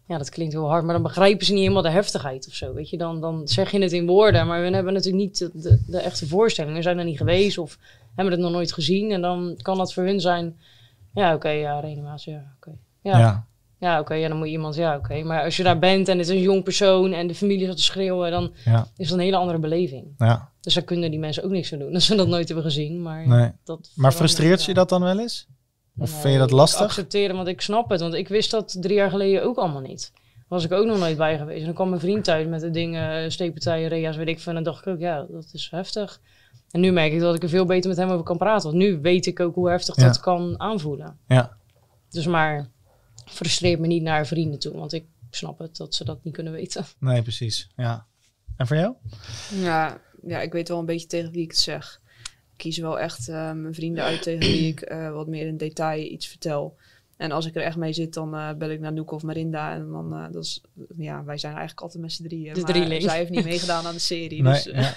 ja, 0.07 0.17
dat 0.17 0.29
klinkt 0.29 0.53
heel 0.53 0.69
hard, 0.69 0.83
maar 0.83 0.93
dan 0.93 1.03
begrijpen 1.03 1.45
ze 1.45 1.51
niet 1.51 1.61
helemaal 1.61 1.81
de 1.81 1.89
heftigheid 1.89 2.47
of 2.47 2.53
zo, 2.53 2.73
weet 2.73 2.89
je. 2.89 2.97
Dan, 2.97 3.21
dan 3.21 3.47
zeg 3.47 3.71
je 3.71 3.81
het 3.81 3.91
in 3.91 4.05
woorden, 4.05 4.47
maar 4.47 4.61
we 4.61 4.69
hebben 4.69 4.93
natuurlijk 4.93 5.23
niet 5.23 5.37
de, 5.37 5.49
de, 5.53 5.81
de 5.87 5.99
echte 5.99 6.27
voorstelling. 6.27 6.75
We 6.75 6.81
zijn 6.81 6.97
er 6.97 7.05
niet 7.05 7.17
geweest 7.17 7.57
of 7.57 7.77
hebben 8.15 8.33
het 8.33 8.43
nog 8.43 8.51
nooit 8.51 8.73
gezien. 8.73 9.11
En 9.11 9.21
dan 9.21 9.57
kan 9.61 9.77
dat 9.77 9.93
voor 9.93 10.03
hun 10.03 10.19
zijn, 10.19 10.57
ja, 11.15 11.33
oké, 11.33 11.49
ja, 11.49 11.79
reanimatie, 11.79 12.33
ja, 12.33 12.53
oké. 12.55 12.71
Ja, 13.01 13.17
ja. 13.19 13.47
Ja. 13.79 13.99
oké, 13.99 14.13
ja, 14.13 14.27
dan 14.27 14.37
moet 14.37 14.47
iemand, 14.47 14.75
ja, 14.75 14.95
oké. 14.97 15.23
Maar 15.23 15.43
als 15.43 15.57
je 15.57 15.63
daar 15.63 15.79
bent 15.79 16.07
en 16.07 16.17
het 16.17 16.27
is 16.27 16.33
een 16.35 16.41
jong 16.41 16.63
persoon 16.63 17.13
en 17.13 17.27
de 17.27 17.35
familie 17.35 17.65
zat 17.67 17.77
te 17.77 17.83
schreeuwen, 17.83 18.31
dan 18.31 18.53
Ja. 18.65 18.87
is 18.97 19.07
dat 19.09 19.17
een 19.17 19.23
hele 19.23 19.37
andere 19.37 19.59
beleving. 19.59 20.07
ja. 20.17 20.51
Dus 20.61 20.73
daar 20.73 20.83
kunnen 20.83 21.11
die 21.11 21.19
mensen 21.19 21.43
ook 21.43 21.51
niks 21.51 21.73
aan 21.73 21.79
doen, 21.79 21.93
als 21.93 22.05
ze 22.05 22.15
dat 22.15 22.27
nooit 22.27 22.47
hebben 22.47 22.65
gezien. 22.65 23.01
Maar, 23.01 23.27
Nee. 23.27 23.51
dat 23.63 23.91
Maar 23.95 24.11
frustreert 24.11 24.63
je 24.63 24.73
dat 24.73 24.89
dan 24.89 25.01
wel 25.01 25.19
eens? 25.19 25.47
Of 25.97 26.11
Nee, 26.11 26.19
vind 26.21 26.33
je 26.33 26.39
dat 26.39 26.49
ik 26.49 26.55
lastig? 26.55 26.81
accepteren, 26.81 27.35
want 27.35 27.47
ik 27.47 27.61
snap 27.61 27.89
het. 27.89 27.99
Want 28.01 28.13
ik 28.13 28.27
wist 28.27 28.51
dat 28.51 28.77
drie 28.79 28.95
jaar 28.95 29.09
geleden 29.09 29.43
ook 29.43 29.57
allemaal 29.57 29.81
niet. 29.81 30.11
Was 30.47 30.63
ik 30.63 30.71
ook 30.71 30.85
nog 30.85 30.97
nooit 30.99 31.17
bij 31.17 31.37
geweest. 31.37 31.59
En 31.59 31.65
dan 31.65 31.73
kwam 31.73 31.89
mijn 31.89 32.01
vriend 32.01 32.23
thuis 32.23 32.47
met 32.47 32.61
de 32.61 32.69
dingen, 32.69 33.31
steekpartijen, 33.31 33.89
rea's, 33.89 34.15
weet 34.15 34.27
ik 34.27 34.39
veel. 34.39 34.55
En 34.55 34.63
dan 34.63 34.73
dacht 34.73 34.85
ik 34.85 34.93
ook, 34.93 34.99
ja, 34.99 35.25
dat 35.29 35.49
is 35.51 35.67
heftig. 35.71 36.21
En 36.75 36.81
nu 36.81 36.91
merk 36.91 37.13
ik 37.13 37.19
dat 37.19 37.35
ik 37.35 37.43
er 37.43 37.49
veel 37.49 37.65
beter 37.65 37.89
met 37.89 37.97
hem 37.97 38.09
over 38.09 38.23
kan 38.25 38.37
praten. 38.37 38.69
Want 38.69 38.83
nu 38.83 38.99
weet 39.01 39.25
ik 39.25 39.39
ook 39.39 39.55
hoe 39.55 39.69
heftig 39.69 39.95
Ja. 39.95 40.03
dat 40.03 40.19
kan 40.19 40.59
aanvoelen. 40.59 41.19
Ja. 41.27 41.57
Dus 42.09 42.25
maar 42.25 42.69
frustreert 43.25 43.79
me 43.79 43.87
niet 43.87 44.01
naar 44.03 44.25
vrienden 44.27 44.59
toe. 44.59 44.73
Want 44.77 44.93
ik 44.93 45.05
snap 45.29 45.59
het, 45.59 45.77
dat 45.77 45.95
ze 45.95 46.03
dat 46.03 46.23
niet 46.23 46.33
kunnen 46.33 46.53
weten. 46.53 46.85
Nee, 46.99 47.21
precies. 47.21 47.69
Ja. 47.75 48.05
En 48.57 48.67
voor 48.67 48.77
jou? 48.77 48.93
Ja, 49.61 50.01
ja, 50.27 50.41
ik 50.41 50.51
weet 50.51 50.67
wel 50.67 50.79
een 50.79 50.85
beetje 50.85 51.07
tegen 51.07 51.31
wie 51.31 51.43
ik 51.43 51.51
het 51.51 51.59
zeg. 51.59 52.01
Ik 52.51 52.57
kies 52.57 52.77
wel 52.77 52.99
echt 52.99 53.27
eh, 53.29 53.51
mijn 53.51 53.73
vrienden 53.73 54.03
uit 54.03 54.21
tegen 54.21 54.39
wie 54.39 54.67
ik 54.67 54.81
eh, 54.81 55.11
wat 55.11 55.27
meer 55.27 55.47
in 55.47 55.57
detail 55.57 56.11
iets 56.11 56.27
vertel. 56.27 56.77
En 57.17 57.31
als 57.31 57.45
ik 57.45 57.55
er 57.55 57.61
echt 57.61 57.75
mee 57.77 57.93
zit, 57.93 58.13
dan 58.13 58.35
eh, 58.35 58.49
bel 58.57 58.69
ik 58.69 58.79
naar 58.79 58.93
Noek 58.93 59.11
of 59.11 59.23
Marinda. 59.23 59.73
En 59.73 59.91
dan, 59.91 60.13
eh, 60.13 60.23
dat 60.31 60.43
is, 60.43 60.61
ja, 60.97 61.23
wij 61.23 61.37
zijn 61.37 61.51
eigenlijk 61.51 61.81
altijd 61.81 62.01
met 62.03 62.11
z'n 62.11 62.23
drieën. 62.23 62.53
De 62.53 62.59
maar 62.61 62.69
drieling. 62.71 63.01
zij 63.01 63.17
heeft 63.17 63.29
niet 63.29 63.43
meegedaan 63.43 63.85
aan 63.85 63.93
de 63.93 63.99
serie. 63.99 64.41
Nee. 64.43 64.53
dus, 64.53 64.63
ja. 64.63 64.93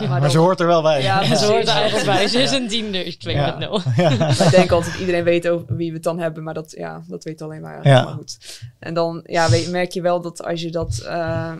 Ja, 0.00 0.06
maar, 0.08 0.20
dan- 0.20 0.30
ze 0.30 0.38
hoort 0.38 0.60
er 0.60 0.66
wel 0.66 0.82
bij. 0.82 1.02
Ja, 1.02 1.36
ze 1.36 1.46
hoort 1.46 1.68
er 1.68 1.74
eigenlijk 1.74 2.06
bij. 2.06 2.26
Ze 2.28 2.38
is 2.42 2.50
een 2.50 2.68
tiender, 2.68 3.06
is 3.06 3.14
2.0. 3.16 3.30
Ja. 3.32 4.28
ik 4.44 4.50
denk 4.50 4.70
altijd 4.70 4.98
iedereen 4.98 5.24
weet 5.24 5.48
over 5.48 5.76
wie 5.76 5.88
we 5.88 5.94
het 5.94 6.02
dan 6.04 6.18
hebben, 6.18 6.42
maar 6.42 6.54
dat, 6.54 6.70
ja, 6.76 7.02
dat 7.08 7.24
weet 7.24 7.42
alleen 7.42 7.60
maar. 7.60 7.86
Ja. 7.88 8.04
maar 8.04 8.12
goed. 8.14 8.60
En 8.78 8.94
dan 8.94 9.20
ja, 9.26 9.50
weet, 9.50 9.70
merk 9.70 9.92
je 9.92 10.00
wel 10.02 10.20
dat 10.20 10.44
als 10.44 10.62
je 10.62 10.70
dat 10.70 10.98
eh, 10.98 11.52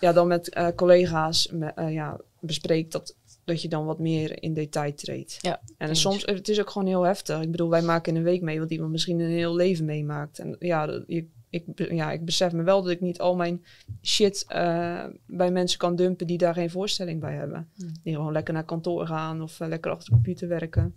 ja, 0.00 0.12
dan 0.12 0.26
met 0.26 0.48
eh, 0.48 0.66
collega's 0.74 1.48
me- 1.52 1.72
eh, 1.74 1.92
ja, 1.92 2.16
bespreekt, 2.40 2.92
dat, 2.92 3.14
dat 3.46 3.62
je 3.62 3.68
dan 3.68 3.84
wat 3.84 3.98
meer 3.98 4.42
in 4.42 4.54
detail 4.54 4.94
treedt. 4.94 5.38
Ja, 5.40 5.60
En 5.78 5.88
eens. 5.88 6.00
soms, 6.00 6.24
het 6.24 6.48
is 6.48 6.60
ook 6.60 6.70
gewoon 6.70 6.88
heel 6.88 7.02
heftig. 7.02 7.40
Ik 7.40 7.50
bedoel, 7.50 7.70
wij 7.70 7.82
maken 7.82 8.12
in 8.12 8.18
een 8.18 8.24
week 8.24 8.42
mee 8.42 8.58
wat 8.58 8.70
iemand 8.70 8.90
misschien 8.90 9.20
een 9.20 9.30
heel 9.30 9.54
leven 9.54 9.84
meemaakt. 9.84 10.38
En 10.38 10.56
ja, 10.58 11.02
je, 11.06 11.26
ik, 11.50 11.64
ja, 11.74 12.12
ik 12.12 12.24
besef 12.24 12.52
me 12.52 12.62
wel 12.62 12.82
dat 12.82 12.90
ik 12.90 13.00
niet 13.00 13.20
al 13.20 13.36
mijn 13.36 13.64
shit 14.02 14.44
eh, 14.48 15.04
bij 15.26 15.50
mensen 15.50 15.78
kan 15.78 15.96
dumpen 15.96 16.26
die 16.26 16.38
daar 16.38 16.54
geen 16.54 16.70
voorstelling 16.70 17.20
bij 17.20 17.34
hebben. 17.34 17.68
Die 18.02 18.14
gewoon 18.14 18.32
lekker 18.32 18.54
naar 18.54 18.64
kantoor 18.64 19.06
gaan 19.06 19.42
of 19.42 19.60
eh, 19.60 19.68
lekker 19.68 19.90
achter 19.90 20.08
de 20.08 20.14
computer 20.14 20.48
werken. 20.48 20.94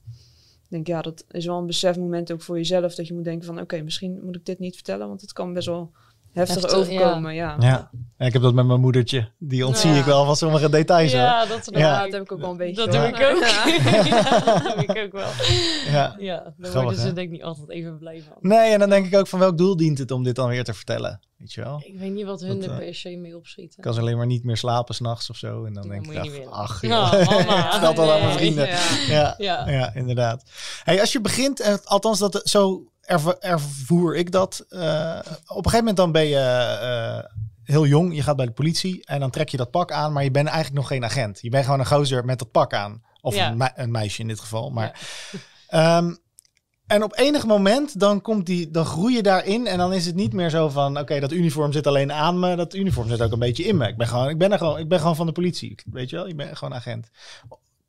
Ik 0.63 0.69
denk, 0.75 0.87
ja, 0.87 1.01
dat 1.01 1.25
is 1.31 1.45
wel 1.45 1.57
een 1.57 1.65
besefmoment 1.65 2.31
ook 2.31 2.41
voor 2.41 2.57
jezelf. 2.57 2.95
Dat 2.95 3.07
je 3.07 3.13
moet 3.13 3.23
denken 3.23 3.45
van, 3.45 3.59
oké, 3.59 3.81
misschien 3.81 4.19
moet 4.23 4.35
ik 4.35 4.45
dit 4.45 4.59
niet 4.59 4.75
vertellen. 4.75 5.07
Want 5.07 5.21
het 5.21 5.33
kan 5.33 5.53
best 5.53 5.67
wel 5.67 5.91
heftig 6.33 6.61
Heftig, 6.61 6.79
overkomen. 6.79 7.33
Ja. 7.33 7.55
Ja. 7.59 7.67
Ja. 7.67 7.89
Ja, 8.17 8.25
ik 8.25 8.33
heb 8.33 8.41
dat 8.41 8.53
met 8.53 8.65
mijn 8.65 8.79
moedertje. 8.79 9.29
Die 9.37 9.65
ontzie 9.67 9.89
Ja. 9.91 9.99
ik 9.99 10.05
wel 10.05 10.25
van 10.25 10.35
sommige 10.35 10.69
details. 10.69 11.11
Ja, 11.11 11.45
dat, 11.45 11.69
Ja. 11.73 12.03
dat 12.03 12.11
heb 12.11 12.21
ik 12.21 12.31
ook 12.31 12.39
wel 12.39 12.51
een 12.51 12.57
beetje. 12.57 12.75
Dat 12.85 12.91
doe 12.91 13.01
ik 13.07 13.15
ook. 13.15 13.43
Ja. 13.43 13.65
Ja, 14.05 14.39
dat 14.39 14.63
doe 14.63 14.83
ik 14.95 14.97
ook 15.05 15.11
wel. 15.11 15.29
Ja. 15.91 16.15
Ja, 16.19 16.35
daar 16.37 16.53
Grappig, 16.59 16.81
worden 16.81 16.99
ze 16.99 17.07
hè? 17.07 17.13
denk 17.13 17.27
ik 17.27 17.33
niet 17.33 17.43
altijd 17.43 17.69
even 17.69 17.97
blij 17.97 18.23
van. 18.27 18.37
Nee, 18.39 18.71
en 18.73 18.79
dan 18.79 18.89
denk 18.89 19.05
ik 19.05 19.15
ook 19.15 19.27
van 19.27 19.39
welk 19.39 19.57
doel 19.57 19.77
dient 19.77 19.97
het 19.97 20.11
om 20.11 20.23
dit 20.23 20.35
dan 20.35 20.49
weer 20.49 20.63
te 20.63 20.73
vertellen? 20.73 21.19
Weet 21.37 21.53
je 21.53 21.61
wel? 21.63 21.81
Ik 21.85 21.99
weet 21.99 22.11
niet 22.11 22.25
wat 22.25 22.41
hun 22.41 22.59
Dat, 22.59 22.69
er 22.69 22.71
eh, 22.71 22.77
per 22.77 22.95
se 22.95 23.09
mee 23.17 23.37
opschieten. 23.37 23.77
Ik 23.77 23.83
kan 23.83 23.93
ze 23.93 23.99
alleen 23.99 24.17
maar 24.17 24.25
niet 24.25 24.43
meer 24.43 24.57
slapen 24.57 24.95
s'nachts 24.95 25.29
of 25.29 25.35
zo. 25.35 25.65
En 25.65 25.73
dan 25.73 25.83
Dat 25.87 25.91
denk 25.91 26.05
ik, 26.25 26.45
ach, 26.49 26.53
ach 26.53 26.83
mama. 26.83 27.75
ik 27.75 27.81
het 27.81 27.99
al 27.99 28.11
aan 28.13 28.19
mijn 28.21 28.33
vrienden. 28.37 28.67
Ja. 28.67 28.77
Ja, 29.07 29.35
ja. 29.37 29.69
Ja. 29.69 29.93
inderdaad. 29.93 30.43
Hey, 30.83 30.99
als 30.99 31.11
je 31.11 31.21
begint, 31.21 31.59
eh, 31.59 31.73
althans 31.83 32.19
dat, 32.19 32.41
zo 32.43 32.83
erv- 33.09 33.27
ervoer 33.39 34.15
ik 34.15 34.31
dat. 34.31 34.65
eh, 34.69 35.19
op 35.47 35.65
een 35.65 35.71
gegeven 35.71 35.77
moment 35.77 35.97
dan 35.97 36.11
ben 36.11 36.25
je 36.25 36.37
eh, 36.39 37.31
heel 37.63 37.85
jong. 37.85 38.15
Je 38.15 38.21
gaat 38.23 38.35
bij 38.35 38.45
de 38.45 38.51
politie 38.51 39.05
en 39.05 39.19
dan 39.19 39.29
trek 39.29 39.49
je 39.49 39.57
dat 39.57 39.71
pak 39.71 39.91
aan. 39.91 40.13
Maar 40.13 40.23
je 40.23 40.31
bent 40.31 40.47
eigenlijk 40.47 40.77
nog 40.77 40.87
geen 40.87 41.03
agent. 41.05 41.39
Je 41.41 41.49
bent 41.49 41.65
gewoon 41.65 41.79
een 41.79 41.85
gozer 41.87 42.25
met 42.25 42.39
dat 42.39 42.51
pak 42.51 42.73
aan. 42.73 43.03
Of 43.21 43.35
Ja. 43.35 43.51
een, 43.51 43.71
een 43.75 43.91
meisje 43.91 44.21
in 44.21 44.27
dit 44.27 44.39
geval. 44.39 44.69
Maar, 44.69 44.99
Ehm, 45.67 46.13
en 46.87 47.03
op 47.03 47.17
enig 47.17 47.45
moment 47.45 47.99
dan, 47.99 48.21
komt 48.21 48.45
die, 48.45 48.71
dan 48.71 48.85
groei 48.85 49.15
je 49.15 49.23
daarin. 49.23 49.67
En 49.67 49.77
dan 49.77 49.93
is 49.93 50.05
het 50.05 50.15
niet 50.15 50.33
meer 50.33 50.49
zo 50.49 50.69
van... 50.69 50.99
Oké, 50.99 51.19
dat 51.19 51.31
uniform 51.31 51.71
zit 51.71 51.87
alleen 51.87 52.11
aan 52.13 52.39
me. 52.39 52.55
Dat 52.55 52.73
uniform 52.73 53.07
zit 53.09 53.21
ook 53.21 53.31
een 53.31 53.39
beetje 53.39 53.63
in 53.63 53.77
me. 53.77 53.87
Ik 53.87 53.97
ben 53.97 54.07
gewoon, 54.07 54.29
ik 54.29 54.37
ben 54.37 54.51
er 54.51 54.57
gewoon, 54.57 54.77
ik 54.79 54.87
ben 54.89 54.99
gewoon 54.99 55.15
van 55.15 55.25
de 55.25 55.31
politie. 55.31 55.75
Weet 55.91 56.09
je 56.09 56.15
wel? 56.15 56.27
Ik 56.27 56.35
ben 56.37 56.57
gewoon 56.57 56.73
agent. 56.73 57.09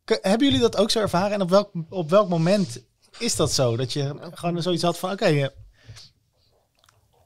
K- 0.04 0.18
hebben 0.22 0.46
jullie 0.46 0.62
dat 0.62 0.76
ook 0.76 0.90
zo 0.90 1.00
ervaren? 1.00 1.33
En 1.33 1.40
op 1.42 1.50
welk, 1.50 1.70
op 1.88 2.11
welk 2.11 2.28
moment 2.28 2.83
is 3.18 3.37
dat 3.37 3.53
zo? 3.53 3.77
Dat 3.77 3.92
je 3.92 4.14
gewoon 4.35 4.62
zoiets 4.62 4.83
had 4.83 4.99
van... 4.99 5.11
Oké, 5.12 5.25
eh, 5.25 5.46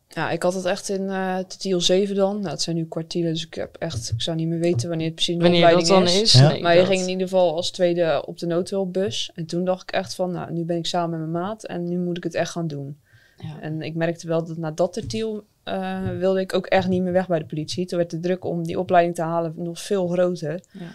Ja, 0.09 0.31
ik 0.31 0.43
had 0.43 0.55
het 0.55 0.65
echt 0.65 0.89
in 0.89 1.09
eh 1.11 1.39
Tiel 1.39 1.81
7 1.81 2.15
dan. 2.17 2.37
Nou, 2.39 2.49
het 2.51 2.63
zijn 2.63 2.77
nu 2.77 2.85
kwartieren, 2.87 3.33
dus 3.33 3.47
ik 3.47 3.55
heb 3.55 3.77
echt, 3.77 4.11
ik 4.11 4.23
zou 4.23 4.37
niet 4.37 4.49
meer 4.49 4.59
weten 4.59 4.89
wanneer 4.89 5.07
het 5.07 5.15
precies 5.15 5.37
de 5.37 5.43
Wanneer 5.43 5.61
dat 5.61 5.81
opleiding 5.81 6.07
dan 6.13 6.23
is. 6.23 6.33
Ja. 6.33 6.49
nee, 6.49 6.63
Maar 6.63 6.73
je 6.73 6.79
dat- 6.79 6.89
ging 6.89 7.01
in 7.03 7.09
ieder 7.09 7.29
geval 7.29 7.55
als 7.55 7.71
tweede 7.71 8.23
op 8.27 8.39
de 8.39 8.47
noodhulpbus. 8.47 9.31
En 9.35 9.47
toen 9.47 9.65
dacht 9.65 9.83
ik 9.83 9.91
echt 9.91 10.15
van, 10.15 10.31
nou, 10.33 10.53
nu 10.53 10.65
ben 10.65 10.77
ik 10.77 10.87
samen 10.87 11.21
met 11.21 11.29
mijn 11.29 11.45
maat 11.45 11.65
en 11.65 11.89
nu 11.89 11.99
moet 11.99 12.17
ik 12.17 12.25
het 12.25 12.35
echt 12.35 12.51
gaan 12.51 12.67
doen. 12.67 12.99
Ja. 13.37 13.61
En 13.61 13.83
ik 13.83 13.95
merkte 13.95 14.27
wel 14.27 14.45
dat 14.45 14.57
na 14.57 14.71
dat 14.71 14.93
tertiel 14.93 15.45
eh 15.63 16.09
wilde 16.19 16.41
ik 16.41 16.55
ook 16.55 16.67
echt 16.67 16.89
niet 16.89 17.03
meer 17.03 17.13
weg 17.13 17.27
bij 17.27 17.39
de 17.39 17.47
politie. 17.47 17.87
Toen 17.87 17.99
werd 17.99 18.11
de 18.11 18.21
druk 18.21 18.45
om 18.45 18.63
die 18.65 18.79
opleiding 18.79 19.15
te 19.15 19.23
halen 19.23 19.53
nog 19.57 19.81
veel 19.81 20.09
groter. 20.09 20.61
Ja. 20.73 20.93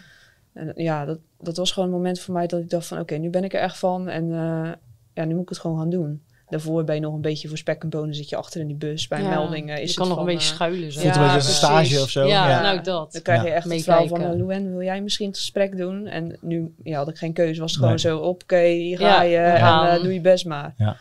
En 0.54 0.72
ja, 0.76 1.06
dat, 1.06 1.18
dat 1.40 1.58
was 1.58 1.72
gewoon 1.72 1.90
een 1.90 1.96
moment 1.96 2.20
voor 2.20 2.34
mij 2.34 2.48
dat 2.48 2.60
ik 2.60 2.70
dacht 2.70 2.86
van, 2.88 3.00
oké, 3.00 3.16
nu 3.16 3.30
ben 3.30 3.44
ik 3.44 3.54
er 3.54 3.60
echt 3.62 3.78
van 3.78 4.08
en 4.08 4.32
eh, 4.34 4.72
ja, 5.14 5.26
nu 5.26 5.34
moet 5.34 5.44
ik 5.44 5.50
het 5.50 5.58
gewoon 5.60 5.78
gaan 5.78 5.90
doen. 5.90 6.22
Daarvoor 6.50 6.84
ben 6.84 6.96
je 6.96 7.02
nog 7.02 7.14
een 7.14 7.22
beetje 7.22 7.48
voor 7.48 7.58
spek 7.58 7.82
en 7.84 7.90
bonen 7.90 8.16
zit 8.16 8.30
je 8.30 8.36
achter 8.36 8.62
in 8.62 8.68
die 8.68 8.76
bus. 8.76 9.08
Bij 9.08 9.22
Ja, 9.22 9.30
meldingen 9.30 9.74
is 9.76 9.80
je 9.82 9.86
het 9.88 9.96
kan 9.96 10.08
nog 10.08 10.18
van, 10.18 10.28
een 10.28 10.34
beetje 10.34 10.50
eh, 10.50 10.56
schuilen. 10.56 10.92
Zo. 10.92 11.00
een 11.00 11.06
beetje 11.06 11.20
als 11.22 11.48
een 11.48 11.54
stage 11.54 12.02
of 12.02 12.10
zo. 12.10 12.24
Ja, 12.28 12.50
Ja. 12.50 12.62
nou 12.62 12.82
dat. 12.82 13.12
Dan 13.12 13.22
krijg 13.22 13.42
je 13.42 13.48
Ja. 13.48 13.54
echt 13.54 13.72
het 13.72 13.84
verhaal 13.84 14.08
van, 14.08 14.36
Luen, 14.36 14.72
wil 14.72 14.82
jij 14.82 15.02
misschien 15.02 15.28
het 15.28 15.38
gesprek 15.38 15.78
doen? 15.78 16.08
En 16.08 16.38
nu 16.42 16.74
ja, 16.84 16.98
had 16.98 17.08
ik 17.10 17.18
geen 17.18 17.34
keuze, 17.34 17.62
was 17.62 17.72
het 17.72 17.82
Nee. 17.82 17.98
gewoon 18.00 18.20
zo, 18.20 18.26
oké, 18.28 18.62
hier 18.64 18.98
ga 18.98 19.22
je 19.24 19.38
en 19.38 19.56
eh, 19.90 20.02
doe 20.04 20.14
je 20.14 20.22
best 20.22 20.46
maar. 20.46 20.74
Ja. 20.78 20.98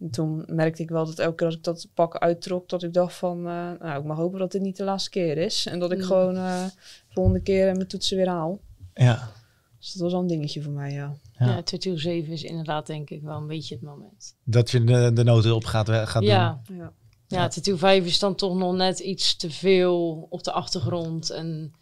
En 0.00 0.10
toen 0.10 0.44
merkte 0.46 0.82
ik 0.82 0.88
wel 0.90 1.06
dat 1.06 1.18
elke 1.18 1.34
keer 1.34 1.46
als 1.46 1.56
ik 1.56 1.64
dat 1.64 1.88
pak 1.94 2.16
uittrok, 2.18 2.68
dat 2.68 2.82
ik 2.82 2.92
dacht 2.92 3.14
van, 3.14 3.38
eh, 3.46 3.70
nou, 3.80 3.98
ik 3.98 4.04
mag 4.04 4.16
hopen 4.16 4.38
dat 4.38 4.52
dit 4.52 4.62
niet 4.62 4.76
de 4.76 4.84
laatste 4.84 5.10
keer 5.10 5.36
is. 5.38 5.66
En 5.66 5.78
dat 5.78 5.92
ik 5.92 5.98
Mm. 5.98 6.04
gewoon 6.04 6.36
eh 6.36 6.64
de 7.08 7.14
volgende 7.14 7.40
keer 7.40 7.64
mijn 7.74 7.86
toetsen 7.86 8.16
weer 8.16 8.28
haal. 8.28 8.58
Ja. 8.94 9.30
Dus 9.78 9.92
dat 9.92 10.02
was 10.02 10.12
al 10.12 10.20
een 10.20 10.26
dingetje 10.26 10.62
voor 10.62 10.72
mij, 10.72 10.92
ja. 10.92 11.14
Ja. 11.38 11.46
Ja, 11.46 11.62
Tertiel 11.62 11.98
7 11.98 12.32
is 12.32 12.42
inderdaad 12.42 12.86
denk 12.86 13.10
ik 13.10 13.22
wel 13.22 13.36
een 13.36 13.46
beetje 13.46 13.74
het 13.74 13.84
moment. 13.84 14.34
Dat 14.44 14.70
je 14.70 14.84
de, 14.84 15.10
de 15.12 15.24
noodhulp 15.24 15.64
gaat, 15.64 15.86
we- 15.86 16.06
gaat 16.06 16.22
Ja, 16.22 16.62
doen. 16.66 16.76
ja. 16.76 16.92
ja, 17.26 17.48
Tertiel 17.48 17.78
5 17.78 18.04
is 18.04 18.18
dan 18.18 18.34
toch 18.34 18.56
nog 18.56 18.74
net 18.74 18.98
iets 18.98 19.36
te 19.36 19.50
veel 19.50 20.26
op 20.30 20.42
de 20.44 20.52
achtergrond. 20.52 21.30
En 21.30 21.72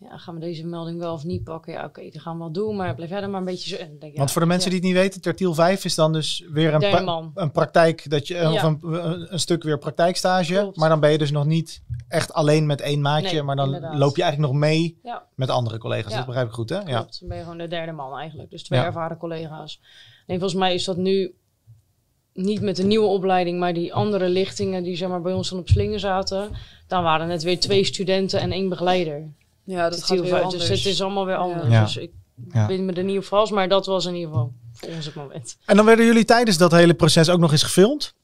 ja, 0.00 0.16
gaan 0.16 0.34
we 0.34 0.40
deze 0.40 0.66
melding 0.66 0.98
wel 0.98 1.12
of 1.12 1.24
niet 1.24 1.44
pakken? 1.44 1.72
Ja, 1.72 1.84
oké, 1.84 2.02
dat 2.10 2.22
gaan 2.22 2.32
we 2.32 2.38
wel 2.38 2.52
doen, 2.52 2.76
maar 2.76 2.94
blijf 2.94 3.10
verder 3.10 3.30
maar 3.30 3.38
een 3.40 3.46
beetje 3.46 3.76
zo. 3.76 3.84
Denk 3.98 4.16
Want 4.16 4.30
voor 4.32 4.40
de 4.40 4.46
mensen 4.46 4.70
ja. 4.70 4.76
die 4.76 4.86
het 4.86 4.94
niet 4.94 5.02
weten, 5.04 5.20
tertiel 5.20 5.54
5 5.54 5.84
is 5.84 5.94
dan 5.94 6.12
dus 6.12 6.44
weer 6.52 6.74
een, 6.74 6.78
pra- 6.80 7.30
een 7.34 7.50
praktijk, 7.50 8.10
dat 8.10 8.26
je, 8.28 8.34
Ja. 8.34 8.52
of 8.52 8.62
een, 8.62 8.78
een 9.32 9.40
stuk 9.40 9.62
weer 9.62 9.78
praktijkstage. 9.78 10.52
Klopt. 10.54 10.76
Maar 10.76 10.88
dan 10.88 11.00
ben 11.00 11.10
je 11.10 11.18
dus 11.18 11.30
nog 11.30 11.44
niet 11.46 11.82
echt 12.08 12.32
alleen 12.32 12.66
met 12.66 12.80
één 12.80 13.00
maatje, 13.00 13.32
Nee, 13.32 13.42
maar 13.42 13.56
dan 13.56 13.64
inderdaad. 13.66 13.98
loop 13.98 14.16
je 14.16 14.22
eigenlijk 14.22 14.52
nog 14.52 14.60
mee 14.60 15.00
met 15.34 15.50
andere 15.50 15.78
collega's. 15.78 16.14
Dat 16.14 16.26
begrijp 16.26 16.46
ik 16.48 16.52
goed, 16.54 16.68
hè? 16.68 16.76
Ja. 16.78 16.82
Klopt, 16.98 17.18
dan 17.20 17.28
ben 17.28 17.36
je 17.38 17.42
gewoon 17.42 17.58
de 17.58 17.68
derde 17.68 17.92
man 17.92 18.18
eigenlijk. 18.18 18.50
Dus 18.50 18.62
twee 18.62 18.80
ervaren 18.80 19.16
collega's. 19.16 19.80
En 20.26 20.38
volgens 20.38 20.60
mij 20.60 20.74
is 20.74 20.84
dat 20.84 20.96
nu 20.96 21.34
niet 22.32 22.60
met 22.60 22.76
de 22.76 22.84
nieuwe 22.84 23.06
opleiding, 23.06 23.58
maar 23.58 23.74
die 23.74 23.94
andere 23.94 24.28
lichtingen 24.28 24.82
die 24.82 24.96
zeg 24.96 25.08
maar, 25.08 25.20
bij 25.22 25.32
ons 25.32 25.50
dan 25.50 25.58
op 25.58 25.68
slingen 25.68 26.00
zaten. 26.00 26.50
Dan 26.86 27.02
waren 27.02 27.28
het 27.28 27.42
weer 27.42 27.60
twee 27.60 27.84
studenten 27.84 28.40
en 28.40 28.52
één 28.52 28.68
begeleider. 28.68 29.32
Ja, 29.68 29.82
dat 29.88 29.94
Het 29.98 30.04
gaat 30.04 30.20
heel- 30.20 30.36
anders. 30.36 30.66
Dus 30.66 30.78
het 30.84 30.92
is 30.92 31.02
allemaal 31.02 31.26
weer 31.26 31.36
anders. 31.36 31.70
Ja. 31.72 31.84
Dus 31.84 31.96
ik 31.96 32.10
Ja. 32.52 32.66
ben 32.66 32.84
me 32.84 32.92
er 32.92 33.04
niet 33.04 33.18
op 33.18 33.24
vast, 33.24 33.52
maar 33.52 33.68
dat 33.68 33.86
was 33.86 34.04
in 34.06 34.14
ieder 34.14 34.28
geval 34.30 34.52
voor 34.72 34.88
ons 34.88 35.04
het 35.06 35.14
moment. 35.14 35.56
En 35.64 35.76
dan 35.76 35.84
werden 35.84 36.04
jullie 36.06 36.24
tijdens 36.24 36.56
dat 36.56 36.72
hele 36.72 36.94
proces 36.94 37.28
ook 37.28 37.38
nog 37.38 37.52
eens 37.52 37.62
gefilmd. 37.62 38.14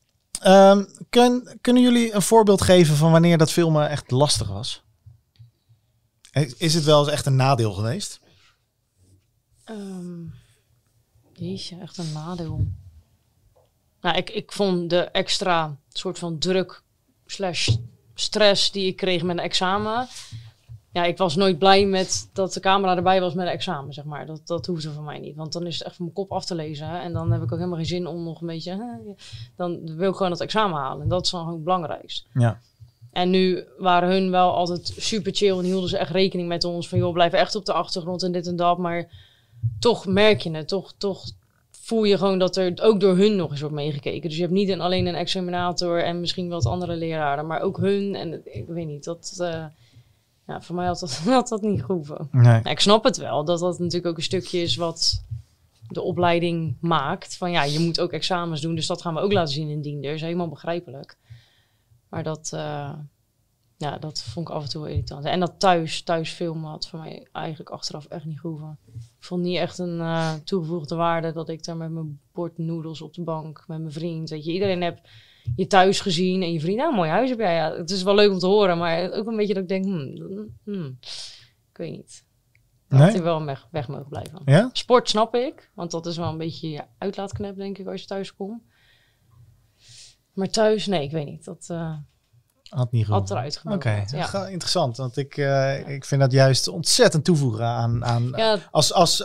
Ehm, 0.41 0.85
kun- 1.11 1.59
kunnen 1.61 1.83
jullie 1.83 2.15
een 2.15 2.23
voorbeeld 2.23 2.63
geven 2.63 2.97
van 2.97 3.11
wanneer 3.13 3.39
dat 3.39 3.51
filmen 3.53 3.89
echt 3.89 4.11
lastig 4.11 4.49
was? 4.49 4.83
Is- 6.59 6.75
het 6.75 6.85
wel 6.85 7.01
eens 7.01 7.09
echt 7.13 7.27
een 7.27 7.37
nadeel 7.37 7.73
geweest? 7.73 8.21
Ehm 9.65 10.23
jeetje, 11.33 11.77
echt 11.81 11.99
een 11.99 12.13
nadeel. 12.13 12.67
Nou, 14.01 14.17
ik, 14.17 14.31
ik 14.31 14.53
vond 14.53 14.91
de 14.91 15.01
extra 15.01 15.77
soort 15.93 16.19
van 16.19 16.39
druk 16.39 16.83
slash 17.27 17.69
stress 18.15 18.71
die 18.73 18.87
ik 18.87 18.97
kreeg 18.97 19.23
met 19.23 19.37
een 19.39 19.43
examen. 19.45 20.09
Ja, 20.95 21.05
ik 21.05 21.19
was 21.19 21.37
nooit 21.37 21.59
blij 21.59 21.87
met 21.87 22.31
dat 22.33 22.53
de 22.53 22.61
camera 22.61 22.97
erbij 22.97 23.21
was 23.21 23.35
met 23.35 23.47
een 23.47 23.53
examen, 23.53 23.93
zeg 23.93 24.05
maar. 24.05 24.27
Dat, 24.27 24.41
dat 24.45 24.67
hoefde 24.67 24.91
voor 24.91 25.03
mij 25.03 25.19
niet. 25.19 25.37
Want 25.37 25.53
dan 25.53 25.67
is 25.67 25.79
het 25.79 25.87
echt 25.87 25.97
van 25.97 26.05
mijn 26.05 26.17
kop 26.17 26.33
af 26.33 26.45
te 26.45 26.55
lezen. 26.55 26.89
hè. 26.89 26.99
En 26.99 27.13
dan 27.13 27.33
heb 27.33 27.43
ik 27.43 27.53
ook 27.53 27.59
helemaal 27.59 27.77
geen 27.79 27.87
zin 27.87 28.07
om 28.07 28.25
nog 28.25 28.41
een 28.41 28.47
beetje... 28.47 28.99
Dan 29.57 29.97
wil 29.97 30.11
ik 30.11 30.17
gewoon 30.17 30.31
dat 30.33 30.41
examen 30.41 30.79
halen. 30.79 31.03
En 31.03 31.09
dat 31.09 31.25
is 31.25 31.31
dan 31.31 31.41
gewoon 31.41 31.55
het 31.55 31.65
belangrijkste. 31.65 32.29
Ja. 32.35 32.61
En 33.13 33.31
nu 33.31 33.65
waren 33.79 34.09
hun 34.09 34.31
wel 34.31 34.53
altijd 34.55 34.95
super 34.97 35.35
chill 35.35 35.59
en 35.59 35.65
hielden 35.65 35.89
ze 35.89 35.99
echt 35.99 36.11
rekening 36.11 36.49
met 36.49 36.65
ons. 36.65 36.89
Van 36.89 36.99
joh, 36.99 37.13
blijf 37.13 37.33
echt 37.33 37.55
op 37.55 37.65
de 37.65 37.73
achtergrond 37.73 38.23
en 38.23 38.33
dit 38.33 38.47
en 38.47 38.57
dat. 38.57 38.79
Maar 38.79 39.09
toch 39.79 40.07
merk 40.07 40.41
je 40.41 40.51
het. 40.51 40.69
Toch, 40.69 40.93
toch 40.99 41.25
voel 41.71 42.05
je 42.05 42.19
gewoon 42.19 42.39
dat 42.39 42.57
er 42.57 42.73
ook 42.83 43.01
door 43.01 43.17
hun 43.17 43.37
nog 43.37 43.51
eens 43.51 43.61
wordt 43.61 43.75
meegekeken. 43.75 44.29
Dus 44.29 44.37
je 44.37 44.43
hebt 44.43 44.55
niet 44.55 44.69
een, 44.69 44.81
alleen 44.81 45.07
een 45.07 45.15
examinator 45.15 46.03
en 46.05 46.21
misschien 46.21 46.49
wat 46.49 46.67
andere 46.67 46.97
leraren. 46.97 47.47
Maar 47.47 47.61
ook 47.61 47.77
hun. 47.79 48.15
En 48.15 48.31
het- 48.31 48.47
ik 48.47 48.65
weet 48.67 48.87
niet, 48.87 49.05
dat... 49.05 49.37
eh, 49.41 49.65
ja, 50.47 50.63
voor 50.63 50.75
mij 50.75 50.87
had 50.87 50.99
dat, 50.99 51.17
had 51.25 51.49
dat 51.49 51.63
niet 51.63 51.85
gehoeven. 51.85 52.29
Nee. 52.31 52.61
Ik 52.63 52.81
snap 52.81 53.05
het 53.05 53.17
wel, 53.17 53.45
dat 53.45 53.61
dat 53.61 53.79
natuurlijk 53.79 54.07
ook 54.07 54.17
een 54.17 54.23
stukje 54.23 54.63
is 54.63 54.77
wat 54.77 55.25
de 55.89 56.03
opleiding 56.03 56.77
maakt. 56.81 57.37
Van 57.37 57.51
ja, 57.51 57.65
je 57.65 57.79
moet 57.79 58.01
ook 58.01 58.13
examens 58.13 58.61
doen, 58.61 58.75
dus 58.75 58.87
dat 58.87 59.03
gaan 59.03 59.15
we 59.15 59.21
ook 59.21 59.33
laten 59.33 59.55
zien 59.55 59.69
in 59.69 59.83
Diender. 59.83 60.13
is 60.13 60.21
helemaal 60.21 60.49
begrijpelijk. 60.49 61.19
Maar 62.09 62.23
dat, 62.23 62.51
eh, 62.55 62.93
ja, 63.77 63.99
dat 63.99 64.23
vond 64.23 64.49
ik 64.49 64.55
af 64.55 64.63
en 64.63 64.69
toe 64.69 64.89
irritant. 64.89 65.25
En 65.25 65.41
dat 65.41 65.55
thuis, 65.59 66.03
thuis 66.03 66.31
filmen 66.31 66.71
had 66.71 66.89
voor 66.89 66.99
mij 66.99 67.29
eigenlijk 67.33 67.71
achteraf 67.71 68.05
echt 68.07 68.25
niet 68.25 68.41
gehoeven. 68.41 68.79
Ik 68.95 69.25
vond 69.25 69.43
niet 69.43 69.57
echt 69.57 69.79
een 69.79 70.01
eh, 70.01 70.33
toegevoegde 70.35 70.95
waarde 70.95 71.33
dat 71.33 71.49
ik 71.49 71.65
daar 71.65 71.77
met 71.77 71.91
mijn 71.91 72.21
bord 72.33 72.59
noedels 72.59 73.01
op 73.01 73.15
de 73.15 73.23
bank, 73.23 73.65
met 73.67 73.79
mijn 73.79 73.93
vriend. 73.93 74.31
Weet 74.31 74.45
je, 74.45 74.53
iedereen 74.53 74.83
heeft 74.83 75.01
je 75.57 75.67
thuis 75.67 76.01
gezien 76.01 76.43
en 76.43 76.53
je 76.53 76.61
vriend, 76.61 76.77
nou, 76.79 76.95
mooi 76.95 77.11
huis 77.11 77.31
heb 77.31 77.39
jij. 77.39 77.55
Ja, 77.55 77.73
het 77.77 77.91
is 77.91 78.03
wel 78.03 78.15
leuk 78.15 78.31
om 78.31 78.39
te 78.39 78.47
horen, 78.47 78.79
maar 78.79 79.13
ook 79.13 79.27
een 79.27 79.37
beetje 79.37 79.55
dat 79.55 79.63
ik 79.63 79.69
denk, 79.69 79.85
hmm, 79.85 80.49
hmm, 80.65 80.99
ik 81.71 81.77
weet 81.77 81.91
niet. 81.91 82.25
Dat 82.89 82.99
Nee? 82.99 83.11
hij 83.11 83.23
wel 83.23 83.45
weg, 83.45 83.69
weg 83.71 83.89
mogen 83.89 84.09
blijven. 84.09 84.43
Ja? 84.45 84.71
Sport 84.73 85.09
snap 85.09 85.35
ik, 85.35 85.71
want 85.75 85.91
dat 85.91 86.07
is 86.07 86.17
wel 86.17 86.29
een 86.29 86.39
beetje 86.39 86.71
je 86.71 86.85
uitlaatknep, 86.99 87.57
denk 87.57 87.79
ik, 87.79 87.87
als 87.87 88.01
je 88.01 88.07
thuis 88.07 88.35
komt. 88.35 88.63
Maar 90.33 90.49
thuis, 90.49 90.87
nee, 90.87 91.03
ik 91.03 91.11
weet 91.11 91.27
niet. 91.27 91.45
Dat 91.45 91.67
eh, 91.71 91.97
Had 92.75 92.93
niet 92.93 93.07
had 93.07 93.31
gehoeven. 93.31 93.37
eruit 93.37 93.61
Oké. 93.65 94.05
Ja. 94.17 94.47
interessant. 94.47 94.97
Want 94.97 95.17
ik, 95.17 95.37
eh, 95.37 95.89
ik 95.89 96.05
vind 96.05 96.21
dat 96.21 96.33
juist 96.33 96.69
ontzettend 96.69 97.25
toevoegen 97.25 97.65
aan... 97.65 98.05
aan 98.05 98.33
Ja, 98.37 98.59
als, 98.71 98.93
als, 98.93 99.25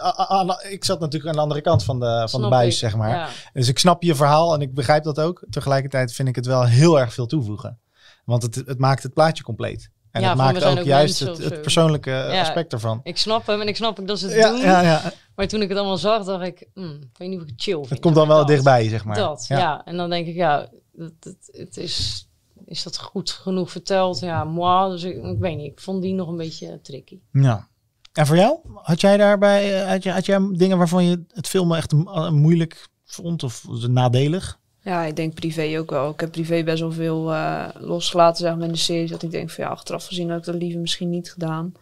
ik 0.69 0.85
zat 0.85 0.99
natuurlijk 0.99 1.29
aan 1.29 1.35
de 1.35 1.41
andere 1.41 1.61
kant 1.61 1.83
van 1.83 1.99
de, 1.99 2.27
van 2.29 2.41
de 2.41 2.47
buis, 2.47 2.73
ik. 2.73 2.79
zeg 2.79 2.95
maar. 2.95 3.29
Dus 3.53 3.67
ik 3.67 3.79
snap 3.79 4.03
je 4.03 4.15
verhaal 4.15 4.53
en 4.53 4.61
ik 4.61 4.73
begrijp 4.73 5.03
dat 5.03 5.19
ook. 5.19 5.45
Tegelijkertijd 5.49 6.13
vind 6.13 6.27
ik 6.27 6.35
het 6.35 6.45
wel 6.45 6.65
heel 6.65 6.99
erg 6.99 7.13
veel 7.13 7.25
toevoegen. 7.25 7.79
Want 8.25 8.43
het, 8.43 8.55
het 8.55 8.79
maakt 8.79 9.03
het 9.03 9.13
plaatje 9.13 9.43
compleet. 9.43 9.89
En 10.11 10.23
het 10.23 10.37
maakt 10.37 10.63
ook 10.63 10.77
ook 10.77 10.85
juist 10.85 11.19
het, 11.19 11.61
persoonlijke 11.61 12.39
aspect 12.39 12.73
ervan. 12.73 12.99
Ik 13.03 13.17
snap 13.17 13.47
hem 13.47 13.61
en 13.61 13.67
ik 13.67 13.75
snap 13.75 13.99
ook 13.99 14.07
dat 14.07 14.19
ze 14.19 14.27
het 14.27 14.43
doen. 14.43 14.61
ja, 14.61 14.81
ja. 14.81 15.13
Maar 15.35 15.47
toen 15.47 15.61
ik 15.61 15.69
het 15.69 15.77
allemaal 15.77 15.97
zag, 15.97 16.23
dacht 16.23 16.45
ik, 16.45 16.67
hmm, 16.73 17.01
ik 17.01 17.17
weet 17.17 17.29
niet 17.29 17.37
of 17.37 17.43
ik 17.43 17.49
het 17.49 17.61
chill 17.61 17.75
vind. 17.75 17.89
Het 17.89 17.99
komt 17.99 18.15
dan 18.15 18.27
wel 18.27 18.37
dat. 18.37 18.47
dichtbij, 18.47 18.89
zeg 18.89 19.05
maar. 19.05 19.15
Dat, 19.15 19.45
ja. 19.47 19.85
En 19.85 19.97
dan 19.97 20.09
denk 20.09 20.27
ik, 20.27 20.35
ja, 20.35 20.69
het, 20.97 21.13
het, 21.19 21.49
het 21.51 21.77
is, 21.77 22.27
is 22.69 22.83
dat 22.83 22.97
goed 22.97 23.29
genoeg 23.29 23.71
verteld? 23.71 24.19
Ja, 24.19 24.43
moi. 24.43 24.91
Dus 24.91 25.03
ik, 25.03 25.23
ik 25.23 25.39
weet 25.39 25.57
niet, 25.57 25.71
ik 25.71 25.79
vond 25.79 26.01
die 26.01 26.13
nog 26.13 26.27
een 26.27 26.37
beetje 26.37 26.79
tricky. 26.81 27.19
Ja. 27.31 27.67
En 28.13 28.25
voor 28.25 28.35
jou? 28.35 28.57
Had 28.73 29.01
jij 29.01 29.17
daarbij, 29.17 29.81
eh, 29.81 29.89
had 29.89 30.03
jij, 30.03 30.13
had 30.13 30.25
jij 30.25 30.49
dingen 30.51 30.77
waarvan 30.77 31.05
je 31.05 31.23
het 31.33 31.47
filmen 31.47 31.77
echt 31.77 31.93
eh, 31.93 32.29
moeilijk 32.29 32.87
vond 33.05 33.43
of 33.43 33.65
nadelig? 33.87 34.59
Ja, 34.81 35.03
ik 35.03 35.15
denk 35.15 35.33
privé 35.33 35.79
ook 35.79 35.89
wel. 35.89 36.11
Ik 36.11 36.19
heb 36.19 36.31
privé 36.31 36.63
best 36.63 36.79
wel 36.79 36.91
veel 36.91 37.33
eh, 37.33 37.67
losgelaten 37.73 38.45
zeg 38.45 38.55
maar, 38.55 38.65
in 38.65 38.71
de 38.71 38.77
serie. 38.77 39.09
Dat 39.09 39.23
ik 39.23 39.31
denk 39.31 39.49
van 39.49 39.63
ja, 39.63 39.69
achteraf 39.69 40.05
gezien 40.05 40.29
had 40.29 40.39
ik 40.39 40.45
dat 40.45 40.55
liever 40.55 40.79
misschien 40.81 41.09
niet 41.09 41.31
gedaan. 41.31 41.73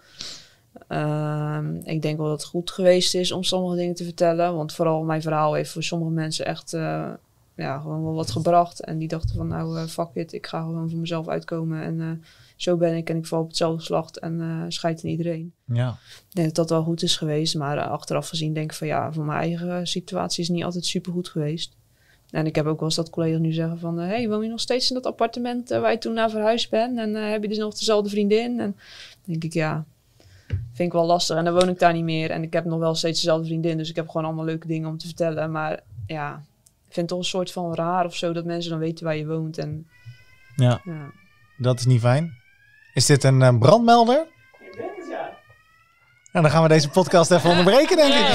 Ehm, 0.88 1.76
ik 1.76 2.02
denk 2.02 2.18
wel 2.18 2.28
dat 2.28 2.42
het 2.42 2.50
goed 2.50 2.72
geweest 2.72 3.16
is 3.16 3.32
om 3.32 3.44
sommige 3.44 3.76
dingen 3.76 3.96
te 3.96 4.04
vertellen. 4.04 4.56
Want 4.56 4.74
vooral 4.74 5.04
mijn 5.04 5.22
verhaal 5.22 5.54
heeft 5.54 5.72
voor 5.72 5.84
sommige 5.84 6.12
mensen 6.12 6.46
echt 6.46 6.74
eh, 6.74 7.10
ja, 7.58 7.80
gewoon 7.80 8.04
wel 8.04 8.14
wat 8.14 8.32
gebracht. 8.32 8.80
En 8.80 8.98
die 8.98 9.08
dachten 9.08 9.36
van 9.36 9.48
nou, 9.48 9.78
eh, 9.78 9.86
fuck 9.86 10.10
it, 10.14 10.34
ik 10.34 10.48
ga 10.48 10.62
gewoon 10.62 10.90
voor 10.90 11.00
mezelf 11.00 11.28
uitkomen. 11.28 11.82
En 11.82 12.02
eh, 12.02 12.30
zo 12.56 12.78
ben 12.78 12.96
ik 12.96 13.10
en 13.10 13.18
ik 13.18 13.26
val 13.26 13.42
op 13.42 13.48
hetzelfde 13.48 13.84
slacht 13.84 14.20
en 14.20 14.42
eh 14.42 14.64
scheid 14.68 15.04
in 15.04 15.10
iedereen. 15.10 15.54
Ja. 15.66 15.98
Ik 16.30 16.36
denk 16.36 16.48
dat 16.48 16.56
dat 16.56 16.70
wel 16.70 16.84
goed 16.84 17.02
is 17.02 17.16
geweest. 17.16 17.56
Maar 17.56 17.80
achteraf 17.80 18.30
gezien 18.30 18.54
denk 18.54 18.72
ik 18.72 18.78
van 18.78 18.88
ja, 18.88 19.14
voor 19.14 19.26
mijn 19.26 19.40
eigen 19.40 19.88
situatie 19.88 20.42
is 20.42 20.48
het 20.48 20.56
niet 20.58 20.66
altijd 20.66 20.86
super 20.86 21.12
goed 21.12 21.30
geweest. 21.30 21.76
En 22.30 22.46
ik 22.46 22.56
heb 22.56 22.66
ook 22.66 22.80
wel 22.80 22.88
eens 22.88 22.98
dat 22.98 23.10
collega's 23.10 23.40
nu 23.40 23.54
zeggen 23.54 23.80
van... 23.80 23.98
hey, 23.98 24.30
woon 24.30 24.44
je 24.44 24.50
nog 24.50 24.60
steeds 24.60 24.90
in 24.90 24.96
dat 24.96 25.06
appartement 25.06 25.70
waar 25.70 25.92
je 25.92 25.98
toen 25.98 26.14
naar 26.14 26.30
verhuisd 26.30 26.70
bent? 26.70 26.98
En 26.98 27.14
heb 27.14 27.42
je 27.42 27.48
dus 27.48 27.58
nog 27.58 27.78
dezelfde 27.78 28.10
vriendin? 28.10 28.60
En 28.60 28.76
denk 29.26 29.44
ik, 29.44 29.54
ja, 29.54 29.86
vind 30.48 30.88
ik 30.88 30.92
wel 30.92 31.06
lastig. 31.06 31.38
En 31.38 31.46
dan 31.46 31.54
woon 31.54 31.70
ik 31.70 31.80
daar 31.80 31.94
niet 31.94 32.04
meer. 32.04 32.32
En 32.32 32.44
ik 32.44 32.54
heb 32.54 32.66
nog 32.66 32.80
wel 32.80 32.96
steeds 32.96 33.22
dezelfde 33.22 33.46
vriendin. 33.46 33.78
Dus 33.78 33.90
ik 33.90 33.96
heb 33.96 34.08
gewoon 34.08 34.26
allemaal 34.26 34.46
leuke 34.46 34.68
dingen 34.68 34.90
om 34.90 34.98
te 34.98 35.06
vertellen. 35.06 35.52
Maar 35.52 35.84
ja, 36.08 36.44
ik 36.88 36.94
vind 36.94 36.96
het 36.96 37.08
toch 37.08 37.18
een 37.18 37.24
soort 37.24 37.52
van 37.52 37.76
raar 37.76 38.06
of 38.06 38.16
zo... 38.16 38.34
dat 38.34 38.46
mensen 38.46 38.72
dan 38.72 38.80
weten 38.80 39.06
waar 39.06 39.16
je 39.16 39.28
woont. 39.28 39.58
En 39.58 39.88
ja, 40.56 40.82
ja, 40.84 41.12
dat 41.58 41.80
is 41.80 41.86
niet 41.86 42.02
fijn. 42.02 42.36
Is 42.94 43.06
dit 43.06 43.24
een 43.24 43.42
eh, 43.42 43.58
brandmelder? 43.58 44.28
Nou, 46.32 46.46
dan 46.46 46.52
gaan 46.52 46.64
we 46.64 46.68
deze 46.68 46.90
podcast 46.90 47.32
even 47.32 47.50
onderbreken, 47.50 47.96
denk 47.96 48.14
ik. 48.14 48.26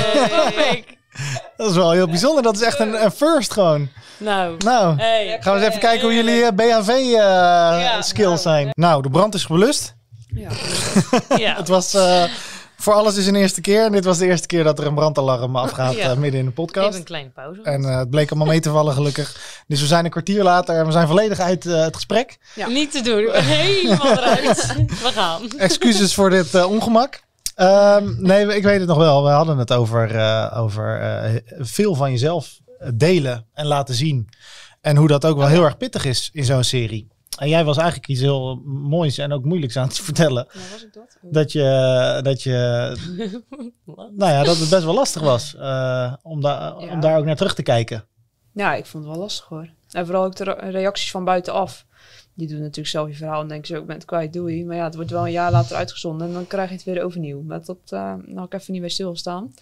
Hey. 0.54 0.84
Dat 1.56 1.70
is 1.70 1.76
wel 1.76 1.90
heel 1.90 2.06
bijzonder. 2.06 2.42
Dat 2.42 2.54
is 2.54 2.62
echt 2.62 2.78
een, 2.78 3.04
een 3.04 3.10
first 3.10 3.52
gewoon. 3.52 3.88
Nou, 4.18 4.56
Nou, 4.64 4.96
hey. 4.96 5.38
gaan 5.40 5.54
we 5.54 5.58
eens 5.58 5.68
even 5.68 5.80
kijken 5.80 6.02
hoe 6.04 6.14
jullie 6.14 6.44
eh, 6.44 6.52
BHV-skills 6.54 8.42
zijn. 8.42 8.68
Nou, 8.72 9.02
de 9.02 9.10
brand 9.10 9.34
is 9.34 9.44
gelust. 9.44 9.94
ja. 10.34 10.50
ja. 11.36 11.56
Het 11.62 11.68
was 11.68 11.94
eh, 11.94 12.24
voor 12.82 12.92
alles 12.92 13.16
is 13.16 13.26
een 13.26 13.34
eerste 13.34 13.60
keer. 13.60 13.84
En 13.84 13.92
dit 13.92 14.04
was 14.04 14.18
de 14.18 14.26
eerste 14.26 14.46
keer 14.46 14.64
dat 14.64 14.78
er 14.78 14.86
een 14.86 14.94
brandalarm 14.94 15.56
afgaat 15.56 15.94
Ja. 16.02 16.10
eh, 16.10 16.16
midden 16.16 16.40
in 16.40 16.46
de 16.46 16.52
Even 16.52 16.52
podcast. 16.52 16.98
een 16.98 17.04
kleine 17.04 17.30
pauze. 17.30 17.62
En 17.62 17.84
eh, 17.84 17.98
het 17.98 18.10
bleek 18.10 18.30
allemaal 18.30 18.48
mee 18.48 18.60
te 18.60 18.70
vallen, 18.70 18.94
gelukkig. 18.94 19.62
Dus 19.66 19.80
we 19.80 19.86
zijn 19.86 20.04
een 20.04 20.10
kwartier 20.10 20.42
later 20.42 20.76
en 20.76 20.86
we 20.86 20.92
zijn 20.92 21.06
volledig 21.06 21.38
uit 21.40 21.66
eh, 21.66 21.80
het 21.82 21.94
gesprek. 21.94 22.38
Ja. 22.54 22.66
Niet 22.68 22.92
te 22.92 23.00
doen, 23.00 23.30
helemaal 23.34 24.12
eruit. 24.18 24.74
We 24.76 25.10
gaan. 25.12 25.50
Excuses 25.58 26.14
voor 26.14 26.30
dit 26.30 26.64
ongemak. 26.64 27.20
Ehm, 27.54 28.14
nee, 28.18 28.46
ik 28.56 28.62
weet 28.62 28.78
het 28.78 28.88
nog 28.88 28.98
wel. 28.98 29.24
We 29.24 29.30
hadden 29.30 29.58
het 29.58 29.72
over, 29.72 30.14
eh, 30.16 30.58
over 30.58 31.00
eh, 31.00 31.34
veel 31.58 31.94
van 31.94 32.10
jezelf 32.10 32.60
delen 32.94 33.46
en 33.54 33.66
laten 33.66 33.94
zien. 33.94 34.28
En 34.80 34.96
hoe 34.96 35.08
dat 35.08 35.24
ook 35.24 35.36
wel 35.36 35.46
heel 35.46 35.64
erg 35.64 35.76
pittig 35.76 36.04
is 36.04 36.30
in 36.32 36.44
zo'n 36.44 36.64
serie. 36.64 37.08
En 37.38 37.48
jij 37.48 37.64
was 37.64 37.76
eigenlijk 37.76 38.08
iets 38.08 38.20
heel 38.20 38.54
moois 38.64 39.18
en 39.18 39.32
ook 39.32 39.44
moeilijks 39.44 39.76
aan 39.76 39.86
het 39.86 39.98
vertellen. 39.98 40.46
Nou, 40.52 40.66
was 40.72 40.84
ik 40.84 40.92
dat? 40.92 41.18
Dat 41.22 41.52
je, 41.52 42.20
dat 42.22 42.42
je, 42.42 42.52
nou 44.16 44.32
ja, 44.32 44.42
dat 44.44 44.58
het 44.58 44.68
best 44.70 44.84
wel 44.84 44.94
lastig 44.94 45.22
was 45.22 45.54
eh, 45.56 46.12
om, 46.22 46.40
da- 46.40 46.74
om 46.76 46.84
Ja. 46.88 46.96
daar 46.96 47.18
ook 47.18 47.24
naar 47.24 47.36
terug 47.36 47.54
te 47.54 47.62
kijken. 47.62 48.04
Ja, 48.52 48.74
ik 48.74 48.86
vond 48.86 49.04
het 49.04 49.12
wel 49.12 49.22
lastig 49.22 49.44
hoor. 49.46 49.68
En 49.90 50.06
vooral 50.06 50.24
ook 50.24 50.36
de 50.36 50.44
re- 50.44 50.70
reacties 50.70 51.10
van 51.10 51.24
buitenaf. 51.24 51.86
Die 52.34 52.48
doen 52.48 52.58
natuurlijk 52.60 52.88
zelf 52.88 53.08
je 53.08 53.14
verhaal 53.14 53.40
en 53.40 53.48
denken 53.48 53.74
ook, 53.74 53.80
ik 53.80 53.86
ben 53.86 53.96
het 53.96 54.04
kwijt, 54.04 54.32
doei. 54.32 54.64
Maar 54.64 54.76
ja, 54.76 54.84
het 54.84 54.94
wordt 54.94 55.10
wel 55.10 55.26
een 55.26 55.32
jaar 55.32 55.50
later 55.50 55.76
uitgezonden 55.76 56.26
en 56.26 56.32
dan 56.32 56.46
krijg 56.46 56.68
je 56.68 56.74
het 56.74 56.84
weer 56.84 57.02
overnieuw. 57.02 57.42
Maar 57.42 57.64
dat 57.64 57.78
uh, 57.90 58.14
had 58.34 58.44
ik 58.46 58.54
even 58.60 58.72
niet 58.72 58.80
bij 58.80 58.90
stilgestaan. 58.90 59.52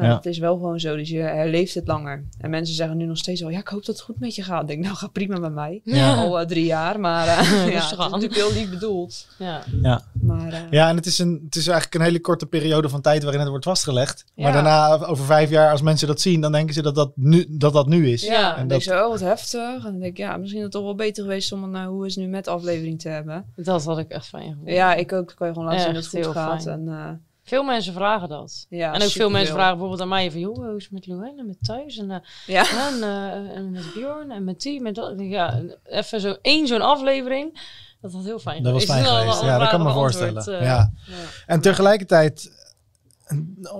Maar 0.00 0.08
Ja. 0.10 0.16
het 0.16 0.26
is 0.26 0.38
wel 0.38 0.54
gewoon 0.56 0.80
zo, 0.80 0.96
dus 0.96 1.08
je 1.08 1.18
herleeft 1.18 1.74
het 1.74 1.86
langer. 1.86 2.24
En 2.38 2.50
mensen 2.50 2.74
zeggen 2.74 2.96
nu 2.96 3.04
nog 3.04 3.16
steeds 3.16 3.40
wel, 3.40 3.50
ja, 3.50 3.58
ik 3.58 3.68
hoop 3.68 3.84
dat 3.84 3.94
het 3.94 4.04
goed 4.04 4.20
met 4.20 4.34
je 4.34 4.42
gaat. 4.42 4.62
Ik 4.62 4.68
denk, 4.68 4.84
nou, 4.84 4.96
ga 4.96 5.06
prima 5.06 5.38
met 5.38 5.52
mij. 5.52 5.80
Ja. 5.84 6.14
Al 6.14 6.40
eh, 6.40 6.46
drie 6.46 6.64
jaar, 6.64 7.00
maar 7.00 7.26
eh, 7.28 7.34
ja, 7.36 7.42
het 7.44 7.66
is 7.66 7.72
Rustig 7.74 7.98
aan. 7.98 8.10
natuurlijk 8.10 8.40
heel 8.40 8.52
lief 8.52 8.70
bedoeld. 8.70 9.26
Ja. 9.38 9.62
Ja, 9.82 10.02
Maar 10.20 10.52
eh, 10.52 10.60
ja 10.70 10.88
en 10.88 10.96
het 10.96 11.06
is, 11.06 11.18
een, 11.18 11.40
het 11.44 11.56
is 11.56 11.66
eigenlijk 11.66 11.94
een 11.94 12.00
hele 12.06 12.20
korte 12.20 12.46
periode 12.46 12.88
van 12.88 13.00
tijd 13.00 13.22
waarin 13.22 13.40
het 13.40 13.48
wordt 13.50 13.64
vastgelegd. 13.64 14.24
Maar 14.36 14.52
daarna, 14.52 14.98
over 15.06 15.24
vijf 15.24 15.50
jaar, 15.50 15.70
als 15.70 15.82
mensen 15.82 16.06
dat 16.08 16.20
zien, 16.20 16.40
dan 16.40 16.52
denken 16.52 16.74
ze 16.74 16.82
dat 16.82 16.94
dat 16.94 17.12
nu, 17.14 17.46
dat, 17.48 17.72
dat 17.72 17.86
nu 17.86 18.08
is. 18.10 18.22
Ja, 18.22 18.50
en 18.50 18.58
dan 18.58 18.68
dat- 18.68 18.68
denk 18.68 18.98
je, 18.98 19.04
oh 19.04 19.08
wat 19.10 19.20
heftig. 19.20 19.74
En 19.76 19.82
dan 19.82 19.98
denk 19.98 20.04
ik, 20.12 20.16
ja, 20.16 20.36
misschien 20.36 20.58
is 20.58 20.64
het 20.64 20.72
toch 20.74 20.84
wel 20.84 20.94
beter 20.94 21.22
geweest 21.22 21.52
om 21.52 21.64
een 21.64 21.82
uh, 21.82 21.86
hoe 21.86 22.06
is 22.06 22.14
het 22.14 22.24
nu 22.24 22.30
met 22.30 22.48
aflevering 22.48 23.00
te 23.00 23.08
hebben. 23.08 23.44
Dat 23.56 23.84
had 23.84 23.98
ik 23.98 24.08
echt 24.10 24.26
van 24.26 24.42
je 24.44 24.48
gehoord. 24.50 24.70
Ja, 24.70 24.94
ik 24.94 25.12
ook. 25.12 25.26
Dan 25.26 25.36
kan 25.36 25.46
je 25.46 25.52
gewoon 25.52 25.68
laten 25.68 25.84
zien 25.84 25.94
dat 25.94 26.04
het 26.10 26.24
goed 26.26 26.34
gaat. 26.34 26.62
fijn. 26.62 26.88
En, 26.88 26.88
eh, 26.94 27.10
Veel 27.50 27.62
mensen 27.62 27.92
vragen 27.92 28.28
dat. 28.28 28.66
ja, 28.68 28.92
en 28.92 29.02
ook 29.02 29.08
veel 29.08 29.30
mensen 29.30 29.54
vragen 29.54 29.70
bijvoorbeeld 29.72 30.00
aan 30.00 30.08
mij 30.08 30.30
van... 30.30 30.40
joh, 30.40 30.56
hoe 30.56 30.76
is 30.76 30.82
het 30.82 30.92
met 30.92 31.06
Luan 31.06 31.38
en 31.38 31.46
met 31.46 31.56
thuis 31.60 31.96
en, 31.98 32.10
eh, 32.10 32.16
Ja. 32.46 32.60
en, 32.88 33.02
eh, 33.02 33.56
en 33.56 33.70
met 33.70 33.92
Bjorn 33.94 34.30
en 34.30 34.44
met 34.44 34.60
die, 34.60 34.80
met 34.80 34.94
dat. 34.94 35.14
Ja, 35.16 35.60
even 35.84 36.20
zo 36.20 36.36
één 36.42 36.66
zo'n 36.66 36.80
aflevering. 36.82 37.60
Dat 38.00 38.12
had 38.12 38.24
heel 38.24 38.38
fijn 38.38 38.62
Dat 38.62 38.72
was 38.72 38.84
fijn 38.84 39.04
geweest. 39.04 39.42
Ja, 39.42 39.58
dat 39.58 39.68
kan 39.68 39.82
me 39.82 39.92
voorstellen. 39.92 40.44
eh. 40.46 40.62
ja. 40.62 40.92
Ja. 41.06 41.14
En 41.46 41.60
tegelijkertijd, 41.60 42.50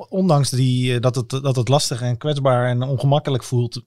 ondanks 0.09 0.51
die, 0.51 1.01
dat, 1.01 1.15
het, 1.15 1.31
dat 1.31 1.57
het 1.57 1.69
lastig 1.69 2.03
en 2.03 2.17
kwetsbaar 2.19 2.69
en 2.69 2.83
ongemakkelijk 2.83 3.43
voelt, 3.43 3.83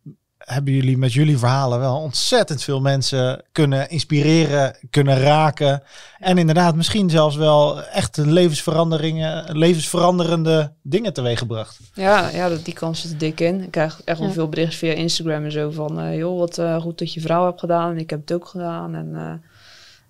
hebben 0.45 0.73
jullie 0.73 0.97
met 0.97 1.13
jullie 1.13 1.37
verhalen 1.37 1.79
wel 1.79 1.95
ontzettend 1.97 2.63
veel 2.63 2.81
mensen 2.81 3.41
kunnen 3.51 3.89
inspireren, 3.89 4.77
kunnen 4.89 5.19
raken. 5.19 5.83
En 6.19 6.37
inderdaad, 6.37 6.75
misschien 6.75 7.09
zelfs 7.09 7.35
wel 7.35 7.83
echt 7.83 8.17
levensveranderingen, 8.17 9.57
levensveranderende 9.57 10.73
dingen 10.81 11.13
teweeggebracht. 11.13 11.79
Ja, 11.93 12.29
ja 12.29 12.49
dat, 12.49 12.65
die 12.65 12.73
kans 12.73 13.01
zit 13.01 13.11
er 13.11 13.17
dik 13.17 13.39
in. 13.39 13.61
Ik 13.63 13.71
krijg 13.71 14.01
echt 14.05 14.19
wel 14.19 14.27
Ja. 14.27 14.33
veel 14.33 14.49
berichten 14.49 14.77
via 14.77 14.91
Instagram 14.93 15.43
en 15.43 15.51
zo 15.51 15.69
van... 15.71 15.99
eh, 15.99 16.17
joh, 16.17 16.39
wat 16.39 16.57
eh, 16.57 16.81
goed 16.81 16.97
dat 16.99 17.13
je 17.13 17.21
vrouw 17.21 17.45
hebt 17.45 17.59
gedaan. 17.59 17.91
En 17.91 17.97
ik 17.97 18.09
heb 18.09 18.19
het 18.19 18.33
ook 18.33 18.47
gedaan. 18.47 18.95
En 18.95 19.07
eh, 19.15 19.33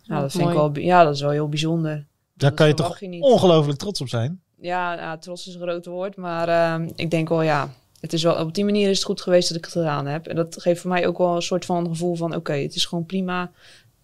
ja, 0.03 0.15
Oh, 0.15 0.21
dat 0.21 0.31
vind 0.31 0.47
ik 0.49 0.53
wel, 0.55 0.71
ja, 0.79 1.03
dat 1.03 1.15
is 1.15 1.21
wel 1.21 1.29
heel 1.29 1.49
bijzonder. 1.49 1.93
Daar 1.93 2.49
Dat 2.49 2.53
kan 2.53 2.67
je 2.67 2.73
toch 2.73 3.01
ongelooflijk 3.19 3.79
trots 3.79 4.01
op 4.01 4.07
zijn. 4.09 4.41
Ja, 4.59 4.93
ja, 4.93 5.17
trots 5.17 5.47
is 5.47 5.53
een 5.55 5.61
groot 5.61 5.85
woord. 5.85 6.15
Maar 6.15 6.47
eh, 6.47 6.87
ik 6.95 7.11
denk 7.11 7.29
wel, 7.29 7.41
ja... 7.41 7.69
Het 8.03 8.13
is 8.13 8.23
wel, 8.23 8.35
op 8.35 8.53
die 8.53 8.65
manier 8.65 8.89
is 8.89 8.97
het 8.97 9.05
goed 9.05 9.21
geweest 9.21 9.47
dat 9.47 9.57
ik 9.57 9.63
het 9.63 9.73
gedaan 9.73 10.05
heb. 10.05 10.27
En 10.27 10.35
dat 10.35 10.61
geeft 10.61 10.81
voor 10.81 10.89
mij 10.89 11.07
ook 11.07 11.17
wel 11.17 11.35
een 11.35 11.41
soort 11.41 11.65
van 11.65 11.87
gevoel 11.87 12.15
van... 12.15 12.35
Oké, 12.35 12.53
het 12.53 12.75
is 12.75 12.85
gewoon 12.85 13.05
prima 13.05 13.51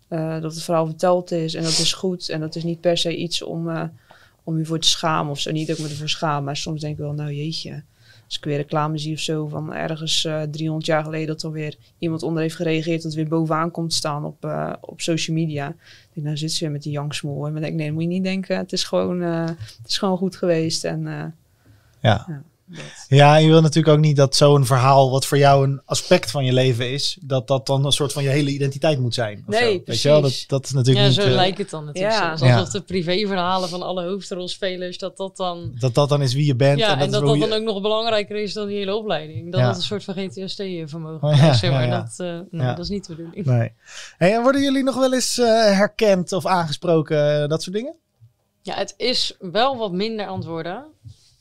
eh, 0.08 0.42
dat 0.42 0.54
het 0.54 0.64
verhaal 0.64 0.86
verteld 0.86 1.32
is. 1.32 1.54
En 1.54 1.64
dat 1.64 1.78
is 1.78 1.94
goed. 1.94 2.30
En 2.30 2.40
dat 2.40 2.56
is 2.56 2.64
niet 2.64 2.82
per 2.82 2.98
se 2.98 3.16
iets 3.16 3.42
om, 3.42 3.70
eh, 3.70 3.84
om 4.44 4.58
je 4.58 4.66
voor 4.66 4.80
te 4.80 4.88
schamen 4.88 5.32
of 5.32 5.40
zo. 5.40 5.52
Niet 5.52 5.68
dat 5.68 5.78
ik 5.78 5.84
me 5.84 5.90
ervoor 5.90 6.10
schaam. 6.10 6.44
Maar 6.44 6.58
soms 6.58 6.82
denk 6.82 6.94
ik 6.94 7.00
wel, 7.00 7.14
nou 7.14 7.34
jeetje. 7.34 7.84
Als 8.26 8.38
ik 8.38 8.44
weer 8.44 8.58
reclame 8.58 8.98
zie 8.98 9.14
of 9.14 9.20
zo 9.20 9.48
van 9.48 9.74
ergens 9.74 10.26
eh 10.26 10.42
300 10.42 10.86
jaar 10.86 11.04
geleden... 11.04 11.28
dat 11.28 11.44
er 11.44 11.52
weer 11.52 11.76
iemand 11.98 12.24
onder 12.24 12.42
heeft 12.42 12.56
gereageerd... 12.56 13.04
dat 13.04 13.14
weer 13.14 13.28
bovenaan 13.28 13.72
komt 13.72 13.94
staan 13.94 14.26
op, 14.26 14.46
op 14.82 15.02
social 15.02 15.38
media. 15.38 15.70
Ik 15.70 16.10
denk, 16.14 16.26
nou 16.26 16.38
zit 16.38 16.52
ze 16.52 16.64
weer 16.64 16.74
met 16.74 16.84
die 16.84 16.92
jangsmoel. 16.92 17.40
Maar 17.40 17.56
ik 17.56 17.62
denk, 17.62 17.76
nee, 17.76 17.86
dat 17.86 17.94
moet 17.94 18.04
je 18.04 18.10
niet 18.10 18.24
denken. 18.24 18.58
Het 18.58 18.74
is 18.74 18.84
gewoon, 18.84 19.22
het 19.22 19.88
is 19.88 19.98
gewoon 19.98 20.18
goed 20.18 20.36
geweest. 20.36 20.84
En 20.84 21.36
Ja. 22.02 22.44
Dat. 22.76 23.06
Ja, 23.08 23.36
en 23.38 23.44
je 23.44 23.50
wil 23.50 23.62
natuurlijk 23.62 23.96
ook 23.98 24.04
niet 24.04 24.16
dat 24.16 24.36
zo'n 24.36 24.66
verhaal, 24.66 25.12
wat 25.12 25.26
voor 25.26 25.38
jou 25.38 25.64
een 25.68 25.82
aspect 25.86 26.32
van 26.32 26.46
je 26.46 26.54
leven 26.54 26.92
is, 26.92 27.18
dat 27.22 27.48
dat 27.48 27.66
dan 27.66 27.86
een 27.86 27.92
soort 27.92 28.14
van 28.14 28.24
je 28.24 28.30
hele 28.30 28.50
identiteit 28.50 29.00
moet 29.00 29.14
zijn. 29.14 29.44
Nee, 29.48 29.60
zo. 29.78 29.82
Weet 29.86 30.02
je 30.02 30.08
wel, 30.10 30.22
dat, 30.22 30.30
precies. 30.30 30.48
dat 30.48 30.66
is 30.66 30.72
natuurlijk 30.72 31.06
Ja, 31.06 31.12
niet. 31.12 31.22
zo 31.22 31.28
eh, 31.28 31.34
lijkt 31.36 31.58
het 31.58 31.70
dan 31.70 31.86
natuurlijk. 31.86 32.14
Ja. 32.16 32.20
soms. 32.38 32.52
Alsof 32.52 32.74
Ja. 32.74 32.80
de 32.80 32.86
privéverhalen 32.86 33.70
van 33.70 33.82
alle 33.82 34.04
hoofdrolspelers, 34.04 34.98
dat 34.98 35.18
dat 35.18 35.38
dan... 35.38 35.72
dat 35.80 35.94
dat 35.94 36.10
dan 36.10 36.22
is 36.22 36.34
wie 36.34 36.46
je 36.46 36.56
bent. 36.56 36.80
Ja, 36.80 36.86
en 36.92 36.98
dat, 36.98 37.06
en 37.06 37.12
dat 37.12 37.22
dat 37.26 37.34
je- 37.34 37.48
dan 37.48 37.54
ook 37.60 37.64
nog 37.64 37.82
belangrijker 37.82 38.36
is 38.36 38.54
dan 38.54 38.68
die 38.68 38.78
hele 38.78 38.96
opleiding. 38.96 39.52
Dat 39.52 39.60
Ja. 39.60 39.68
dat 39.68 39.76
een 39.76 39.82
soort 39.82 40.04
van 40.04 40.14
GTST-vermogen 40.14 41.28
Oh, 41.30 41.38
ja, 41.38 41.50
is. 41.52 41.60
zeg 41.60 41.72
maar. 41.72 41.82
ja, 41.82 41.88
ja. 41.88 42.02
Dat, 42.02 42.14
eh, 42.28 42.40
nee, 42.52 42.66
Ja. 42.68 42.74
dat 42.74 42.84
is 42.86 42.90
niet 42.90 43.08
de 43.08 43.16
bedoeling. 43.16 43.46
Nee. 43.46 43.72
Hey, 44.18 44.34
en 44.36 44.42
worden 44.42 44.62
jullie 44.62 44.84
nog 44.84 44.96
wel 44.96 45.14
eens 45.14 45.38
eh, 45.38 45.46
herkend 45.78 46.32
of 46.32 46.46
aangesproken, 46.46 47.50
dat 47.50 47.64
soort 47.64 47.76
dingen? 47.76 47.96
Ja, 48.62 48.76
het 48.76 48.94
is 48.98 49.36
wel 49.40 49.78
wat 49.78 49.92
minder 49.92 50.28
antwoorden. 50.28 50.86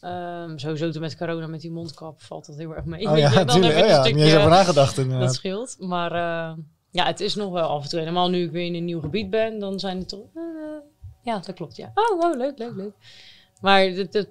Ehm 0.01 0.59
sowieso 0.59 0.91
toen 0.91 1.01
met 1.01 1.17
corona 1.17 1.47
met 1.47 1.61
die 1.61 1.71
mondkap 1.71 2.23
valt 2.23 2.47
dat 2.47 2.57
heel 2.57 2.75
erg 2.75 2.85
mee. 2.85 3.09
Oh 3.11 3.19
ja, 3.19 3.29
je. 3.29 3.35
Dan 3.35 3.47
natuurlijk. 3.47 3.75
heb 3.75 3.85
Oh 3.85 3.91
ja, 3.91 4.03
stukje- 4.05 4.37
over 4.39 4.51
nagedacht. 4.51 4.97
dat 4.97 5.05
inderdaad. 5.05 5.35
scheelt. 5.35 5.77
Maar 5.79 6.13
eh, 6.13 6.57
ja, 6.91 7.05
het 7.07 7.21
is 7.21 7.35
nog 7.35 7.53
wel 7.53 7.69
af 7.69 7.83
en 7.83 7.89
toe. 7.89 7.99
Helemaal 7.99 8.29
nu 8.29 8.45
ik 8.45 8.51
weer 8.51 8.65
in 8.67 8.75
een 8.75 8.85
nieuw 8.85 9.01
gebied 9.01 9.31
ben, 9.31 9.59
dan 9.59 9.79
zijn 9.79 9.99
het 9.99 10.09
toch... 10.09 10.27
eh, 10.35 10.43
ja, 11.23 11.39
dat 11.39 11.55
klopt, 11.55 11.77
ja. 11.77 11.93
Oh, 11.95 12.21
oh 12.25 12.37
leuk, 12.37 12.59
leuk, 12.59 12.75
leuk. 12.77 12.93
Maar 13.61 13.81
het, 13.81 14.13
het, 14.15 14.29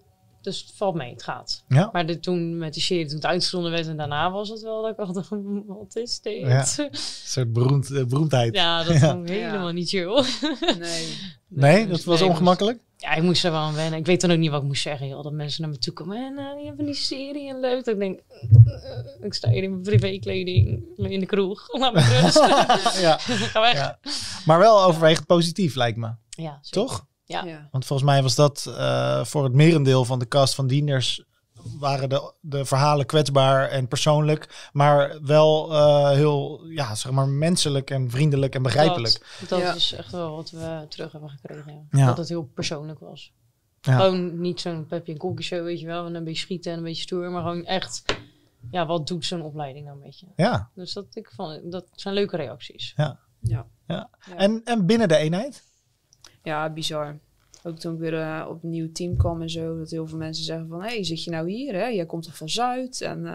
dus 0.51 0.59
het 0.61 0.71
valt 0.75 0.95
mee, 0.95 1.11
het 1.11 1.23
gaat. 1.23 1.63
Ja. 1.67 1.89
Maar 1.91 2.05
de, 2.05 2.19
toen 2.19 2.57
met 2.57 2.73
die 2.73 2.83
serie, 2.83 3.05
toen 3.05 3.15
het 3.15 3.25
uitgezonden 3.25 3.71
werd 3.71 3.87
en 3.87 3.97
daarna 3.97 4.31
was 4.31 4.49
het 4.49 4.61
wel 4.61 4.81
dat 4.81 4.91
ik 4.91 4.97
dacht, 5.13 5.29
wat 5.67 5.95
is 5.95 6.19
dit? 6.21 6.39
Ja. 6.39 6.65
Een 6.77 6.89
soort 7.25 7.53
beroemd, 7.53 7.91
eh, 7.91 8.05
beroemdheid. 8.05 8.55
Ja, 8.55 8.83
dat 8.83 8.99
Ja. 8.99 9.09
vond 9.11 9.29
ik 9.29 9.35
helemaal 9.35 9.71
niet 9.71 9.89
chill. 9.89 10.23
Nee. 10.79 11.17
nee, 11.47 11.87
dat 11.87 12.03
was 12.03 12.19
Nee, 12.19 12.29
ongemakkelijk? 12.29 12.79
Ja, 12.97 13.13
ik 13.13 13.23
moest 13.23 13.43
er 13.45 13.51
wel 13.51 13.59
aan 13.59 13.73
wennen. 13.73 13.99
Ik 13.99 14.05
weet 14.05 14.21
dan 14.21 14.31
ook 14.31 14.37
niet 14.37 14.49
wat 14.49 14.61
ik 14.61 14.67
moest 14.67 14.81
zeggen. 14.81 15.07
Joh. 15.07 15.23
Dat 15.23 15.31
mensen 15.33 15.61
naar 15.61 15.71
me 15.71 15.77
toe 15.77 15.93
komen. 15.93 16.17
En 16.17 16.33
uh, 16.33 16.61
je 16.61 16.65
hebt 16.67 16.85
die 16.85 16.93
serie 16.93 17.49
en 17.49 17.59
leuk. 17.59 17.85
Dat 17.85 17.93
ik 17.93 17.99
denk, 17.99 18.19
eh, 18.29 19.25
ik 19.25 19.33
sta 19.33 19.49
hier 19.49 19.63
in 19.63 19.69
mijn 19.69 19.81
privékleding 19.81 20.83
in 20.97 21.19
de 21.19 21.25
kroeg. 21.25 21.67
Laat 21.79 21.93
me 21.93 22.19
rust. 22.21 22.37
ja. 22.99 23.17
Ga 23.17 23.61
weg. 23.61 23.73
ja. 23.73 23.99
Maar 24.45 24.59
wel 24.59 24.83
overwegend 24.83 25.25
positief, 25.25 25.75
lijkt 25.75 25.97
me. 25.97 26.11
Ja, 26.29 26.59
zeker. 26.61 26.87
Toch? 26.87 27.05
Ja. 27.27 27.43
Ja. 27.43 27.67
Want 27.71 27.85
volgens 27.85 28.09
mij 28.09 28.21
was 28.21 28.35
dat 28.35 28.73
eh, 28.77 29.23
voor 29.25 29.43
het 29.43 29.53
merendeel 29.53 30.05
van 30.05 30.19
de 30.19 30.27
cast 30.27 30.55
van 30.55 30.67
Dienders 30.67 31.23
waren 31.79 32.09
de, 32.09 32.33
de 32.41 32.65
verhalen 32.65 33.05
kwetsbaar 33.05 33.69
en 33.69 33.87
persoonlijk, 33.87 34.69
maar 34.73 35.19
wel 35.21 35.73
eh, 35.73 36.09
heel, 36.09 36.65
ja, 36.65 36.95
zeg 36.95 37.11
maar 37.11 37.27
menselijk 37.27 37.89
en 37.89 38.09
vriendelijk 38.09 38.55
en 38.55 38.61
begrijpelijk. 38.63 39.25
Dat, 39.39 39.49
dat 39.49 39.59
Ja. 39.59 39.73
is 39.73 39.91
echt 39.93 40.11
wel 40.11 40.35
wat 40.35 40.49
we 40.49 40.85
terug 40.89 41.11
hebben 41.11 41.29
gekregen. 41.29 41.87
Ja. 41.91 41.99
Ja. 41.99 42.05
Dat 42.05 42.17
het 42.17 42.29
heel 42.29 42.43
persoonlijk 42.53 42.99
was. 42.99 43.33
Ja. 43.81 43.95
Gewoon 43.95 44.39
niet 44.41 44.61
zo'n 44.61 44.85
Pepje 44.85 45.11
en 45.11 45.17
Kokkie 45.17 45.45
show, 45.45 45.63
weet 45.63 45.79
je 45.79 45.85
wel. 45.85 46.05
En 46.05 46.15
een 46.15 46.23
beetje 46.23 46.41
schieten 46.41 46.71
en 46.71 46.77
een 46.77 46.83
beetje 46.83 47.01
stoer. 47.01 47.31
Maar 47.31 47.41
gewoon 47.41 47.65
echt, 47.65 48.03
ja, 48.71 48.85
wat 48.85 49.07
doet 49.07 49.25
zo'n 49.25 49.41
opleiding 49.41 49.85
nou 49.85 49.97
met 49.99 50.19
je? 50.19 50.25
Ja. 50.35 50.69
Dus 50.75 50.93
dat, 50.93 51.05
ik 51.13 51.31
vond, 51.35 51.71
dat 51.71 51.85
zijn 51.91 52.13
leuke 52.13 52.35
reacties. 52.35 52.93
Ja. 52.95 53.19
Ja. 53.41 53.65
Ja. 53.87 54.09
En, 54.35 54.61
en 54.63 54.85
binnen 54.85 55.07
de 55.07 55.15
eenheid? 55.17 55.63
Ja, 56.47 56.69
bizar. 56.69 57.19
Ook 57.63 57.79
toen 57.79 57.93
ik 57.93 57.99
weer 57.99 58.13
eh, 58.21 58.45
op 58.49 58.63
een 58.63 58.69
nieuw 58.69 58.91
team 58.91 59.17
kwam 59.17 59.41
en 59.41 59.49
zo, 59.49 59.77
dat 59.77 59.89
heel 59.89 60.07
veel 60.07 60.17
mensen 60.17 60.43
zeggen 60.43 60.67
van, 60.67 60.81
hé, 60.81 60.87
hey, 60.87 61.03
zit 61.03 61.23
je 61.23 61.31
nou 61.31 61.49
hier, 61.51 61.73
hè? 61.73 61.85
Jij 61.85 62.05
komt 62.05 62.23
toch 62.23 62.37
van 62.37 62.49
Zuid? 62.49 63.01
En, 63.01 63.25
eh, 63.25 63.33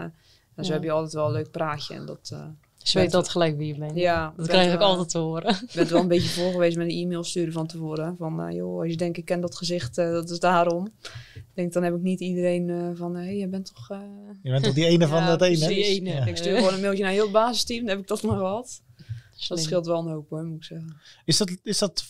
en 0.55 0.65
zo 0.65 0.67
Ja. 0.67 0.71
heb 0.73 0.83
je 0.83 0.91
altijd 0.91 1.13
wel 1.13 1.25
een 1.25 1.31
leuk 1.31 1.51
praatje. 1.51 1.93
En 1.93 2.05
dat, 2.05 2.29
eh 2.33 2.45
Ze 2.77 2.99
weet 2.99 3.11
dat 3.11 3.29
gelijk 3.29 3.57
wie 3.57 3.67
je 3.67 3.79
bent. 3.79 3.95
ja, 3.95 4.33
Dat 4.37 4.47
krijg 4.47 4.71
ik 4.73 4.77
wel- 4.79 4.87
altijd 4.87 5.09
te 5.09 5.17
horen. 5.17 5.57
bent 5.75 5.89
wel 5.89 6.01
een 6.01 6.07
beetje 6.07 6.29
voor 6.29 6.51
geweest 6.51 6.77
met 6.77 6.87
een 6.89 6.97
e-mail 6.97 7.23
sturen 7.23 7.53
van 7.53 7.67
tevoren. 7.67 8.15
Van, 8.17 8.53
joh, 8.55 8.79
als 8.81 8.89
je 8.89 8.97
denkt, 8.97 9.17
ik 9.17 9.25
ken 9.25 9.41
dat 9.41 9.55
gezicht, 9.57 9.97
eh, 9.97 10.11
dat 10.11 10.29
is 10.29 10.39
daarom. 10.39 10.87
Ik 11.33 11.43
denk, 11.53 11.73
dan 11.73 11.83
heb 11.83 11.95
ik 11.95 12.01
niet 12.01 12.19
iedereen 12.19 12.69
eh, 12.69 12.89
van, 12.93 13.15
hé, 13.15 13.23
hey, 13.23 13.35
je 13.37 13.47
bent 13.47 13.65
toch... 13.75 13.89
eh, 13.89 13.99
Je 14.41 14.51
bent 14.51 14.63
toch 14.63 14.73
die 14.73 14.85
ene 14.85 15.07
van 15.07 15.19
Ja, 15.21 15.27
dat 15.27 15.41
ene? 15.41 15.67
Die 15.67 15.83
ene. 15.83 16.09
Ja. 16.09 16.25
Ik 16.25 16.37
stuur 16.37 16.57
gewoon 16.57 16.73
een 16.73 16.81
mailtje 16.81 17.03
naar 17.03 17.11
heel 17.11 17.23
het 17.23 17.31
basisteam, 17.31 17.79
dan 17.79 17.89
heb 17.89 17.99
ik 17.99 18.07
dat 18.07 18.21
maar 18.23 18.37
gehad. 18.37 18.81
Dus 19.37 19.47
dat 19.47 19.59
scheelt 19.59 19.85
wel 19.85 19.99
een 19.99 20.11
hoop 20.11 20.29
hoor, 20.29 20.43
moet 20.43 20.57
ik 20.57 20.63
zeggen. 20.63 20.95
Is 21.25 21.37
dat, 21.37 21.57
is 21.63 21.77
dat 21.77 22.03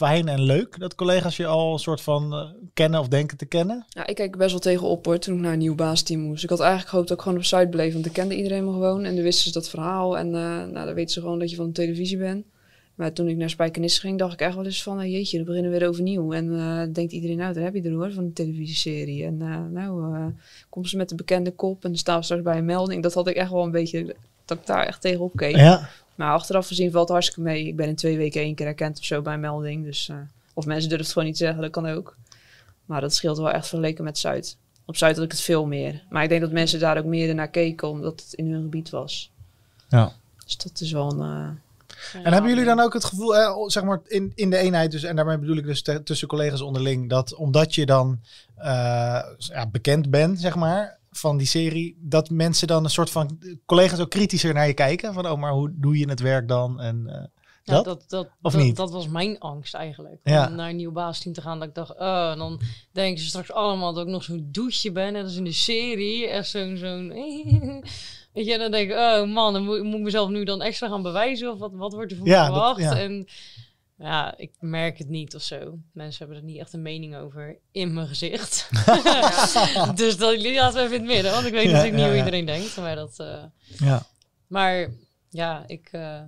fijn 0.00 0.28
en 0.28 0.42
leuk 0.42 0.78
dat 0.78 0.94
collega's 0.94 1.36
je 1.36 1.46
al 1.46 1.72
een 1.72 1.78
soort 1.78 2.00
van 2.00 2.32
eh, 2.32 2.48
kennen 2.74 3.00
of 3.00 3.08
denken 3.08 3.36
te 3.36 3.46
kennen? 3.46 3.84
Ja, 3.88 4.06
ik 4.06 4.14
kijk 4.14 4.36
best 4.36 4.50
wel 4.50 4.60
tegen 4.60 4.86
op 4.86 5.04
hoor, 5.04 5.18
toen 5.18 5.34
ik 5.34 5.40
naar 5.40 5.52
een 5.52 5.58
nieuw 5.58 5.74
basisteam 5.74 6.20
moest. 6.20 6.42
Ik 6.44 6.50
had 6.50 6.60
eigenlijk 6.60 6.90
gehoopt 6.90 7.08
dat 7.08 7.16
ik 7.16 7.22
gewoon 7.22 7.38
op 7.38 7.44
site 7.44 7.66
bleef, 7.70 7.92
want 7.92 8.06
ik 8.06 8.12
kende 8.12 8.36
iedereen 8.36 8.64
me 8.64 8.72
gewoon. 8.72 9.04
En 9.04 9.14
dan 9.14 9.24
wisten 9.24 9.44
ze 9.44 9.52
dat 9.52 9.68
verhaal 9.68 10.18
en 10.18 10.26
eh, 10.26 10.42
nou, 10.72 10.86
dan 10.86 10.94
weten 10.94 11.12
ze 11.12 11.20
gewoon 11.20 11.38
dat 11.38 11.50
je 11.50 11.56
van 11.56 11.66
de 11.66 11.72
televisie 11.72 12.18
bent. 12.18 12.44
Maar 12.94 13.12
toen 13.12 13.28
ik 13.28 13.36
naar 13.36 13.50
Spijkenisse 13.50 14.00
ging, 14.00 14.18
dacht 14.18 14.32
ik 14.32 14.40
echt 14.40 14.54
wel 14.54 14.64
eens 14.64 14.82
van, 14.82 15.00
eh, 15.00 15.12
jeetje, 15.12 15.38
we 15.38 15.44
beginnen 15.44 15.70
weer 15.70 15.88
overnieuw. 15.88 16.32
En 16.32 16.92
denkt 16.92 17.12
iedereen, 17.12 17.36
nou, 17.36 17.54
daar 17.54 17.62
heb 17.62 17.74
je 17.74 17.82
er 17.82 17.92
hoor, 17.92 18.12
van 18.12 18.26
de 18.26 18.32
televisieserie. 18.32 19.24
En 19.24 19.36
nou, 19.72 20.32
komt 20.68 20.88
ze 20.88 20.96
met 20.96 21.08
de 21.08 21.14
bekende 21.14 21.50
kop 21.50 21.84
en 21.84 21.90
dan 21.90 21.98
staan 21.98 22.18
we 22.18 22.24
straks 22.24 22.42
bij 22.42 22.58
een 22.58 22.64
melding. 22.64 23.02
Dat 23.02 23.14
had 23.14 23.28
ik 23.28 23.36
echt 23.36 23.50
wel 23.50 23.64
een 23.64 23.70
beetje, 23.70 24.16
dat 24.44 24.58
ik 24.58 24.66
daar 24.66 24.86
echt 24.86 25.00
tegen 25.00 25.20
opkeek. 25.20 25.56
Ja. 25.56 25.88
Maar 26.20 26.32
achteraf 26.32 26.66
gezien 26.66 26.90
valt 26.90 27.02
het 27.04 27.12
hartstikke 27.12 27.40
mee. 27.50 27.66
Ik 27.66 27.76
ben 27.76 27.88
in 27.88 27.94
twee 27.94 28.16
weken 28.16 28.40
één 28.40 28.54
keer 28.54 28.66
herkend 28.66 28.98
of 28.98 29.04
zo 29.04 29.22
bij 29.22 29.34
een 29.34 29.40
melding. 29.40 29.84
Dus, 29.84 30.08
eh, 30.08 30.16
of 30.54 30.66
mensen 30.66 30.88
durven 30.88 31.04
het 31.04 31.12
gewoon 31.14 31.28
niet 31.28 31.36
te 31.38 31.44
zeggen, 31.44 31.62
dat 31.62 31.70
kan 31.70 31.86
ook. 31.86 32.16
Maar 32.84 33.00
dat 33.00 33.14
scheelt 33.14 33.36
wel 33.38 33.50
echt 33.50 33.68
vergeleken 33.68 34.04
met 34.04 34.18
Zuid. 34.18 34.56
Op 34.84 34.96
Zuid 34.96 35.16
had 35.16 35.24
ik 35.24 35.30
het 35.30 35.40
veel 35.40 35.66
meer. 35.66 36.02
Maar 36.10 36.22
ik 36.22 36.28
denk 36.28 36.40
dat 36.40 36.50
mensen 36.52 36.80
daar 36.80 36.98
ook 36.98 37.04
meer 37.04 37.34
naar 37.34 37.48
keken, 37.48 37.88
omdat 37.88 38.20
het 38.20 38.32
in 38.32 38.52
hun 38.52 38.62
gebied 38.62 38.90
was. 38.90 39.30
Ja. 39.88 40.12
Dus 40.44 40.56
dat 40.56 40.80
is 40.80 40.92
wel 40.92 41.12
een... 41.12 41.20
eh, 41.20 42.24
En 42.24 42.32
hebben 42.32 42.50
jullie 42.50 42.64
dan 42.64 42.80
ook 42.80 42.92
het 42.92 43.04
gevoel, 43.04 43.36
eh, 43.36 43.54
zeg 43.66 43.82
maar 43.84 44.00
in, 44.06 44.32
in 44.34 44.50
de 44.50 44.56
eenheid, 44.56 44.90
dus, 44.90 45.02
en 45.02 45.16
daarmee 45.16 45.38
bedoel 45.38 45.56
ik 45.56 45.64
dus 45.64 45.82
te- 45.82 46.02
tussen 46.02 46.28
collega's 46.28 46.60
onderling, 46.60 47.08
dat 47.08 47.34
omdat 47.34 47.74
je 47.74 47.86
dan 47.86 48.20
eh, 48.56 49.22
ja, 49.38 49.66
bekend 49.70 50.10
bent, 50.10 50.40
zeg 50.40 50.54
maar, 50.56 50.98
van 51.10 51.36
die 51.36 51.46
serie, 51.46 51.98
dat 52.00 52.30
mensen 52.30 52.66
dan 52.66 52.84
een 52.84 52.90
soort 52.90 53.10
van 53.10 53.38
collega's 53.66 53.98
ook 53.98 54.10
kritischer 54.10 54.54
naar 54.54 54.66
je 54.66 54.74
kijken? 54.74 55.14
Van, 55.14 55.26
oh, 55.26 55.38
maar 55.38 55.52
hoe 55.52 55.72
doe 55.74 55.98
je 55.98 56.08
het 56.08 56.20
werk 56.20 56.48
dan? 56.48 56.80
En, 56.80 57.06
eh, 57.06 57.24
Ja, 57.64 57.74
dat? 57.74 57.84
dat, 57.84 58.04
dat, 58.08 58.28
Of 58.42 58.52
dat, 58.52 58.62
niet? 58.62 58.76
dat 58.76 58.90
was 58.90 59.08
mijn 59.08 59.38
angst 59.38 59.74
eigenlijk. 59.74 60.20
Ja. 60.24 60.46
Om 60.46 60.54
naar 60.54 60.70
een 60.70 60.76
nieuw 60.76 60.92
baasteam 60.92 61.34
te 61.34 61.40
gaan. 61.40 61.58
Dat 61.58 61.68
ik 61.68 61.74
dacht, 61.74 61.98
oh, 61.98 62.30
en 62.30 62.38
dan 62.38 62.60
denken 62.92 63.22
ze 63.22 63.28
straks 63.28 63.52
allemaal 63.52 63.92
dat 63.92 64.06
ik 64.06 64.12
nog 64.12 64.22
zo'n 64.22 64.48
douche 64.50 64.92
ben. 64.92 65.12
Net 65.12 65.24
als 65.24 65.36
in 65.36 65.44
de 65.44 65.52
serie. 65.52 66.28
Echt 66.28 66.48
zo'n... 66.48 66.76
zo'n 66.76 67.08
Weet 68.32 68.46
je, 68.46 68.52
en 68.52 68.58
dan 68.58 68.70
denk 68.70 68.90
ik, 68.90 68.96
oh 68.96 69.32
man, 69.32 69.52
dan 69.52 69.64
moet, 69.64 69.82
moet 69.82 69.94
ik 69.94 70.00
mezelf 70.00 70.28
nu 70.28 70.44
dan 70.44 70.62
extra 70.62 70.88
gaan 70.88 71.02
bewijzen? 71.02 71.52
Of 71.52 71.58
wat, 71.58 71.72
wat 71.72 71.92
wordt 71.92 72.12
er 72.12 72.18
van 72.18 72.26
Ja, 72.26 72.44
verwacht? 72.44 72.80
En 72.80 73.26
ja, 74.00 74.34
ik 74.36 74.50
merk 74.60 74.98
het 74.98 75.08
niet 75.08 75.34
of 75.34 75.42
zo. 75.42 75.78
Mensen 75.92 76.18
hebben 76.18 76.36
er 76.36 76.50
niet 76.50 76.60
echt 76.60 76.72
een 76.72 76.82
mening 76.82 77.16
over 77.16 77.58
in 77.72 77.94
mijn 77.94 78.06
gezicht. 78.08 78.68
dus 79.94 80.16
dat 80.16 80.42
laten 80.42 80.78
we 80.78 80.84
even 80.84 80.84
in 80.84 80.92
het 80.92 81.02
midden. 81.02 81.32
Want 81.32 81.46
ik 81.46 81.52
weet 81.52 81.64
Ja, 81.64 81.70
natuurlijk 81.70 81.96
niet 81.96 82.06
hoe 82.06 82.16
iedereen 82.16 82.46
denkt. 82.46 82.76
Maar 82.76 82.94
dat... 82.94 83.18
eh, 83.18 83.44
ja. 83.78 84.02
maar 84.46 84.90
ja, 85.30 85.64
ik, 85.66 85.88
eh, 85.92 86.20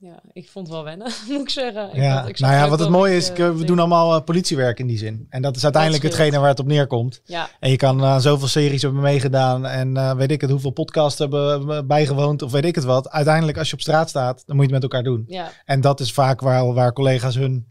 ja, 0.00 0.20
ik 0.32 0.48
vond 0.50 0.66
het 0.66 0.74
wel 0.76 0.84
wennen, 0.84 1.06
moet 1.28 1.40
ik 1.40 1.50
zeggen. 1.50 1.88
Ik 1.88 1.94
ja. 1.96 2.18
had- 2.20 2.28
ik 2.28 2.36
zag 2.36 2.48
nou 2.50 2.62
ja, 2.62 2.68
wat 2.68 2.78
het 2.78 2.88
mooie 2.88 3.16
is, 3.16 3.30
ik, 3.30 3.38
eh, 3.38 3.50
we 3.54 3.60
eh, 3.60 3.66
doen 3.66 3.78
allemaal 3.78 4.14
eh, 4.16 4.24
politiewerk 4.24 4.78
in 4.78 4.86
die 4.86 4.98
zin. 4.98 5.26
En 5.30 5.42
dat 5.42 5.56
is 5.56 5.62
uiteindelijk 5.64 6.02
hetgene 6.02 6.38
waar 6.38 6.48
het 6.48 6.58
op 6.60 6.66
neerkomt. 6.66 7.20
Ja, 7.24 7.48
En 7.60 7.70
je 7.70 7.76
kan 7.76 8.04
aan 8.04 8.20
zoveel 8.20 8.48
series 8.48 8.82
hebben 8.82 9.00
meegedaan 9.00 9.66
en 9.66 9.96
eh, 9.96 10.12
weet 10.14 10.30
ik 10.30 10.40
het, 10.40 10.50
hoeveel 10.50 10.70
podcasts 10.70 11.18
hebben 11.18 11.86
bijgewoond 11.86 12.42
of 12.42 12.52
weet 12.52 12.64
ik 12.64 12.74
het 12.74 12.84
wat. 12.84 13.10
Uiteindelijk 13.10 13.58
als 13.58 13.68
je 13.68 13.74
op 13.74 13.80
straat 13.80 14.08
staat, 14.08 14.42
dan 14.46 14.56
moet 14.56 14.66
je 14.68 14.72
het 14.74 14.82
met 14.82 14.92
elkaar 14.92 15.10
doen. 15.12 15.24
ja, 15.26 15.50
En 15.64 15.80
dat 15.80 16.00
is 16.00 16.12
vaak 16.12 16.40
waar, 16.40 16.72
waar 16.74 16.92
collega's 16.92 17.34
hun. 17.34 17.66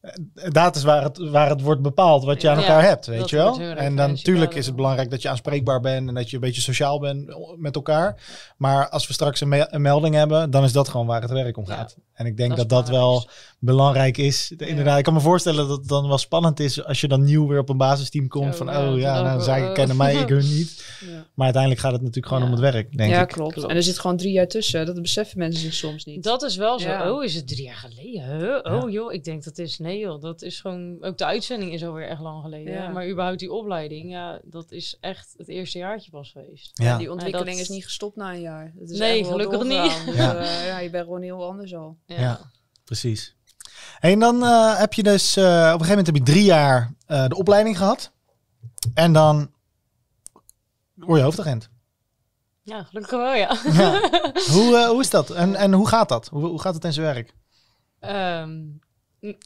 Eh, 0.00 0.50
Dat 0.50 0.76
is 0.76 0.82
waar 0.82 1.02
het, 1.02 1.18
waar 1.18 1.48
het 1.48 1.60
wordt 1.60 1.82
bepaald 1.82 2.24
wat 2.24 2.40
je 2.42 2.48
aan 2.48 2.56
Ja, 2.58 2.62
elkaar 2.62 2.82
hebt, 2.82 3.06
weet 3.06 3.30
je 3.30 3.36
wel? 3.36 3.60
En 3.60 3.96
dan 3.96 4.10
natuurlijk 4.10 4.54
is 4.54 4.66
het 4.66 4.76
belangrijk 4.76 5.10
dat 5.10 5.22
je 5.22 5.28
aanspreekbaar 5.28 5.80
bent 5.80 6.08
en 6.08 6.14
dat 6.14 6.28
je 6.30 6.34
een 6.36 6.42
beetje 6.42 6.60
sociaal 6.60 7.00
bent 7.00 7.34
met 7.56 7.74
elkaar. 7.74 8.22
Maar 8.56 8.88
als 8.88 9.06
we 9.06 9.12
straks 9.12 9.40
een, 9.40 9.48
me- 9.48 9.66
een 9.70 9.82
melding 9.82 10.14
hebben, 10.14 10.50
dan 10.50 10.64
is 10.64 10.72
dat 10.72 10.88
gewoon 10.88 11.06
waar 11.06 11.22
het 11.22 11.30
werk 11.30 11.56
om 11.56 11.64
Ja, 11.66 11.74
gaat. 11.74 11.96
En 12.12 12.26
ik 12.26 12.36
denk 12.36 12.56
dat 12.56 12.68
dat 12.68 12.88
wel 12.88 13.28
belangrijk 13.58 14.16
is. 14.16 14.52
Ja. 14.56 14.66
Inderdaad, 14.66 14.98
ik 14.98 15.04
kan 15.04 15.14
me 15.14 15.20
voorstellen 15.20 15.68
dat 15.68 15.78
het 15.78 15.88
dan 15.88 16.08
wel 16.08 16.18
spannend 16.18 16.60
is 16.60 16.84
als 16.84 17.00
je 17.00 17.08
dan 17.08 17.24
nieuw 17.24 17.46
weer 17.46 17.58
op 17.58 17.68
een 17.68 17.76
basisteam 17.76 18.28
komt. 18.28 18.56
Van, 18.56 18.66
ja, 18.66 18.92
oh 18.92 18.98
ja, 18.98 19.14
dan 19.14 19.24
nou, 19.24 19.42
zij 19.42 19.72
kennen 19.72 19.96
mij, 19.96 20.14
ik 20.14 20.28
hun 20.28 20.38
niet. 20.48 20.84
ja. 21.10 21.24
Maar 21.34 21.44
uiteindelijk 21.44 21.82
gaat 21.82 21.92
het 21.92 22.00
natuurlijk 22.00 22.26
gewoon 22.26 22.42
Ja. 22.42 22.48
om 22.48 22.62
het 22.62 22.72
werk, 22.72 22.96
denk 22.96 23.10
ja, 23.10 23.22
ik. 23.22 23.28
klopt. 23.28 23.52
Klopt. 23.52 23.68
En 23.68 23.76
er 23.76 23.82
zit 23.82 23.98
gewoon 23.98 24.16
drie 24.16 24.32
jaar 24.32 24.46
tussen. 24.48 24.86
Dat 24.86 25.02
beseffen 25.02 25.38
mensen 25.38 25.60
zich 25.62 25.74
soms 25.74 26.04
niet. 26.04 26.22
dat 26.22 26.42
is 26.42 26.56
wel 26.56 26.78
zo. 26.78 26.88
Ja. 26.88 27.12
Oh, 27.12 27.24
is 27.24 27.34
het 27.34 27.48
drie 27.48 27.62
jaar 27.64 27.74
geleden? 27.90 28.38
Huh? 28.38 28.82
Oh 28.82 28.90
joh, 28.90 29.12
ik 29.12 29.24
denk 29.24 29.44
dat 29.44 29.58
is, 29.58 29.78
nee 29.78 29.89
joh, 29.98 30.20
dat 30.20 30.42
is 30.42 30.60
gewoon, 30.60 31.04
ook 31.04 31.18
de 31.18 31.24
uitzending 31.24 31.72
is 31.72 31.84
alweer 31.84 32.08
echt 32.08 32.20
lang 32.20 32.42
geleden. 32.42 32.72
Ja. 32.72 32.88
Maar 32.88 33.08
überhaupt 33.08 33.38
die 33.38 33.52
opleiding, 33.52 34.10
ja, 34.10 34.40
dat 34.44 34.70
is 34.70 34.96
echt 35.00 35.34
het 35.36 35.48
eerste 35.48 35.78
jaartje 35.78 36.10
pas 36.10 36.30
geweest. 36.30 36.70
Ja. 36.82 36.98
Die 36.98 37.10
ontwikkeling 37.12 37.50
dat- 37.56 37.60
is 37.60 37.68
niet 37.68 37.84
gestopt 37.84 38.16
na 38.16 38.32
een 38.32 38.40
jaar. 38.40 38.72
Het 38.78 38.90
is 38.90 38.98
Nee, 38.98 39.24
gelukkig 39.24 39.62
niet. 39.62 40.02
Dus, 40.06 40.14
Ja. 40.16 40.36
eh, 40.36 40.66
ja, 40.66 40.78
je 40.78 40.90
bent 40.90 41.04
gewoon 41.04 41.22
heel 41.22 41.44
anders 41.44 41.74
al. 41.74 41.98
Ja. 42.06 42.40
Precies. 42.84 43.36
En 44.00 44.18
dan 44.18 44.42
eh, 44.44 44.78
heb 44.78 44.92
je 44.92 45.02
dus, 45.02 45.36
eh, 45.36 45.44
op 45.44 45.48
een 45.50 45.62
gegeven 45.64 45.88
moment 45.88 46.06
heb 46.06 46.16
je 46.16 46.22
drie 46.22 46.44
jaar 46.44 46.94
eh, 47.06 47.26
de 47.28 47.36
opleiding 47.36 47.76
gehad. 47.78 48.12
En 48.94 49.12
dan 49.12 49.50
word 50.94 51.18
je 51.18 51.24
hoofdagent. 51.24 51.68
Ja, 52.62 52.82
gelukkig 52.82 53.10
wel, 53.10 53.34
ja. 53.34 53.56
Ja. 53.72 53.90
hoe, 54.54 54.76
eh, 54.76 54.88
hoe 54.88 55.00
is 55.00 55.10
dat? 55.10 55.30
En, 55.30 55.54
en 55.54 55.72
hoe 55.72 55.88
gaat 55.88 56.08
dat? 56.08 56.28
Hoe, 56.28 56.44
hoe 56.46 56.60
gaat 56.60 56.74
het 56.74 56.84
in 56.84 56.92
zijn 56.92 57.06
werk? 57.14 57.34
Ehm, 57.98 58.60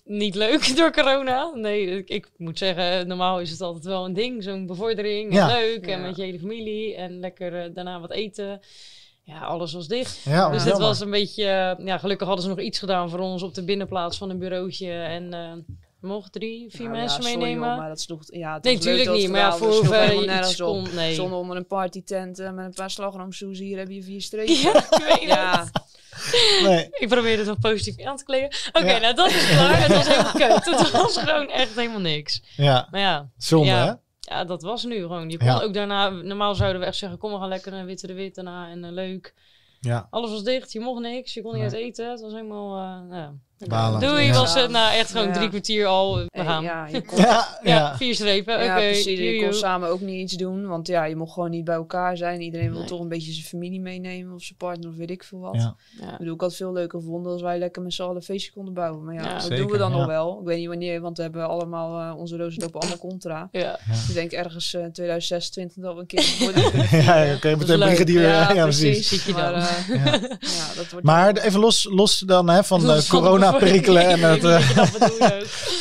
niet 0.05 0.35
leuk 0.35 0.73
door 0.77 0.93
corona. 0.93 1.51
Nee, 1.55 1.87
ik, 1.99 2.09
ik 2.09 2.29
moet 2.37 2.59
zeggen, 2.59 3.07
normaal 3.07 3.41
is 3.41 3.51
het 3.51 3.61
altijd 3.61 3.85
wel 3.85 4.05
een 4.05 4.13
ding. 4.13 4.43
Zo'n 4.43 4.67
bevordering. 4.67 5.31
En 5.31 5.37
Ja. 5.37 5.47
leuk. 5.47 5.87
En 5.87 6.01
Ja. 6.01 6.07
met 6.07 6.17
je 6.17 6.23
hele 6.23 6.39
familie. 6.39 6.95
En 6.95 7.19
lekker 7.19 7.55
eh, 7.63 7.71
daarna 7.75 8.01
wat 8.01 8.11
eten. 8.13 8.61
Ja, 9.23 9.39
alles 9.41 9.73
was 9.73 9.89
dicht. 9.89 10.23
Ja, 10.25 10.51
dus 10.51 10.65
het 10.65 10.79
was 10.79 11.01
een 11.01 11.11
beetje... 11.11 11.45
eh, 11.45 11.87
ja, 11.87 11.99
gelukkig 11.99 12.27
hadden 12.27 12.45
ze 12.45 12.51
nog 12.51 12.61
iets 12.61 12.79
gedaan 12.79 13.11
voor 13.11 13.19
ons 13.19 13.43
op 13.43 13.55
de 13.55 13.65
binnenplaats 13.65 14.19
van 14.19 14.31
een 14.31 14.39
bureautje. 14.39 14.91
En 14.93 15.33
eh 15.35 15.53
we 16.07 16.11
mochten 16.13 16.31
drie, 16.41 16.71
vier 16.71 16.89
Nou, 16.89 16.97
mensen 17.01 17.23
ja, 17.23 17.29
sorry, 17.29 17.43
meenemen. 17.45 17.77
maar 17.77 17.89
dat 17.89 18.01
sloeg, 18.01 18.21
ja, 18.27 18.55
het 18.55 18.65
Nee, 18.65 18.77
was 18.77 18.85
leuk 18.85 18.95
tuurlijk 18.95 19.09
dat 19.11 19.19
niet, 19.23 19.31
maar 19.31 19.41
ja, 19.41 19.57
voor 19.57 19.69
hoever 19.73 20.13
je 20.15 20.39
iets 20.39 20.57
kon, 20.57 20.87
nee. 20.95 21.15
Zonder 21.15 21.39
onder 21.39 21.57
een 21.57 21.67
partytent 21.67 22.39
eh, 22.39 22.51
met 22.53 22.65
een 22.65 22.73
paar 22.75 22.91
slagroomsoes 22.91 23.59
hier 23.59 23.79
heb 23.79 23.91
je 23.91 24.03
vier 24.03 24.21
strepen. 24.23 24.55
Ja, 24.55 24.77
ik 24.77 25.05
weet 25.19 25.23
Ja, 25.29 25.65
het. 25.65 25.83
Nee. 26.63 26.89
Ik 26.91 27.09
probeerde 27.09 27.37
het 27.39 27.47
nog 27.47 27.59
positief 27.59 28.05
aan 28.07 28.17
te 28.17 28.25
kleden. 28.25 28.49
Oké, 28.73 28.91
Ja. 28.91 28.99
nou 28.99 29.15
dat 29.15 29.31
is 29.31 29.49
klaar. 29.51 29.81
Het 29.83 29.95
was 29.95 30.09
helemaal 30.09 30.33
kut. 30.61 30.65
Het 30.79 30.91
was 30.91 31.17
gewoon 31.17 31.49
echt 31.51 31.75
helemaal 31.75 32.01
niks. 32.01 32.43
Ja, 32.57 32.89
Maar 32.91 33.01
ja, 33.01 33.31
zonde 33.37 33.67
Ja. 33.67 33.85
hè? 33.87 33.93
Ja, 34.35 34.45
dat 34.45 34.63
was 34.63 34.85
nu 34.85 35.01
gewoon. 35.01 35.31
Je 35.31 35.39
kon 35.39 35.47
Ja. 35.47 35.61
ook 35.61 35.75
daarna, 35.75 36.09
normaal 36.09 36.55
zouden 36.55 36.81
we 36.81 36.87
echt 36.87 36.97
zeggen, 36.97 37.19
kom 37.19 37.33
we 37.33 37.39
gaan 37.39 37.49
lekker 37.49 37.73
naar 37.73 37.85
Witte 37.85 38.07
de 38.07 38.13
Wit 38.13 38.35
daarna 38.35 38.69
en 38.69 38.85
eh, 38.85 38.91
leuk. 38.93 39.35
Ja. 39.81 40.07
Alles 40.11 40.31
was 40.31 40.43
dicht, 40.43 40.73
je 40.73 40.81
mocht 40.81 41.01
niks, 41.01 41.35
je 41.35 41.43
kon 41.43 41.53
niet 41.53 41.63
Nee. 41.63 41.71
uit 41.71 41.81
eten. 41.81 42.11
Het 42.11 42.21
was 42.21 42.33
helemaal, 42.33 42.77
eh, 42.77 43.09
nou, 43.09 43.15
ja. 43.15 43.33
Balen. 43.59 44.01
Doei, 44.01 44.25
Ja. 44.25 44.33
was 44.33 44.55
het. 44.55 44.71
Nou, 44.71 44.95
echt 44.95 45.11
gewoon 45.11 45.27
Ja. 45.27 45.33
drie 45.33 45.49
kwartier 45.49 45.87
al. 45.87 46.17
We 46.17 46.27
Hey, 46.31 46.45
gaan. 46.45 46.63
ja, 46.63 46.87
Ja, 46.93 47.01
kon, 47.01 47.19
Ja, 47.19 47.59
ja. 47.63 47.97
vier 47.97 48.15
strepen. 48.15 48.65
Ja, 48.65 48.75
precies. 48.77 49.19
Je 49.19 49.41
kon 49.43 49.53
samen 49.55 49.89
ook 49.89 50.01
niet 50.01 50.21
iets 50.21 50.33
doen, 50.33 50.67
want 50.67 50.87
ja, 50.87 51.05
je 51.05 51.17
mocht 51.17 51.33
gewoon 51.33 51.51
niet 51.51 51.65
bij 51.65 51.75
elkaar 51.75 52.17
zijn. 52.17 52.41
Iedereen 52.41 52.73
wil 52.73 52.85
toch 52.85 53.01
een 53.01 53.09
beetje 53.09 53.33
zijn 53.33 53.47
familie 53.47 53.81
meenemen 53.81 54.35
of 54.35 54.43
zijn 54.43 54.59
partner 54.59 54.89
of 54.91 54.97
weet 54.97 55.11
ik 55.11 55.25
veel 55.25 55.39
wat. 55.39 55.55
Ja. 55.55 55.75
Ja. 56.01 56.13
Ik 56.13 56.19
bedoel, 56.19 56.35
ik 56.35 56.41
had 56.41 56.49
het 56.49 56.59
veel 56.59 56.73
leuker 56.73 56.99
gevonden 57.01 57.33
als 57.33 57.43
wij 57.43 57.59
lekker 57.59 57.83
met 57.83 57.93
z'n 57.95 58.03
allen 58.03 58.17
een 58.17 58.23
feestje 58.23 58.53
konden 58.53 58.75
bouwen. 58.75 59.05
Maar 59.05 59.15
ja, 59.15 59.23
Ja, 59.23 59.33
dat 59.33 59.43
zeker, 59.43 59.57
doen 59.57 59.71
we 59.71 59.79
dan 59.79 59.91
ja. 59.91 59.97
nog 59.97 60.07
wel. 60.07 60.39
Ik 60.41 60.47
weet 60.47 60.59
niet 60.59 60.69
wanneer, 60.69 61.01
want 61.01 61.17
we 61.17 61.23
hebben 61.23 61.49
allemaal, 61.49 62.01
eh, 62.13 62.19
onze 62.21 62.37
rozen 62.37 62.63
lopen 62.63 62.81
allemaal 62.81 62.99
contra. 62.99 63.49
Ja. 63.53 63.79
Dus 63.91 64.09
ik 64.09 64.15
denk 64.15 64.33
ergens 64.33 64.75
eh 64.75 64.85
2026 64.85 65.83
dat 65.83 65.95
we 65.95 66.01
een 66.01 66.07
keer 66.07 66.21
Ja, 66.25 66.27
vieren. 66.27 67.35
oké, 67.37 67.51
met 67.51 67.63
is 67.63 67.69
een 67.69 67.79
leuk. 67.79 67.89
brigadier. 67.89 68.23
Ja, 68.23 68.53
Ja, 68.53 68.63
precies. 68.63 68.81
precies. 69.09 69.23
Zie 69.25 69.35
je 69.35 69.41
dan. 69.41 69.53
Maar 69.53 69.87
ja, 70.41 70.75
dat 70.77 70.91
wordt 70.91 71.07
Maar 71.07 71.37
even 71.37 71.61
los, 71.61 71.87
los 71.91 72.19
dan 72.19 72.49
hè, 72.49 72.65
van 72.65 72.81
de 72.81 73.03
De 73.53 73.59
corona-perikelen. 73.59 74.07
En 74.09 74.21
het, 74.21 74.45
eh, 74.55 74.71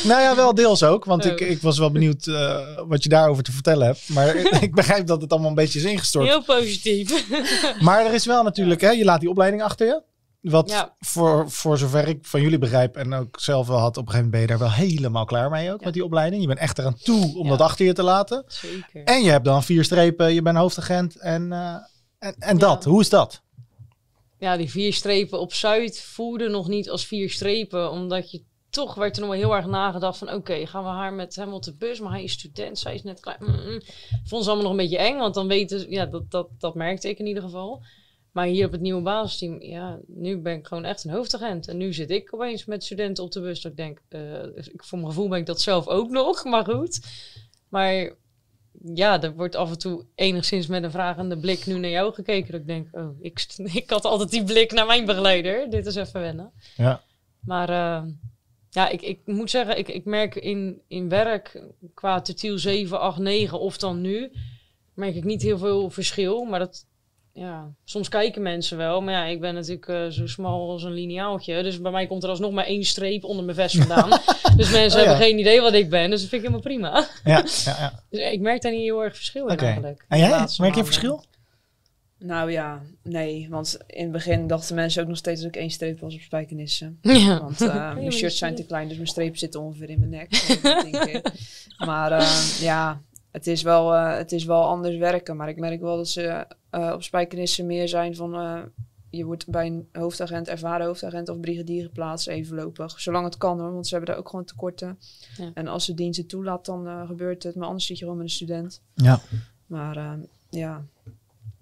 nou 0.04 0.20
ja, 0.20 0.36
wel 0.36 0.54
deels 0.54 0.82
ook. 0.82 1.04
Want 1.04 1.24
Oh. 1.24 1.30
ik, 1.32 1.40
ik 1.40 1.62
was 1.62 1.78
wel 1.78 1.90
benieuwd 1.90 2.26
eh, 2.26 2.58
wat 2.86 3.02
je 3.02 3.08
daarover 3.08 3.42
te 3.44 3.52
vertellen 3.52 3.86
hebt. 3.86 4.08
Maar 4.08 4.36
ik 4.62 4.74
begrijp 4.74 5.06
dat 5.06 5.20
het 5.20 5.30
allemaal 5.30 5.48
een 5.48 5.54
beetje 5.56 5.78
is 5.78 5.84
ingestort. 5.84 6.26
Heel 6.26 6.42
positief. 6.44 7.24
Maar 7.80 8.06
er 8.06 8.14
is 8.14 8.26
wel 8.26 8.42
natuurlijk, 8.42 8.80
hè, 8.80 8.90
je 8.90 9.04
laat 9.04 9.20
die 9.20 9.28
opleiding 9.30 9.62
achter 9.62 9.86
je. 9.86 10.02
Wat 10.40 10.70
Ja. 10.70 10.94
voor, 11.00 11.50
voor 11.50 11.78
zover 11.78 12.08
ik 12.08 12.18
van 12.22 12.40
jullie 12.40 12.58
begrijp 12.58 12.96
en 12.96 13.14
ook 13.14 13.40
zelf 13.40 13.66
wel 13.66 13.78
had, 13.78 13.96
op 13.96 14.06
een 14.06 14.12
gegeven 14.12 14.30
moment 14.30 14.30
ben 14.30 14.40
je 14.40 14.46
daar 14.46 14.58
wel 14.58 14.86
helemaal 14.86 15.24
klaar 15.24 15.50
mee 15.50 15.72
ook 15.72 15.78
Ja. 15.78 15.84
met 15.84 15.94
die 15.94 16.04
opleiding. 16.04 16.40
Je 16.42 16.48
bent 16.48 16.58
echt 16.58 16.78
eraan 16.78 16.96
toe 17.02 17.36
om 17.38 17.44
Ja. 17.44 17.50
dat 17.50 17.60
achter 17.60 17.86
je 17.86 17.92
te 17.92 18.02
laten. 18.02 18.44
Zeker. 18.46 19.04
En 19.04 19.22
je 19.22 19.30
hebt 19.30 19.44
dan 19.44 19.62
vier 19.64 19.84
strepen, 19.84 20.34
je 20.34 20.42
bent 20.42 20.56
hoofdagent 20.56 21.16
en, 21.16 21.52
eh, 21.52 21.74
en, 22.18 22.34
en 22.38 22.58
dat. 22.58 22.84
Hoe 22.84 23.00
is 23.00 23.08
dat? 23.08 23.42
Ja, 24.44 24.56
die 24.56 24.70
vier 24.70 24.92
strepen 24.92 25.40
op 25.40 25.52
Zuid 25.52 26.00
voelden 26.00 26.50
nog 26.50 26.68
niet 26.68 26.90
als 26.90 27.06
vier 27.06 27.30
strepen. 27.30 27.90
Omdat 27.90 28.30
je 28.30 28.42
toch 28.70 28.94
werd 28.94 29.16
er 29.16 29.20
nog 29.22 29.30
wel 29.30 29.40
heel 29.40 29.56
erg 29.56 29.66
nagedacht 29.66 30.18
van... 30.18 30.32
Oké, 30.32 30.66
gaan 30.66 30.82
we 30.82 30.88
haar 30.88 31.12
met 31.12 31.36
hem 31.36 31.52
op 31.52 31.62
de 31.62 31.74
bus? 31.74 32.00
Maar 32.00 32.12
hij 32.12 32.22
is 32.22 32.32
student, 32.32 32.78
zij 32.78 32.94
is 32.94 33.02
net 33.02 33.20
klaar. 33.20 33.36
Mm, 33.40 33.48
mm. 33.48 33.80
Vond 34.24 34.44
ze 34.44 34.50
allemaal 34.50 34.70
nog 34.70 34.70
een 34.70 34.88
beetje 34.88 34.98
eng. 34.98 35.18
Want 35.18 35.34
dan 35.34 35.48
weten. 35.48 35.90
Ja, 35.90 36.06
dat, 36.06 36.30
dat, 36.30 36.48
dat 36.58 36.74
merkte 36.74 37.08
ik 37.08 37.18
in 37.18 37.26
ieder 37.26 37.42
geval. 37.42 37.82
Maar 38.32 38.46
hier 38.46 38.66
op 38.66 38.72
het 38.72 38.80
nieuwe 38.80 39.02
basisteam... 39.02 39.62
Ja, 39.62 39.98
nu 40.06 40.38
ben 40.38 40.58
ik 40.58 40.66
gewoon 40.66 40.84
echt 40.84 41.04
een 41.04 41.10
hoofdagent. 41.10 41.68
En 41.68 41.76
nu 41.76 41.92
zit 41.92 42.10
ik 42.10 42.34
opeens 42.34 42.64
met 42.64 42.84
studenten 42.84 43.24
op 43.24 43.32
de 43.32 43.40
bus. 43.40 43.60
Dat 43.60 43.70
ik 43.70 43.76
denk... 43.76 44.00
eh, 44.08 44.42
ik, 44.56 44.84
voor 44.84 44.98
mijn 44.98 45.10
gevoel 45.10 45.28
ben 45.28 45.38
ik 45.38 45.46
dat 45.46 45.60
zelf 45.60 45.88
ook 45.88 46.10
nog. 46.10 46.44
Maar 46.52 46.64
goed. 46.64 47.00
Maar 47.68 48.14
ja, 48.92 49.22
er 49.22 49.34
wordt 49.34 49.54
af 49.54 49.70
en 49.70 49.78
toe 49.78 50.04
enigszins 50.14 50.66
met 50.66 50.82
een 50.82 50.90
vragende 50.90 51.38
blik 51.38 51.66
nu 51.66 51.78
naar 51.78 51.90
jou 51.90 52.14
gekeken. 52.14 52.52
Dat 52.52 52.60
ik 52.60 52.66
denk, 52.66 52.88
oh, 52.92 53.16
ik, 53.20 53.46
ik 53.82 53.90
had 53.90 54.04
altijd 54.04 54.30
die 54.30 54.44
blik 54.44 54.72
naar 54.72 54.86
mijn 54.86 55.04
begeleider. 55.04 55.70
Dit 55.70 55.86
is 55.86 55.94
even 55.94 56.20
wennen. 56.20 56.52
Ja. 56.76 57.02
Maar 57.40 57.68
eh, 57.68 58.08
ja, 58.70 58.88
ik, 58.88 59.02
ik 59.02 59.20
moet 59.24 59.50
zeggen, 59.50 59.78
ik, 59.78 59.88
ik 59.88 60.04
merk 60.04 60.34
in, 60.34 60.80
in 60.88 61.08
werk 61.08 61.62
qua 61.94 62.20
tutiel 62.20 62.58
7, 62.58 63.00
8, 63.00 63.18
9 63.18 63.60
of 63.60 63.78
dan 63.78 64.00
nu, 64.00 64.32
merk 64.94 65.14
ik 65.14 65.24
niet 65.24 65.42
heel 65.42 65.58
veel 65.58 65.90
verschil. 65.90 66.44
Maar 66.44 66.58
dat, 66.58 66.86
ja, 67.36 67.72
soms 67.84 68.08
kijken 68.08 68.42
mensen 68.42 68.76
wel. 68.76 69.00
Maar 69.00 69.14
ja, 69.14 69.24
ik 69.24 69.40
ben 69.40 69.54
natuurlijk 69.54 69.88
eh, 69.88 70.06
zo 70.06 70.26
smal 70.26 70.70
als 70.70 70.82
een 70.82 70.92
lineaaltje. 70.92 71.62
Dus 71.62 71.80
bij 71.80 71.90
mij 71.90 72.06
komt 72.06 72.22
er 72.22 72.28
alsnog 72.28 72.52
maar 72.52 72.64
één 72.64 72.84
streep 72.84 73.24
onder 73.24 73.44
mijn 73.44 73.56
vest 73.56 73.76
vandaan. 73.76 74.10
dus 74.56 74.70
mensen 74.70 75.00
Oh 75.00 75.04
ja. 75.04 75.10
hebben 75.10 75.16
geen 75.16 75.38
idee 75.38 75.60
wat 75.60 75.72
ik 75.72 75.90
ben. 75.90 76.10
Dus 76.10 76.20
dat 76.20 76.28
vind 76.28 76.42
ik 76.42 76.48
helemaal 76.48 76.60
prima. 76.60 77.08
Ja, 77.24 77.36
ja, 77.64 77.76
ja. 77.78 78.02
Dus 78.10 78.32
ik 78.32 78.40
merk 78.40 78.62
daar 78.62 78.72
niet 78.72 78.80
heel 78.80 79.04
erg 79.04 79.16
verschil 79.16 79.46
in 79.46 79.56
eigenlijk. 79.56 80.04
En 80.08 80.18
jij? 80.18 80.28
Merk 80.28 80.48
je 80.50 80.58
maanden. 80.58 80.84
verschil? 80.84 81.24
Nou 82.18 82.50
ja, 82.50 82.82
nee. 83.02 83.46
Want 83.50 83.78
in 83.86 84.02
het 84.02 84.12
begin 84.12 84.46
dachten 84.46 84.74
mensen 84.74 85.02
ook 85.02 85.08
nog 85.08 85.16
steeds 85.16 85.40
dat 85.40 85.48
ik 85.48 85.56
één 85.56 85.70
streep 85.70 86.00
was 86.00 86.14
op 86.14 86.20
spijkenissen. 86.20 86.98
Ja. 87.02 87.40
Want 87.40 87.60
eh, 87.60 87.74
maar 87.74 87.94
mijn 87.94 88.12
shirts 88.12 88.32
is 88.32 88.38
zijn 88.38 88.54
te 88.54 88.64
klein, 88.64 88.88
dus 88.88 88.96
mijn 88.96 89.08
strepen 89.08 89.38
zitten 89.38 89.60
ongeveer 89.60 89.90
in 89.90 89.98
mijn 89.98 90.10
nek. 90.10 90.60
Dat 90.62 90.82
denk 90.82 91.04
ik. 91.04 91.30
maar 91.86 92.12
eh, 92.12 92.60
ja, 92.60 93.00
het 93.34 93.46
is, 93.46 93.62
wel, 93.62 93.94
eh, 93.94 94.16
het 94.16 94.32
is 94.32 94.44
wel 94.44 94.64
anders 94.64 94.96
werken. 94.96 95.36
Maar 95.36 95.48
ik 95.48 95.58
merk 95.58 95.80
wel 95.80 95.96
dat 95.96 96.08
ze 96.08 96.46
eh, 96.70 96.90
op 96.94 97.02
spijkenissen 97.02 97.66
meer 97.66 97.88
zijn 97.88 98.16
van... 98.16 98.34
eh, 98.34 98.60
je 99.10 99.24
wordt 99.24 99.48
bij 99.48 99.66
een 99.66 99.88
hoofdagent, 99.92 100.48
ervaren 100.48 100.86
hoofdagent 100.86 101.28
of 101.28 101.40
brigadier 101.40 101.84
geplaatst, 101.84 102.28
even 102.28 102.46
voorlopig. 102.46 103.00
Zolang 103.00 103.24
het 103.24 103.36
kan 103.36 103.60
hoor, 103.60 103.72
want 103.72 103.86
ze 103.86 103.94
hebben 103.94 104.10
daar 104.10 104.20
ook 104.20 104.28
gewoon 104.28 104.44
tekorten. 104.44 104.98
Ja. 105.36 105.50
En 105.54 105.68
als 105.68 105.86
de 105.86 105.94
dienst 105.94 106.18
het 106.18 106.28
toelaat, 106.28 106.64
dan 106.64 107.06
gebeurt 107.06 107.42
het. 107.42 107.54
Maar 107.54 107.66
anders 107.66 107.86
zit 107.86 107.98
je 107.98 108.02
gewoon 108.02 108.18
met 108.18 108.28
een 108.28 108.34
student. 108.34 108.80
Ja. 108.94 109.20
Maar 109.66 109.96
eh, 109.96 110.12
ja, 110.50 110.84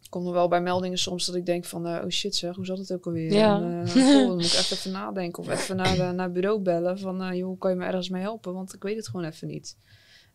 ik 0.02 0.10
kom 0.10 0.26
er 0.26 0.32
wel 0.32 0.48
bij 0.48 0.60
meldingen 0.60 0.98
soms 0.98 1.26
dat 1.26 1.34
ik 1.34 1.46
denk 1.46 1.64
van... 1.64 1.86
eh, 1.86 2.04
oh 2.04 2.10
shit 2.10 2.36
zeg, 2.36 2.56
hoe 2.56 2.66
zat 2.66 2.78
het 2.78 2.92
ook 2.92 3.06
alweer? 3.06 3.32
Ja. 3.32 3.56
En, 3.56 3.82
eh, 3.84 3.92
goh, 3.92 4.26
dan 4.26 4.32
moet 4.36 4.44
ik 4.44 4.52
echt 4.52 4.72
even 4.72 4.92
nadenken. 4.92 5.42
Of 5.42 5.48
even 5.48 5.76
naar, 5.76 5.96
de, 5.96 6.02
naar 6.02 6.24
het 6.24 6.32
bureau 6.32 6.60
bellen 6.60 6.98
van... 6.98 7.22
eh, 7.22 7.36
joh, 7.36 7.46
hoe 7.46 7.58
kan 7.58 7.70
je 7.70 7.76
me 7.76 7.84
ergens 7.84 8.08
mee 8.08 8.22
helpen? 8.22 8.54
Want 8.54 8.74
ik 8.74 8.82
weet 8.82 8.96
het 8.96 9.08
gewoon 9.08 9.26
even 9.26 9.48
niet. 9.48 9.76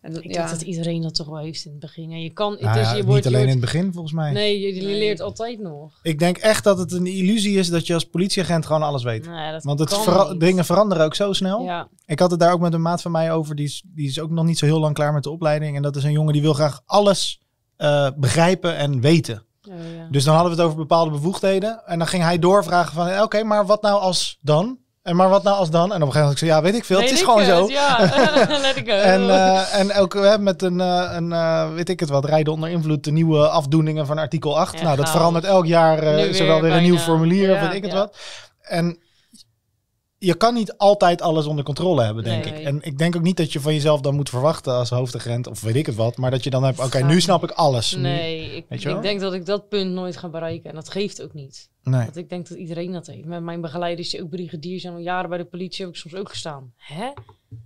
En 0.01 0.13
dat, 0.13 0.23
Ik 0.23 0.31
ja, 0.33 0.37
denk 0.37 0.49
dat 0.49 0.61
iedereen 0.61 1.01
dat 1.01 1.15
toch 1.15 1.27
wel 1.27 1.37
heeft 1.37 1.65
in 1.65 1.71
het 1.71 1.79
begin. 1.79 2.11
En 2.11 2.21
je 2.21 2.29
kan, 2.29 2.51
het 2.51 2.61
Nou 2.61 2.79
is, 2.79 2.89
ja, 2.89 2.95
je 2.95 3.03
wordt, 3.03 3.23
niet 3.23 3.23
je 3.23 3.29
alleen 3.29 3.41
in 3.49 3.51
het 3.51 3.59
begin 3.71 3.91
volgens 3.93 4.13
mij. 4.13 4.31
Nee, 4.31 4.59
je, 4.59 4.75
je 4.75 4.81
Nee. 4.81 4.97
leert 4.97 5.21
altijd 5.21 5.59
nog. 5.59 5.99
Ik 6.03 6.19
denk 6.19 6.37
echt 6.37 6.63
dat 6.63 6.77
het 6.77 6.91
een 6.91 7.05
illusie 7.07 7.57
is 7.57 7.69
dat 7.69 7.87
je 7.87 7.93
als 7.93 8.03
politieagent 8.03 8.65
gewoon 8.65 8.81
alles 8.83 9.03
weet. 9.03 9.25
Nee, 9.27 9.51
dat 9.51 9.63
Want 9.63 9.79
het 9.79 9.89
kan 9.89 10.03
vera- 10.03 10.31
niet. 10.31 10.39
dingen 10.39 10.65
veranderen 10.65 11.05
ook 11.05 11.15
zo 11.15 11.33
snel. 11.33 11.63
Ja, 11.63 11.87
Ik 12.05 12.19
had 12.19 12.31
het 12.31 12.39
daar 12.39 12.53
ook 12.53 12.59
met 12.59 12.73
een 12.73 12.81
maat 12.81 13.01
van 13.01 13.11
mij 13.11 13.31
over. 13.31 13.55
Die 13.55 13.65
is, 13.65 13.83
die 13.85 14.07
is 14.07 14.19
ook 14.19 14.29
nog 14.29 14.45
niet 14.45 14.57
zo 14.57 14.65
heel 14.65 14.79
lang 14.79 14.93
klaar 14.93 15.13
met 15.13 15.23
de 15.23 15.29
opleiding. 15.31 15.75
En 15.75 15.81
dat 15.81 15.95
is 15.95 16.03
een 16.03 16.11
jongen 16.11 16.33
die 16.33 16.41
wil 16.41 16.53
graag 16.53 16.81
alles 16.85 17.41
eh, 17.77 18.09
begrijpen 18.17 18.75
en 18.75 19.01
weten. 19.01 19.45
oh, 19.69 19.73
ja. 19.95 20.07
Dus 20.11 20.23
dan 20.23 20.33
hadden 20.35 20.51
we 20.53 20.57
het 20.57 20.65
over 20.67 20.79
bepaalde 20.81 21.11
bevoegdheden. 21.11 21.85
En 21.85 21.97
dan 21.97 22.07
ging 22.07 22.23
hij 22.23 22.39
doorvragen 22.39 22.93
van... 22.93 23.07
eh, 23.07 23.21
Oké, 23.21 23.43
maar 23.43 23.65
wat 23.65 23.81
nou 23.81 23.99
als 23.99 24.37
dan? 24.41 24.77
En 25.07 25.15
maar 25.15 25.29
wat 25.29 25.43
nou 25.43 25.57
als 25.57 25.69
dan? 25.69 25.93
En 25.93 26.01
op 26.01 26.07
een 26.07 26.13
gegeven 26.13 26.21
moment 26.21 26.39
zei 26.39 26.51
ik, 26.51 26.57
ja, 26.57 26.63
weet 26.63 26.75
ik 26.75 26.85
veel. 26.85 26.99
Het 26.99 27.11
is 27.11 27.19
ik 27.19 27.25
gewoon 27.25 27.43
zo. 27.43 27.67
Ja, 27.67 27.99
let 28.61 28.81
go. 28.85 28.91
En, 28.91 29.29
eh, 29.29 29.79
en 29.79 29.93
ook 29.93 30.13
hè, 30.13 30.39
met 30.39 30.61
een, 30.61 30.81
eh, 30.81 31.09
een 31.13 31.31
eh, 31.31 31.73
weet 31.73 31.89
ik 31.89 31.99
het 31.99 32.09
wat, 32.09 32.25
rijden 32.25 32.53
onder 32.53 32.69
invloed, 32.69 33.03
de 33.03 33.11
nieuwe 33.11 33.47
afdoeningen 33.47 34.05
van 34.05 34.17
artikel 34.17 34.59
8. 34.59 34.77
Ja, 34.77 34.83
nou, 34.83 34.97
dat 34.97 35.09
verandert 35.09 35.45
elk 35.45 35.65
jaar. 35.65 36.03
er 36.03 36.31
weer 36.31 36.45
wel 36.45 36.61
weer 36.61 36.71
een 36.71 36.81
nieuw 36.81 36.97
formulier, 36.97 37.53
of 37.53 37.59
weet 37.59 37.73
ik 37.73 37.83
het 37.83 37.93
wat. 37.93 38.17
En 38.61 38.97
je 40.19 40.35
kan 40.35 40.53
niet 40.53 40.77
altijd 40.77 41.21
alles 41.21 41.45
onder 41.45 41.63
controle 41.63 42.03
hebben, 42.03 42.23
denk 42.23 42.45
Nee. 42.45 42.53
ik. 42.59 42.65
En 42.65 42.79
ik 42.81 42.97
denk 42.97 43.15
ook 43.15 43.21
niet 43.21 43.37
dat 43.37 43.53
je 43.53 43.59
van 43.59 43.73
jezelf 43.73 44.01
dan 44.01 44.15
moet 44.15 44.29
verwachten 44.29 44.73
als 44.73 44.89
hoofdagent, 44.89 45.47
of 45.47 45.61
weet 45.61 45.75
ik 45.75 45.85
het 45.85 45.95
wat. 45.95 46.17
Maar 46.17 46.31
dat 46.31 46.43
je 46.43 46.49
dan 46.49 46.63
hebt, 46.63 46.79
oké, 46.83 47.03
nu 47.03 47.21
snap 47.21 47.43
ik 47.43 47.51
alles. 47.51 47.95
Nu- 47.95 48.01
nee, 48.01 48.55
ik, 48.55 48.65
Weet 48.69 48.81
je 48.81 48.87
wel? 48.87 48.97
ik 48.97 49.03
denk 49.03 49.19
dat 49.19 49.33
ik 49.33 49.45
dat 49.45 49.69
punt 49.69 49.91
nooit 49.91 50.17
ga 50.17 50.29
bereiken. 50.29 50.69
En 50.69 50.75
dat 50.75 50.89
geeft 50.89 51.21
ook 51.21 51.33
niet. 51.33 51.69
nee. 51.83 52.03
Want 52.03 52.17
ik 52.17 52.29
denk 52.29 52.47
dat 52.49 52.57
iedereen 52.57 52.91
dat 52.91 53.07
heeft. 53.07 53.25
Met 53.25 53.41
mijn 53.43 53.61
begeleiders 53.61 54.09
die 54.09 54.21
ook 54.23 54.29
brigadier 54.29 54.79
zijn 54.79 54.93
al 54.93 54.99
jaren 54.99 55.29
bij 55.29 55.37
de 55.37 55.45
politie, 55.45 55.85
heb 55.85 55.93
ik 55.93 55.99
soms 55.99 56.15
ook 56.15 56.29
gestaan. 56.29 56.73
Hè? 56.77 57.09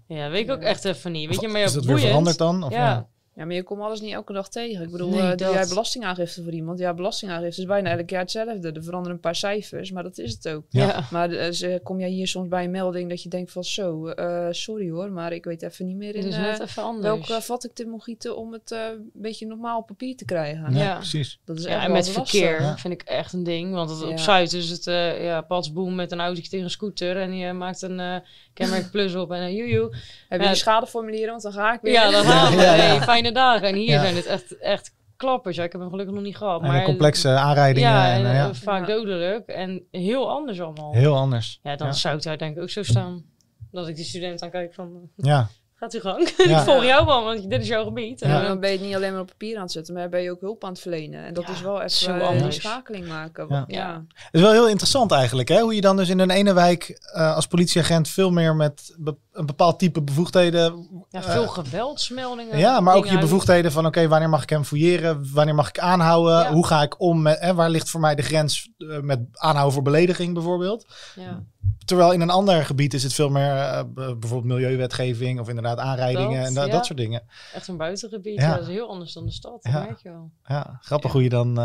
Ja, 0.08 0.30
weet 0.30 0.44
ik 0.44 0.52
ook 0.52 0.62
echt 0.62 0.86
even 0.86 1.12
niet. 1.12 1.30
Weet 1.30 1.42
je, 1.42 1.48
maar 1.48 1.60
ja, 1.60 1.66
is 1.66 1.74
dat 1.74 1.86
weer 1.86 2.00
veranderd 2.00 2.38
dan? 2.38 2.64
Of, 2.64 2.72
Ja. 2.72 2.78
ja. 2.78 3.08
Ja, 3.36 3.46
maar 3.46 3.56
je 3.56 3.64
komt 3.64 3.82
alles 3.82 4.02
niet 4.02 4.14
elke 4.14 4.34
dag 4.34 4.50
tegen. 4.50 4.84
Ik 4.86 4.92
bedoel, 4.92 5.10
Nee, 5.10 5.20
eh, 5.20 5.28
doe 5.28 5.36
dat. 5.38 5.54
jij 5.54 5.68
belastingaangifte 5.68 6.44
voor 6.44 6.52
iemand? 6.52 6.80
Ja, 6.80 6.94
belastingaangifte 6.94 7.62
is 7.62 7.68
bijna 7.68 7.98
elk 7.98 8.10
jaar 8.10 8.22
hetzelfde. 8.22 8.72
Er 8.72 8.84
veranderen 8.84 9.16
een 9.16 9.22
paar 9.22 9.36
cijfers, 9.36 9.92
maar 9.92 10.04
dat 10.04 10.18
is 10.18 10.34
het 10.34 10.48
ook. 10.50 10.64
Ja. 10.70 10.88
Ja. 10.88 11.04
Maar 11.12 11.32
eh, 11.32 11.52
ze- 11.52 11.80
kom 11.84 12.00
jij 12.00 12.10
hier 12.10 12.28
soms 12.28 12.48
bij 12.48 12.64
een 12.64 12.72
melding 12.72 13.10
dat 13.10 13.24
je 13.24 13.30
denkt 13.30 13.52
van 13.52 13.64
zo, 13.64 14.08
eh, 14.08 14.48
sorry 14.52 14.90
hoor, 14.90 15.12
maar 15.12 15.34
ik 15.34 15.44
weet 15.46 15.62
even 15.62 15.86
niet 15.86 15.96
meer 15.96 16.16
in 16.16 16.22
Dus 16.22 16.36
eh, 16.36 16.42
net 16.42 16.60
even 16.60 16.84
anders. 16.84 17.06
welke 17.28 17.42
vat 17.42 17.64
ik 17.64 17.86
moet 17.86 18.04
gieten 18.04 18.38
om 18.38 18.54
het 18.54 18.72
eh, 18.72 18.80
een 18.86 19.10
beetje 19.14 19.46
normaal 19.46 19.80
op 19.80 19.88
papier 19.88 20.16
te 20.16 20.26
krijgen. 20.26 20.74
Ja, 20.74 20.80
Ja. 20.84 20.96
precies. 20.96 21.40
Dat 21.46 21.58
is 21.58 21.66
echt 21.66 21.74
Ja, 21.76 21.82
en 21.82 21.88
wel 21.88 21.96
met 21.96 22.10
verkeer 22.10 22.62
Ja. 22.62 22.78
vind 22.78 22.94
ik 22.94 23.02
echt 23.02 23.34
een 23.34 23.44
ding. 23.44 23.74
Want 23.74 23.90
het, 23.90 24.04
op. 24.04 24.20
Zuid 24.20 24.54
is 24.54 24.70
het 24.70 24.88
eh 24.88 25.24
ja, 25.24 25.42
padsboom 25.42 25.96
met 25.96 26.12
een 26.12 26.20
autootje 26.20 26.50
tegen 26.50 26.66
een 26.66 26.72
scooter. 26.72 27.18
En 27.18 27.38
je 27.38 27.54
maakt 27.54 27.82
een 27.82 28.00
eh 28.00 28.16
kenmerk 28.54 28.92
plus 28.92 29.16
op 29.16 29.32
en 29.32 29.42
een 29.42 29.56
joejoe. 29.56 29.96
Heb 30.30 30.40
je 30.40 30.46
Ja. 30.46 30.52
die 30.52 30.60
schadeformulieren? 30.62 31.30
Want 31.30 31.42
dan 31.42 31.52
ga 31.54 31.74
ik 31.74 31.82
weer. 31.82 31.94
Ja, 31.94 32.12
dan 32.12 32.24
gaan 32.32 32.56
we. 32.56 32.62
Ja, 32.62 32.76
ja. 32.76 32.82
Hey, 32.82 33.00
fijne 33.22 33.32
dagen. 33.40 33.68
En 33.68 33.76
hier 33.76 33.90
Ja. 33.90 34.02
zijn 34.02 34.16
het 34.16 34.26
echt, 34.26 34.58
echt 34.58 34.94
klappers. 35.18 35.56
Ja, 35.56 35.64
ik 35.64 35.72
heb 35.72 35.82
hem 35.82 35.90
gelukkig 35.90 36.16
nog 36.16 36.24
niet 36.24 36.38
gehad. 36.38 36.62
Maar 36.62 36.84
complexe 36.84 37.30
aanrijdingen. 37.30 37.90
Ja, 37.90 38.12
en, 38.14 38.20
en, 38.26 38.26
eh, 38.32 38.34
ja. 38.38 38.48
eh, 38.50 38.54
vaak 38.56 38.88
Ja. 38.88 38.94
dodelijk. 38.96 39.48
En 39.48 39.84
heel 39.92 40.30
anders 40.30 40.62
allemaal. 40.62 40.94
Heel 40.94 41.16
anders. 41.16 41.60
Ja, 41.64 41.76
dan 41.76 41.88
Ja. 41.88 41.94
zou 41.94 42.16
ik 42.16 42.24
daar 42.24 42.38
denk 42.38 42.56
ik 42.56 42.62
ook 42.62 42.70
zo 42.70 42.84
staan. 42.84 43.24
Dat 43.72 43.88
ik 43.88 43.96
die 43.96 44.06
student 44.06 44.42
aankijk 44.44 44.74
van, 44.74 44.92
eh, 45.18 45.26
Ja, 45.26 45.48
gaat 45.76 45.94
u 45.94 46.00
gang. 46.00 46.30
Ja. 46.38 46.58
ik 46.60 46.66
volg 46.66 46.84
jou 46.84 47.06
wel, 47.06 47.24
want 47.24 47.50
dit 47.50 47.62
is 47.62 47.68
jouw 47.68 47.84
gebied. 47.84 48.20
Ja. 48.20 48.42
En, 48.42 48.48
dan 48.48 48.60
ben 48.60 48.70
je 48.72 48.78
het 48.78 48.86
niet 48.86 48.96
alleen 48.96 49.12
maar 49.12 49.22
op 49.22 49.28
papier 49.28 49.56
aan 49.56 49.62
het 49.62 49.72
zetten, 49.72 49.94
maar 49.94 50.10
ben 50.10 50.22
je 50.22 50.32
ook 50.32 50.42
hulp 50.42 50.64
aan 50.64 50.70
het 50.72 50.80
verlenen. 50.80 51.26
En 51.26 51.34
dat 51.34 51.46
Ja, 51.48 51.52
is 51.54 51.62
wel 51.62 51.76
zo 51.90 52.08
even 52.10 52.14
eh, 52.22 52.28
die 52.30 52.38
anders. 52.38 52.56
schakeling 52.56 53.08
maken. 53.08 53.46
Ja. 53.50 53.64
Ja. 53.68 54.04
Het 54.14 54.28
is 54.34 54.42
wel 54.42 54.52
heel 54.52 54.68
interessant 54.70 55.12
eigenlijk, 55.12 55.48
hè? 55.50 55.60
hoe 55.62 55.76
je 55.76 55.82
dan 55.82 55.98
dus 55.98 56.10
in 56.10 56.20
een 56.20 56.30
ene 56.30 56.54
wijk 56.54 56.90
eh, 57.14 57.36
als 57.36 57.48
politieagent 57.48 58.08
veel 58.08 58.32
meer 58.32 58.56
met 58.56 58.96
be- 58.98 59.18
een 59.32 59.46
bepaald 59.46 59.80
type 59.80 60.02
bevoegdheden. 60.02 60.88
ja, 61.10 61.20
eh, 61.24 61.30
veel 61.32 61.48
geweldsmeldingen. 61.48 62.58
ja, 62.58 62.80
maar 62.80 62.96
ook 62.96 63.06
je 63.06 63.18
bevoegdheden 63.20 63.72
van 63.72 63.86
oké, 63.86 64.08
wanneer 64.08 64.30
mag 64.30 64.44
ik 64.44 64.50
hem 64.50 64.64
fouilleren? 64.64 65.34
Wanneer 65.34 65.56
mag 65.56 65.70
ik 65.70 65.80
aanhouden? 65.80 66.40
Ja. 66.40 66.52
Hoe 66.54 66.66
ga 66.68 66.82
ik 66.82 67.00
om 67.02 67.22
met, 67.22 67.40
hè, 67.40 67.54
waar 67.54 67.70
ligt 67.70 67.90
voor 67.90 68.00
mij 68.00 68.16
de 68.16 68.22
grens 68.22 68.70
eh, 68.78 69.00
met 69.00 69.20
aanhouden 69.32 69.74
voor 69.74 69.84
belediging 69.84 70.34
bijvoorbeeld? 70.34 70.86
Ja. 71.16 71.44
Terwijl 71.86 72.12
in 72.12 72.22
een 72.22 72.30
ander 72.30 72.66
gebied 72.66 72.94
is 72.94 73.04
het 73.04 73.14
veel 73.14 73.30
meer 73.30 73.56
eh, 73.56 73.84
bijvoorbeeld 73.96 74.44
milieuwetgeving 74.44 75.40
of 75.40 75.48
inderdaad 75.50 75.78
aanrijdingen 75.78 76.40
Dat, 76.40 76.48
en 76.48 76.54
da- 76.54 76.64
ja. 76.66 76.72
dat 76.72 76.86
soort 76.86 76.98
dingen. 76.98 77.24
Echt 77.54 77.68
een 77.68 77.78
buitengebied. 77.78 78.40
Ja. 78.40 78.48
Ja. 78.48 78.54
dat 78.54 78.62
is 78.68 78.74
heel 78.74 78.90
anders 78.90 79.14
dan 79.14 79.26
de 79.26 79.32
stad. 79.32 79.60
Ja. 79.62 79.80
merk 79.80 80.00
je 80.02 80.10
wel. 80.10 80.32
Ja, 80.48 80.78
grappig 80.82 81.12
hoe 81.12 81.24
je 81.24 81.30
dan, 81.30 81.60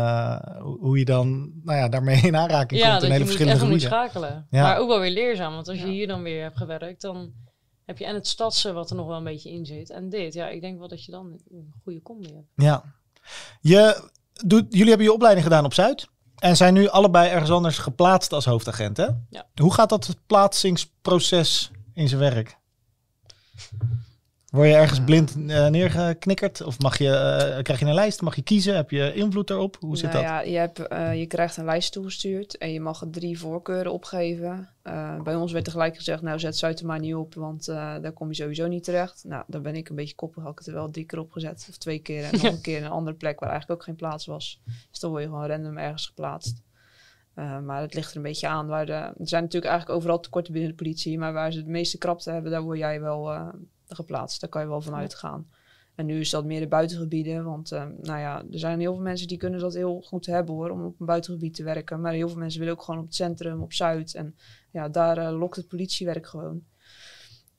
hoe 0.79 0.97
je 0.99 1.05
dan 1.05 1.51
nou 1.63 1.77
ja, 1.77 1.89
daarmee 1.89 2.21
in 2.21 2.35
aanraking 2.35 2.81
Ja, 2.81 2.91
komt 2.91 3.03
in 3.03 3.11
hele 3.11 3.23
verschillende 3.25 3.59
moet 3.65 3.67
gebieden. 3.67 3.89
schakelen. 3.89 4.47
Ja. 4.49 4.61
Maar 4.61 4.77
ook 4.77 4.87
wel 4.87 4.99
weer 4.99 5.11
leerzaam. 5.11 5.53
Want 5.53 5.67
als 5.67 5.79
je 5.79 5.87
hier 5.87 6.07
dan 6.07 6.21
weer 6.23 6.41
hebt 6.43 6.57
gewerkt, 6.57 7.01
dan 7.01 7.31
heb 7.87 7.97
je 7.97 8.05
en 8.05 8.15
het 8.15 8.27
stadse 8.27 8.73
wat 8.73 8.89
er 8.89 8.95
nog 8.95 9.07
wel 9.07 9.17
een 9.17 9.23
beetje 9.23 9.51
in 9.51 9.65
zit. 9.65 9.89
En 9.89 10.09
dit, 10.09 10.33
ja, 10.33 10.47
ik 10.47 10.61
denk 10.61 10.79
wel 10.79 10.87
dat 10.87 11.05
je 11.05 11.11
dan 11.11 11.39
een 11.51 11.73
goede 11.83 12.01
combi 12.01 12.33
hebt. 12.33 12.51
Ja. 12.55 12.83
Je 13.61 14.09
doet, 14.45 14.65
jullie 14.69 14.87
hebben 14.87 15.05
je 15.05 15.13
opleiding 15.13 15.45
gedaan 15.45 15.65
op 15.65 15.73
Zuid. 15.73 16.07
En 16.35 16.57
zijn 16.57 16.73
nu 16.73 16.87
allebei 16.87 17.29
ergens 17.29 17.49
anders 17.49 17.77
geplaatst 17.77 18.33
als 18.33 18.45
hoofdagent, 18.45 18.97
hè? 18.97 19.07
Ja. 19.29 19.47
Hoe 19.55 19.73
gaat 19.73 19.89
dat 19.89 20.15
plaatsingsproces 20.25 21.71
in 21.93 22.07
zijn 22.07 22.19
werk? 22.19 22.57
Word 24.57 24.69
je 24.69 24.75
ergens 24.75 25.01
blind 25.01 25.35
uh, 25.37 25.67
neergeknikkerd? 25.67 26.63
Of 26.63 26.79
mag 26.79 26.97
je, 26.97 27.05
uh, 27.55 27.61
krijg 27.61 27.79
je 27.79 27.85
een 27.85 27.93
lijst? 27.93 28.21
Mag 28.21 28.35
je 28.35 28.41
kiezen? 28.41 28.75
Heb 28.75 28.91
je 28.91 29.13
invloed 29.13 29.49
erop? 29.49 29.77
Hoe 29.79 29.97
zit 29.97 30.11
nou 30.11 30.23
dat? 30.23 30.31
Ja, 30.31 30.41
je, 30.41 30.57
hebt, 30.57 30.91
uh, 30.91 31.19
je 31.19 31.25
krijgt 31.25 31.57
een 31.57 31.65
lijst 31.65 31.91
toegestuurd 31.91 32.57
en 32.57 32.73
je 32.73 32.79
mag 32.79 33.03
drie 33.11 33.39
voorkeuren 33.39 33.91
opgeven. 33.91 34.69
bij 35.23 35.35
ons 35.35 35.51
werd 35.51 35.65
tegelijk 35.65 35.95
gezegd, 35.95 36.21
nou 36.21 36.39
zet 36.39 36.57
Zuid 36.57 36.79
er 36.79 36.85
maar 36.85 36.99
niet 36.99 37.15
op, 37.15 37.33
want 37.33 37.65
daar 37.65 38.11
kom 38.11 38.27
je 38.27 38.35
sowieso 38.35 38.67
niet 38.67 38.83
terecht. 38.83 39.23
Nou, 39.27 39.43
dan 39.47 39.61
ben 39.61 39.75
ik 39.75 39.89
een 39.89 39.95
beetje 39.95 40.15
koppig, 40.15 40.43
had 40.43 40.51
ik 40.51 40.57
het 40.57 40.67
er 40.67 40.73
wel 40.73 40.89
drie 40.89 41.05
keer 41.05 41.19
opgezet. 41.19 41.67
Of 41.69 41.77
twee 41.77 41.99
keer 41.99 42.23
en 42.23 42.31
nog 42.41 42.43
een 42.43 42.61
keer 42.61 42.77
in 42.77 42.83
een 42.83 42.91
andere 42.91 43.15
plek 43.15 43.39
waar 43.39 43.49
eigenlijk 43.49 43.79
ook 43.79 43.85
geen 43.85 43.95
plaats 43.95 44.25
was. 44.25 44.61
Dus 44.89 44.99
dan 44.99 45.09
word 45.09 45.23
je 45.23 45.29
gewoon 45.29 45.47
random 45.47 45.77
ergens 45.77 46.05
geplaatst. 46.05 46.61
maar 47.35 47.81
het 47.81 47.93
ligt 47.93 48.11
er 48.11 48.17
een 48.17 48.23
beetje 48.23 48.47
aan. 48.47 48.67
Waar 48.67 48.85
de, 48.85 48.93
er 48.93 49.13
zijn 49.17 49.43
natuurlijk 49.43 49.71
eigenlijk 49.71 49.99
overal 49.99 50.19
tekorten 50.19 50.53
binnen 50.53 50.71
de 50.71 50.77
politie, 50.77 51.17
maar 51.17 51.33
waar 51.33 51.51
ze 51.51 51.57
het 51.57 51.67
meeste 51.67 51.97
krapte 51.97 52.31
hebben, 52.31 52.51
daar 52.51 52.61
word 52.61 52.77
jij 52.77 53.01
wel 53.01 53.51
geplaatst. 53.87 54.41
Daar 54.41 54.49
kan 54.49 54.61
je 54.61 54.67
wel 54.67 54.81
van 54.81 54.95
uitgaan. 54.95 55.47
En 55.95 56.05
nu 56.05 56.19
is 56.19 56.29
dat 56.29 56.45
meer 56.45 56.59
de 56.59 56.67
buitengebieden. 56.67 57.43
Want 57.43 57.71
uh, 57.71 57.85
nou 58.01 58.19
ja, 58.19 58.43
er 58.51 58.59
zijn 58.59 58.79
heel 58.79 58.93
veel 58.93 59.03
mensen 59.03 59.27
die 59.27 59.37
kunnen 59.37 59.59
dat 59.59 59.73
heel 59.73 60.01
goed 60.01 60.25
hebben 60.25 60.55
hoor, 60.55 60.69
om 60.69 60.85
op 60.85 60.99
een 60.99 61.05
buitengebied 61.05 61.53
te 61.53 61.63
werken. 61.63 62.01
Maar 62.01 62.13
heel 62.13 62.29
veel 62.29 62.37
mensen 62.37 62.59
willen 62.59 62.75
ook 62.75 62.83
gewoon 62.83 62.99
op 62.99 63.05
het 63.05 63.15
centrum, 63.15 63.61
op 63.61 63.73
Zuid. 63.73 64.13
En 64.15 64.35
ja, 64.71 64.89
daar 64.89 65.17
uh, 65.17 65.39
lokt 65.39 65.55
het 65.55 65.67
politiewerk 65.67 66.27
gewoon. 66.27 66.63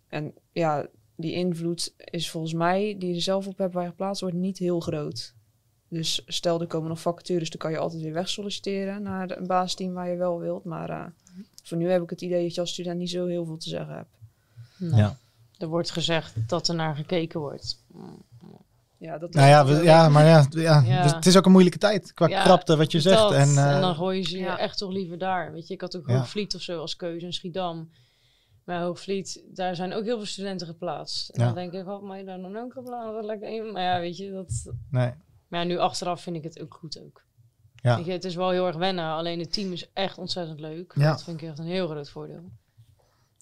En 0.08 0.34
ja, 0.52 0.86
die 1.16 1.32
invloed 1.32 1.94
is 1.96 2.30
volgens 2.30 2.52
mij, 2.52 2.96
die 2.98 3.08
je 3.08 3.14
er 3.14 3.22
zelf 3.22 3.46
op 3.46 3.58
hebt 3.58 3.74
waar 3.74 3.82
je 3.82 3.88
geplaatst 3.88 4.20
wordt, 4.20 4.36
niet 4.36 4.58
heel 4.58 4.80
groot. 4.80 5.34
Dus 5.88 6.22
stel 6.26 6.60
er 6.60 6.66
komen 6.66 6.88
nog 6.88 7.00
vacatures, 7.00 7.50
dan 7.50 7.58
kan 7.58 7.70
je 7.70 7.78
altijd 7.78 8.02
weer 8.02 8.12
weg 8.12 8.28
solliciteren 8.28 9.02
naar 9.02 9.38
een 9.38 9.46
baasteam 9.46 9.92
waar 9.92 10.10
je 10.10 10.16
wel 10.16 10.38
wilt. 10.38 10.64
Maar 10.64 10.90
uh, 10.90 11.04
voor 11.62 11.78
nu 11.78 11.90
heb 11.90 12.02
ik 12.02 12.10
het 12.10 12.22
idee 12.22 12.42
dat 12.42 12.54
je 12.54 12.60
als 12.60 12.72
student 12.72 12.98
niet 12.98 13.10
zo 13.10 13.26
heel 13.26 13.44
veel 13.44 13.56
te 13.56 13.68
zeggen 13.68 13.94
hebt. 13.94 14.16
Ja. 14.78 15.18
Er 15.58 15.66
wordt 15.66 15.90
gezegd 15.90 16.48
dat 16.48 16.68
er 16.68 16.74
naar 16.74 16.96
gekeken 16.96 17.40
wordt. 17.40 17.84
Ja, 18.98 19.18
dat 19.18 19.34
nou 19.34 19.48
ja, 19.48 19.66
we, 19.66 19.82
ja, 19.82 20.08
maar 20.08 20.24
ja, 20.24 20.46
ja, 20.50 20.82
ja, 20.86 21.14
het 21.14 21.26
is 21.26 21.36
ook 21.36 21.46
een 21.46 21.52
moeilijke 21.52 21.78
tijd 21.78 22.14
qua 22.14 22.28
ja, 22.28 22.42
krapte 22.42 22.76
wat 22.76 22.92
je 22.92 23.00
zegt. 23.00 23.30
En, 23.30 23.48
uh, 23.48 23.74
en 23.74 23.80
dan 23.80 23.94
gooi 23.94 24.18
je 24.18 24.24
ze 24.24 24.38
ja. 24.38 24.58
echt 24.58 24.78
toch 24.78 24.92
liever 24.92 25.18
daar. 25.18 25.52
Weet 25.52 25.68
je, 25.68 25.74
ik 25.74 25.80
had 25.80 25.96
ook 25.96 26.06
Hoogvliet 26.06 26.54
of 26.54 26.60
zo 26.60 26.80
als 26.80 26.96
keuze 26.96 27.26
in 27.26 27.32
Schiedam. 27.32 27.90
Maar 28.64 28.80
Hoogvliet, 28.80 29.42
daar 29.54 29.76
zijn 29.76 29.94
ook 29.94 30.04
heel 30.04 30.16
veel 30.16 30.26
studenten 30.26 30.66
geplaatst. 30.66 31.28
En 31.28 31.44
dan 31.44 31.54
denk 31.54 31.72
ik, 31.72 31.84
had 31.84 32.02
mij 32.02 32.24
daar 32.24 32.40
dan 32.40 32.56
ook 32.56 32.72
geplaatst? 32.72 33.24
Lekker 33.24 33.72
Maar 33.72 33.82
ja, 33.82 34.00
weet 34.00 34.16
je, 34.16 34.30
dat... 34.30 34.72
Nee. 34.90 35.12
Maar 35.48 35.60
ja, 35.60 35.66
nu 35.66 35.78
achteraf 35.78 36.22
vind 36.22 36.36
ik 36.36 36.44
het 36.44 36.60
ook 36.60 36.74
goed 36.74 37.00
ook. 37.04 37.24
Ja. 37.74 37.96
Weet 37.96 38.04
je, 38.04 38.12
het 38.12 38.24
is 38.24 38.34
wel 38.34 38.50
heel 38.50 38.66
erg 38.66 38.76
wennen. 38.76 39.04
Alleen 39.04 39.38
het 39.38 39.52
team 39.52 39.72
is 39.72 39.90
echt 39.92 40.18
ontzettend 40.18 40.60
leuk. 40.60 40.94
Dat 40.96 41.22
vind 41.22 41.42
ik 41.42 41.48
echt 41.48 41.58
een 41.58 41.64
heel 41.64 41.88
groot 41.88 42.10
voordeel. 42.10 42.50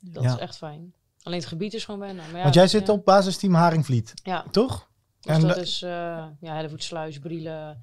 Dat 0.00 0.24
is 0.24 0.36
echt 0.36 0.56
fijn. 0.56 0.94
Alleen 1.26 1.38
het 1.38 1.48
gebied 1.48 1.74
is 1.74 1.84
gewoon 1.84 2.00
bijna. 2.00 2.22
Maar 2.22 2.36
ja, 2.36 2.42
Want 2.42 2.54
jij 2.54 2.68
zit 2.68 2.88
op 2.88 3.04
basisteam 3.04 3.54
Haringvliet, 3.54 4.12
ja. 4.22 4.44
toch? 4.50 4.88
Dus 5.20 5.34
en 5.34 5.40
dat 5.40 5.56
is 5.56 5.82
uh, 5.82 5.90
ja, 6.40 6.54
Hellevoetsluis, 6.54 7.18
Brielen, 7.18 7.82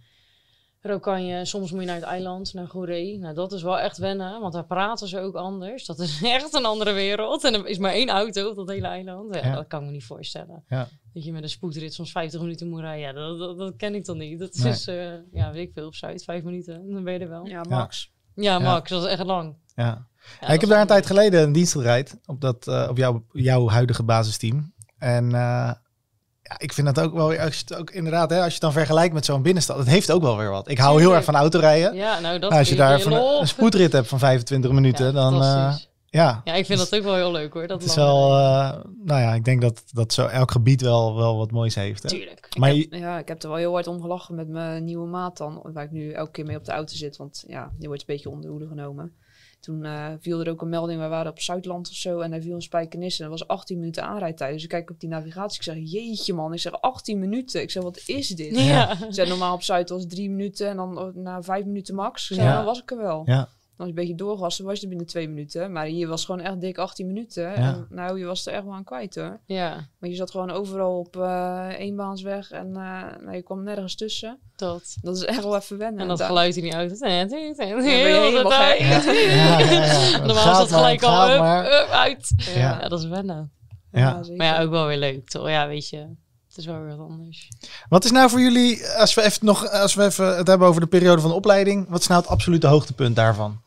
Rokanje. 0.81 1.45
Soms 1.45 1.71
moet 1.71 1.79
je 1.79 1.85
naar 1.85 1.95
het 1.95 2.05
eiland, 2.05 2.53
naar 2.53 2.67
Goeree. 2.67 3.17
Nou, 3.17 3.33
dat 3.33 3.51
is 3.51 3.61
wel 3.61 3.79
echt 3.79 3.97
wennen, 3.97 4.41
want 4.41 4.53
daar 4.53 4.65
praten 4.65 5.07
ze 5.07 5.19
ook 5.19 5.35
anders. 5.35 5.85
Dat 5.85 5.99
is 5.99 6.21
echt 6.23 6.53
een 6.53 6.65
andere 6.65 6.91
wereld. 6.93 7.43
En 7.43 7.53
er 7.53 7.67
is 7.67 7.77
maar 7.77 7.91
één 7.91 8.09
auto 8.09 8.49
op 8.49 8.55
dat 8.55 8.69
hele 8.69 8.87
eiland. 8.87 9.35
Ja, 9.35 9.55
Dat 9.55 9.67
kan 9.67 9.79
ik 9.79 9.85
me 9.85 9.91
niet 9.91 10.05
voorstellen. 10.05 10.63
Ja. 10.67 10.87
Dat 11.13 11.23
je 11.23 11.31
met 11.31 11.43
een 11.43 11.49
spoedrit 11.49 11.93
soms 11.93 12.11
50 12.11 12.41
minuten 12.41 12.69
moet 12.69 12.79
rijden. 12.79 13.07
Ja, 13.07 13.13
dat, 13.13 13.39
dat, 13.39 13.57
dat 13.57 13.75
ken 13.75 13.95
ik 13.95 14.05
dan 14.05 14.17
niet. 14.17 14.39
Dat 14.39 14.53
is, 14.53 14.87
uh, 14.87 15.13
ja, 15.31 15.51
weet 15.51 15.67
ik 15.67 15.73
veel, 15.73 15.85
op 15.87 15.95
Zuid, 15.95 16.23
vijf 16.23 16.43
minuten. 16.43 16.91
Dan 16.91 17.03
ben 17.03 17.13
je 17.13 17.19
er 17.19 17.29
wel. 17.29 17.45
Ja, 17.45 17.61
max. 17.69 18.11
Ja, 18.35 18.59
max. 18.59 18.89
Dat 18.89 19.03
is 19.03 19.11
echt 19.11 19.23
lang. 19.23 19.55
Ja. 19.75 20.07
Ja, 20.41 20.47
ik 20.47 20.61
heb 20.61 20.69
daar 20.69 20.81
een 20.81 20.87
tijd 20.87 21.05
geleden 21.05 21.41
een 21.41 21.51
dienst 21.51 21.71
gedraaid 21.71 22.17
op, 22.25 22.41
dat, 22.41 22.67
uh, 22.67 22.87
op 22.89 22.97
jouw, 22.97 23.25
jouw 23.31 23.69
huidige 23.69 24.03
basisteam. 24.03 24.73
En 24.97 25.25
uh, 25.25 25.71
ja, 26.43 26.57
ik 26.57 26.73
vind 26.73 26.95
dat 26.95 27.05
ook 27.05 27.13
wel 27.13 27.27
weer, 27.27 27.39
als 27.39 27.55
je 27.55 27.63
het 27.67 27.75
ook 27.75 27.91
inderdaad, 27.91 28.29
hè, 28.29 28.35
als 28.35 28.45
je 28.45 28.51
het 28.51 28.61
dan 28.61 28.71
vergelijkt 28.71 29.13
met 29.13 29.25
zo'n 29.25 29.41
binnenstad, 29.41 29.77
het 29.77 29.87
heeft 29.87 30.11
ook 30.11 30.21
wel 30.21 30.37
weer 30.37 30.49
wat. 30.49 30.69
Ik 30.69 30.77
hou 30.77 30.99
heel 30.99 31.15
erg 31.15 31.23
van 31.23 31.35
autorijden. 31.35 31.95
Ja, 31.95 32.19
nou, 32.19 32.39
dat 32.39 32.49
nou, 32.49 32.61
als 32.61 32.69
je 32.69 32.75
daar 32.75 32.99
van 32.99 33.11
een, 33.11 33.39
een, 33.39 33.47
spoedrit 33.47 33.91
hebt 33.91 34.07
van 34.07 34.19
25 34.19 34.71
minuten, 34.79 35.05
ja, 35.05 35.11
dan. 35.11 35.33
Uh, 35.41 35.75
ja. 36.05 36.41
ja, 36.43 36.53
ik 36.53 36.65
vind 36.65 36.79
dat 36.79 36.95
ook 36.95 37.03
wel 37.03 37.15
heel 37.15 37.31
leuk 37.31 37.53
hoor. 37.53 37.67
Dat 37.67 37.81
het 37.81 37.89
is 37.89 37.95
wel, 37.95 38.29
nou 39.03 39.21
ja, 39.21 39.33
ik 39.33 39.45
denk 39.45 39.61
dat, 39.61 39.83
dat 39.91 40.13
zo 40.13 40.25
elk 40.25 40.51
gebied 40.51 40.81
wel, 40.81 41.15
wel 41.15 41.37
wat 41.37 41.51
moois 41.51 41.75
heeft. 41.75 42.03
Hè? 42.03 42.09
Tuurlijk. 42.09 42.57
Maar 42.57 42.73
ik 42.75 42.87
heb, 42.91 42.99
ja, 42.99 43.19
ik 43.19 43.27
heb 43.27 43.43
er 43.43 43.49
wel 43.49 43.57
heel 43.57 43.73
hard 43.73 43.87
om 43.87 44.01
gelachen 44.01 44.35
met 44.35 44.47
mijn 44.47 44.83
nieuwe 44.83 45.07
maat 45.07 45.37
dan, 45.37 45.59
waar 45.73 45.83
ik 45.83 45.91
nu 45.91 46.11
elke 46.11 46.31
keer 46.31 46.45
mee 46.45 46.57
op 46.57 46.65
de 46.65 46.71
auto 46.71 46.95
zit, 46.95 47.17
want 47.17 47.43
ja, 47.47 47.71
die 47.77 47.87
wordt 47.87 48.01
een 48.01 48.13
beetje 48.13 48.29
onder 48.29 48.45
de 48.45 48.51
hoede 48.51 48.67
genomen. 48.67 49.13
Toen 49.63 49.83
uh, 49.83 50.07
viel 50.19 50.39
er 50.39 50.49
ook 50.49 50.61
een 50.61 50.69
melding, 50.69 51.01
we 51.01 51.07
waren 51.07 51.31
op 51.31 51.39
Zuidland 51.41 51.89
of 51.89 51.95
zo 51.95 52.19
en 52.19 52.31
hij 52.31 52.41
viel 52.41 52.55
een 52.55 52.61
spijkenis 52.61 53.19
en 53.19 53.29
dat 53.29 53.39
was 53.39 53.47
18 53.47 53.79
minuten 53.79 54.03
aanrijdtijd. 54.03 54.53
Dus 54.53 54.63
ik 54.63 54.69
kijk 54.69 54.89
op 54.89 54.99
die 54.99 55.09
navigatie, 55.09 55.57
ik 55.57 55.63
zeg, 55.63 55.75
jeetje 55.91 56.33
man, 56.33 56.53
ik 56.53 56.59
zeg 56.59 56.81
18 56.81 57.19
minuten. 57.19 57.61
Ik 57.61 57.71
zeg, 57.71 57.83
wat 57.83 58.03
is 58.05 58.27
dit? 58.27 58.59
Ja. 58.59 58.91
Ik 58.91 59.13
zeg, 59.13 59.27
normaal 59.27 59.53
op 59.53 59.63
Zuid 59.63 59.89
was 59.89 60.07
drie 60.07 60.29
minuten 60.29 60.69
en 60.69 60.75
dan 60.75 61.11
na 61.15 61.41
vijf 61.41 61.65
minuten 61.65 61.95
max. 61.95 62.29
Ik 62.29 62.35
zeg, 62.35 62.45
Ja. 62.45 62.55
dan 62.55 62.65
was 62.65 62.81
ik 62.81 62.91
er 62.91 62.97
wel. 62.97 63.21
Ja. 63.25 63.49
Als 63.77 63.87
je 63.87 63.93
een 63.93 63.99
beetje 64.07 64.15
doorgas, 64.15 64.57
dan 64.57 64.65
was 64.65 64.75
je 64.75 64.81
er 64.81 64.89
binnen 64.89 65.07
twee 65.07 65.27
minuten. 65.27 65.71
Maar 65.71 65.85
hier 65.85 66.07
was 66.07 66.25
gewoon 66.25 66.41
echt 66.41 66.61
dik 66.61 66.77
18 66.77 67.07
minuten. 67.07 67.43
Ja. 67.43 67.55
En 67.55 67.87
nou, 67.89 68.19
je 68.19 68.25
was 68.25 68.45
er 68.45 68.53
echt 68.53 68.63
wel 68.63 68.73
aan 68.73 68.83
kwijt 68.83 69.15
hoor. 69.15 69.39
Ja, 69.45 69.87
Maar 69.99 70.09
je 70.09 70.15
zat 70.15 70.31
gewoon 70.31 70.51
overal 70.51 70.99
op 70.99 71.17
eh 71.17 71.69
eenbaansweg 71.77 72.51
en 72.51 72.67
eh, 72.67 73.21
nou, 73.21 73.31
je 73.31 73.41
kwam 73.41 73.63
nergens 73.63 73.95
tussen. 73.95 74.39
dat. 74.55 74.95
Dat 75.01 75.15
is 75.15 75.23
echt 75.23 75.43
wel 75.43 75.55
even 75.55 75.77
wennen. 75.77 76.01
En 76.01 76.07
dat 76.07 76.21
geluid 76.21 76.55
in 76.55 76.63
die 76.63 76.73
auto. 76.73 76.95
Ja, 77.07 77.09
ja, 78.73 79.59
ja. 79.59 80.25
Normaal 80.25 80.51
is 80.51 80.57
dat 80.57 80.71
gelijk 80.71 81.03
al 81.03 81.11
gaat 81.15 81.33
up, 81.33 81.39
maar. 81.39 81.65
up, 81.65 81.89
uit. 81.89 82.33
Ja. 82.37 82.79
Ja. 82.81 82.87
dat 82.87 82.99
is 82.99 83.07
wennen. 83.07 83.51
Ja. 83.91 84.21
Maar 84.37 84.47
ja, 84.47 84.61
ook 84.61 84.69
wel 84.69 84.85
weer 84.87 84.97
leuk 84.97 85.29
toch? 85.29 85.49
Ja, 85.49 85.67
weet 85.67 85.89
je. 85.89 85.97
Het 86.47 86.57
is 86.57 86.65
wel 86.65 86.79
weer 86.81 86.97
wat 86.97 87.07
anders. 87.09 87.49
Wat 87.89 88.03
is 88.05 88.11
nou 88.11 88.29
voor 88.29 88.39
jullie, 88.39 88.87
als 88.87 89.13
we 89.13 89.21
even 89.21 89.45
nog, 89.45 89.69
als 89.69 89.93
we 89.93 90.03
even 90.03 90.37
het 90.37 90.47
hebben 90.47 90.67
over 90.67 90.81
de 90.81 90.87
periode 90.87 91.21
van 91.21 91.29
de 91.29 91.35
opleiding, 91.35 91.89
wat 91.89 91.99
is 91.99 92.07
nou 92.07 92.21
het 92.21 92.29
absolute 92.29 92.67
hoogtepunt 92.67 93.15
daarvan? 93.15 93.61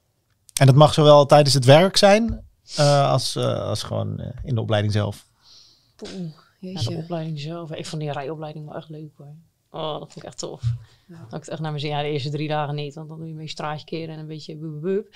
En 0.60 0.66
dat 0.66 0.74
mag 0.74 0.94
zowel 0.94 1.26
tijdens 1.26 1.54
het 1.54 1.64
werk 1.64 1.96
zijn, 1.96 2.44
eh, 2.76 3.10
als, 3.10 3.36
eh, 3.36 3.60
als 3.60 3.82
gewoon 3.82 4.18
eh, 4.18 4.28
in 4.42 4.54
de 4.54 4.60
opleiding 4.60 4.92
zelf. 4.92 5.26
Poeh, 5.96 6.10
Ja, 6.60 6.80
de 6.80 6.96
opleiding 6.96 7.40
zelf. 7.40 7.72
Ik 7.72 7.86
vond 7.86 8.02
die 8.02 8.12
rijopleiding 8.12 8.66
wel 8.66 8.76
echt 8.76 8.88
leuk 8.88 9.10
hoor. 9.16 9.34
Oh, 9.70 9.92
dat 9.92 10.12
vond 10.12 10.16
ik 10.16 10.24
echt 10.24 10.38
tof. 10.38 10.62
Ja. 11.06 11.16
Dat 11.16 11.32
ik 11.32 11.40
het 11.40 11.48
echt 11.48 11.60
naar 11.60 11.70
mijn 11.70 11.82
zin. 11.82 11.90
Ja, 11.90 12.02
de 12.02 12.08
eerste 12.08 12.30
drie 12.30 12.48
dagen 12.48 12.74
niet, 12.74 12.94
want 12.94 13.08
dan 13.08 13.16
doe 13.16 13.26
je 13.26 13.32
een 13.32 13.38
beetje 13.38 13.52
straatje 13.52 13.84
keren 13.84 14.14
en 14.14 14.20
een 14.20 14.26
beetje 14.26 14.56
boep, 14.56 14.80
boep. 14.82 15.08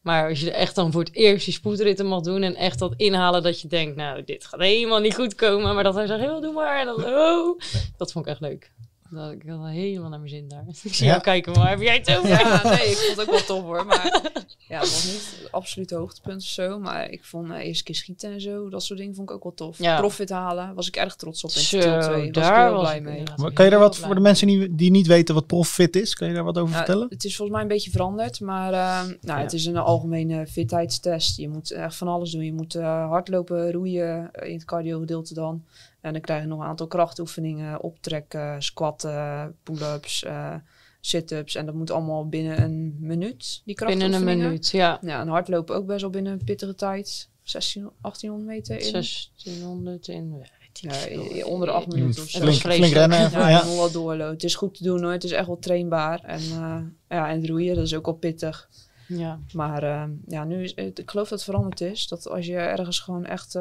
Maar 0.00 0.28
als 0.28 0.40
je 0.40 0.50
echt 0.50 0.74
dan 0.74 0.92
voor 0.92 1.02
het 1.02 1.14
eerst 1.14 1.44
die 1.44 1.54
spoedritten 1.54 2.06
mag 2.06 2.20
doen 2.20 2.42
en 2.42 2.54
echt 2.54 2.78
dat 2.78 2.94
inhalen 2.96 3.42
dat 3.42 3.60
je 3.60 3.68
denkt, 3.68 3.96
nou, 3.96 4.24
dit 4.24 4.44
gaat 4.44 4.60
helemaal 4.60 5.00
niet 5.00 5.14
goed 5.14 5.34
komen. 5.34 5.74
Maar 5.74 5.84
dat 5.84 5.94
hij 5.94 6.06
zegt, 6.06 6.20
heel 6.20 6.40
doe 6.40 6.52
maar. 6.52 6.80
En 6.80 6.86
dan, 6.86 7.04
oh, 7.04 7.60
dat 7.96 8.12
vond 8.12 8.26
ik 8.26 8.30
echt 8.30 8.40
leuk. 8.40 8.72
Dat 9.10 9.32
ik 9.32 9.42
had 9.48 9.66
helemaal 9.68 10.08
naar 10.10 10.18
mijn 10.18 10.30
zin 10.30 10.48
daar. 10.48 10.64
Ik 10.82 10.94
zie 10.94 11.04
Ja. 11.06 11.10
jou 11.10 11.22
kijken, 11.22 11.52
maar 11.52 11.68
heb 11.68 11.80
jij 11.80 11.96
het 11.96 12.16
over? 12.16 12.28
Ja, 12.28 12.62
nee, 12.64 12.90
ik 12.90 12.96
vond 12.96 13.16
het 13.18 13.20
ook 13.28 13.34
wel 13.34 13.44
tof 13.44 13.62
hoor. 13.62 13.86
Maar 13.86 14.04
ja, 14.68 14.78
het 14.80 14.90
was 14.90 15.04
niet 15.04 15.38
het 15.42 15.52
absolute 15.52 15.94
hoogtepunt 15.94 16.42
of 16.42 16.48
zo. 16.48 16.78
Maar 16.78 17.10
ik 17.10 17.24
vond 17.24 17.50
eh, 17.50 17.66
eerst 17.66 17.82
keer 17.82 17.94
schieten 17.94 18.32
en 18.32 18.40
zo, 18.40 18.68
dat 18.68 18.82
soort 18.82 18.98
dingen 18.98 19.14
vond 19.14 19.30
ik 19.30 19.36
ook 19.36 19.42
wel 19.42 19.54
tof. 19.54 19.78
Ja. 19.78 19.98
Profit 19.98 20.30
halen, 20.30 20.74
was 20.74 20.86
ik 20.88 20.96
erg 20.96 21.16
trots 21.16 21.44
op 21.44 21.50
in 21.50 21.60
Zo, 21.60 21.66
Steel 21.80 21.82
2. 21.82 21.92
Was 22.32 22.42
daar 22.44 22.58
ik 22.58 22.64
heel 22.64 22.72
was 22.72 22.82
blij 22.82 23.00
mee. 23.00 23.22
Maar 23.36 23.52
kan 23.52 23.64
je 23.64 23.70
daar 23.70 23.80
wat 23.80 23.96
voor 23.96 24.14
de 24.14 24.20
mensen 24.20 24.46
die, 24.46 24.74
die 24.74 24.90
niet 24.90 25.06
weten 25.06 25.34
wat 25.34 25.46
profit 25.46 25.96
is? 25.96 26.14
Kan 26.14 26.28
je 26.28 26.34
daar 26.34 26.44
wat 26.44 26.58
over 26.58 26.72
Nou, 26.72 26.84
vertellen? 26.84 27.06
het 27.10 27.24
is 27.24 27.36
volgens 27.36 27.56
mij 27.56 27.66
een 27.66 27.72
beetje 27.74 27.90
veranderd, 27.90 28.40
maar 28.40 28.72
eh, 28.72 29.12
nou, 29.20 29.40
het 29.40 29.52
is 29.52 29.66
een 29.66 29.76
algemene 29.76 30.46
fitheidstest. 30.46 31.36
Je 31.36 31.48
moet 31.48 31.70
echt 31.70 31.96
van 31.96 32.08
alles 32.08 32.30
doen. 32.30 32.44
Je 32.44 32.52
moet 32.52 32.74
eh, 32.74 33.08
hardlopen, 33.08 33.72
roeien 33.72 34.30
in 34.32 34.52
het 34.54 34.64
cardio 34.64 34.98
gedeelte 34.98 35.34
dan. 35.34 35.64
En 36.06 36.12
dan 36.12 36.20
krijg 36.20 36.42
je 36.42 36.48
nog 36.48 36.60
een 36.60 36.66
aantal 36.66 36.86
krachtoefeningen, 36.86 37.82
optrekken, 37.82 38.62
squatten, 38.62 39.56
pull-ups, 39.62 40.24
eh, 40.24 40.54
sit-ups. 41.00 41.54
En 41.54 41.66
dat 41.66 41.74
moet 41.74 41.90
allemaal 41.90 42.28
binnen 42.28 42.62
een 42.62 42.96
minuut, 43.00 43.62
die 43.64 43.74
Binnen 43.74 43.96
krachtoefeningen. 43.96 44.28
een 44.28 44.48
minuut, 44.48 44.70
ja. 44.70 44.98
Ja, 45.02 45.20
en 45.20 45.28
hardlopen 45.28 45.76
ook 45.76 45.86
best 45.86 46.00
wel 46.00 46.10
binnen 46.10 46.32
een 46.32 46.44
pittige 46.44 46.74
tijd. 46.74 47.28
16, 47.42 47.90
1800 48.00 48.48
meter 48.48 48.86
in. 48.86 48.92
1600 48.92 50.08
in... 50.08 50.46
Ja, 50.72 51.44
onder 51.44 51.68
de 51.68 51.74
acht 51.74 51.86
minuten 51.86 52.22
of 52.22 52.28
zo. 52.28 52.52
Flink, 52.52 52.92
rennen. 52.92 53.30
Ja, 53.30 53.48
Ja, 53.48 53.64
moet 53.64 53.76
wel 53.76 53.90
doorlopen. 53.90 54.32
Het 54.32 54.44
is 54.44 54.54
goed 54.54 54.74
te 54.74 54.82
doen 54.82 55.02
hoor. 55.02 55.12
Het 55.12 55.24
is 55.24 55.30
echt 55.30 55.46
wel 55.46 55.58
trainbaar. 55.58 56.20
En, 56.20 56.40
eh, 56.40 56.78
ja, 57.08 57.30
en 57.30 57.46
roeien, 57.46 57.74
dat 57.74 57.84
is 57.84 57.94
ook 57.94 58.04
wel 58.04 58.14
pittig. 58.14 58.68
Ja. 59.08 59.38
Maar 59.52 59.82
eh, 59.82 60.04
ja, 60.26 60.44
nu 60.44 60.62
is 60.62 60.72
het, 60.74 60.98
ik 60.98 61.10
geloof 61.10 61.28
dat 61.28 61.38
het 61.38 61.48
veranderd 61.48 61.80
is. 61.80 62.08
Dat 62.08 62.28
als 62.28 62.46
je 62.46 62.56
ergens 62.56 63.00
gewoon 63.00 63.24
echt, 63.24 63.54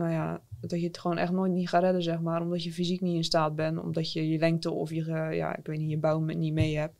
nou 0.00 0.12
ja, 0.12 0.40
dat 0.60 0.80
je 0.80 0.86
het 0.86 0.98
gewoon 0.98 1.18
echt 1.18 1.32
nooit 1.32 1.52
niet 1.52 1.68
gaat 1.68 1.82
redden, 1.82 2.02
zeg 2.02 2.20
maar. 2.20 2.40
Omdat 2.40 2.64
je 2.64 2.72
fysiek 2.72 3.00
niet 3.00 3.14
in 3.14 3.24
staat 3.24 3.54
bent. 3.56 3.78
Omdat 3.82 4.12
je 4.12 4.28
je 4.28 4.38
lengte 4.38 4.70
of 4.70 4.90
je, 4.90 5.04
ja, 5.32 5.56
ik 5.56 5.66
weet 5.66 5.78
niet, 5.78 5.90
je 5.90 5.98
bouw 5.98 6.18
met- 6.20 6.36
niet 6.36 6.52
mee 6.52 6.76
hebt. 6.78 6.94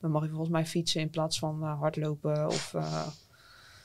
Dan 0.00 0.10
mag 0.10 0.22
je 0.22 0.28
volgens 0.28 0.50
mij 0.50 0.66
fietsen 0.66 1.00
in 1.00 1.10
plaats 1.10 1.38
van 1.38 1.62
eh, 1.62 1.78
hardlopen 1.80 2.46
of 2.46 2.74
eh, 2.74 3.06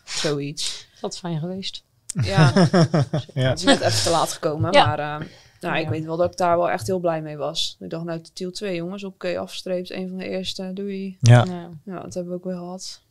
zoiets. 0.05 0.87
Dat 1.01 1.13
is 1.13 1.19
fijn 1.19 1.39
geweest. 1.39 1.83
Ja, 2.23 2.51
ja. 3.33 3.49
het 3.49 3.57
is 3.59 3.63
net 3.63 3.79
even 3.81 4.03
te 4.03 4.09
laat 4.09 4.31
gekomen. 4.31 4.71
Ja. 4.73 4.85
Maar 4.85 4.99
eh, 4.99 5.27
nou, 5.59 5.77
ik 5.77 5.83
Ja. 5.83 5.89
weet 5.89 6.05
wel 6.05 6.17
dat 6.17 6.31
ik 6.31 6.37
daar 6.37 6.57
wel 6.57 6.69
echt 6.69 6.87
heel 6.87 6.99
blij 6.99 7.21
mee 7.21 7.37
was. 7.37 7.77
Ik 7.79 7.89
dacht, 7.89 8.05
nou, 8.05 8.21
Tiel 8.33 8.51
2 8.51 8.75
jongens, 8.75 9.03
oké, 9.03 9.37
afgestreept. 9.39 9.91
Een 9.91 10.07
van 10.09 10.17
de 10.17 10.27
eerste, 10.27 10.71
doei. 10.73 11.17
Ja. 11.21 11.43
Ja. 11.45 11.69
Ja, 11.85 11.99
dat 11.99 12.13
hebben 12.13 12.31
we 12.33 12.37
ook 12.37 12.43
weer 12.45 12.55
gehad. 12.57 13.01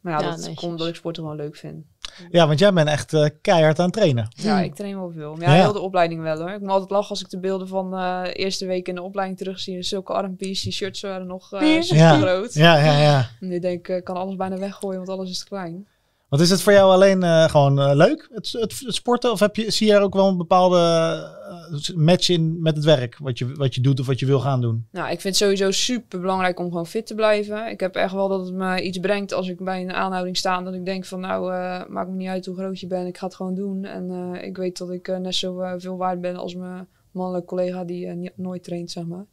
Maar 0.00 0.12
ja, 0.20 0.28
Ja, 0.28 0.36
dat 0.36 0.44
komt 0.46 0.62
omdat 0.62 0.88
ik 0.88 0.94
sporten 0.94 1.22
gewoon 1.22 1.38
leuk 1.38 1.56
vind. 1.56 1.84
Ja, 2.30 2.46
want 2.46 2.58
jij 2.58 2.72
bent 2.72 2.88
echt 2.88 3.12
eh, 3.14 3.26
keihard 3.42 3.78
aan 3.78 3.84
het 3.84 3.94
trainen. 3.94 4.28
Ja, 4.30 4.60
ik 4.60 4.74
train 4.74 4.96
wel 4.98 5.10
veel. 5.10 5.34
Maar 5.34 5.48
ja, 5.48 5.54
Ja. 5.54 5.62
heel 5.62 5.72
de 5.72 5.80
opleiding 5.80 6.22
wel 6.22 6.38
hoor. 6.38 6.50
Ik 6.50 6.60
moet 6.60 6.70
altijd 6.70 6.90
lachen 6.90 7.08
als 7.10 7.20
ik 7.20 7.28
de 7.30 7.38
beelden 7.40 7.68
van 7.68 7.94
eh 7.96 8.22
eerste 8.32 8.66
week 8.66 8.88
in 8.88 8.94
de 8.94 9.02
opleiding 9.02 9.38
terugzie. 9.38 9.82
Zulke 9.82 10.12
armpies, 10.12 10.62
die 10.62 10.72
shirts 10.72 11.00
waren 11.00 11.26
nog 11.26 11.52
eh 11.52 11.74
Ja. 11.74 11.82
super 11.82 11.96
Ja. 12.02 12.18
groot. 12.18 12.54
Ja, 12.54 12.76
ja, 12.84 13.00
ja. 13.00 13.28
En 13.40 13.48
nu 13.48 13.58
denk 13.58 13.88
ik, 13.88 13.96
ik 13.96 14.04
kan 14.04 14.16
alles 14.16 14.36
bijna 14.36 14.56
weggooien, 14.58 14.96
want 14.96 15.08
alles 15.18 15.30
is 15.30 15.38
te 15.38 15.44
klein. 15.44 15.86
Wat 16.30 16.40
is 16.40 16.50
het 16.50 16.62
voor 16.62 16.72
jou 16.72 16.90
alleen 16.90 17.22
eh, 17.22 17.48
gewoon 17.48 17.80
eh, 17.80 17.94
leuk, 17.94 18.28
het, 18.32 18.52
het, 18.52 18.74
sporten? 18.86 19.32
Of 19.32 19.40
heb 19.40 19.56
je, 19.56 19.70
zie 19.70 19.86
je 19.86 19.92
er 19.92 20.00
ook 20.00 20.14
wel 20.14 20.28
een 20.28 20.36
bepaalde 20.36 20.78
eh, 20.78 21.96
match 21.96 22.28
in 22.28 22.62
met 22.62 22.76
het 22.76 22.84
werk? 22.84 23.18
Wat 23.18 23.38
je, 23.38 23.52
wat 23.54 23.74
je 23.74 23.80
doet 23.80 24.00
of 24.00 24.06
wat 24.06 24.18
je 24.18 24.26
wil 24.26 24.40
gaan 24.40 24.60
doen? 24.60 24.86
Nou, 24.90 25.10
ik 25.10 25.20
vind 25.20 25.38
het 25.38 25.42
sowieso 25.42 25.70
super 25.70 26.20
belangrijk 26.20 26.58
om 26.58 26.68
gewoon 26.68 26.86
fit 26.86 27.06
te 27.06 27.14
blijven. 27.14 27.70
Ik 27.70 27.80
heb 27.80 27.94
echt 27.94 28.12
wel 28.12 28.28
dat 28.28 28.44
het 28.44 28.54
me 28.54 28.82
iets 28.82 28.98
brengt 28.98 29.32
als 29.32 29.48
ik 29.48 29.64
bij 29.64 29.80
een 29.80 29.92
aanhouding 29.92 30.36
sta. 30.36 30.62
Dat 30.62 30.74
ik 30.74 30.84
denk 30.84 31.04
van 31.04 31.20
nou, 31.20 31.52
eh, 31.52 31.86
maakt 31.88 32.10
me 32.10 32.16
niet 32.16 32.28
uit 32.28 32.46
hoe 32.46 32.56
groot 32.56 32.80
je 32.80 32.86
bent. 32.86 33.08
Ik 33.08 33.18
ga 33.18 33.26
het 33.26 33.34
gewoon 33.34 33.54
doen. 33.54 33.84
En 33.84 34.34
ik 34.42 34.56
weet 34.56 34.78
dat 34.78 34.90
ik 34.90 35.18
net 35.18 35.34
zo 35.34 35.76
veel 35.78 35.96
waard 35.96 36.20
ben 36.20 36.36
als 36.36 36.54
mijn 36.54 36.88
mannelijke 37.10 37.48
collega 37.48 37.84
die 37.84 38.32
nooit 38.34 38.64
traint, 38.64 38.90
zeg 38.90 39.06
maar. 39.06 39.24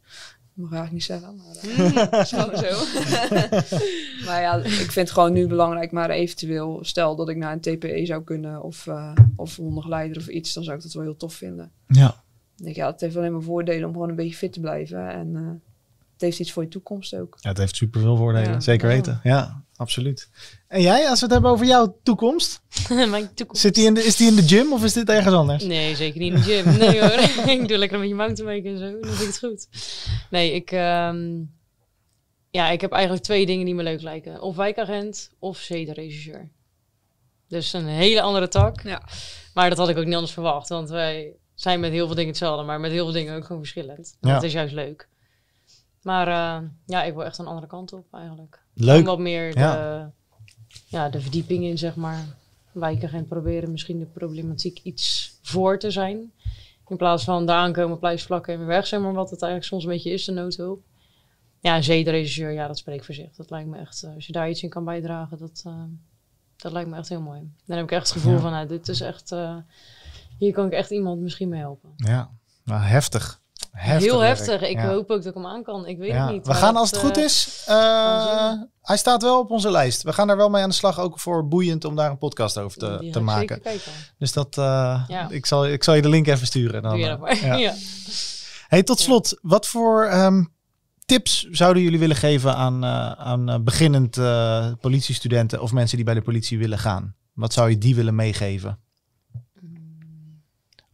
Mag 0.58 0.70
ik 0.70 0.76
eigenlijk 0.76 0.92
niet 0.92 1.04
zeggen, 1.04 1.36
maar 1.36 1.56
eh, 2.20 2.24
zo. 2.64 2.84
maar 4.26 4.40
ja, 4.40 4.54
ik 4.56 4.70
vind 4.70 4.94
het 4.94 5.10
gewoon 5.10 5.32
nu 5.32 5.46
belangrijk. 5.46 5.92
Maar 5.92 6.10
eventueel, 6.10 6.78
stel 6.82 7.16
dat 7.16 7.28
ik 7.28 7.36
naar 7.36 7.52
een 7.52 7.60
TPE 7.60 8.06
zou 8.06 8.22
kunnen 8.24 8.62
of, 8.62 8.86
eh 8.86 9.12
of 9.36 9.56
hondengeleider 9.56 10.16
of 10.16 10.28
iets, 10.28 10.52
dan 10.52 10.64
zou 10.64 10.76
ik 10.76 10.82
dat 10.82 10.92
wel 10.92 11.02
heel 11.02 11.16
tof 11.16 11.34
vinden. 11.34 11.70
Ja. 11.86 12.22
Ik 12.56 12.64
denk, 12.64 12.76
ja, 12.76 12.86
het 12.90 13.00
heeft 13.00 13.16
alleen 13.16 13.32
maar 13.32 13.42
voordelen 13.42 13.86
om 13.86 13.92
gewoon 13.92 14.08
een 14.08 14.14
beetje 14.16 14.36
fit 14.36 14.52
te 14.52 14.60
blijven. 14.60 15.08
En 15.10 15.36
eh, 15.36 15.42
het 16.12 16.20
heeft 16.20 16.38
iets 16.38 16.52
voor 16.52 16.62
je 16.62 16.68
toekomst 16.68 17.14
ook. 17.16 17.36
Ja, 17.40 17.48
het 17.48 17.58
heeft 17.58 17.76
super 17.76 18.00
veel 18.00 18.16
voordelen, 18.16 18.50
Ja. 18.52 18.60
zeker 18.60 18.88
Ja. 18.88 18.94
weten. 18.94 19.20
Ja, 19.22 19.62
absoluut. 19.78 20.28
En 20.68 20.82
jij, 20.82 21.08
als 21.08 21.18
we 21.18 21.24
het 21.24 21.34
hebben 21.34 21.50
over 21.50 21.66
jouw 21.66 21.98
toekomst, 22.02 22.60
Mijn 23.10 23.34
toekomst. 23.34 23.60
zit 23.62 23.74
die 23.74 23.86
in 23.86 23.94
de, 23.94 24.04
is 24.04 24.16
die 24.16 24.28
in 24.28 24.36
de 24.36 24.42
gym 24.48 24.72
of 24.72 24.84
is 24.84 24.92
dit 24.92 25.08
ergens 25.08 25.34
anders? 25.34 25.64
Nee, 25.64 25.94
zeker 25.96 26.20
niet 26.20 26.32
in 26.32 26.38
de 26.38 26.42
gym. 26.42 26.76
Nee 26.88 27.00
hoor. 27.00 27.48
ik 27.60 27.68
doe 27.68 27.76
lekker 27.78 27.96
een 27.96 28.02
beetje 28.02 28.16
mountainbiken 28.16 28.70
en 28.70 28.78
zo. 28.78 29.00
Dan 29.00 29.10
vind 29.14 29.20
ik 29.20 29.26
het 29.26 29.38
goed. 29.38 29.68
Nee, 30.30 30.52
ik... 30.52 30.70
ehm, 30.70 31.42
ja, 32.50 32.70
ik 32.70 32.80
heb 32.80 32.92
eigenlijk 32.92 33.24
twee 33.24 33.46
dingen 33.46 33.64
die 33.64 33.74
me 33.74 33.82
leuk 33.82 34.02
lijken. 34.02 34.40
Of 34.40 34.56
wijkagent 34.56 35.30
of 35.38 35.58
zedenregisseur. 35.58 36.48
Dus 37.48 37.72
een 37.72 37.86
hele 37.86 38.20
andere 38.20 38.48
tak. 38.48 38.82
Ja. 38.82 39.02
Maar 39.54 39.68
dat 39.68 39.78
had 39.78 39.88
ik 39.88 39.96
ook 39.98 40.04
niet 40.04 40.14
anders 40.14 40.32
verwacht. 40.32 40.68
Want 40.68 40.88
wij 40.88 41.32
zijn 41.54 41.80
met 41.80 41.90
heel 41.90 42.06
veel 42.06 42.14
dingen 42.14 42.30
hetzelfde. 42.30 42.64
Maar 42.64 42.80
met 42.80 42.90
heel 42.90 43.04
veel 43.04 43.12
dingen 43.14 43.36
ook 43.36 43.44
gewoon 43.44 43.60
verschillend. 43.62 44.16
En 44.20 44.28
Ja. 44.28 44.34
Dat 44.34 44.42
is 44.42 44.52
juist 44.52 44.74
leuk. 44.74 45.08
Maar 46.02 46.28
eh, 46.28 46.68
ja, 46.86 47.02
ik 47.04 47.14
wil 47.14 47.24
echt 47.24 47.38
een 47.38 47.46
andere 47.46 47.66
kant 47.66 47.92
op 47.92 48.06
eigenlijk. 48.12 48.62
Leuk. 48.80 49.06
Wat 49.06 49.18
meer 49.18 49.54
de, 49.54 49.60
Ja. 49.60 50.12
ja. 50.86 51.08
de 51.08 51.20
verdieping 51.20 51.64
in, 51.64 51.78
zeg 51.78 51.96
maar. 51.96 52.24
Wijkagent 52.72 53.28
proberen 53.28 53.70
misschien 53.70 53.98
de 53.98 54.04
problematiek 54.06 54.78
iets 54.82 55.38
voor 55.42 55.78
te 55.78 55.90
zijn. 55.90 56.32
In 56.88 56.96
plaats 56.96 57.24
van 57.24 57.46
daar 57.46 57.56
aankomen, 57.58 57.98
pluisvlakken 57.98 58.52
en 58.52 58.58
weer 58.58 58.68
weg, 58.68 58.86
zeg 58.86 59.00
maar. 59.00 59.12
Wat 59.12 59.30
het 59.30 59.42
eigenlijk 59.42 59.72
soms 59.72 59.84
een 59.84 59.90
beetje 59.90 60.10
is, 60.12 60.24
de 60.24 60.32
noodhulp. 60.32 60.82
Ja, 61.60 61.76
een 61.76 61.84
zedenregisseur, 61.84 62.50
ja, 62.52 62.66
dat 62.66 62.78
spreekt 62.78 63.04
voor 63.04 63.14
zich. 63.14 63.34
Dat 63.36 63.50
lijkt 63.50 63.68
me 63.68 63.78
echt, 63.78 64.02
eh, 64.02 64.14
als 64.14 64.26
je 64.26 64.32
daar 64.32 64.50
iets 64.50 64.62
in 64.62 64.68
kan 64.68 64.84
bijdragen, 64.84 65.38
dat, 65.38 65.62
eh, 65.66 65.82
dat 66.56 66.72
lijkt 66.72 66.90
me 66.90 66.96
echt 66.96 67.08
heel 67.08 67.20
mooi. 67.20 67.40
Dan 67.66 67.76
heb 67.76 67.86
ik 67.86 67.92
echt 67.92 68.02
het 68.08 68.12
gevoel 68.16 68.32
Ja. 68.32 68.38
van, 68.40 68.50
nou, 68.50 68.66
dit 68.66 68.88
is 68.88 69.00
echt, 69.00 69.32
eh, 69.32 69.56
hier 70.38 70.52
kan 70.52 70.66
ik 70.66 70.72
echt 70.72 70.90
iemand 70.90 71.20
misschien 71.20 71.48
mee 71.48 71.60
helpen. 71.60 71.90
Ja, 71.96 72.30
nou, 72.64 72.82
heftig. 72.82 73.40
Heftig 73.70 74.10
heel 74.10 74.18
werk. 74.18 74.36
heftig. 74.38 74.62
Ik 74.68 74.76
Ja. 74.76 74.86
hoop 74.88 75.10
ook 75.10 75.22
dat 75.22 75.26
ik 75.26 75.34
hem 75.34 75.46
aan 75.46 75.62
kan. 75.62 75.86
Ik 75.86 75.98
weet 75.98 76.10
Ja. 76.10 76.24
het 76.24 76.32
niet. 76.34 76.46
We 76.46 76.54
gaan 76.54 76.76
als 76.76 76.90
het 76.90 77.00
goed 77.00 77.16
eh, 77.16 77.24
is. 77.24 77.62
gaan 77.66 78.70
hij 78.82 78.96
staat 78.96 79.22
wel 79.22 79.38
op 79.38 79.50
onze 79.50 79.70
lijst. 79.70 80.02
We 80.02 80.12
gaan 80.12 80.26
daar 80.26 80.36
wel 80.36 80.48
mee 80.50 80.62
aan 80.62 80.68
de 80.68 80.74
slag, 80.74 81.00
ook 81.00 81.20
voor 81.20 81.48
boeiend 81.48 81.84
om 81.84 81.96
daar 81.96 82.10
een 82.10 82.18
podcast 82.18 82.58
over 82.58 82.78
te, 82.78 82.96
die 83.00 83.12
te 83.12 83.20
maken. 83.20 83.62
Dus 84.18 84.32
dat, 84.32 84.58
eh, 84.58 85.04
Ja. 85.08 85.28
ik, 85.30 85.46
zal, 85.46 85.66
ik 85.66 85.84
zal 85.84 85.94
je 85.94 86.02
de 86.02 86.08
link 86.08 86.26
even 86.26 86.46
sturen. 86.46 86.82
Dan, 86.82 87.00
Doe 87.00 87.16
maar. 87.18 87.36
Hey, 88.68 88.82
tot 88.82 89.00
slot, 89.00 89.38
wat 89.42 89.66
voor 89.66 90.04
ehm, 90.04 90.44
tips 91.04 91.42
zouden 91.50 91.82
jullie 91.82 91.98
willen 91.98 92.16
geven 92.16 92.54
aan, 92.54 92.84
eh, 92.84 93.10
aan 93.12 93.64
beginnend 93.64 94.16
politiestudenten 94.80 95.60
of 95.62 95.72
mensen 95.72 95.96
die 95.96 96.04
bij 96.04 96.14
de 96.14 96.22
politie 96.22 96.58
willen 96.58 96.78
gaan? 96.78 97.14
Wat 97.34 97.52
zou 97.52 97.70
je 97.70 97.78
die 97.78 97.94
willen 97.94 98.14
meegeven? 98.14 98.78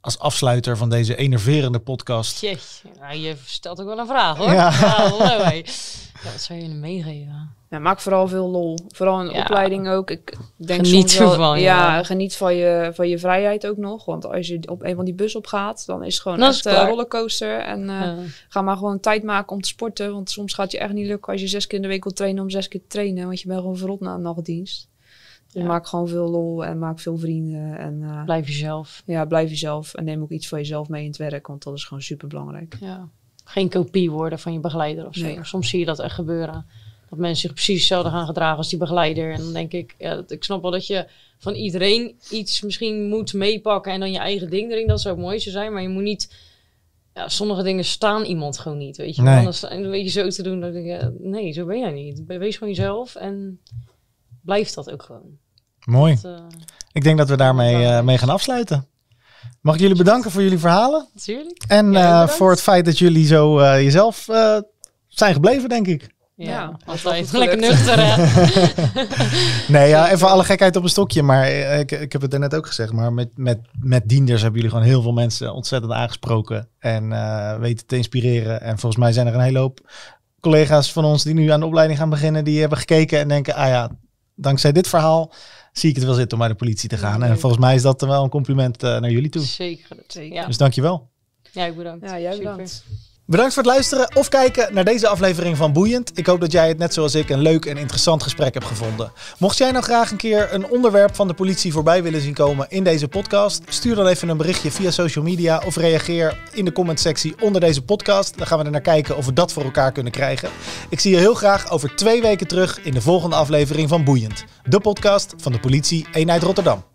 Als 0.05 0.19
afsluiter 0.19 0.77
van 0.77 0.89
deze 0.91 1.17
enerverende 1.17 1.79
podcast. 1.79 2.41
Jeetje, 2.41 2.89
nou, 3.01 3.17
je 3.17 3.35
stelt 3.45 3.81
ook 3.81 3.87
wel 3.87 3.99
een 3.99 4.07
vraag 4.07 4.37
hoor. 4.37 4.47
Ja. 4.53 4.53
Ja. 4.55 4.71
hallo, 4.71 5.25
hé. 5.45 5.53
Ja, 5.55 6.31
wat 6.33 6.41
zou 6.41 6.59
je 6.59 6.65
willen 6.65 6.81
meegeven? 6.81 7.55
Ja, 7.71 7.79
maak 7.79 8.01
vooral 8.01 8.29
veel 8.29 8.49
lol. 8.49 8.79
Vooral 8.89 9.21
in 9.21 9.27
de 9.27 9.33
Ja. 9.33 9.41
opleiding 9.41 9.89
ook. 9.89 10.11
Ik 10.11 10.37
denk 10.57 10.87
Geniet 10.87 11.11
soms 11.11 11.19
wel, 11.19 11.31
ervan, 11.31 11.61
ja. 11.61 11.97
ja. 11.97 12.03
geniet 12.03 12.37
van 12.37 12.55
je, 12.55 12.91
van 12.95 13.09
je 13.09 13.19
vrijheid 13.19 13.67
ook 13.67 13.77
nog. 13.77 14.05
Want 14.05 14.27
als 14.27 14.47
je 14.47 14.61
op 14.71 14.83
een 14.83 14.95
van 14.97 15.05
die 15.05 15.15
bus 15.15 15.37
opgaat, 15.37 15.87
dan 15.87 16.05
is 16.05 16.13
het 16.15 16.23
gewoon 16.23 16.39
Dat 16.39 16.55
echt 16.55 16.65
een 16.67 16.73
klaar. 16.73 16.89
rollercoaster. 16.89 17.59
En 17.61 17.81
eh, 17.81 18.01
Ja. 18.01 18.15
ga 18.49 18.63
maar 18.63 18.77
gewoon 18.77 19.01
tijd 19.01 19.23
maken 19.23 19.53
om 19.53 19.61
te 19.61 19.69
sporten. 19.69 20.13
Want 20.13 20.31
soms 20.31 20.55
gaat 20.55 20.71
je 20.73 20.79
echt 20.79 20.93
niet 20.93 21.07
lukken 21.07 21.33
als 21.33 21.41
je 21.41 21.49
zes 21.49 21.67
keer 21.67 21.77
in 21.77 21.83
de 21.83 21.89
week 21.89 22.05
wil 22.05 22.13
trainen 22.13 22.43
om 22.43 22.51
zes 22.51 22.69
keer 22.69 22.81
te 22.81 22.87
trainen. 22.87 23.27
Want 23.27 23.41
je 23.41 23.49
bent 23.49 23.61
gewoon 23.61 23.77
verrot 23.77 24.01
na 24.01 24.15
een 24.15 24.23
nachtdienst. 24.23 24.89
Dus 25.55 25.63
Ja. 25.63 25.69
maak 25.69 25.87
gewoon 25.87 26.09
veel 26.09 26.29
lol 26.29 26.65
en 26.65 26.79
maak 26.79 27.01
veel 27.01 27.19
vrienden. 27.19 27.79
En 27.79 28.03
eh, 28.03 28.25
Blijf 28.25 28.47
jezelf. 28.47 29.03
ja, 29.07 29.25
blijf 29.25 29.49
jezelf. 29.51 29.95
En 29.95 30.05
neem 30.05 30.23
ook 30.23 30.31
iets 30.31 30.49
van 30.49 30.59
jezelf 30.59 30.89
mee 30.89 31.03
in 31.03 31.09
het 31.09 31.17
werk. 31.17 31.47
Want 31.47 31.63
dat 31.63 31.75
is 31.75 31.85
gewoon 31.85 32.03
super 32.03 32.29
belangrijk. 32.29 32.77
Ja. 32.81 33.09
Geen 33.45 33.69
kopie 33.69 34.11
worden 34.11 34.39
van 34.39 34.53
je 34.53 34.61
begeleider 34.61 35.07
of 35.07 35.15
zo. 35.15 35.25
Nee. 35.25 35.39
Soms 35.43 35.69
zie 35.69 35.79
je 35.79 35.85
dat 35.85 35.99
echt 36.01 36.15
gebeuren. 36.15 36.67
Dat 37.11 37.19
mensen 37.19 37.41
zich 37.41 37.53
precies 37.53 37.79
hetzelfde 37.79 38.11
gaan 38.11 38.27
gedragen 38.27 38.57
als 38.57 38.69
die 38.69 38.79
begeleider. 38.79 39.33
En 39.33 39.39
dan 39.41 39.53
denk 39.53 39.73
ik, 39.73 39.95
ja, 39.99 40.15
dat- 40.15 40.31
ik 40.31 40.45
snap 40.45 40.63
wel 40.63 40.71
dat 40.71 40.87
je 40.87 41.07
van 41.39 41.55
iedereen 41.55 42.15
iets 42.31 42.63
misschien 42.63 43.09
moet 43.09 43.33
meepakken 43.33 43.93
en 43.93 44.01
dan 44.01 44.13
je 44.13 44.19
eigen 44.19 44.51
ding 44.51 44.71
erin. 44.73 44.87
Dat 44.87 45.01
zou 45.01 45.15
het 45.15 45.25
mooiste 45.25 45.51
zijn. 45.51 45.73
Maar 45.73 45.83
je 45.83 45.89
moet 45.89 46.03
niet. 46.03 46.35
Ja, 47.15 47.29
sommige 47.29 47.63
dingen 47.63 47.85
staan 47.85 48.25
iemand 48.25 48.59
gewoon 48.59 48.79
niet. 48.79 48.97
Weet 48.97 49.17
je, 49.17 49.23
Nee. 49.23 49.39
Anders 49.39 49.63
een 49.63 49.91
beetje 49.91 50.11
zo 50.11 50.29
te 50.29 50.43
doen. 50.43 50.61
Dat 50.61 50.75
ik, 50.75 50.85
ja, 50.85 51.13
nee, 51.19 51.53
zo 51.53 51.67
ben 51.67 51.79
jij 51.79 51.93
niet. 51.93 52.23
Wees 52.27 52.57
gewoon 52.57 52.75
jezelf 52.75 53.15
en 53.15 53.61
blijf 54.43 54.71
dat 54.73 54.91
ook 54.91 55.03
gewoon. 55.03 55.39
Mooi. 55.85 56.19
Dat, 56.23 56.25
eh, 56.25 56.41
Ik 56.93 57.03
denk 57.05 57.19
dat 57.19 57.29
we 57.29 57.37
daarmee 57.37 57.85
eh, 57.87 58.01
mee 58.03 58.19
gaan 58.19 58.29
afsluiten. 58.29 58.87
Mag 59.61 59.75
ik 59.75 59.81
jullie 59.81 59.97
bedanken 59.97 60.31
voor 60.31 60.43
jullie 60.43 60.59
verhalen. 60.59 61.09
natuurlijk. 61.15 61.63
En 61.69 61.93
Ja, 61.93 62.23
eh, 62.23 62.29
voor 62.29 62.51
het 62.51 62.63
feit 62.63 62.85
dat 62.85 62.99
jullie 62.99 63.27
zo 63.27 63.59
eh, 63.59 63.83
jezelf 63.83 64.29
eh, 64.29 64.57
zijn 65.09 65.33
gebleven, 65.35 65.69
denk 65.69 65.87
ik. 65.87 66.13
Ja, 66.37 66.77
altijd 66.85 67.33
lekker 67.33 67.59
nuchter. 67.59 67.95
hè? 67.99 68.23
Nee, 69.69 69.89
ja, 69.89 70.11
even 70.11 70.29
alle 70.29 70.45
gekheid 70.45 70.77
op 70.77 70.83
een 70.83 70.89
stokje. 70.89 71.23
Maar 71.23 71.49
ik, 71.79 71.91
ik 71.91 72.13
heb 72.13 72.23
het 72.23 72.33
er 72.33 72.39
net 72.39 72.55
ook 72.55 72.67
gezegd. 72.67 72.93
Maar 72.93 73.13
met, 73.13 73.29
met, 73.35 73.59
met 73.81 74.09
dienders 74.09 74.43
hebben 74.43 74.61
jullie 74.61 74.77
gewoon 74.77 74.91
heel 74.91 75.03
veel 75.03 75.13
mensen 75.13 75.55
ontzettend 75.55 75.93
aangesproken. 75.93 76.69
En 76.79 77.13
eh, 77.13 77.59
weten 77.59 77.87
te 77.87 77.97
inspireren. 77.97 78.61
En 78.61 78.79
volgens 78.79 79.01
mij 79.03 79.13
zijn 79.13 79.27
er 79.27 79.35
een 79.35 79.41
hele 79.41 79.59
hoop 79.59 79.81
collega's 80.41 80.93
van 80.93 81.05
ons 81.05 81.23
die 81.23 81.35
nu 81.35 81.49
aan 81.49 81.61
de 81.61 81.67
opleiding 81.67 81.99
gaan 81.99 82.11
beginnen. 82.11 82.45
Die 82.45 82.61
hebben 82.61 82.79
gekeken 82.79 83.19
en 83.19 83.29
denken, 83.29 83.55
ah 83.55 83.69
ja, 83.69 83.91
dankzij 84.35 84.73
dit 84.73 84.89
verhaal 84.89 85.33
zie 85.79 85.91
ik 85.91 85.97
het 85.97 86.05
wel 86.05 86.15
zitten 86.15 86.33
om 86.33 86.39
bij 86.39 86.49
de 86.49 86.59
politie 86.59 86.89
te 86.89 86.97
gaan. 86.97 87.21
Ja, 87.21 87.27
en 87.27 87.39
volgens 87.39 87.63
mij 87.63 87.75
is 87.75 87.83
dat 87.83 88.01
wel 88.01 88.25
een 88.25 88.31
compliment 88.31 88.83
eh, 88.83 89.01
naar 89.01 89.11
jullie 89.11 89.31
toe. 89.31 89.43
Zeker. 89.43 89.97
Zeker. 90.07 90.35
Ja. 90.35 90.47
Dus 90.47 90.57
dankjewel. 90.57 91.11
ja, 91.53 91.65
ik 91.65 91.77
bedankt. 91.77 92.05
Ja, 92.05 92.21
jij 92.21 92.35
Super. 92.35 92.69
Bedankt. 93.27 93.55
Voor 93.55 93.63
het 93.63 93.73
luisteren 93.73 94.17
of 94.17 94.29
kijken 94.29 94.75
naar 94.75 94.85
deze 94.85 95.09
aflevering 95.09 95.57
van 95.57 95.73
Boeiend. 95.73 96.19
Ik 96.19 96.27
hoop 96.27 96.41
dat 96.41 96.53
jij 96.53 96.69
het 96.69 96.79
net 96.79 96.95
zoals 96.95 97.15
ik 97.15 97.31
een 97.31 97.41
leuk 97.41 97.65
en 97.65 97.77
interessant 97.77 98.23
gesprek 98.23 98.55
hebt 98.55 98.67
gevonden. 98.67 99.13
Mocht 99.39 99.59
jij 99.59 99.71
nou 99.71 99.85
graag 99.85 100.11
een 100.11 100.17
keer 100.17 100.49
een 100.53 100.69
onderwerp 100.69 101.15
van 101.15 101.29
de 101.29 101.35
politie 101.35 101.73
voorbij 101.73 102.03
willen 102.03 102.21
zien 102.21 102.35
komen 102.35 102.67
in 102.69 102.85
deze 102.85 103.09
podcast, 103.09 103.63
stuur 103.69 103.95
dan 103.95 104.07
even 104.07 104.29
een 104.29 104.37
berichtje 104.37 104.71
via 104.71 104.91
social 104.91 105.25
media 105.25 105.63
of 105.67 105.77
reageer 105.77 106.39
in 106.53 106.65
de 106.65 106.73
commentsectie 106.73 107.35
onder 107.41 107.61
deze 107.61 107.83
podcast. 107.83 108.39
Dan 108.39 108.47
gaan 108.47 108.59
we 108.59 108.65
er 108.65 108.71
naar 108.71 108.81
kijken 108.81 109.17
of 109.17 109.27
we 109.27 109.33
dat 109.33 109.53
voor 109.53 109.65
elkaar 109.65 109.93
kunnen 109.93 110.13
krijgen. 110.13 110.49
Ik 110.89 111.01
zie 111.01 111.11
je 111.11 111.19
heel 111.19 111.35
graag 111.35 111.71
over 111.71 111.97
twee 111.97 112.23
weken 112.23 112.47
terug 112.47 112.81
in 112.83 112.95
de 112.95 113.01
volgende 113.01 113.37
aflevering 113.37 113.89
van 113.89 114.05
Boeiend, 114.05 114.45
de 114.65 114.81
podcast 114.81 115.35
van 115.37 115.53
de 115.53 115.61
politie 115.61 116.07
Eenheid 116.13 116.43
Rotterdam. 116.43 116.94